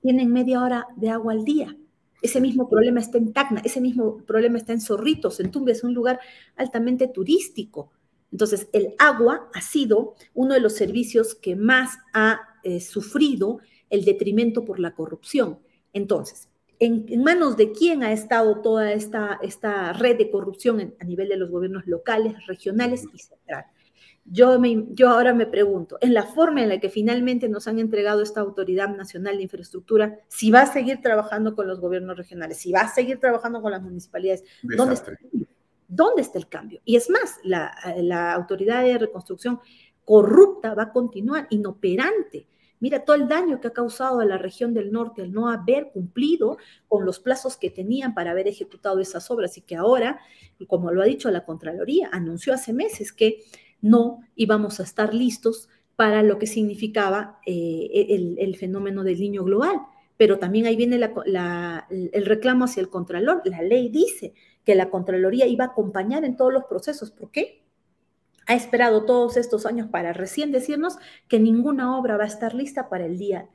tienen 0.00 0.32
media 0.32 0.62
hora 0.62 0.86
de 0.96 1.10
agua 1.10 1.32
al 1.32 1.44
día. 1.44 1.76
Ese 2.20 2.40
mismo 2.40 2.68
problema 2.68 3.00
está 3.00 3.18
en 3.18 3.32
Tacna, 3.32 3.60
ese 3.64 3.80
mismo 3.80 4.18
problema 4.18 4.58
está 4.58 4.72
en 4.72 4.80
Zorritos, 4.80 5.38
en 5.38 5.50
Tumbes, 5.50 5.84
un 5.84 5.94
lugar 5.94 6.18
altamente 6.56 7.06
turístico. 7.08 7.92
Entonces, 8.32 8.68
el 8.72 8.94
agua 8.98 9.48
ha 9.54 9.60
sido 9.60 10.14
uno 10.34 10.54
de 10.54 10.60
los 10.60 10.74
servicios 10.74 11.34
que 11.34 11.56
más 11.56 11.98
ha 12.12 12.40
eh, 12.64 12.80
sufrido 12.80 13.60
el 13.88 14.04
detrimento 14.04 14.64
por 14.64 14.80
la 14.80 14.94
corrupción. 14.94 15.58
Entonces, 15.92 16.48
¿en, 16.78 17.22
manos 17.22 17.56
de 17.56 17.72
quién 17.72 18.02
ha 18.02 18.12
estado 18.12 18.60
toda 18.60 18.92
esta, 18.92 19.38
esta 19.42 19.92
red 19.92 20.18
de 20.18 20.30
corrupción 20.30 20.94
a 21.00 21.04
nivel 21.04 21.28
de 21.28 21.36
los 21.36 21.50
gobiernos 21.50 21.86
locales, 21.86 22.46
regionales 22.46 23.04
y 23.14 23.18
centrales? 23.18 23.77
Yo, 24.30 24.60
yo 24.90 25.08
ahora 25.08 25.32
me 25.32 25.46
pregunto, 25.46 25.96
en 26.00 26.12
la 26.12 26.24
forma 26.24 26.62
en 26.62 26.68
la 26.68 26.80
que 26.80 26.90
finalmente 26.90 27.48
nos 27.48 27.66
han 27.66 27.78
entregado 27.78 28.22
esta 28.22 28.40
Autoridad 28.40 28.94
Nacional 28.94 29.36
de 29.36 29.44
Infraestructura, 29.44 30.18
si 30.28 30.50
va 30.50 30.62
a 30.62 30.72
seguir 30.72 31.00
trabajando 31.00 31.54
con 31.54 31.66
los 31.66 31.80
gobiernos 31.80 32.16
regionales, 32.16 32.58
si 32.58 32.70
va 32.70 32.80
a 32.80 32.88
seguir 32.88 33.18
trabajando 33.20 33.62
con 33.62 33.72
las 33.72 33.82
municipalidades, 33.82 34.44
¿dónde 34.62 34.94
está, 34.94 35.12
¿dónde 35.86 36.22
está, 36.22 36.38
el 36.38 36.48
cambio? 36.48 36.80
Y 36.84 36.96
es 36.96 37.08
más, 37.08 37.38
la, 37.42 37.74
la 37.96 38.34
Autoridad 38.34 38.82
de 38.82 38.98
Reconstrucción 38.98 39.60
corrupta 40.04 40.74
va 40.74 40.84
a 40.84 40.92
continuar, 40.92 41.46
inoperante. 41.50 42.46
Mira 42.80 43.04
todo 43.04 43.16
el 43.16 43.28
daño 43.28 43.60
que 43.60 43.68
ha 43.68 43.72
causado 43.72 44.20
a 44.20 44.24
la 44.24 44.38
región 44.38 44.72
del 44.72 44.92
norte 44.92 45.22
al 45.22 45.32
no 45.32 45.48
haber 45.48 45.90
cumplido 45.92 46.58
con 46.86 47.04
los 47.04 47.18
plazos 47.18 47.56
que 47.56 47.70
tenían 47.70 48.14
para 48.14 48.30
haber 48.30 48.46
ejecutado 48.46 49.00
esas 49.00 49.30
obras 49.30 49.58
y 49.58 49.62
que 49.62 49.76
ahora, 49.76 50.20
como 50.68 50.90
lo 50.92 51.02
ha 51.02 51.06
dicho 51.06 51.30
la 51.30 51.44
Contraloría, 51.44 52.08
anunció 52.12 52.54
hace 52.54 52.72
meses 52.72 53.12
que 53.12 53.42
no 53.80 54.20
íbamos 54.34 54.80
a 54.80 54.82
estar 54.82 55.14
listos 55.14 55.68
para 55.98 56.22
lo 56.22 56.38
que 56.38 56.46
significaba 56.46 57.40
eh, 57.44 58.36
el, 58.38 58.56
fenómeno 58.56 59.02
del 59.02 59.18
niño 59.18 59.42
global. 59.42 59.80
Pero 60.16 60.38
también 60.38 60.66
ahí 60.66 60.76
viene 60.76 60.96
el 60.96 62.26
reclamo 62.26 62.66
hacia 62.66 62.80
el 62.80 62.88
Contralor. 62.88 63.42
La 63.44 63.62
ley 63.62 63.88
dice 63.88 64.32
que 64.64 64.74
la 64.74 64.90
Contraloría 64.90 65.46
iba 65.46 65.64
a 65.64 65.68
acompañar 65.68 66.24
en 66.24 66.36
todos 66.36 66.52
los 66.52 66.64
procesos. 66.64 67.10
¿Por 67.10 67.30
qué? 67.30 67.64
Ha 68.46 68.54
esperado 68.54 69.04
todos 69.06 69.36
estos 69.36 69.66
años 69.66 69.88
para 69.88 70.12
recién 70.12 70.52
decirnos 70.52 70.98
que 71.28 71.38
ninguna 71.38 71.98
obra 71.98 72.16
va 72.16 72.24
a 72.24 72.28
estar 72.28 72.54
lista 72.54 72.88
para 72.88 73.04
el 73.04 73.18
día, 73.18 73.48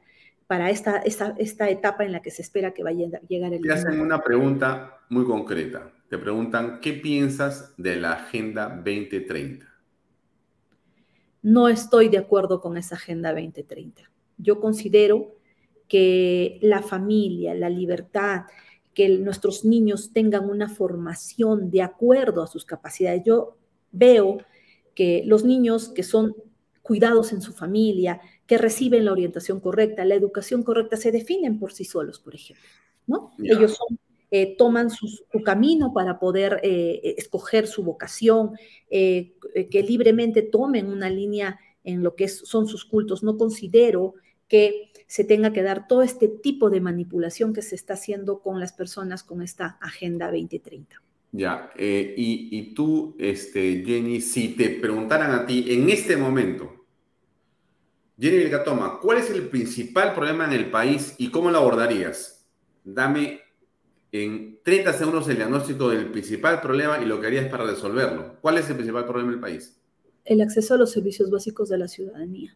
para 0.48 0.70
esta, 0.70 0.98
esta, 0.98 1.36
esta 1.38 1.70
etapa 1.70 2.04
en 2.04 2.12
la 2.12 2.22
que 2.22 2.30
se 2.30 2.42
espera 2.42 2.74
que 2.74 2.84
vaya 2.84 3.08
a 3.08 3.28
llegar 3.28 3.54
el 3.54 3.62
día. 3.62 3.74
Te 3.74 3.80
hacen 3.80 4.00
una 4.02 4.22
pregunta 4.22 5.00
muy 5.10 5.26
concreta. 5.26 5.94
Te 6.10 6.18
preguntan, 6.18 6.80
¿qué 6.82 6.94
piensas 6.94 7.74
de 7.78 7.96
la 7.96 8.14
Agenda 8.14 8.68
2030? 8.70 9.73
No 11.44 11.68
estoy 11.68 12.10
de 12.10 12.18
acuerdo 12.18 12.60
con 12.62 12.78
esa 12.78 12.96
Agenda 12.96 13.32
2030. 13.32 14.10
Yo 14.38 14.60
considero 14.60 15.36
que 15.88 16.58
la 16.62 16.82
familia, 16.82 17.54
la 17.54 17.70
libertad, 17.70 18.44
que 18.94 19.10
nuestros 19.10 19.66
niños 19.66 20.12
tengan 20.14 20.50
una 20.50 20.70
formación 20.70 21.70
de 21.70 21.82
acuerdo 21.82 22.42
a 22.42 22.48
sus 22.48 22.66
capacidades. 22.66 23.24
Yo 23.26 23.58
veo 23.92 24.40
que 24.96 25.24
los 25.26 25.44
niños 25.44 25.90
que 25.90 26.04
son 26.04 26.36
cuidados 26.82 27.32
en 27.34 27.42
su 27.42 27.54
familia, 27.54 28.22
que 28.46 28.58
reciben 28.58 29.06
la 29.06 29.12
orientación 29.12 29.60
correcta, 29.60 30.06
la 30.06 30.16
educación 30.16 30.64
correcta, 30.64 30.98
se 30.98 31.12
definen 31.12 31.60
por 31.60 31.74
sí 31.74 31.86
solos, 31.86 32.20
por 32.20 32.36
ejemplo. 32.36 32.66
¿no? 33.08 33.32
Ellos 33.44 33.76
son 33.76 34.00
eh, 34.36 34.56
toman 34.58 34.90
su, 34.90 35.08
camino 35.46 35.94
para 35.94 36.18
poder 36.18 36.60
eh, 36.64 37.14
escoger 37.20 37.68
su 37.68 37.84
vocación, 37.84 38.54
eh, 38.90 39.36
que 39.70 39.84
libremente 39.84 40.42
tomen 40.42 40.88
una 40.88 41.08
línea 41.08 41.60
en 41.84 42.02
lo 42.02 42.16
que 42.16 42.28
son 42.28 42.66
sus 42.66 42.84
cultos. 42.84 43.22
No 43.22 43.38
considero 43.38 44.16
que 44.48 44.92
se 45.06 45.24
tenga 45.24 45.54
que 45.54 45.62
dar 45.62 45.88
todo 45.88 46.02
este 46.02 46.30
tipo 46.30 46.72
de 46.72 46.82
manipulación 46.82 47.54
que 47.54 47.62
se 47.62 47.76
está 47.76 47.94
haciendo 47.94 48.42
con 48.42 48.60
las 48.60 48.74
personas 48.74 49.22
con 49.22 49.44
esta 49.44 49.78
Agenda 49.80 50.32
2030. 50.32 51.00
Ya, 51.32 51.70
y, 51.78 52.74
tú, 52.74 53.16
este, 53.20 53.84
Jenny, 53.86 54.20
si 54.20 54.56
te 54.56 54.70
preguntaran 54.72 55.30
a 55.30 55.46
ti 55.46 55.66
en 55.68 55.92
este 55.92 56.18
momento, 56.18 56.88
Jenny 58.20 58.38
Vilcatoma, 58.38 58.98
¿cuál 59.00 59.20
es 59.20 59.30
el 59.30 59.48
principal 59.50 60.16
problema 60.16 60.46
en 60.46 60.54
el 60.54 60.72
país 60.72 61.14
y 61.20 61.30
cómo 61.30 61.52
lo 61.52 61.60
abordarías? 61.60 62.48
Dame 62.84 63.43
en 64.14 64.60
30 64.64 64.94
segundos 64.94 65.28
el 65.28 65.38
diagnóstico 65.38 65.90
del 65.90 66.12
principal 66.12 66.62
problema 66.62 67.02
y 67.02 67.06
lo 67.06 67.20
que 67.20 67.28
harías 67.28 67.50
para 67.50 67.66
resolverlo. 67.66 68.36
¿Cuál 68.42 68.60
es 68.60 68.70
el 68.70 68.76
principal 68.76 69.06
problema 69.06 69.32
del 69.32 69.40
país? 69.40 69.76
El 70.24 70.40
acceso 70.42 70.76
a 70.76 70.78
los 70.78 70.92
servicios 70.92 71.32
básicos 71.32 71.70
de 71.70 71.80
la 71.80 71.88
ciudadanía. 71.88 72.56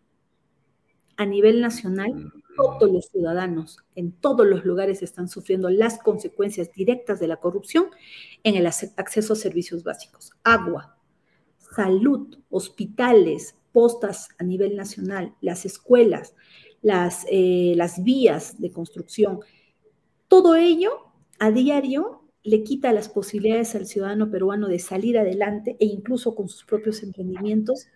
A 1.17 1.25
nivel 1.25 1.59
nacional, 1.59 2.13
mm. 2.13 2.31
todos 2.55 2.91
los 2.91 3.07
ciudadanos 3.07 3.79
en 3.95 4.11
todos 4.11 4.45
los 4.45 4.65
lugares 4.65 5.01
están 5.01 5.27
sufriendo 5.27 5.71
las 5.71 5.97
consecuencias 5.97 6.71
directas 6.71 7.19
de 7.19 7.27
la 7.27 7.37
corrupción 7.37 7.87
en 8.43 8.53
el 8.53 8.67
acceso 8.67 9.33
a 9.33 9.35
servicios 9.35 9.83
básicos. 9.83 10.33
Agua, 10.43 10.95
salud, 11.75 12.37
hospitales, 12.51 13.55
postas 13.71 14.29
a 14.37 14.43
nivel 14.43 14.75
nacional, 14.75 15.33
las 15.41 15.65
escuelas, 15.65 16.35
las, 16.83 17.25
eh, 17.31 17.73
las 17.75 18.03
vías 18.03 18.61
de 18.61 18.71
construcción. 18.71 19.39
Todo 20.27 20.55
ello 20.55 21.06
a 21.39 21.51
diario 21.51 22.23
le 22.43 22.63
quita 22.63 22.93
las 22.93 23.09
posibilidades 23.09 23.75
al 23.75 23.85
ciudadano 23.85 24.31
peruano 24.31 24.67
de 24.67 24.79
salir 24.79 25.17
adelante 25.17 25.75
e 25.79 25.85
incluso 25.85 26.33
con 26.33 26.47
sus 26.47 26.63
propios 26.63 27.03
emprendimientos 27.03 27.87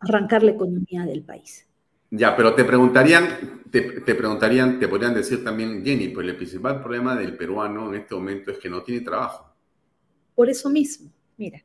arrancar 0.00 0.42
la 0.42 0.52
economía 0.52 1.04
del 1.04 1.22
país. 1.22 1.66
Ya, 2.10 2.36
pero 2.36 2.54
te 2.54 2.64
preguntarían, 2.64 3.62
te, 3.70 4.14
preguntarían, 4.14 4.78
te 4.78 4.86
podrían 4.86 5.14
decir 5.14 5.42
también, 5.42 5.84
Jenny, 5.84 6.08
pues 6.08 6.28
el 6.28 6.36
principal 6.36 6.80
problema 6.80 7.16
del 7.16 7.36
peruano 7.36 7.88
en 7.88 8.00
este 8.00 8.14
momento 8.14 8.50
es 8.50 8.58
que 8.58 8.70
no 8.70 8.82
tiene 8.82 9.00
trabajo. 9.00 9.52
Por 10.34 10.48
eso 10.48 10.70
mismo, 10.70 11.10
mira, 11.36 11.62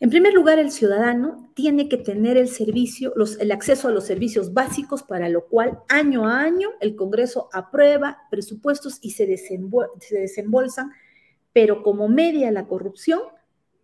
en 0.00 0.10
primer 0.10 0.34
lugar, 0.34 0.58
el 0.58 0.70
ciudadano 0.70 1.50
tiene 1.54 1.88
que 1.88 1.96
tener 1.96 2.36
el 2.36 2.48
servicio, 2.48 3.14
el 3.38 3.52
acceso 3.52 3.88
a 3.88 3.92
los 3.92 4.04
servicios 4.04 4.52
básicos, 4.52 5.02
para 5.02 5.28
lo 5.28 5.46
cual 5.46 5.80
año 5.88 6.26
a 6.26 6.40
año 6.40 6.70
el 6.80 6.96
Congreso 6.96 7.48
aprueba 7.52 8.18
presupuestos 8.30 8.98
y 9.02 9.12
se, 9.12 9.26
desembolsan, 9.26 10.92
pero 11.52 11.82
como 11.82 12.08
media 12.08 12.50
la 12.50 12.66
corrupción, 12.66 13.20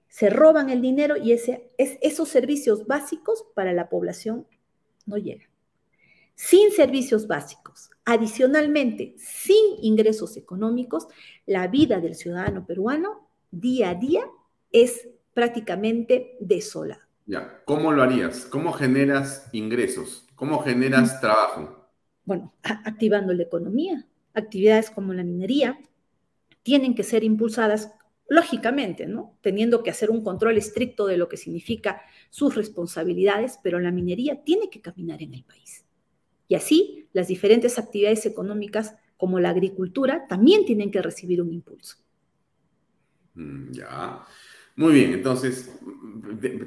se 0.08 0.28
roban 0.28 0.70
el 0.70 0.82
dinero 0.82 1.16
y 1.16 1.32
ese, 1.32 1.70
esos 1.78 2.28
servicios 2.28 2.86
básicos 2.86 3.44
para 3.54 3.72
la 3.72 3.88
población 3.88 4.46
no 5.06 5.16
llegan. 5.16 5.48
Sin 6.34 6.72
servicios 6.72 7.28
básicos, 7.28 7.90
adicionalmente, 8.04 9.14
sin 9.18 9.76
ingresos 9.82 10.36
económicos, 10.36 11.06
la 11.46 11.68
vida 11.68 12.00
del 12.00 12.16
ciudadano 12.16 12.66
peruano 12.66 13.28
día 13.52 13.90
a 13.90 13.94
día 13.94 14.24
es 14.72 15.08
prácticamente 15.40 16.36
desolado. 16.38 17.00
Ya, 17.24 17.62
¿cómo 17.64 17.92
lo 17.92 18.02
harías? 18.02 18.44
¿Cómo 18.44 18.72
generas 18.72 19.48
ingresos? 19.52 20.26
¿Cómo 20.34 20.58
generas 20.58 21.16
mm. 21.16 21.20
trabajo? 21.22 21.88
Bueno, 22.26 22.52
activando 22.62 23.32
la 23.32 23.44
economía. 23.44 24.06
Actividades 24.34 24.90
como 24.90 25.14
la 25.14 25.24
minería 25.24 25.80
tienen 26.62 26.94
que 26.94 27.04
ser 27.04 27.24
impulsadas 27.24 27.90
lógicamente, 28.28 29.06
¿no? 29.06 29.38
Teniendo 29.40 29.82
que 29.82 29.88
hacer 29.88 30.10
un 30.10 30.22
control 30.22 30.58
estricto 30.58 31.06
de 31.06 31.16
lo 31.16 31.30
que 31.30 31.38
significa 31.38 32.02
sus 32.28 32.54
responsabilidades, 32.54 33.58
pero 33.62 33.80
la 33.80 33.92
minería 33.92 34.44
tiene 34.44 34.68
que 34.68 34.82
caminar 34.82 35.22
en 35.22 35.32
el 35.32 35.44
país. 35.44 35.86
Y 36.48 36.54
así, 36.54 37.08
las 37.14 37.28
diferentes 37.28 37.78
actividades 37.78 38.26
económicas 38.26 38.94
como 39.16 39.40
la 39.40 39.48
agricultura 39.48 40.26
también 40.28 40.66
tienen 40.66 40.90
que 40.90 41.00
recibir 41.00 41.40
un 41.40 41.50
impulso. 41.50 41.96
Mm, 43.36 43.72
ya. 43.72 44.26
Muy 44.80 44.94
bien, 44.94 45.12
entonces 45.12 45.78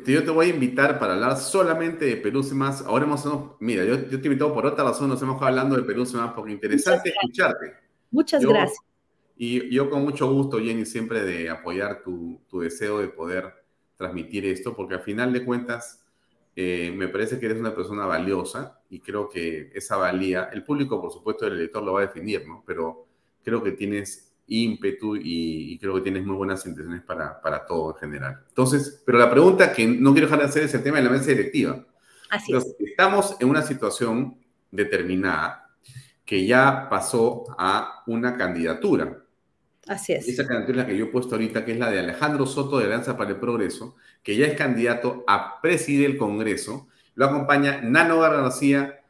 yo 0.06 0.24
te 0.24 0.30
voy 0.30 0.46
a 0.46 0.50
invitar 0.50 1.00
para 1.00 1.14
hablar 1.14 1.36
solamente 1.36 2.06
de 2.06 2.16
Perú 2.16 2.44
más. 2.54 2.84
Ahora 2.84 3.06
hemos, 3.06 3.26
mira, 3.60 3.84
yo, 3.86 4.06
te 4.06 4.14
he 4.14 4.24
invitado 4.24 4.54
por 4.54 4.68
otra 4.68 4.84
razón, 4.84 5.10
nos 5.10 5.20
hemos 5.24 5.42
hablando 5.42 5.76
de 5.76 5.82
Perú 5.82 6.06
más 6.14 6.32
porque 6.34 6.52
interesante 6.52 7.10
escucharte. 7.10 7.74
Muchas 8.12 8.46
gracias. 8.46 8.78
Y 9.36 9.68
yo 9.74 9.90
con 9.90 10.04
mucho 10.04 10.32
gusto, 10.32 10.60
Jenny, 10.60 10.86
siempre 10.86 11.24
de 11.24 11.50
apoyar 11.50 12.04
tu, 12.04 12.40
tu 12.48 12.60
deseo 12.60 13.00
de 13.00 13.08
poder 13.08 13.52
transmitir 13.98 14.46
esto, 14.46 14.76
porque 14.76 14.94
al 14.94 15.02
final 15.02 15.34
de 15.34 15.44
cuentas 15.44 16.06
eh, 16.56 16.94
me 16.96 17.08
parece 17.08 17.40
que 17.40 17.48
eres 17.48 17.58
una 17.58 17.74
persona 17.74 18.06
valiosa 18.06 18.80
y 18.92 19.00
creo 19.00 19.28
que 19.28 19.72
esa 19.74 19.98
valía, 19.98 20.52
el 20.54 20.64
público 20.64 21.02
por 21.02 21.12
supuesto 21.12 21.48
el 21.48 21.54
elector 21.54 21.82
lo 21.82 21.94
va 21.94 22.02
a 22.02 22.06
definir, 22.06 22.48
¿no? 22.48 22.64
Pero 22.64 23.08
creo 23.44 23.64
que 23.64 23.72
tienes 23.72 24.33
ímpetu 24.48 25.16
y, 25.16 25.78
creo 25.80 25.96
que 25.96 26.02
tienes 26.02 26.26
muy 26.26 26.36
buenas 26.36 26.66
intenciones 26.66 27.02
para, 27.04 27.40
para, 27.42 27.66
todo 27.66 27.94
en 27.94 28.00
general. 28.00 28.44
Entonces, 28.48 29.02
pero 29.06 29.18
la 29.18 29.30
pregunta 29.30 29.74
que 29.74 29.88
no 29.88 30.12
quiero 30.12 30.28
dejar 30.28 30.40
de 30.40 30.46
hacer 30.46 30.64
es 30.64 30.74
el 30.74 30.84
tema 30.84 30.98
de 30.98 31.04
la 31.04 31.10
mesa 31.10 31.26
directiva. 31.26 31.86
Así 32.30 32.54
es. 32.54 32.76
Estamos 32.80 33.38
en 33.40 33.50
una 33.50 33.62
situación 33.62 34.38
determinada 34.72 35.64
que 36.26 36.46
ya 36.46 36.88
pasó 36.90 37.46
a 37.58 38.04
una 38.08 38.38
candidatura. 38.38 39.24
Así 39.88 40.14
es. 40.14 40.28
Esa 40.28 40.48
candidatura 40.48 40.86
que 40.86 40.98
yo 40.98 41.06
he 41.06 41.10
puesto 41.10 41.36
ahorita, 41.36 41.66
que 41.66 41.74
es 41.74 41.80
la 41.80 41.92
de 41.92 42.00
Alejandro 42.00 42.46
Soto 42.46 42.80
de 42.80 42.86
Alianza 42.86 43.18
para 43.18 43.32
el 43.32 43.38
Progreso, 43.38 43.96
que 44.24 44.36
ya 44.36 44.48
es 44.48 44.56
candidato 44.56 45.24
a 45.28 45.62
presidir 45.62 46.06
el 46.06 46.18
Congreso. 46.18 46.88
Lo 47.16 47.26
acompaña 47.26 47.82
Nano 47.82 48.20
García 48.20 49.02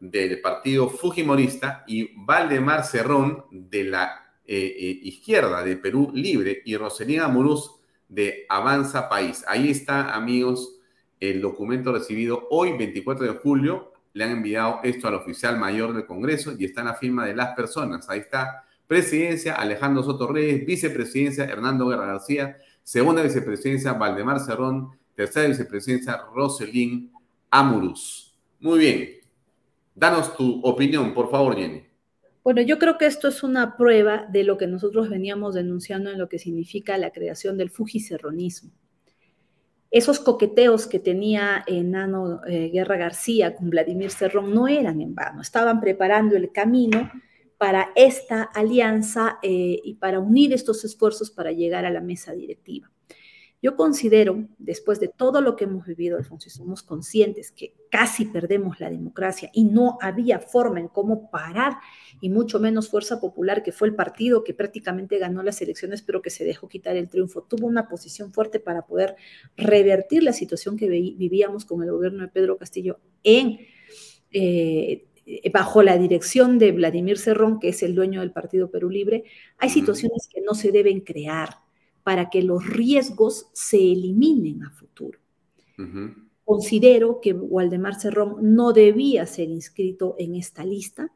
del 0.00 0.40
partido 0.40 0.88
Fujimorista 0.88 1.84
y 1.86 2.10
Valdemar 2.16 2.84
Cerrón 2.84 3.44
de 3.50 3.84
la 3.84 4.23
eh, 4.46 4.76
eh, 4.78 5.00
izquierda 5.04 5.62
de 5.62 5.76
Perú 5.76 6.10
Libre 6.14 6.62
y 6.64 6.76
Roselina 6.76 7.28
Muruz 7.28 7.70
de 8.08 8.44
Avanza 8.48 9.08
País. 9.08 9.44
Ahí 9.46 9.70
está, 9.70 10.14
amigos, 10.14 10.80
el 11.18 11.40
documento 11.40 11.92
recibido 11.92 12.46
hoy, 12.50 12.76
24 12.76 13.24
de 13.24 13.38
julio. 13.38 13.92
Le 14.12 14.24
han 14.24 14.30
enviado 14.30 14.80
esto 14.84 15.08
al 15.08 15.14
oficial 15.14 15.58
mayor 15.58 15.94
del 15.94 16.06
Congreso 16.06 16.54
y 16.58 16.66
está 16.66 16.82
en 16.82 16.88
la 16.88 16.94
firma 16.94 17.26
de 17.26 17.34
las 17.34 17.54
personas. 17.56 18.08
Ahí 18.08 18.20
está, 18.20 18.64
presidencia 18.86 19.54
Alejandro 19.54 20.02
Soto 20.02 20.28
Reyes, 20.28 20.64
vicepresidencia 20.66 21.44
Hernando 21.44 21.88
Guerra 21.88 22.06
García, 22.06 22.58
segunda 22.82 23.22
vicepresidencia 23.22 23.94
Valdemar 23.94 24.40
Cerrón, 24.40 24.90
tercera 25.14 25.48
vicepresidencia 25.48 26.20
Roselín 26.34 27.10
Amuruz. 27.50 28.34
Muy 28.60 28.78
bien. 28.78 29.10
Danos 29.94 30.36
tu 30.36 30.60
opinión, 30.62 31.14
por 31.14 31.30
favor, 31.30 31.56
Jenny. 31.56 31.93
Bueno, 32.44 32.60
yo 32.60 32.78
creo 32.78 32.98
que 32.98 33.06
esto 33.06 33.26
es 33.26 33.42
una 33.42 33.74
prueba 33.78 34.26
de 34.30 34.44
lo 34.44 34.58
que 34.58 34.66
nosotros 34.66 35.08
veníamos 35.08 35.54
denunciando 35.54 36.10
en 36.10 36.18
lo 36.18 36.28
que 36.28 36.38
significa 36.38 36.98
la 36.98 37.10
creación 37.10 37.56
del 37.56 37.70
fujicerronismo. 37.70 38.70
Esos 39.90 40.20
coqueteos 40.20 40.86
que 40.86 40.98
tenía 40.98 41.64
Enano 41.66 42.44
eh, 42.46 42.68
Guerra 42.68 42.98
García 42.98 43.54
con 43.54 43.70
Vladimir 43.70 44.10
Cerrón 44.10 44.52
no 44.52 44.68
eran 44.68 45.00
en 45.00 45.14
vano, 45.14 45.40
estaban 45.40 45.80
preparando 45.80 46.36
el 46.36 46.52
camino 46.52 47.10
para 47.56 47.92
esta 47.94 48.42
alianza 48.42 49.38
eh, 49.42 49.80
y 49.82 49.94
para 49.94 50.20
unir 50.20 50.52
estos 50.52 50.84
esfuerzos 50.84 51.30
para 51.30 51.50
llegar 51.50 51.86
a 51.86 51.90
la 51.90 52.02
mesa 52.02 52.34
directiva. 52.34 52.90
Yo 53.64 53.76
considero, 53.76 54.46
después 54.58 55.00
de 55.00 55.08
todo 55.08 55.40
lo 55.40 55.56
que 55.56 55.64
hemos 55.64 55.86
vivido, 55.86 56.18
Alfonso, 56.18 56.48
y 56.48 56.50
somos 56.50 56.82
conscientes 56.82 57.50
que 57.50 57.72
casi 57.90 58.26
perdemos 58.26 58.78
la 58.78 58.90
democracia 58.90 59.48
y 59.54 59.64
no 59.64 59.96
había 60.02 60.38
forma 60.38 60.80
en 60.80 60.88
cómo 60.88 61.30
parar, 61.30 61.78
y 62.20 62.28
mucho 62.28 62.60
menos 62.60 62.90
Fuerza 62.90 63.22
Popular, 63.22 63.62
que 63.62 63.72
fue 63.72 63.88
el 63.88 63.94
partido 63.94 64.44
que 64.44 64.52
prácticamente 64.52 65.16
ganó 65.16 65.42
las 65.42 65.62
elecciones, 65.62 66.02
pero 66.02 66.20
que 66.20 66.28
se 66.28 66.44
dejó 66.44 66.68
quitar 66.68 66.98
el 66.98 67.08
triunfo, 67.08 67.40
tuvo 67.44 67.66
una 67.66 67.88
posición 67.88 68.34
fuerte 68.34 68.60
para 68.60 68.84
poder 68.84 69.16
revertir 69.56 70.24
la 70.24 70.34
situación 70.34 70.76
que 70.76 70.86
vivíamos 70.86 71.64
con 71.64 71.82
el 71.82 71.90
gobierno 71.90 72.20
de 72.20 72.28
Pedro 72.28 72.58
Castillo 72.58 73.00
en... 73.22 73.60
Eh, 74.30 75.06
bajo 75.54 75.82
la 75.82 75.96
dirección 75.96 76.58
de 76.58 76.72
Vladimir 76.72 77.16
Cerrón, 77.16 77.58
que 77.58 77.70
es 77.70 77.82
el 77.82 77.94
dueño 77.94 78.20
del 78.20 78.30
Partido 78.30 78.70
Perú 78.70 78.90
Libre, 78.90 79.24
hay 79.56 79.70
situaciones 79.70 80.28
que 80.30 80.42
no 80.42 80.52
se 80.52 80.70
deben 80.70 81.00
crear 81.00 81.63
para 82.04 82.30
que 82.30 82.42
los 82.42 82.64
riesgos 82.66 83.48
se 83.52 83.78
eliminen 83.78 84.62
a 84.62 84.70
futuro. 84.70 85.18
Considero 86.44 87.20
que 87.20 87.32
Waldemar 87.32 87.98
Cerrón 87.98 88.54
no 88.54 88.72
debía 88.72 89.26
ser 89.26 89.48
inscrito 89.48 90.14
en 90.18 90.36
esta 90.36 90.64
lista. 90.64 91.10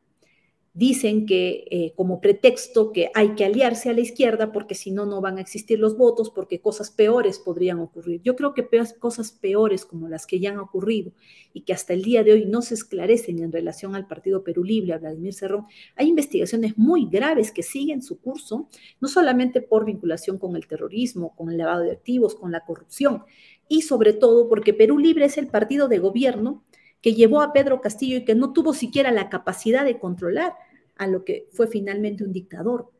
Dicen 0.78 1.26
que 1.26 1.64
eh, 1.72 1.92
como 1.96 2.20
pretexto 2.20 2.92
que 2.92 3.10
hay 3.12 3.30
que 3.30 3.44
aliarse 3.44 3.90
a 3.90 3.92
la 3.92 4.00
izquierda 4.00 4.52
porque 4.52 4.76
si 4.76 4.92
no, 4.92 5.06
no 5.06 5.20
van 5.20 5.38
a 5.38 5.40
existir 5.40 5.80
los 5.80 5.96
votos, 5.96 6.30
porque 6.30 6.60
cosas 6.60 6.92
peores 6.92 7.40
podrían 7.40 7.80
ocurrir. 7.80 8.22
Yo 8.22 8.36
creo 8.36 8.54
que 8.54 8.64
cosas 9.00 9.32
peores 9.32 9.84
como 9.84 10.06
las 10.06 10.24
que 10.24 10.38
ya 10.38 10.50
han 10.50 10.60
ocurrido 10.60 11.10
y 11.52 11.62
que 11.62 11.72
hasta 11.72 11.94
el 11.94 12.02
día 12.02 12.22
de 12.22 12.32
hoy 12.32 12.46
no 12.46 12.62
se 12.62 12.74
esclarecen 12.74 13.42
en 13.42 13.50
relación 13.50 13.96
al 13.96 14.06
Partido 14.06 14.44
Perú 14.44 14.62
Libre, 14.62 14.92
a 14.92 14.98
Vladimir 14.98 15.34
Cerrón, 15.34 15.66
hay 15.96 16.06
investigaciones 16.06 16.78
muy 16.78 17.08
graves 17.10 17.50
que 17.50 17.64
siguen 17.64 18.00
su 18.00 18.20
curso, 18.20 18.68
no 19.00 19.08
solamente 19.08 19.60
por 19.60 19.84
vinculación 19.84 20.38
con 20.38 20.54
el 20.54 20.68
terrorismo, 20.68 21.34
con 21.34 21.50
el 21.50 21.58
lavado 21.58 21.82
de 21.82 21.90
activos, 21.90 22.36
con 22.36 22.52
la 22.52 22.64
corrupción, 22.64 23.24
y 23.68 23.82
sobre 23.82 24.12
todo 24.12 24.48
porque 24.48 24.74
Perú 24.74 24.96
Libre 24.96 25.24
es 25.24 25.38
el 25.38 25.48
partido 25.48 25.88
de 25.88 25.98
gobierno 25.98 26.62
que 27.00 27.14
llevó 27.14 27.42
a 27.42 27.52
Pedro 27.52 27.80
Castillo 27.80 28.18
y 28.18 28.24
que 28.24 28.36
no 28.36 28.52
tuvo 28.52 28.74
siquiera 28.74 29.10
la 29.10 29.28
capacidad 29.28 29.84
de 29.84 29.98
controlar 29.98 30.54
a 30.98 31.06
lo 31.06 31.24
que 31.24 31.48
fue 31.52 31.66
finalmente 31.66 32.24
un 32.24 32.32
dictador. 32.32 32.90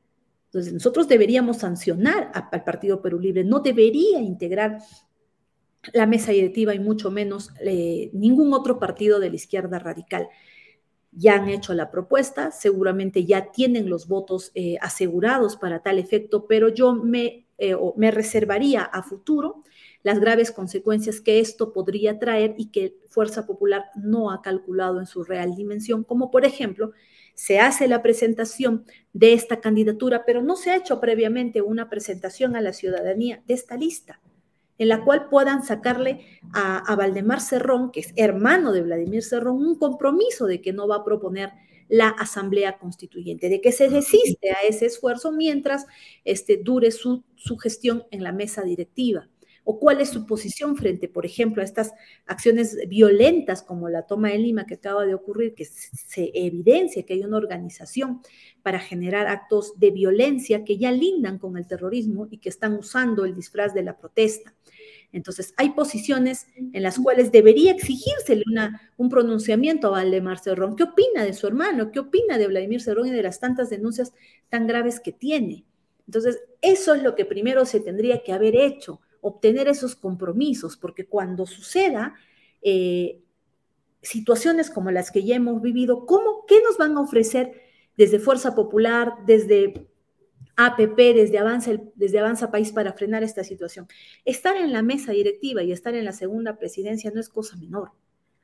Entonces, 0.47 0.73
nosotros 0.73 1.09
deberíamos 1.09 1.59
sancionar 1.59 2.33
al 2.33 2.65
Partido 2.65 3.03
Perú 3.03 3.19
Libre, 3.19 3.45
no 3.45 3.61
debería 3.61 4.21
integrar 4.21 4.79
la 5.93 6.07
mesa 6.07 6.33
directiva 6.33 6.75
y 6.75 6.79
mucho 6.79 7.11
menos 7.11 7.51
eh, 7.61 8.11
ningún 8.13 8.53
otro 8.53 8.79
partido 8.79 9.21
de 9.21 9.31
la 9.31 9.37
izquierda 9.37 9.79
radical. 9.79 10.29
Ya 11.13 11.35
han 11.35 11.49
hecho 11.49 11.75
la 11.75 11.91
propuesta, 11.91 12.51
seguramente 12.51 13.25
ya 13.25 13.51
tienen 13.51 13.89
los 13.89 14.09
votos 14.09 14.53
eh, 14.55 14.77
asegurados 14.81 15.57
para 15.57 15.83
tal 15.83 15.99
efecto, 15.99 16.47
pero 16.47 16.69
yo 16.69 16.95
me, 16.95 17.47
eh, 17.59 17.77
me 17.97 18.11
reservaría 18.11 18.83
a 18.83 19.03
futuro 19.03 19.65
las 20.03 20.21
graves 20.21 20.53
consecuencias 20.53 21.21
que 21.21 21.41
esto 21.41 21.73
podría 21.73 22.19
traer 22.19 22.55
y 22.57 22.71
que 22.71 22.97
Fuerza 23.09 23.47
Popular 23.47 23.87
no 23.97 24.31
ha 24.31 24.43
calculado 24.43 25.01
en 25.01 25.07
su 25.07 25.25
real 25.25 25.55
dimensión, 25.55 26.05
como 26.05 26.31
por 26.31 26.45
ejemplo 26.45 26.93
se 27.39 27.61
hace 27.61 27.87
la 27.87 28.03
presentación 28.03 28.85
de 29.13 29.33
esta 29.33 29.61
candidatura, 29.61 30.25
pero 30.27 30.43
no 30.43 30.57
se 30.57 30.73
ha 30.73 30.77
hecho 30.77 30.99
previamente 30.99 31.63
una 31.63 31.89
presentación 31.89 32.57
a 32.57 32.61
la 32.61 32.73
ciudadanía 32.73 33.45
de 33.47 33.55
esta 33.55 33.77
lista, 33.77 34.21
en 34.77 34.89
la 34.89 35.05
cual 35.05 35.29
puedan 35.29 35.63
sacarle 35.63 36.41
a, 36.53 36.97
Valdemar 36.97 37.41
Cerrón, 37.41 37.93
que 37.93 38.01
es 38.01 38.13
hermano 38.17 38.73
de 38.73 38.83
Vladimir 38.83 39.23
Cerrón, 39.23 39.65
un 39.65 39.79
compromiso 39.79 40.47
de 40.47 40.61
que 40.61 40.73
no 40.73 40.89
va 40.89 40.97
a 40.97 41.05
proponer 41.05 41.53
la 41.89 42.09
Asamblea 42.09 42.77
Constituyente, 42.77 43.49
de 43.49 43.61
que 43.61 43.71
se 43.71 43.89
desiste 43.89 44.51
a 44.51 44.67
ese 44.69 44.87
esfuerzo 44.87 45.31
mientras 45.31 45.87
este, 46.25 46.57
dure 46.57 46.91
su, 46.91 47.23
su 47.37 47.57
gestión 47.57 48.03
en 48.11 48.25
la 48.25 48.33
mesa 48.33 48.63
directiva 48.63 49.29
o 49.71 49.79
cuál 49.79 50.01
es 50.01 50.09
su 50.09 50.25
posición 50.25 50.77
frente, 50.77 51.09
por 51.09 51.27
ejemplo, 51.27 51.61
a 51.61 51.65
estas 51.67 51.93
acciones 52.25 52.79
violentas 52.89 53.63
como 53.63 53.91
la 53.91 54.07
toma 54.07 54.31
de 54.31 54.39
Lima 54.39 54.65
que 54.65 54.77
acaba 54.77 55.05
de 55.05 55.13
ocurrir, 55.13 55.55
que 55.55 55.67
se 55.67 56.31
evidencia 56.33 57.03
que 57.03 57.13
hay 57.13 57.23
una 57.23 57.37
organización 57.37 58.23
para 58.63 58.81
generar 58.81 59.27
actos 59.27 59.79
de 59.79 59.91
violencia 59.91 60.65
que 60.65 60.79
ya 60.79 60.91
lindan 60.91 61.39
con 61.39 61.59
el 61.59 61.67
terrorismo 61.67 62.29
y 62.31 62.39
que 62.39 62.49
están 62.49 62.77
usando 62.77 63.27
el 63.27 63.35
disfraz 63.35 63.75
de 63.75 63.83
la 63.83 63.99
protesta. 63.99 64.55
Entonces, 65.13 65.53
hay 65.59 65.73
posiciones 65.73 66.47
en 66.57 66.83
las 66.83 66.99
cuales 66.99 67.31
debería 67.31 67.73
exigírsele 67.73 68.45
una, 68.51 68.91
un 68.97 69.11
pronunciamiento 69.11 69.89
a 69.89 69.91
Valdemar 69.91 70.39
Cerrón. 70.39 70.77
¿Qué 70.77 70.85
opina 70.85 71.25
de 71.25 71.35
su 71.35 71.47
hermano? 71.47 71.93
¿Qué 71.93 71.99
opina 71.99 72.39
de 72.39 72.47
Vladimir 72.47 72.81
Cerrón 72.81 73.09
y 73.09 73.11
de 73.11 73.23
las 73.23 73.39
tantas 73.39 73.69
denuncias 73.69 74.15
tan 74.49 74.67
graves 74.67 74.99
que 74.99 75.13
tiene? 75.13 75.67
Entonces, 76.07 76.41
eso 76.63 76.95
es 76.95 77.03
lo 77.03 77.15
que 77.15 77.27
primero 77.27 77.67
se 77.67 77.81
tendría 77.81 78.23
que 78.23 78.33
haber 78.33 78.57
hecho 78.57 79.03
obtener 79.21 79.69
esos 79.69 79.97
compromisos, 79.97 80.77
porque 80.77 81.07
cuando 81.07 81.47
suceda 81.47 82.15
eh, 82.63 83.23
situaciones 84.03 84.71
como 84.71 84.91
las 84.91 85.11
que 85.11 85.25
ya 85.25 85.37
hemos 85.37 85.61
vivido, 85.61 86.07
¿cómo, 86.07 86.45
¿qué 86.47 86.63
nos 86.63 86.79
van 86.79 86.97
a 86.97 87.01
ofrecer 87.01 87.61
desde 87.97 88.19
Fuerza 88.19 88.55
Popular, 88.55 89.13
desde 89.27 89.89
APP, 90.57 90.97
desde 90.97 91.39
Avanza, 91.39 91.73
desde 91.95 92.19
Avanza 92.19 92.51
País 92.51 92.73
para 92.73 92.93
frenar 92.93 93.23
esta 93.23 93.45
situación? 93.45 93.89
Estar 94.25 94.57
en 94.57 94.73
la 94.73 94.83
mesa 94.83 95.13
directiva 95.13 95.63
y 95.63 95.73
estar 95.73 95.95
en 95.95 96.05
la 96.05 96.13
segunda 96.13 96.57
presidencia 96.57 97.11
no 97.11 97.21
es 97.21 97.29
cosa 97.29 97.57
menor 97.57 97.93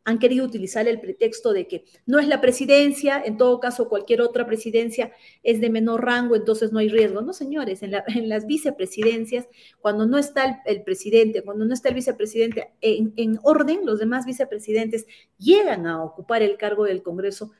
han 0.04 0.18
querido 0.18 0.44
utilizar 0.44 0.86
el 0.86 1.00
pretexto 1.00 1.52
de 1.52 1.66
que 1.66 1.84
no 2.04 2.18
es 2.18 2.28
la 2.28 2.40
presidencia, 2.40 3.22
en 3.24 3.38
todo 3.38 3.58
caso 3.58 3.88
cualquier 3.88 4.20
otra 4.20 4.46
presidencia 4.46 5.12
es 5.42 5.60
de 5.60 5.70
menor 5.70 6.04
rango, 6.04 6.36
entonces 6.36 6.72
no 6.72 6.78
hay 6.78 6.88
riesgo. 6.88 7.22
No, 7.22 7.32
señores, 7.32 7.82
en, 7.82 7.92
las 8.28 8.46
vicepresidencias, 8.46 9.48
cuando 9.80 10.06
no 10.06 10.18
está 10.18 10.62
el, 10.66 10.82
presidente, 10.82 11.42
cuando 11.42 11.64
no 11.64 11.72
está 11.72 11.88
el 11.88 11.94
vicepresidente 11.94 12.72
en, 12.80 13.14
en, 13.16 13.38
orden, 13.42 13.80
los 13.84 13.98
demás 13.98 14.26
vicepresidentes 14.26 15.06
llegan 15.38 15.86
a 15.86 16.04
ocupar 16.04 16.42
el 16.42 16.58
cargo 16.58 16.84
del 16.84 17.02
Congreso 17.02 17.52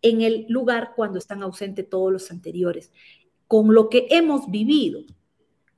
en 0.00 0.22
el 0.22 0.46
lugar 0.48 0.92
cuando 0.94 1.18
están 1.18 1.42
ausentes 1.42 1.88
todos 1.88 2.12
los 2.12 2.30
anteriores. 2.30 2.92
Con 3.48 3.74
lo 3.74 3.88
que 3.88 4.06
hemos 4.10 4.50
vivido 4.50 5.00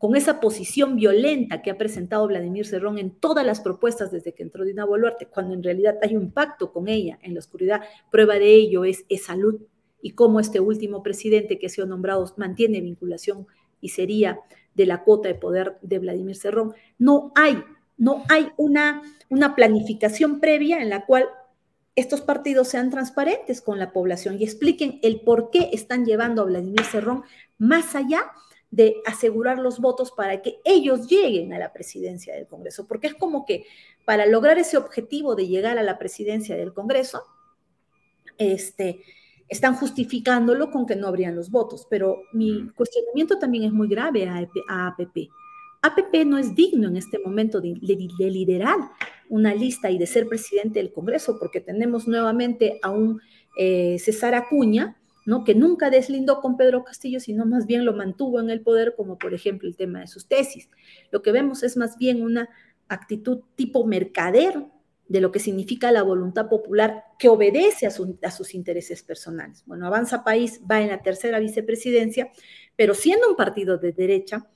con 0.00 0.16
esa 0.16 0.40
posición 0.40 0.96
violenta 0.96 1.60
que 1.60 1.70
ha 1.70 1.76
presentado 1.76 2.26
Vladimir 2.26 2.66
Cerrón 2.66 2.96
en 2.96 3.10
todas 3.10 3.44
las 3.44 3.60
propuestas 3.60 4.10
desde 4.10 4.32
que 4.32 4.42
entró 4.42 4.64
Dina 4.64 4.86
Boluarte, 4.86 5.26
cuando 5.26 5.52
en 5.52 5.62
realidad 5.62 5.98
hay 6.00 6.16
un 6.16 6.30
pacto 6.30 6.72
con 6.72 6.88
ella 6.88 7.18
en 7.20 7.34
la 7.34 7.40
oscuridad. 7.40 7.82
Prueba 8.10 8.36
de 8.36 8.46
ello 8.46 8.86
es, 8.86 9.04
salud 9.22 9.60
y 10.00 10.12
cómo 10.12 10.40
este 10.40 10.58
último 10.58 11.02
presidente 11.02 11.58
que 11.58 11.66
ha 11.66 11.68
sido 11.68 11.86
nombrado 11.86 12.32
mantiene 12.38 12.80
vinculación 12.80 13.46
y 13.82 13.90
sería 13.90 14.40
de 14.74 14.86
la 14.86 15.04
cuota 15.04 15.28
de 15.28 15.34
poder 15.34 15.76
de 15.82 15.98
Vladimir 15.98 16.34
Cerrón. 16.34 16.72
No 16.98 17.30
hay, 17.34 17.62
no 17.98 18.24
hay 18.30 18.48
una, 18.56 19.02
una 19.28 19.54
planificación 19.54 20.40
previa 20.40 20.80
en 20.80 20.88
la 20.88 21.04
cual 21.04 21.26
estos 21.94 22.22
partidos 22.22 22.68
sean 22.68 22.88
transparentes 22.88 23.60
con 23.60 23.78
la 23.78 23.92
población 23.92 24.38
y 24.40 24.44
expliquen 24.44 24.98
el 25.02 25.20
por 25.20 25.50
qué 25.50 25.68
están 25.74 26.06
llevando 26.06 26.40
a 26.40 26.46
Vladimir 26.46 26.84
Cerrón 26.84 27.22
más 27.58 27.94
allá 27.94 28.22
asegurar 29.04 29.58
los 29.58 29.80
votos 29.80 30.12
para 30.12 30.42
que 30.42 30.60
ellos 30.64 31.08
lleguen 31.08 31.52
a 31.52 31.58
la 31.58 31.72
presidencia 31.72 32.34
del 32.34 32.46
Congreso, 32.46 32.86
porque 32.86 33.08
es 33.08 33.14
como 33.14 33.44
que 33.44 33.66
para 34.04 34.26
lograr 34.26 34.58
ese 34.58 34.76
objetivo 34.76 35.34
de 35.34 35.48
llegar 35.48 35.78
a 35.78 35.82
la 35.82 35.98
presidencia 35.98 36.56
del 36.56 36.72
Congreso, 36.72 37.22
este, 38.38 39.02
están 39.48 39.74
justificándolo 39.74 40.70
con 40.70 40.86
que 40.86 40.96
no 40.96 41.08
habrían 41.08 41.34
los 41.34 41.50
votos, 41.50 41.86
pero 41.90 42.22
mi 42.32 42.70
cuestionamiento 42.70 43.38
también 43.38 43.64
es 43.64 43.72
muy 43.72 43.88
grave 43.88 44.28
a, 44.28 44.38
APP. 44.38 45.28
APP 45.82 46.24
no 46.24 46.38
es 46.38 46.54
digno 46.54 46.88
en 46.88 46.96
este 46.96 47.18
momento 47.18 47.60
de, 47.60 47.74
liderar 48.18 48.76
una 49.28 49.54
lista 49.54 49.90
y 49.90 49.98
de 49.98 50.06
ser 50.06 50.28
presidente 50.28 50.78
del 50.78 50.92
Congreso, 50.92 51.38
porque 51.38 51.60
tenemos 51.60 52.06
nuevamente 52.06 52.78
a 52.82 52.90
un 52.90 53.20
eh, 53.56 53.98
César 53.98 54.34
Acuña, 54.34 54.99
que 55.44 55.54
nunca 55.54 55.90
deslindó 55.90 56.40
con 56.40 56.56
Pedro 56.56 56.84
Castillo, 56.84 57.20
sino 57.20 57.46
más 57.46 57.66
bien 57.66 57.84
lo 57.84 57.92
mantuvo 57.92 58.40
en 58.40 58.50
el 58.50 58.62
poder, 58.62 58.94
como 58.96 59.18
por 59.18 59.34
ejemplo 59.34 59.68
el 59.68 59.76
tema 59.76 60.00
de 60.00 60.06
sus 60.06 60.26
tesis. 60.26 60.68
Lo 61.10 61.22
que 61.22 61.32
vemos 61.32 61.62
es 61.62 61.76
más 61.76 61.96
bien 61.96 62.22
una 62.22 62.48
actitud 62.88 63.40
tipo 63.54 63.86
mercader 63.86 64.66
de 65.10 65.20
lo 65.20 65.32
que 65.32 65.40
significa 65.40 65.90
la 65.90 66.04
voluntad 66.04 66.48
popular 66.48 67.04
que 67.18 67.28
obedece 67.28 67.86
a, 67.86 67.90
sus 67.90 68.54
intereses 68.54 69.02
personales. 69.02 69.64
Bueno, 69.66 69.86
Avanza 69.86 70.22
País 70.22 70.60
va 70.70 70.80
en 70.80 70.88
la 70.88 71.02
tercera 71.02 71.40
vicepresidencia, 71.40 72.30
pero 72.76 72.94
siendo 72.94 73.28
un 73.28 73.34
partido 73.34 73.76
de 73.76 73.92
derecha, 73.92 74.48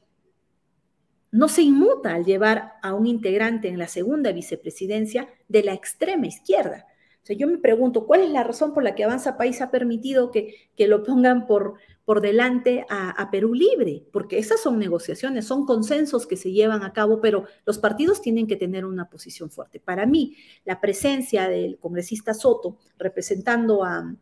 no 1.32 1.48
se 1.48 1.62
inmuta 1.62 2.14
al 2.14 2.24
llevar 2.24 2.74
a 2.82 2.94
un 2.94 3.08
integrante 3.08 3.66
en 3.66 3.78
la 3.78 3.88
segunda 3.88 4.30
vicepresidencia 4.30 5.28
de 5.48 5.64
la 5.64 5.72
extrema 5.72 6.28
izquierda. 6.28 6.86
O 7.24 7.26
sea, 7.26 7.36
yo 7.38 7.46
me 7.46 7.56
pregunto, 7.56 8.06
¿cuál 8.06 8.20
es 8.20 8.28
la 8.28 8.44
razón 8.44 8.74
por 8.74 8.82
la 8.82 8.94
que 8.94 9.02
Avanza 9.02 9.38
País 9.38 9.62
ha 9.62 9.70
permitido 9.70 10.30
que, 10.30 10.68
lo 10.76 11.02
pongan 11.02 11.46
por, 11.46 11.76
por 12.04 12.20
delante 12.20 12.84
a, 12.90 13.30
Perú 13.30 13.54
Libre? 13.54 14.04
Porque 14.12 14.36
esas 14.36 14.60
son 14.60 14.78
negociaciones, 14.78 15.46
son 15.46 15.64
consensos 15.64 16.26
que 16.26 16.36
se 16.36 16.52
llevan 16.52 16.82
a 16.82 16.92
cabo, 16.92 17.22
pero 17.22 17.46
los 17.64 17.78
partidos 17.78 18.20
tienen 18.20 18.46
que 18.46 18.56
tener 18.56 18.84
una 18.84 19.08
posición 19.08 19.50
fuerte. 19.50 19.80
Para 19.80 20.04
mí, 20.04 20.36
la 20.66 20.82
presencia 20.82 21.48
del 21.48 21.78
congresista 21.78 22.34
Soto 22.34 22.76
representando 22.98 23.84
a, 23.84 24.14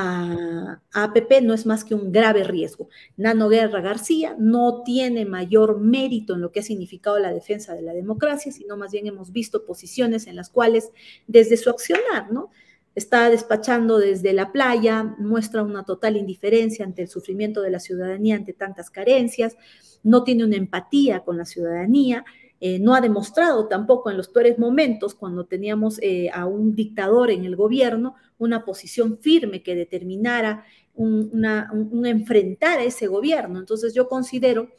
a, 0.00 0.80
APP 0.92 1.42
no 1.42 1.54
es 1.54 1.66
más 1.66 1.84
que 1.84 1.94
un 1.96 2.12
grave 2.12 2.44
riesgo. 2.44 2.88
Nano 3.16 3.48
Guerra 3.48 3.80
García 3.80 4.36
no 4.38 4.82
tiene 4.84 5.24
mayor 5.24 5.80
mérito 5.80 6.34
en 6.34 6.40
lo 6.40 6.52
que 6.52 6.60
ha 6.60 6.62
significado 6.62 7.18
la 7.18 7.32
defensa 7.32 7.74
de 7.74 7.82
la 7.82 7.92
democracia, 7.92 8.52
sino 8.52 8.76
más 8.76 8.92
bien 8.92 9.08
hemos 9.08 9.32
visto 9.32 9.64
posiciones 9.64 10.28
en 10.28 10.36
las 10.36 10.50
cuales 10.50 10.92
desde 11.26 11.56
su 11.56 11.68
accionar, 11.68 12.30
¿no? 12.32 12.50
Está 12.94 13.28
despachando 13.28 13.98
desde 13.98 14.32
la 14.32 14.52
playa, 14.52 15.02
muestra 15.18 15.64
una 15.64 15.84
total 15.84 16.16
indiferencia 16.16 16.84
ante 16.84 17.02
el 17.02 17.08
sufrimiento 17.08 17.60
de 17.60 17.70
la 17.70 17.80
ciudadanía 17.80 18.36
ante 18.36 18.52
tantas 18.52 18.90
carencias, 18.90 19.56
no 20.04 20.22
tiene 20.22 20.44
una 20.44 20.56
empatía 20.56 21.24
con 21.24 21.36
la 21.36 21.44
ciudadanía, 21.44 22.24
eh, 22.60 22.78
no 22.78 22.94
ha 22.94 23.00
demostrado 23.00 23.66
tampoco 23.66 24.10
en 24.10 24.16
los 24.16 24.28
peores 24.28 24.58
momentos, 24.58 25.14
cuando 25.14 25.44
teníamos 25.44 25.98
eh, 26.02 26.30
a 26.32 26.46
un 26.46 26.74
dictador 26.74 27.30
en 27.30 27.44
el 27.44 27.56
gobierno, 27.56 28.14
una 28.38 28.64
posición 28.64 29.18
firme 29.18 29.62
que 29.62 29.74
determinara 29.74 30.64
un, 30.94 32.06
enfrentar 32.06 32.78
a 32.78 32.84
ese 32.84 33.06
gobierno. 33.06 33.58
Entonces 33.58 33.94
yo 33.94 34.08
considero 34.08 34.70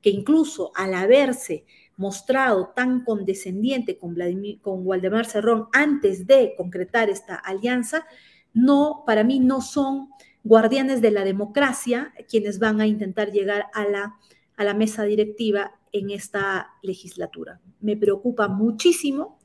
que 0.00 0.10
incluso 0.10 0.72
al 0.74 0.94
haberse 0.94 1.64
mostrado 1.96 2.72
tan 2.74 3.04
condescendiente 3.04 3.98
con, 3.98 4.14
Vladimir, 4.14 4.60
con 4.60 4.86
Waldemar 4.86 5.26
Cerrón 5.26 5.68
antes 5.72 6.26
de 6.26 6.54
concretar 6.56 7.10
esta 7.10 7.34
alianza, 7.34 8.06
no, 8.52 9.02
para 9.06 9.24
mí 9.24 9.38
no 9.40 9.60
son 9.60 10.08
guardianes 10.44 11.02
de 11.02 11.10
la 11.10 11.24
democracia 11.24 12.12
quienes 12.28 12.58
van 12.58 12.80
a 12.80 12.86
intentar 12.86 13.32
llegar 13.32 13.66
a 13.74 13.84
la, 13.84 14.16
a 14.56 14.64
la 14.64 14.74
mesa 14.74 15.04
directiva 15.04 15.74
en 15.92 16.10
esta 16.10 16.70
legislatura. 16.82 17.60
Me 17.80 17.96
preocupa 17.96 18.48
muchísimo. 18.48 19.35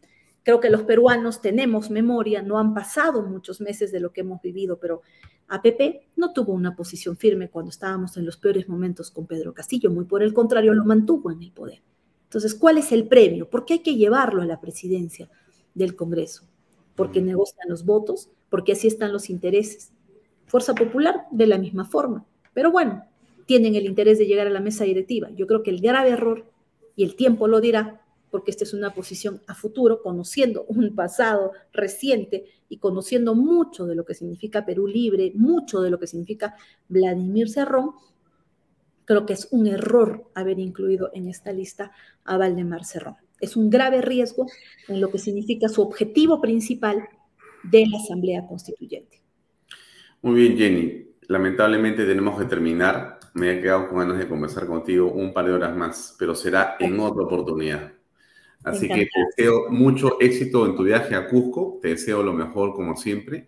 Creo 0.44 0.60
que 0.60 0.70
los 0.70 0.84
peruanos 0.84 1.42
tenemos 1.42 1.90
memoria, 1.90 2.42
no 2.42 2.58
han 2.58 2.74
pasado 2.74 3.22
muchos 3.22 3.62
meses 3.62 3.92
de 3.92 4.00
lo 4.00 4.12
que 4.12 4.22
hemos 4.22 4.42
vivido, 4.42 4.80
pero 4.80 5.02
APP 5.48 6.08
no 6.16 6.34
tuvo 6.34 6.54
una 6.54 6.76
posición 6.76 7.18
firme 7.18 7.50
cuando 7.50 7.70
estábamos 7.70 8.18
en 8.18 8.26
los 8.26 8.38
peores 8.38 8.68
momentos 8.68 9.12
con 9.12 9.28
Pedro 9.28 9.54
Castillo, 9.54 9.92
muy 9.92 10.06
por 10.06 10.24
el 10.24 10.34
contrario, 10.34 10.74
lo 10.74 10.86
mantuvo 10.86 11.32
en 11.32 11.44
el 11.44 11.52
poder. 11.52 11.82
Entonces, 12.24 12.56
¿cuál 12.56 12.78
es 12.78 12.92
el 12.92 13.08
premio? 13.08 13.50
¿Por 13.50 13.66
qué 13.66 13.74
hay 13.74 13.80
que 13.80 13.98
llevarlo 13.98 14.42
a 14.42 14.46
la 14.46 14.62
presidencia 14.62 15.30
del 15.74 15.96
Congreso? 15.96 16.44
Porque 16.96 17.22
negocian 17.22 17.68
los 17.68 17.86
votos, 17.86 18.30
porque 18.50 18.72
así 18.72 18.88
están 18.88 19.12
los 19.12 19.30
intereses. 19.30 19.92
Fuerza 20.46 20.74
Popular, 20.74 21.26
de 21.32 21.48
la 21.48 21.58
misma 21.58 21.86
forma. 21.86 22.26
Pero 22.54 22.72
bueno, 22.72 23.06
tienen 23.46 23.76
el 23.76 23.86
interés 23.86 24.18
de 24.18 24.28
llegar 24.28 24.48
a 24.48 24.52
la 24.52 24.62
mesa 24.62 24.86
directiva. 24.86 25.30
Yo 25.32 25.46
creo 25.46 25.62
que 25.62 25.72
el 25.72 25.82
grave 25.82 26.12
error, 26.12 26.50
y 26.96 27.04
el 27.04 27.16
tiempo 27.16 27.50
lo 27.50 27.60
dirá, 27.60 28.01
porque 28.32 28.50
esta 28.50 28.64
es 28.64 28.74
una 28.74 28.94
posición 28.94 29.42
a 29.46 29.54
futuro, 29.54 30.02
conociendo 30.02 30.64
un 30.68 30.96
pasado 30.96 31.52
reciente 31.74 32.46
y 32.70 32.78
conociendo 32.78 33.36
mucho 33.36 33.86
de 33.86 33.96
lo 33.96 34.06
que 34.06 34.16
significa 34.16 34.66
Perú 34.66 34.88
Libre, 34.88 35.34
mucho 35.36 35.82
de 35.82 35.92
lo 35.92 36.00
que 36.00 36.08
significa 36.08 36.56
Vladimir 36.88 37.50
Cerrón, 37.50 37.92
creo 39.06 39.26
que 39.26 39.34
es 39.34 39.50
un 39.52 39.68
error 39.68 40.32
haber 40.34 40.58
incluido 40.60 41.12
en 41.14 41.28
esta 41.28 41.52
lista 41.52 41.92
a 42.24 42.38
Valdemar 42.38 42.86
Cerrón. 42.86 43.18
Es 43.42 43.58
un 43.58 43.70
grave 43.70 44.02
riesgo 44.02 44.46
en 44.88 45.02
lo 45.02 45.12
que 45.12 45.20
significa 45.20 45.68
su 45.68 45.82
objetivo 45.82 46.40
principal 46.40 47.04
de 47.64 47.88
la 47.88 47.98
Asamblea 47.98 48.48
Constituyente. 48.48 49.22
Muy 50.22 50.36
bien, 50.36 50.58
Jenny. 50.58 51.08
Lamentablemente 51.28 52.06
tenemos 52.06 52.40
que 52.40 52.46
terminar. 52.46 53.20
Me 53.34 53.52
he 53.52 53.62
quedado 53.62 53.90
con 53.90 54.00
ganas 54.00 54.18
de 54.18 54.28
conversar 54.28 54.68
contigo 54.68 55.12
un 55.12 55.34
par 55.34 55.46
de 55.46 55.54
horas 55.54 55.76
más, 55.76 56.16
pero 56.18 56.36
será 56.36 56.76
en 56.80 57.00
otra 57.00 57.24
oportunidad. 57.24 57.94
Así 58.64 58.88
que 58.88 59.08
te 59.08 59.44
deseo 59.44 59.70
mucho 59.70 60.20
éxito 60.20 60.66
en 60.66 60.76
tu 60.76 60.84
viaje 60.84 61.16
a 61.16 61.28
Cusco. 61.28 61.80
Te 61.82 61.90
deseo 61.90 62.22
lo 62.22 62.34
mejor 62.34 62.74
como 62.74 62.96
siempre 62.96 63.48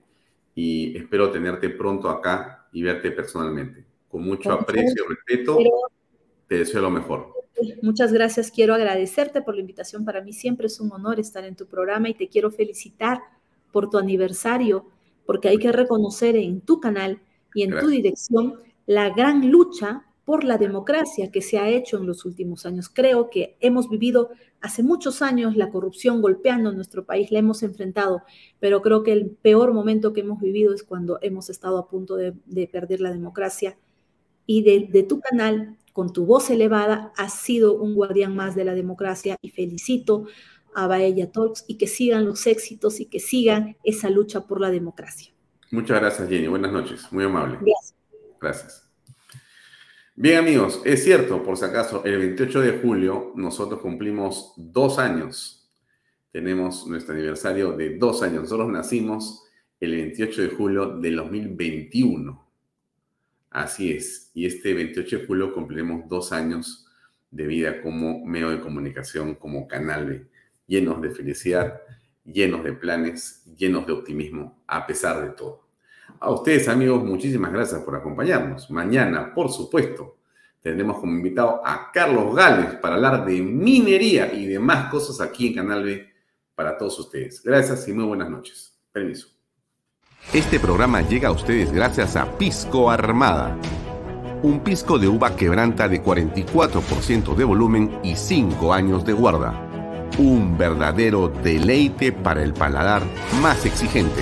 y 0.56 0.98
espero 0.98 1.32
tenerte 1.32 1.70
pronto 1.70 2.10
acá 2.10 2.68
y 2.72 2.82
verte 2.82 3.12
personalmente. 3.12 3.86
Con 4.10 4.24
mucho 4.24 4.52
aprecio 4.52 5.06
y 5.06 5.14
respeto, 5.14 5.58
te 6.48 6.60
deseo 6.60 6.82
lo 6.82 6.90
mejor. 6.90 7.34
Muchas 7.82 8.12
gracias. 8.12 8.52
Quiero 8.52 8.74
agradecerte 8.74 9.42
por 9.42 9.56
la 9.56 9.62
invitación. 9.62 10.06
Para 10.06 10.22
mí 10.22 10.34
siempre 10.34 10.68
es 10.68 10.80
un 10.80 10.92
honor 10.92 11.20
estar 11.20 11.44
en 11.46 11.56
tu 11.56 11.68
programa 11.68 12.10
y 12.10 12.14
te 12.14 12.28
quiero 12.28 12.52
felicitar 12.52 13.20
por 13.72 13.90
tu 13.90 13.98
aniversario, 13.98 14.86
porque 15.26 15.50
hay 15.50 15.58
que 15.58 15.72
reconocer 15.72 16.36
en 16.36 16.62
tu 16.62 16.80
canal 16.80 17.20
y 17.54 17.64
en 17.64 17.72
tu 17.72 17.88
dirección 17.88 18.56
la 18.86 19.10
gran 19.10 19.50
lucha 19.50 20.06
por 20.26 20.44
la 20.44 20.58
democracia 20.58 21.32
que 21.32 21.42
se 21.42 21.58
ha 21.58 21.70
hecho 21.70 21.98
en 21.98 22.08
los 22.08 22.26
últimos 22.26 22.66
años. 22.66 22.90
Creo 22.90 23.30
que 23.30 23.58
hemos 23.60 23.90
vivido 23.90 24.30
hace 24.62 24.84
muchos 24.84 25.22
años 25.22 25.58
la 25.58 25.70
corrupción 25.70 26.22
golpeando 26.22 26.72
nuestro 26.72 27.06
país, 27.06 27.32
la 27.32 27.40
hemos 27.40 27.64
enfrentado, 27.64 28.24
pero 28.60 28.82
creo 28.82 29.04
que 29.04 29.12
el 29.12 29.32
peor 29.32 29.74
momento 29.74 30.14
que 30.14 30.22
hemos 30.22 30.40
vivido 30.40 30.74
es 30.74 30.84
cuando 30.84 31.20
hemos 31.22 31.50
estado 31.50 31.78
a 31.78 31.88
punto 31.88 32.16
de, 32.16 32.34
perder 32.72 33.02
la 33.02 33.12
democracia. 33.12 33.78
Y 34.46 34.64
de, 34.64 34.90
de, 34.92 35.04
tu 35.04 35.22
canal, 35.22 35.78
con 35.94 36.12
tu 36.12 36.26
voz 36.26 36.50
elevada, 36.50 37.14
has 37.18 37.34
sido 37.34 37.76
un 37.76 37.96
guardián 37.96 38.36
más 38.36 38.56
de 38.56 38.66
la 38.66 38.76
democracia 38.76 39.38
y 39.42 39.50
felicito 39.50 40.26
a 40.76 40.88
Baella 40.88 41.32
Talks 41.32 41.66
y 41.68 41.78
que 41.78 41.88
sigan 41.88 42.26
los 42.26 42.48
éxitos 42.48 43.00
y 43.00 43.06
que 43.06 43.20
sigan 43.20 43.78
esa 43.84 44.10
lucha 44.10 44.48
por 44.48 44.60
la 44.60 44.70
democracia. 44.70 45.34
Muchas 45.72 46.00
gracias, 46.00 46.30
Jenny. 46.30 46.48
Buenas 46.48 46.72
noches. 46.72 47.08
Muy 47.12 47.24
amable. 47.24 47.58
Gracias. 47.62 47.96
Gracias. 48.40 48.83
Bien 50.16 50.38
amigos, 50.38 50.80
es 50.86 51.04
cierto, 51.04 51.42
por 51.42 51.58
si 51.58 51.66
acaso, 51.66 52.06
el 52.06 52.20
28 52.20 52.62
de 52.62 52.80
julio 52.80 53.34
nosotros 53.36 53.82
cumplimos 53.82 54.54
dos 54.58 55.00
años. 55.00 55.68
Tenemos 56.32 56.86
nuestro 56.86 57.16
aniversario 57.16 57.72
de 57.72 57.98
dos 57.98 58.22
años. 58.22 58.44
Nosotros 58.44 58.70
nacimos 58.70 59.44
el 59.80 59.94
28 59.94 60.42
de 60.44 60.48
julio 60.50 61.00
del 61.00 61.16
2021. 61.16 62.48
Así 63.50 63.92
es. 63.92 64.30
Y 64.36 64.46
este 64.46 64.76
28 64.76 65.18
de 65.18 65.26
julio 65.26 65.52
cumpliremos 65.52 66.08
dos 66.08 66.32
años 66.32 66.86
de 67.32 67.48
vida 67.48 67.82
como 67.82 68.24
medio 68.24 68.52
de 68.52 68.62
comunicación, 68.62 69.34
como 69.34 69.68
canal 69.68 70.30
llenos 70.68 71.02
de 71.02 71.10
felicidad, 71.10 71.82
llenos 72.24 72.64
de 72.64 72.74
planes, 72.74 73.44
llenos 73.58 73.88
de 73.88 73.94
optimismo, 73.94 74.64
a 74.68 74.86
pesar 74.86 75.24
de 75.24 75.32
todo. 75.32 75.63
A 76.20 76.32
ustedes, 76.32 76.68
amigos, 76.68 77.04
muchísimas 77.04 77.52
gracias 77.52 77.82
por 77.82 77.96
acompañarnos. 77.96 78.70
Mañana, 78.72 79.34
por 79.34 79.52
supuesto, 79.52 80.18
tendremos 80.62 80.98
como 80.98 81.14
invitado 81.14 81.62
a 81.66 81.92
Carlos 81.92 82.34
Gales 82.34 82.76
para 82.76 82.96
hablar 82.96 83.26
de 83.26 83.42
minería 83.42 84.34
y 84.34 84.46
demás 84.46 84.90
cosas 84.90 85.20
aquí 85.20 85.48
en 85.48 85.56
Canal 85.56 85.84
B 85.84 86.08
para 86.56 86.78
todos 86.78 86.98
ustedes. 87.00 87.44
Gracias 87.44 87.88
y 87.88 87.94
muy 87.94 88.06
buenas 88.06 88.30
noches. 88.30 88.74
Permiso. 88.92 89.28
Este 90.32 90.60
programa 90.60 91.02
llega 91.02 91.28
a 91.28 91.32
ustedes 91.32 91.72
gracias 91.72 92.16
a 92.16 92.38
Pisco 92.38 92.90
Armada. 92.90 93.58
Un 94.42 94.62
pisco 94.62 94.98
de 94.98 95.08
uva 95.08 95.36
quebranta 95.36 95.88
de 95.88 96.02
44% 96.02 97.36
de 97.36 97.44
volumen 97.44 98.00
y 98.04 98.16
5 98.16 98.74
años 98.74 99.06
de 99.06 99.14
guarda. 99.14 99.70
Un 100.18 100.58
verdadero 100.58 101.28
deleite 101.28 102.12
para 102.12 102.44
el 102.44 102.54
paladar 102.54 103.02
más 103.42 103.66
exigente 103.66 104.22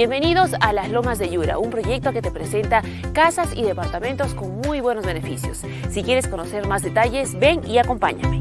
Bienvenidos 0.00 0.52
a 0.60 0.72
Las 0.72 0.88
Lomas 0.88 1.18
de 1.18 1.28
Yura, 1.28 1.58
un 1.58 1.68
proyecto 1.68 2.10
que 2.14 2.22
te 2.22 2.30
presenta 2.30 2.82
casas 3.12 3.50
y 3.54 3.64
departamentos 3.64 4.32
con 4.32 4.62
muy 4.62 4.80
buenos 4.80 5.04
beneficios. 5.04 5.60
Si 5.90 6.02
quieres 6.02 6.26
conocer 6.26 6.66
más 6.66 6.80
detalles, 6.80 7.38
ven 7.38 7.60
y 7.66 7.76
acompáñame. 7.76 8.40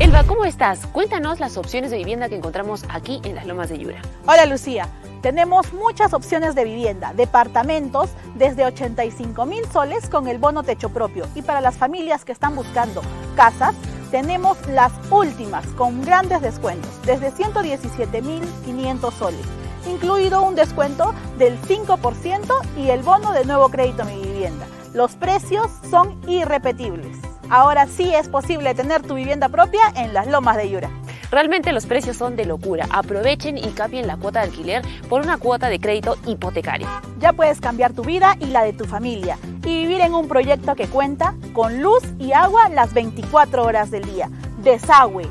Elba, 0.00 0.24
¿cómo 0.24 0.44
estás? 0.44 0.84
Cuéntanos 0.88 1.40
las 1.40 1.56
opciones 1.56 1.90
de 1.90 1.96
vivienda 1.96 2.28
que 2.28 2.36
encontramos 2.36 2.84
aquí 2.90 3.22
en 3.24 3.36
Las 3.36 3.46
Lomas 3.46 3.70
de 3.70 3.78
Yura. 3.78 4.02
Hola 4.26 4.44
Lucía, 4.44 4.86
tenemos 5.22 5.72
muchas 5.72 6.12
opciones 6.12 6.54
de 6.54 6.64
vivienda, 6.64 7.14
departamentos 7.14 8.10
desde 8.34 8.66
85 8.66 9.46
mil 9.46 9.64
soles 9.72 10.10
con 10.10 10.28
el 10.28 10.36
bono 10.36 10.62
techo 10.62 10.90
propio 10.90 11.26
y 11.34 11.40
para 11.40 11.62
las 11.62 11.78
familias 11.78 12.26
que 12.26 12.32
están 12.32 12.54
buscando 12.54 13.00
casas 13.34 13.74
tenemos 14.10 14.58
las 14.66 14.92
últimas 15.10 15.66
con 15.68 16.02
grandes 16.02 16.42
descuentos, 16.42 16.90
desde 17.04 17.32
117.500 17.32 19.12
soles, 19.12 19.46
incluido 19.86 20.42
un 20.42 20.54
descuento 20.54 21.14
del 21.38 21.60
5% 21.62 22.76
y 22.76 22.90
el 22.90 23.02
bono 23.02 23.32
de 23.32 23.44
nuevo 23.44 23.68
crédito 23.68 24.02
a 24.02 24.06
mi 24.06 24.20
vivienda. 24.22 24.66
Los 24.92 25.14
precios 25.14 25.70
son 25.88 26.20
irrepetibles. 26.28 27.18
Ahora 27.48 27.86
sí 27.86 28.12
es 28.14 28.28
posible 28.28 28.74
tener 28.74 29.02
tu 29.02 29.14
vivienda 29.14 29.48
propia 29.48 29.82
en 29.96 30.12
las 30.14 30.26
lomas 30.26 30.56
de 30.56 30.70
Yura. 30.70 30.90
Realmente 31.30 31.72
los 31.72 31.86
precios 31.86 32.16
son 32.16 32.34
de 32.36 32.44
locura. 32.44 32.86
Aprovechen 32.90 33.56
y 33.56 33.68
cambien 33.68 34.06
la 34.06 34.16
cuota 34.16 34.40
de 34.40 34.46
alquiler 34.46 34.82
por 35.08 35.22
una 35.22 35.38
cuota 35.38 35.68
de 35.68 35.78
crédito 35.78 36.16
hipotecario. 36.26 36.88
Ya 37.20 37.32
puedes 37.32 37.60
cambiar 37.60 37.92
tu 37.92 38.02
vida 38.02 38.36
y 38.40 38.46
la 38.46 38.64
de 38.64 38.72
tu 38.72 38.84
familia 38.84 39.38
y 39.64 39.82
vivir 39.82 40.00
en 40.00 40.14
un 40.14 40.26
proyecto 40.26 40.74
que 40.74 40.88
cuenta 40.88 41.34
con 41.52 41.82
luz 41.82 42.02
y 42.18 42.32
agua 42.32 42.68
las 42.68 42.92
24 42.94 43.62
horas 43.64 43.90
del 43.90 44.04
día, 44.04 44.28
desagüe, 44.62 45.28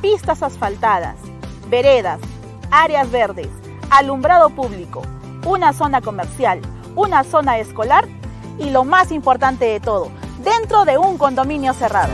pistas 0.00 0.42
asfaltadas, 0.42 1.16
veredas, 1.68 2.20
áreas 2.70 3.10
verdes, 3.10 3.48
alumbrado 3.90 4.50
público, 4.50 5.02
una 5.44 5.72
zona 5.72 6.00
comercial, 6.00 6.60
una 6.94 7.24
zona 7.24 7.58
escolar 7.58 8.06
y 8.58 8.70
lo 8.70 8.84
más 8.84 9.10
importante 9.10 9.64
de 9.64 9.80
todo, 9.80 10.10
dentro 10.44 10.84
de 10.84 10.98
un 10.98 11.18
condominio 11.18 11.72
cerrado. 11.74 12.12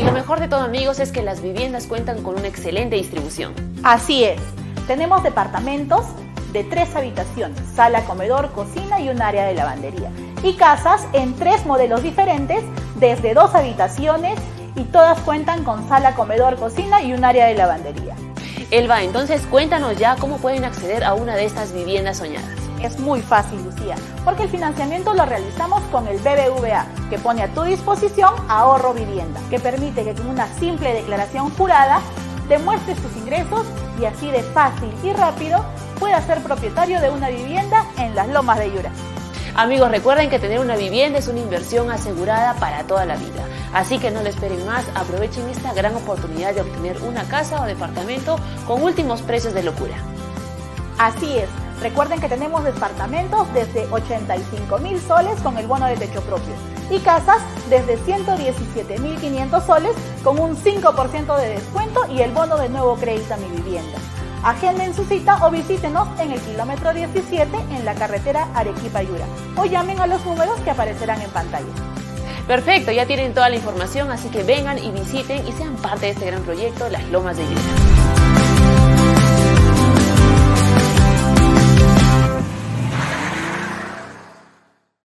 Y 0.00 0.02
lo 0.02 0.12
mejor 0.12 0.40
de 0.40 0.48
todo 0.48 0.62
amigos 0.62 0.98
es 0.98 1.12
que 1.12 1.20
las 1.20 1.42
viviendas 1.42 1.86
cuentan 1.86 2.22
con 2.22 2.38
una 2.38 2.48
excelente 2.48 2.96
distribución. 2.96 3.52
Así 3.82 4.24
es, 4.24 4.40
tenemos 4.86 5.22
departamentos 5.22 6.06
de 6.54 6.64
tres 6.64 6.96
habitaciones, 6.96 7.60
sala, 7.74 8.02
comedor, 8.06 8.50
cocina 8.52 8.98
y 8.98 9.10
un 9.10 9.20
área 9.20 9.44
de 9.44 9.52
lavandería. 9.52 10.10
Y 10.42 10.54
casas 10.54 11.06
en 11.12 11.34
tres 11.34 11.66
modelos 11.66 12.02
diferentes, 12.02 12.64
desde 12.94 13.34
dos 13.34 13.54
habitaciones 13.54 14.38
y 14.74 14.84
todas 14.84 15.20
cuentan 15.20 15.64
con 15.64 15.86
sala, 15.86 16.14
comedor, 16.14 16.56
cocina 16.56 17.02
y 17.02 17.12
un 17.12 17.22
área 17.22 17.44
de 17.44 17.56
lavandería. 17.56 18.16
Elba, 18.70 19.02
entonces 19.02 19.42
cuéntanos 19.50 19.98
ya 19.98 20.16
cómo 20.16 20.38
pueden 20.38 20.64
acceder 20.64 21.04
a 21.04 21.12
una 21.12 21.36
de 21.36 21.44
estas 21.44 21.74
viviendas 21.74 22.16
soñadas. 22.16 22.69
Es 22.82 22.98
muy 22.98 23.20
fácil, 23.20 23.62
Lucía, 23.62 23.94
porque 24.24 24.44
el 24.44 24.48
financiamiento 24.48 25.12
lo 25.12 25.26
realizamos 25.26 25.82
con 25.92 26.08
el 26.08 26.18
BBVA, 26.18 26.86
que 27.10 27.18
pone 27.18 27.42
a 27.42 27.48
tu 27.48 27.62
disposición 27.62 28.32
ahorro 28.48 28.94
vivienda, 28.94 29.40
que 29.50 29.60
permite 29.60 30.02
que 30.02 30.14
con 30.14 30.28
una 30.28 30.46
simple 30.58 30.94
declaración 30.94 31.50
jurada 31.50 32.00
demuestres 32.48 32.98
tus 32.98 33.14
ingresos 33.16 33.66
y 34.00 34.06
así 34.06 34.30
de 34.30 34.42
fácil 34.42 34.90
y 35.02 35.12
rápido 35.12 35.64
puedas 35.98 36.24
ser 36.24 36.42
propietario 36.42 37.00
de 37.00 37.10
una 37.10 37.28
vivienda 37.28 37.84
en 37.98 38.14
las 38.14 38.28
lomas 38.28 38.58
de 38.58 38.72
Yura. 38.72 38.90
Amigos, 39.54 39.90
recuerden 39.90 40.30
que 40.30 40.38
tener 40.38 40.58
una 40.58 40.76
vivienda 40.76 41.18
es 41.18 41.28
una 41.28 41.40
inversión 41.40 41.90
asegurada 41.90 42.54
para 42.54 42.84
toda 42.84 43.04
la 43.04 43.16
vida. 43.16 43.44
Así 43.74 43.98
que 43.98 44.10
no 44.10 44.22
le 44.22 44.30
esperen 44.30 44.64
más, 44.64 44.86
aprovechen 44.94 45.48
esta 45.50 45.74
gran 45.74 45.94
oportunidad 45.94 46.54
de 46.54 46.62
obtener 46.62 47.02
una 47.02 47.24
casa 47.24 47.60
o 47.60 47.66
departamento 47.66 48.36
con 48.66 48.82
últimos 48.82 49.20
precios 49.20 49.52
de 49.52 49.62
locura. 49.62 49.96
Así 50.98 51.36
es, 51.36 51.48
recuerden 51.80 52.20
que 52.20 52.28
tenemos 52.28 52.62
departamentos 52.64 53.52
desde 53.52 53.86
85 53.90 54.78
mil 54.78 55.00
soles 55.00 55.40
con 55.40 55.56
el 55.58 55.66
bono 55.66 55.86
de 55.86 55.96
techo 55.96 56.20
propio 56.22 56.54
y 56.90 56.98
casas 56.98 57.38
desde 57.68 57.98
117.500 57.98 59.66
soles 59.66 59.92
con 60.22 60.38
un 60.38 60.56
5% 60.56 61.36
de 61.36 61.48
descuento 61.48 62.00
y 62.10 62.20
el 62.20 62.32
bono 62.32 62.56
de 62.58 62.68
nuevo 62.68 62.96
crédito 62.96 63.34
a 63.34 63.36
mi 63.36 63.48
vivienda. 63.48 63.98
Agenden 64.42 64.94
su 64.94 65.04
cita 65.04 65.46
o 65.46 65.50
visítenos 65.50 66.08
en 66.18 66.32
el 66.32 66.40
kilómetro 66.40 66.94
17 66.94 67.56
en 67.56 67.84
la 67.84 67.94
carretera 67.94 68.48
Arequipa-Yura 68.54 69.26
o 69.56 69.64
llamen 69.66 70.00
a 70.00 70.06
los 70.06 70.24
números 70.24 70.58
que 70.60 70.70
aparecerán 70.70 71.20
en 71.20 71.30
pantalla. 71.30 71.66
Perfecto, 72.46 72.90
ya 72.90 73.06
tienen 73.06 73.34
toda 73.34 73.48
la 73.48 73.56
información, 73.56 74.10
así 74.10 74.28
que 74.28 74.42
vengan 74.42 74.78
y 74.78 74.90
visiten 74.90 75.46
y 75.46 75.52
sean 75.52 75.76
parte 75.76 76.06
de 76.06 76.12
este 76.12 76.26
gran 76.26 76.42
proyecto 76.42 76.88
Las 76.88 77.04
Lomas 77.10 77.36
de 77.36 77.44
Yura. 77.44 77.99